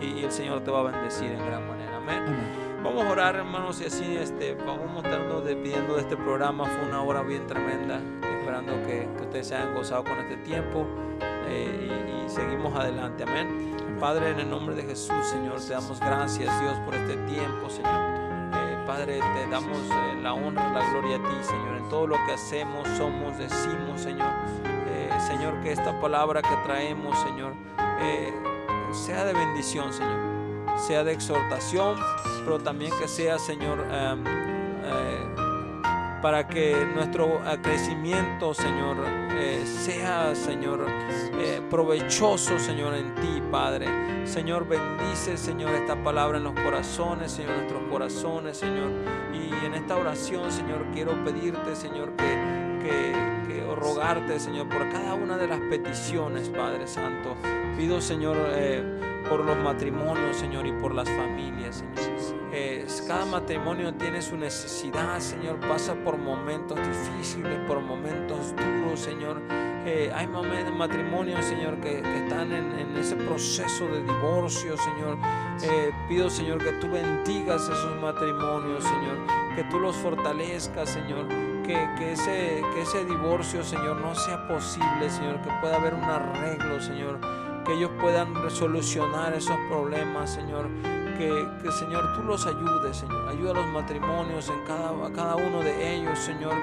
y, 0.00 0.22
el 0.22 0.30
Señor 0.30 0.60
te 0.60 0.70
va 0.70 0.80
a 0.80 0.92
bendecir 0.92 1.30
en 1.30 1.44
gran 1.44 1.66
manera. 1.66 1.96
Amén. 1.96 2.22
Vamos 2.84 3.02
a 3.04 3.10
orar, 3.10 3.36
hermanos, 3.36 3.80
y 3.80 3.86
así 3.86 4.16
este, 4.16 4.54
vamos 4.54 5.02
a 5.02 5.08
estarnos 5.08 5.44
despidiendo 5.44 5.94
de 5.94 6.02
este 6.02 6.16
programa. 6.16 6.66
Fue 6.66 6.86
una 6.86 7.02
hora 7.02 7.22
bien 7.22 7.46
tremenda, 7.46 7.98
esperando 8.38 8.72
que, 8.86 9.08
ustedes 9.22 9.48
se 9.48 9.56
hayan 9.56 9.74
gozado 9.74 10.04
con 10.04 10.18
este 10.18 10.36
tiempo 10.38 10.86
eh, 11.48 11.88
y, 12.20 12.26
y 12.26 12.28
seguimos 12.28 12.74
adelante. 12.78 13.22
Amén. 13.22 13.83
Padre, 14.00 14.30
en 14.30 14.40
el 14.40 14.50
nombre 14.50 14.74
de 14.74 14.82
Jesús, 14.82 15.26
Señor, 15.26 15.60
te 15.60 15.72
damos 15.72 16.00
gracias, 16.00 16.60
Dios, 16.60 16.78
por 16.84 16.94
este 16.94 17.16
tiempo, 17.28 17.70
Señor. 17.70 17.92
Eh, 17.92 18.84
Padre, 18.86 19.20
te 19.20 19.50
damos 19.50 19.78
eh, 19.78 20.18
la 20.22 20.34
honra, 20.34 20.72
la 20.72 20.90
gloria 20.90 21.16
a 21.16 21.22
ti, 21.22 21.36
Señor, 21.42 21.76
en 21.76 21.88
todo 21.88 22.06
lo 22.06 22.16
que 22.26 22.32
hacemos, 22.32 22.86
somos, 22.96 23.38
decimos, 23.38 24.00
Señor. 24.00 24.30
Eh, 24.64 25.10
Señor, 25.26 25.60
que 25.62 25.72
esta 25.72 25.98
palabra 26.00 26.42
que 26.42 26.56
traemos, 26.64 27.18
Señor, 27.20 27.54
sea 28.92 29.24
de 29.24 29.32
bendición, 29.32 29.92
Señor, 29.92 30.78
sea 30.78 31.02
de 31.04 31.12
exhortación, 31.12 31.96
pero 32.44 32.58
también 32.58 32.92
que 32.98 33.08
sea, 33.08 33.38
Señor, 33.38 33.86
em, 33.90 34.53
para 36.24 36.48
que 36.48 36.86
nuestro 36.94 37.42
crecimiento, 37.60 38.54
Señor, 38.54 38.96
eh, 39.32 39.62
sea, 39.66 40.34
Señor, 40.34 40.86
eh, 40.88 41.60
provechoso, 41.68 42.58
Señor, 42.58 42.94
en 42.94 43.14
ti, 43.16 43.42
Padre. 43.50 44.26
Señor, 44.26 44.66
bendice, 44.66 45.36
Señor, 45.36 45.74
esta 45.74 46.02
palabra 46.02 46.38
en 46.38 46.44
los 46.44 46.54
corazones, 46.54 47.30
Señor, 47.30 47.56
nuestros 47.56 47.82
corazones, 47.90 48.56
Señor. 48.56 48.90
Y 49.34 49.66
en 49.66 49.74
esta 49.74 49.96
oración, 49.96 50.50
Señor, 50.50 50.86
quiero 50.94 51.12
pedirte, 51.26 51.76
Señor, 51.76 52.14
que, 52.16 52.24
que, 52.82 53.74
rogarte, 53.76 54.40
Señor, 54.40 54.66
por 54.70 54.88
cada 54.88 55.12
una 55.12 55.36
de 55.36 55.46
las 55.46 55.60
peticiones, 55.60 56.48
Padre 56.48 56.86
Santo. 56.86 57.36
Pido, 57.76 58.00
Señor, 58.00 58.38
eh, 58.54 58.82
por 59.28 59.44
los 59.44 59.58
matrimonios, 59.58 60.38
Señor, 60.38 60.66
y 60.66 60.72
por 60.72 60.94
las 60.94 61.10
familias, 61.10 61.84
Señor. 61.94 62.43
Eh, 62.56 62.86
cada 63.08 63.24
matrimonio 63.24 63.92
tiene 63.94 64.22
su 64.22 64.36
necesidad, 64.36 65.18
Señor. 65.18 65.58
Pasa 65.58 65.92
por 66.04 66.16
momentos 66.16 66.78
difíciles, 66.78 67.58
por 67.66 67.80
momentos 67.80 68.54
duros, 68.54 69.00
Señor. 69.00 69.42
Eh, 69.84 70.12
hay 70.14 70.28
matrimonios, 70.28 71.44
Señor, 71.44 71.80
que, 71.80 71.98
están 71.98 72.52
en, 72.52 72.96
ese 72.96 73.16
proceso 73.16 73.86
de 73.88 74.04
divorcio, 74.04 74.76
Señor. 74.76 75.18
Eh, 75.62 75.90
pido, 76.08 76.30
Señor, 76.30 76.62
que 76.62 76.70
tú 76.74 76.88
bendigas 76.88 77.62
esos 77.62 78.00
matrimonios, 78.00 78.84
Señor. 78.84 79.18
Que 79.56 79.64
tú 79.64 79.80
los 79.80 79.96
fortalezcas, 79.96 80.90
Señor. 80.90 81.26
Que, 81.64 81.88
que, 81.98 82.12
ese, 82.12 82.62
que 82.72 82.82
ese 82.82 83.04
divorcio, 83.04 83.64
Señor, 83.64 83.96
no 83.96 84.14
sea 84.14 84.46
posible, 84.46 85.10
Señor. 85.10 85.40
Que 85.42 85.50
pueda 85.60 85.74
haber 85.74 85.94
un 85.94 86.04
arreglo, 86.04 86.80
Señor. 86.80 87.18
Que 87.64 87.72
ellos 87.72 87.90
puedan 88.00 88.48
solucionar 88.48 89.34
esos 89.34 89.56
problemas, 89.68 90.30
Señor 90.30 90.70
que, 91.18 91.70
Señor 91.72 92.14
tú 92.14 92.22
los 92.22 92.46
ayudes, 92.46 92.96
Señor. 92.96 93.28
Ayuda 93.28 93.52
a 93.52 93.54
los 93.54 93.66
matrimonios 93.66 94.48
en 94.48 94.60
cada, 94.64 95.06
a 95.06 95.12
cada 95.12 95.36
uno 95.36 95.60
de 95.60 95.94
ellos, 95.94 96.18
Señor. 96.18 96.54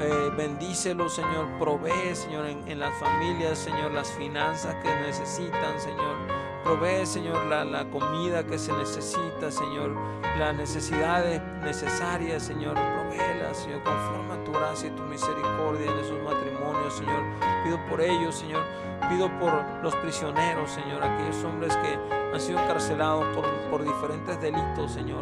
Eh, 0.00 0.30
bendícelos, 0.36 1.14
Señor. 1.14 1.46
Provee, 1.58 2.14
Señor, 2.14 2.46
en, 2.46 2.78
las 2.78 2.94
familias, 2.98 3.58
Señor, 3.58 3.92
las 3.92 4.10
finanzas 4.12 4.74
que 4.82 4.94
necesitan, 5.06 5.80
Señor. 5.80 6.45
Provee, 6.66 7.06
Señor, 7.06 7.46
la, 7.46 7.64
la 7.64 7.84
comida 7.90 8.44
que 8.44 8.58
se 8.58 8.72
necesita, 8.72 9.52
Señor. 9.52 9.94
Las 10.36 10.52
necesidades 10.56 11.40
necesarias, 11.62 12.42
Señor. 12.42 12.74
Provéelas, 12.74 13.58
Señor, 13.58 13.84
conforme 13.84 14.34
a 14.34 14.44
tu 14.44 14.50
gracia 14.50 14.88
y 14.88 14.90
tu 14.90 15.04
misericordia 15.04 15.88
en 15.88 15.96
esos 15.96 16.20
matrimonios, 16.24 16.94
Señor. 16.94 17.22
Pido 17.62 17.78
por 17.88 18.00
ellos, 18.00 18.34
Señor. 18.34 18.64
Pido 19.08 19.30
por 19.38 19.52
los 19.80 19.94
prisioneros, 19.94 20.68
Señor. 20.72 21.04
Aquellos 21.04 21.44
hombres 21.44 21.76
que 21.76 21.96
han 22.34 22.40
sido 22.40 22.58
encarcelados 22.58 23.24
por, 23.70 23.84
diferentes 23.84 24.40
delitos, 24.40 24.90
Señor, 24.90 25.20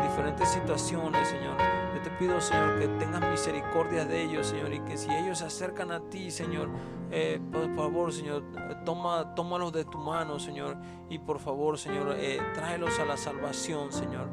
diferentes 0.00 0.48
situaciones, 0.48 1.28
Señor. 1.28 1.56
Te 2.06 2.12
pido, 2.12 2.40
Señor, 2.40 2.78
que 2.78 2.86
tengas 2.86 3.28
misericordia 3.28 4.04
de 4.04 4.22
ellos, 4.22 4.46
Señor, 4.46 4.72
y 4.72 4.78
que 4.78 4.96
si 4.96 5.10
ellos 5.10 5.38
se 5.38 5.46
acercan 5.46 5.90
a 5.90 5.98
ti, 6.08 6.30
Señor, 6.30 6.68
eh, 7.10 7.40
por 7.50 7.74
favor, 7.74 8.12
Señor, 8.12 8.44
toma, 8.84 9.34
tómalos 9.34 9.72
de 9.72 9.84
tu 9.84 9.98
mano, 9.98 10.38
Señor, 10.38 10.76
y 11.10 11.18
por 11.18 11.40
favor, 11.40 11.76
Señor, 11.78 12.14
eh, 12.16 12.38
tráelos 12.54 13.00
a 13.00 13.06
la 13.06 13.16
salvación, 13.16 13.90
Señor. 13.92 14.28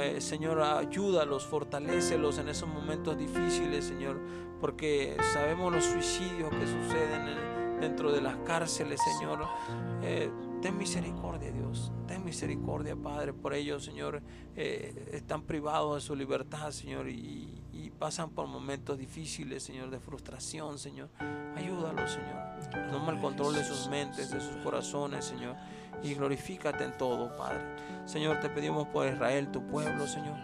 Eh, 0.00 0.22
Señor, 0.22 0.62
ayúdalos, 0.62 1.46
fortalecelos 1.46 2.38
en 2.38 2.48
esos 2.48 2.70
momentos 2.70 3.18
difíciles, 3.18 3.84
Señor, 3.84 4.18
porque 4.58 5.18
sabemos 5.34 5.70
los 5.74 5.84
suicidios 5.84 6.48
que 6.48 6.66
suceden 6.66 7.80
dentro 7.82 8.12
de 8.12 8.22
las 8.22 8.36
cárceles, 8.46 8.98
Señor. 9.18 9.46
Ten 10.62 10.76
misericordia, 10.76 11.50
Dios. 11.50 11.90
Ten 12.06 12.22
misericordia, 12.22 12.94
Padre, 12.94 13.32
por 13.32 13.54
ellos, 13.54 13.82
Señor. 13.82 14.22
Eh, 14.54 15.10
están 15.12 15.42
privados 15.42 15.94
de 15.94 16.00
su 16.02 16.14
libertad, 16.14 16.70
Señor, 16.70 17.08
y, 17.08 17.56
pasan 17.98 18.30
por 18.30 18.46
momentos 18.46 18.96
difíciles, 18.96 19.62
Señor, 19.62 19.90
de 19.90 20.00
frustración, 20.00 20.78
Señor. 20.78 21.10
Ayúdalos, 21.54 22.12
Señor. 22.12 22.90
Toma 22.90 23.12
el 23.12 23.20
control 23.20 23.54
de 23.54 23.62
sus 23.62 23.88
mentes, 23.88 24.30
de 24.30 24.40
sus 24.40 24.56
corazones, 24.64 25.26
Señor. 25.26 25.56
Y 26.02 26.14
glorifícate 26.14 26.84
en 26.84 26.96
todo, 26.96 27.36
Padre. 27.36 27.60
Señor, 28.04 28.40
te 28.40 28.48
pedimos 28.48 28.88
por 28.88 29.06
Israel, 29.06 29.50
tu 29.50 29.66
pueblo, 29.66 30.06
Señor. 30.06 30.36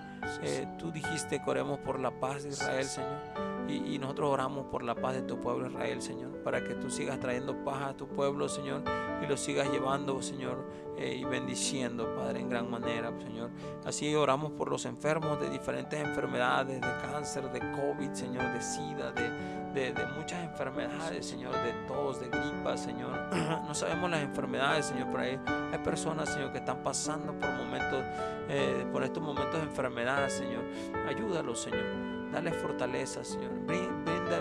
Eh, 0.43 0.67
tú 0.79 0.91
dijiste 0.91 1.43
que 1.43 1.51
oremos 1.51 1.79
por 1.79 2.01
la 2.01 2.11
paz 2.11 2.43
de 2.43 2.51
Israel, 2.51 2.85
Señor. 2.85 3.57
Y, 3.69 3.99
nosotros 3.99 4.31
oramos 4.31 4.67
por 4.67 4.85
la 4.85 4.95
paz 4.95 5.15
de 5.15 5.23
tu 5.23 5.41
pueblo 5.41 5.67
Israel, 5.69 6.01
Señor, 6.01 6.31
para 6.45 6.63
que 6.63 6.75
tú 6.75 6.89
sigas 6.89 7.19
trayendo 7.19 7.65
paz 7.65 7.83
a 7.83 7.97
tu 7.97 8.07
pueblo, 8.07 8.49
Señor, 8.49 8.83
y 9.21 9.27
lo 9.27 9.37
sigas 9.37 9.69
llevando, 9.71 10.23
Señor, 10.23 10.65
eh, 10.97 11.17
y 11.17 11.25
bendiciendo, 11.25 12.15
Padre, 12.15 12.41
en 12.41 12.49
gran 12.49 12.71
manera, 12.71 13.13
Señor. 13.19 13.51
Así 13.85 14.15
oramos 14.15 14.53
por 14.53 14.71
los 14.71 14.85
enfermos 14.85 15.41
de 15.41 15.51
diferentes 15.51 15.99
enfermedades, 15.99 16.81
de 16.81 16.87
cáncer, 17.03 17.51
de 17.51 17.59
COVID, 17.59 18.13
Señor, 18.13 18.53
de 18.53 18.63
SIDA, 18.63 19.11
de, 19.11 19.66
de, 19.77 20.07
muchas 20.17 20.43
enfermedades, 20.43 21.27
Señor, 21.27 21.53
de 21.63 21.73
tos, 21.87 22.21
de 22.21 22.29
gripa, 22.29 22.77
Señor. 22.77 23.13
No 23.67 23.75
sabemos 23.75 24.11
las 24.11 24.23
enfermedades, 24.23 24.87
Señor, 24.87 25.09
pero 25.11 25.23
hay, 25.23 25.41
hay 25.73 25.79
personas, 25.81 26.33
Señor, 26.33 26.53
que 26.53 26.59
están 26.59 26.83
pasando 26.83 27.33
por 27.39 27.51
momentos, 27.53 28.03
eh, 28.49 28.87
por 28.91 29.03
estos 29.03 29.23
momentos 29.23 29.61
de 29.61 29.67
enfermedad, 29.67 30.29
Señor. 30.29 30.65
Ayúdalos, 31.07 31.61
Señor. 31.61 31.85
Dale 32.33 32.53
fortaleza, 32.53 33.23
Señor. 33.23 33.51
Brinda, 33.67 34.41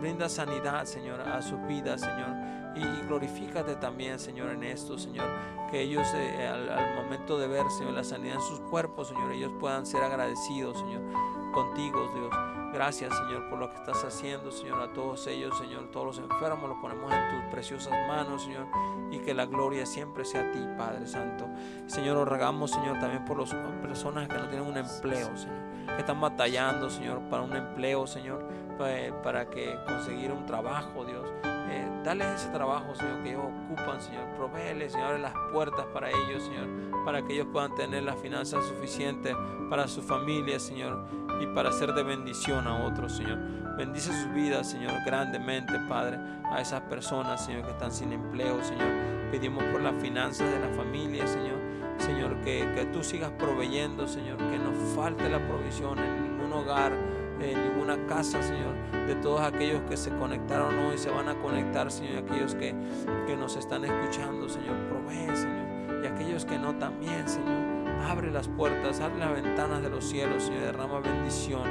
brinda, 0.00 0.28
sanidad, 0.28 0.84
Señor, 0.86 1.20
a 1.20 1.40
su 1.40 1.58
vida, 1.58 1.96
Señor. 1.96 2.28
Y, 2.74 3.06
glorifícate 3.06 3.76
también, 3.76 4.18
Señor, 4.18 4.50
en 4.50 4.64
esto, 4.64 4.98
Señor. 4.98 5.26
Que 5.70 5.82
ellos 5.82 6.06
eh, 6.14 6.48
al, 6.48 6.68
al, 6.68 6.96
momento 6.96 7.38
de 7.38 7.46
ver, 7.46 7.64
Señor, 7.76 7.92
la 7.92 8.04
sanidad 8.04 8.36
en 8.36 8.42
sus 8.42 8.60
cuerpos, 8.60 9.08
Señor, 9.08 9.32
ellos 9.32 9.52
puedan 9.60 9.86
ser 9.86 10.02
agradecidos, 10.02 10.78
Señor, 10.78 11.02
contigo, 11.52 12.10
Dios. 12.14 12.57
Gracias, 12.78 13.12
Señor, 13.12 13.50
por 13.50 13.58
lo 13.58 13.68
que 13.68 13.74
estás 13.74 14.04
haciendo, 14.04 14.52
Señor, 14.52 14.80
a 14.80 14.92
todos 14.92 15.26
ellos, 15.26 15.58
Señor, 15.58 15.90
todos 15.90 16.06
los 16.06 16.18
enfermos 16.20 16.68
los 16.68 16.78
ponemos 16.78 17.12
en 17.12 17.28
tus 17.28 17.50
preciosas 17.50 17.92
manos, 18.06 18.44
Señor, 18.44 18.68
y 19.10 19.18
que 19.18 19.34
la 19.34 19.46
gloria 19.46 19.84
siempre 19.84 20.24
sea 20.24 20.42
a 20.42 20.52
ti, 20.52 20.60
Padre 20.76 21.04
Santo. 21.08 21.48
Señor, 21.88 22.28
rogamos, 22.28 22.70
Señor, 22.70 23.00
también 23.00 23.24
por 23.24 23.40
las 23.40 23.52
personas 23.82 24.28
que 24.28 24.34
no 24.34 24.48
tienen 24.48 24.68
un 24.68 24.76
empleo, 24.76 25.36
Señor 25.36 25.68
que 25.98 26.02
están 26.02 26.20
batallando, 26.20 26.90
Señor, 26.90 27.20
para 27.28 27.42
un 27.42 27.56
empleo, 27.56 28.06
Señor, 28.06 28.46
para 29.24 29.50
que 29.50 29.76
conseguir 29.86 30.30
un 30.30 30.46
trabajo, 30.46 31.04
Dios. 31.04 31.27
Eh, 31.70 31.88
dale 32.04 32.34
ese 32.34 32.48
trabajo, 32.48 32.94
Señor, 32.94 33.22
que 33.22 33.30
ellos 33.30 33.44
ocupan, 33.44 34.00
Señor. 34.00 34.24
Provéele, 34.36 34.88
Señor, 34.88 35.20
las 35.20 35.34
puertas 35.52 35.86
para 35.92 36.08
ellos, 36.08 36.42
Señor, 36.42 36.66
para 37.04 37.22
que 37.22 37.34
ellos 37.34 37.48
puedan 37.52 37.74
tener 37.74 38.02
las 38.02 38.16
finanzas 38.18 38.64
suficientes 38.64 39.34
para 39.68 39.86
su 39.88 40.02
familia, 40.02 40.58
Señor, 40.58 41.04
y 41.40 41.46
para 41.54 41.72
ser 41.72 41.92
de 41.94 42.02
bendición 42.02 42.66
a 42.66 42.86
otros, 42.86 43.12
Señor. 43.12 43.38
Bendice 43.76 44.12
sus 44.12 44.32
vidas, 44.32 44.70
Señor, 44.70 44.92
grandemente, 45.06 45.74
Padre, 45.88 46.18
a 46.50 46.60
esas 46.60 46.80
personas, 46.82 47.44
Señor, 47.44 47.64
que 47.64 47.70
están 47.70 47.92
sin 47.92 48.12
empleo, 48.12 48.62
Señor. 48.64 48.88
Pedimos 49.30 49.62
por 49.64 49.82
las 49.82 49.94
finanzas 50.02 50.50
de 50.50 50.58
la 50.58 50.74
familia, 50.74 51.26
Señor. 51.26 51.58
Señor, 51.98 52.40
que, 52.42 52.66
que 52.74 52.86
tú 52.86 53.02
sigas 53.04 53.30
proveyendo, 53.32 54.06
Señor, 54.08 54.38
que 54.38 54.58
no 54.58 54.72
falte 54.94 55.28
la 55.28 55.38
provisión 55.46 55.98
en 55.98 56.22
ningún 56.22 56.52
hogar, 56.52 56.92
en 57.40 57.62
ninguna 57.62 57.96
casa, 58.06 58.42
Señor, 58.42 58.74
de 59.06 59.14
todos 59.16 59.40
aquellos 59.40 59.82
que 59.82 59.96
se 59.96 60.10
conectaron 60.10 60.78
hoy, 60.78 60.98
se 60.98 61.10
van 61.10 61.28
a 61.28 61.34
conectar, 61.40 61.90
Señor, 61.90 62.24
aquellos 62.24 62.54
que, 62.54 62.74
que 63.26 63.36
nos 63.36 63.56
están 63.56 63.84
escuchando, 63.84 64.48
Señor, 64.48 64.76
provee, 64.88 65.36
Señor, 65.36 66.04
y 66.04 66.06
aquellos 66.06 66.44
que 66.44 66.58
no 66.58 66.74
también, 66.76 67.28
Señor, 67.28 67.78
abre 68.08 68.30
las 68.30 68.48
puertas, 68.48 69.00
abre 69.00 69.18
las 69.18 69.32
ventanas 69.32 69.82
de 69.82 69.90
los 69.90 70.04
cielos, 70.04 70.44
Señor, 70.44 70.62
derrama 70.62 71.00
bendición 71.00 71.62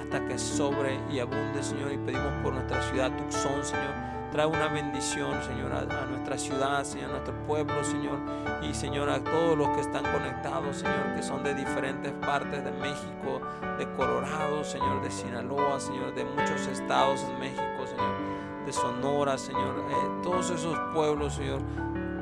hasta 0.00 0.26
que 0.26 0.38
sobre 0.38 0.98
y 1.10 1.18
abunde, 1.18 1.62
Señor, 1.62 1.92
y 1.92 1.98
pedimos 1.98 2.32
por 2.42 2.54
nuestra 2.54 2.80
ciudad 2.82 3.10
Tucson, 3.16 3.64
Señor, 3.64 4.15
trae 4.36 4.46
una 4.46 4.68
bendición, 4.68 5.42
Señor, 5.44 5.72
a, 5.72 6.04
nuestra 6.04 6.36
ciudad, 6.36 6.84
Señor, 6.84 7.08
a 7.08 7.12
nuestro 7.12 7.32
pueblo, 7.46 7.82
Señor, 7.82 8.18
y 8.60 8.74
Señor, 8.74 9.08
a 9.08 9.24
todos 9.24 9.56
los 9.56 9.66
que 9.70 9.80
están 9.80 10.04
conectados, 10.12 10.76
Señor, 10.76 11.14
que 11.16 11.22
son 11.22 11.42
de 11.42 11.54
diferentes 11.54 12.12
partes 12.12 12.62
de 12.62 12.70
México, 12.72 13.40
de 13.78 13.90
Colorado, 13.92 14.62
Señor, 14.62 15.02
de 15.02 15.10
Sinaloa, 15.10 15.80
Señor, 15.80 16.14
de 16.14 16.26
muchos 16.26 16.66
estados 16.66 17.22
en 17.22 17.40
México, 17.40 17.86
Señor, 17.86 18.66
de 18.66 18.72
Sonora, 18.74 19.38
Señor, 19.38 19.86
eh, 19.88 20.20
todos 20.22 20.50
esos 20.50 20.78
pueblos, 20.92 21.32
Señor. 21.32 21.62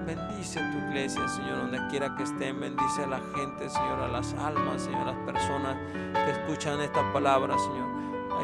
Bendice 0.07 0.61
tu 0.61 0.79
iglesia, 0.87 1.27
Señor, 1.27 1.63
donde 1.63 1.85
quiera 1.89 2.15
que 2.15 2.23
estén. 2.23 2.61
Bendice 2.61 3.03
a 3.03 3.07
la 3.09 3.21
gente, 3.35 3.69
Señor, 3.69 3.99
a 3.99 4.07
las 4.07 4.35
almas, 4.35 4.83
Señor, 4.83 5.01
a 5.09 5.13
las 5.13 5.33
personas 5.33 5.77
que 6.13 6.31
escuchan 6.31 6.81
esta 6.81 7.13
palabra, 7.13 7.59
Señor. 7.59 7.89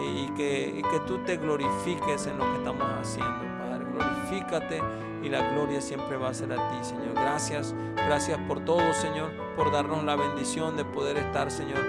Y 0.02 0.28
que, 0.30 0.74
y 0.76 0.82
que 0.82 1.00
tú 1.06 1.18
te 1.18 1.36
glorifiques 1.36 2.26
en 2.26 2.38
lo 2.38 2.50
que 2.50 2.58
estamos 2.58 2.88
haciendo. 3.00 3.49
Glorifícate 4.30 4.80
y 5.22 5.28
la 5.28 5.50
gloria 5.50 5.80
siempre 5.80 6.16
va 6.16 6.28
a 6.28 6.34
ser 6.34 6.52
a 6.52 6.70
ti, 6.70 6.84
Señor. 6.84 7.14
Gracias, 7.14 7.74
gracias 7.96 8.38
por 8.46 8.64
todo, 8.64 8.92
Señor, 8.94 9.32
por 9.56 9.72
darnos 9.72 10.04
la 10.04 10.14
bendición 10.14 10.76
de 10.76 10.84
poder 10.84 11.16
estar, 11.16 11.50
Señor, 11.50 11.80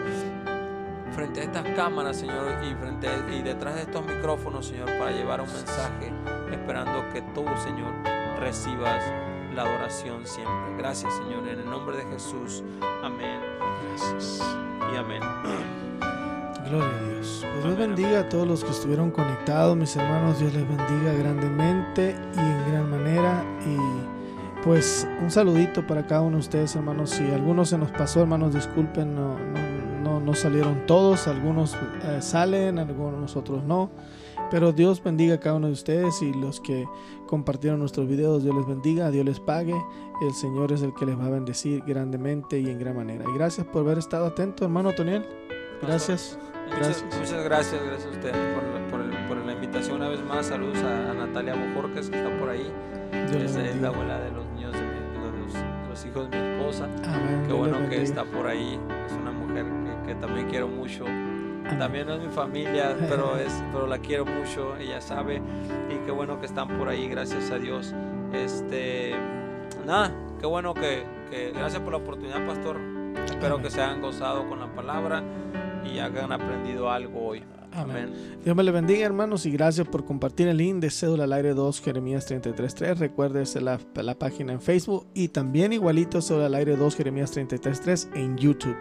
frente 1.11 1.41
a 1.41 1.43
estas 1.43 1.68
cámaras, 1.76 2.18
Señor, 2.18 2.63
y, 2.63 2.73
frente, 2.76 3.09
y 3.31 3.41
detrás 3.43 3.76
de 3.76 3.81
estos 3.81 4.05
micrófonos, 4.05 4.65
Señor, 4.65 4.88
para 4.97 5.11
llevar 5.11 5.41
un 5.41 5.47
mensaje, 5.53 6.11
esperando 6.51 7.07
que 7.13 7.22
tú, 7.34 7.45
Señor, 7.63 7.93
recibas 8.39 9.03
la 9.53 9.61
adoración 9.61 10.26
siempre. 10.26 10.77
Gracias, 10.77 11.13
Señor, 11.18 11.47
en 11.47 11.59
el 11.59 11.69
nombre 11.69 11.97
de 11.97 12.05
Jesús. 12.05 12.63
Amén. 13.03 13.39
Gracias. 13.88 14.41
Y 14.91 14.97
amén. 14.97 15.22
Gloria 16.69 16.88
a 16.88 17.13
Dios. 17.13 17.45
Pues 17.51 17.63
Dios 17.63 17.77
bendiga 17.77 18.19
a 18.21 18.29
todos 18.29 18.47
los 18.47 18.63
que 18.63 18.71
estuvieron 18.71 19.11
conectados, 19.11 19.75
mis 19.75 19.95
hermanos. 19.95 20.39
Dios 20.39 20.53
les 20.53 20.67
bendiga 20.67 21.13
grandemente 21.13 22.15
y 22.35 22.39
en 22.39 22.71
gran 22.71 22.89
manera. 22.89 23.43
Y 23.65 24.63
pues 24.63 25.07
un 25.21 25.31
saludito 25.31 25.85
para 25.85 26.05
cada 26.05 26.21
uno 26.21 26.38
de 26.38 26.41
ustedes, 26.41 26.75
hermanos. 26.75 27.11
Si 27.11 27.23
algunos 27.23 27.69
se 27.69 27.77
nos 27.77 27.91
pasó, 27.91 28.21
hermanos, 28.21 28.53
disculpen, 28.53 29.15
no, 29.15 29.38
no, 29.38 30.01
no, 30.03 30.19
no 30.19 30.33
salieron 30.33 30.85
todos. 30.85 31.27
Algunos 31.27 31.75
eh, 32.03 32.21
salen, 32.21 32.79
algunos 32.79 33.35
otros 33.35 33.63
no. 33.63 33.89
Pero 34.51 34.73
Dios 34.73 35.01
bendiga 35.01 35.35
a 35.35 35.39
cada 35.39 35.55
uno 35.55 35.67
de 35.67 35.73
ustedes 35.73 36.21
y 36.21 36.33
los 36.33 36.59
que 36.59 36.85
compartieron 37.25 37.79
nuestros 37.79 38.05
videos, 38.05 38.43
Dios 38.43 38.53
les 38.53 38.67
bendiga, 38.67 39.09
Dios 39.09 39.25
les 39.25 39.39
pague. 39.39 39.75
El 40.21 40.33
Señor 40.33 40.73
es 40.73 40.81
el 40.81 40.93
que 40.93 41.05
les 41.05 41.17
va 41.17 41.27
a 41.27 41.29
bendecir 41.29 41.81
grandemente 41.88 42.59
y 42.59 42.67
en 42.69 42.77
gran 42.77 42.97
manera. 42.97 43.23
Y 43.29 43.33
gracias 43.33 43.65
por 43.65 43.83
haber 43.83 43.97
estado 43.97 44.25
atento, 44.25 44.65
hermano 44.65 44.91
Toniel. 44.91 45.25
Gracias. 45.81 46.38
Muchas 46.72 47.03
Gracias. 47.03 47.19
muchas 47.19 47.43
gracias, 47.43 47.84
gracias 47.84 48.06
a 48.06 48.10
usted 48.11 48.31
por, 48.31 48.64
por 48.89 49.02
el- 49.02 49.27
por 49.27 49.38
la 49.38 49.53
invitación 49.53 49.98
una 49.98 50.10
vez 50.10 50.23
más. 50.23 50.48
Saludos 50.48 50.77
a, 50.84 51.11
a 51.11 51.14
Natalia 51.14 51.56
Bojorques 51.56 52.10
que 52.10 52.18
está 52.18 52.38
por 52.39 52.49
ahí. 52.49 52.72
Dios 53.30 53.56
Es, 53.56 53.76
la 53.81 53.89
abuela 53.89 54.19
de 54.19 54.31
los 54.31 54.45
niños, 54.56 54.72
de, 54.73 54.80
mi- 54.81 55.23
de 55.23 55.39
los, 55.39 55.53
los 55.89 56.06
hijos 56.06 56.30
de 56.30 56.38
mi 56.39 56.48
esposa. 56.57 56.85
Amén. 57.06 57.43
Qué 57.48 57.53
bueno 57.53 57.77
que 57.89 58.02
está 58.02 58.23
por 58.23 58.48
ahí. 58.48 58.80
Es 59.06 59.14
una 59.14 59.31
mujer 59.31 59.65
que, 59.65 60.07
que 60.14 60.15
también 60.15 60.48
quiero 60.49 60.68
mucho. 60.68 61.06
Amén. 61.06 61.77
También 61.80 62.07
no 62.07 62.15
es 62.15 62.22
mi 62.22 62.30
familia, 62.30 62.95
pero, 63.07 63.38
es, 63.38 63.64
pero 63.72 63.88
la 63.88 63.98
quiero 63.99 64.26
mucho. 64.26 64.76
Ella 64.77 64.99
sabe. 65.02 65.41
Y 65.89 65.95
qué 66.06 66.11
bueno 66.11 66.39
que 66.39 66.45
están 66.45 66.68
por 66.77 66.89
ahí, 66.89 67.07
gracias 67.07 67.52
a 67.52 67.57
Dios. 67.60 67.93
Este, 68.34 69.14
nada, 69.85 70.11
qué 70.39 70.45
bueno 70.48 70.73
que, 70.73 71.03
que 71.30 71.52
gracias 71.52 71.81
por 71.81 71.91
la 71.91 71.98
oportunidad, 71.99 72.45
pastor. 72.45 72.77
Espero 73.26 73.56
Amén. 73.56 73.64
que 73.64 73.69
se 73.72 73.81
hayan 73.81 74.02
gozado 74.02 74.48
con 74.49 74.60
la 74.60 74.68
palabra 74.68 75.22
y 75.85 75.99
hayan 75.99 76.31
aprendido 76.31 76.89
algo 76.89 77.27
hoy. 77.27 77.43
Amén. 77.73 78.07
Amén. 78.07 78.39
Dios 78.43 78.55
me 78.55 78.63
le 78.63 78.71
bendiga, 78.71 79.05
hermanos, 79.05 79.45
y 79.45 79.51
gracias 79.51 79.87
por 79.87 80.03
compartir 80.03 80.47
el 80.47 80.57
link 80.57 80.81
de 80.81 80.89
Cédula 80.89 81.23
al 81.23 81.33
Aire 81.33 81.53
2, 81.53 81.81
Jeremías 81.81 82.29
33.3. 82.29 82.97
Recuérdese 82.97 83.61
la, 83.61 83.79
la 83.95 84.15
página 84.15 84.51
en 84.51 84.61
Facebook 84.61 85.07
y 85.13 85.29
también 85.29 85.71
igualito 85.71 86.21
Cédula 86.21 86.47
al 86.47 86.55
Aire 86.55 86.75
2, 86.75 86.95
Jeremías 86.95 87.35
33.3 87.35 88.15
en 88.15 88.37
YouTube. 88.37 88.75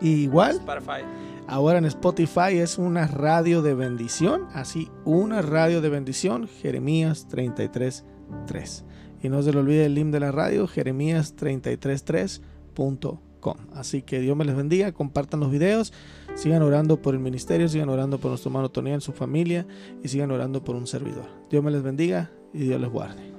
Y 0.00 0.24
igual, 0.24 0.56
Spotify. 0.56 1.02
ahora 1.46 1.78
en 1.78 1.86
Spotify 1.86 2.58
es 2.58 2.76
una 2.76 3.06
radio 3.06 3.62
de 3.62 3.72
bendición, 3.74 4.46
así, 4.52 4.90
una 5.04 5.40
radio 5.40 5.80
de 5.80 5.88
bendición, 5.88 6.46
Jeremías 6.46 7.26
33.3. 7.30 8.84
Y 9.22 9.30
no 9.30 9.42
se 9.42 9.52
le 9.52 9.58
olvide 9.58 9.86
el 9.86 9.94
link 9.94 10.12
de 10.12 10.20
la 10.20 10.30
radio, 10.30 10.68
jeremías333.com. 10.68 13.56
Así 13.74 14.02
que 14.02 14.20
Dios 14.20 14.36
me 14.36 14.44
les 14.44 14.56
bendiga, 14.56 14.92
compartan 14.92 15.40
los 15.40 15.50
videos, 15.50 15.92
sigan 16.36 16.62
orando 16.62 17.00
por 17.00 17.14
el 17.14 17.20
ministerio, 17.20 17.68
sigan 17.68 17.88
orando 17.88 18.18
por 18.18 18.30
nuestro 18.30 18.50
hermano 18.50 18.68
Toniel, 18.68 19.00
su 19.00 19.12
familia 19.12 19.66
y 20.04 20.08
sigan 20.08 20.30
orando 20.30 20.62
por 20.62 20.76
un 20.76 20.86
servidor. 20.86 21.26
Dios 21.50 21.64
me 21.64 21.70
les 21.70 21.82
bendiga 21.82 22.30
y 22.52 22.60
Dios 22.60 22.80
les 22.80 22.90
guarde. 22.90 23.35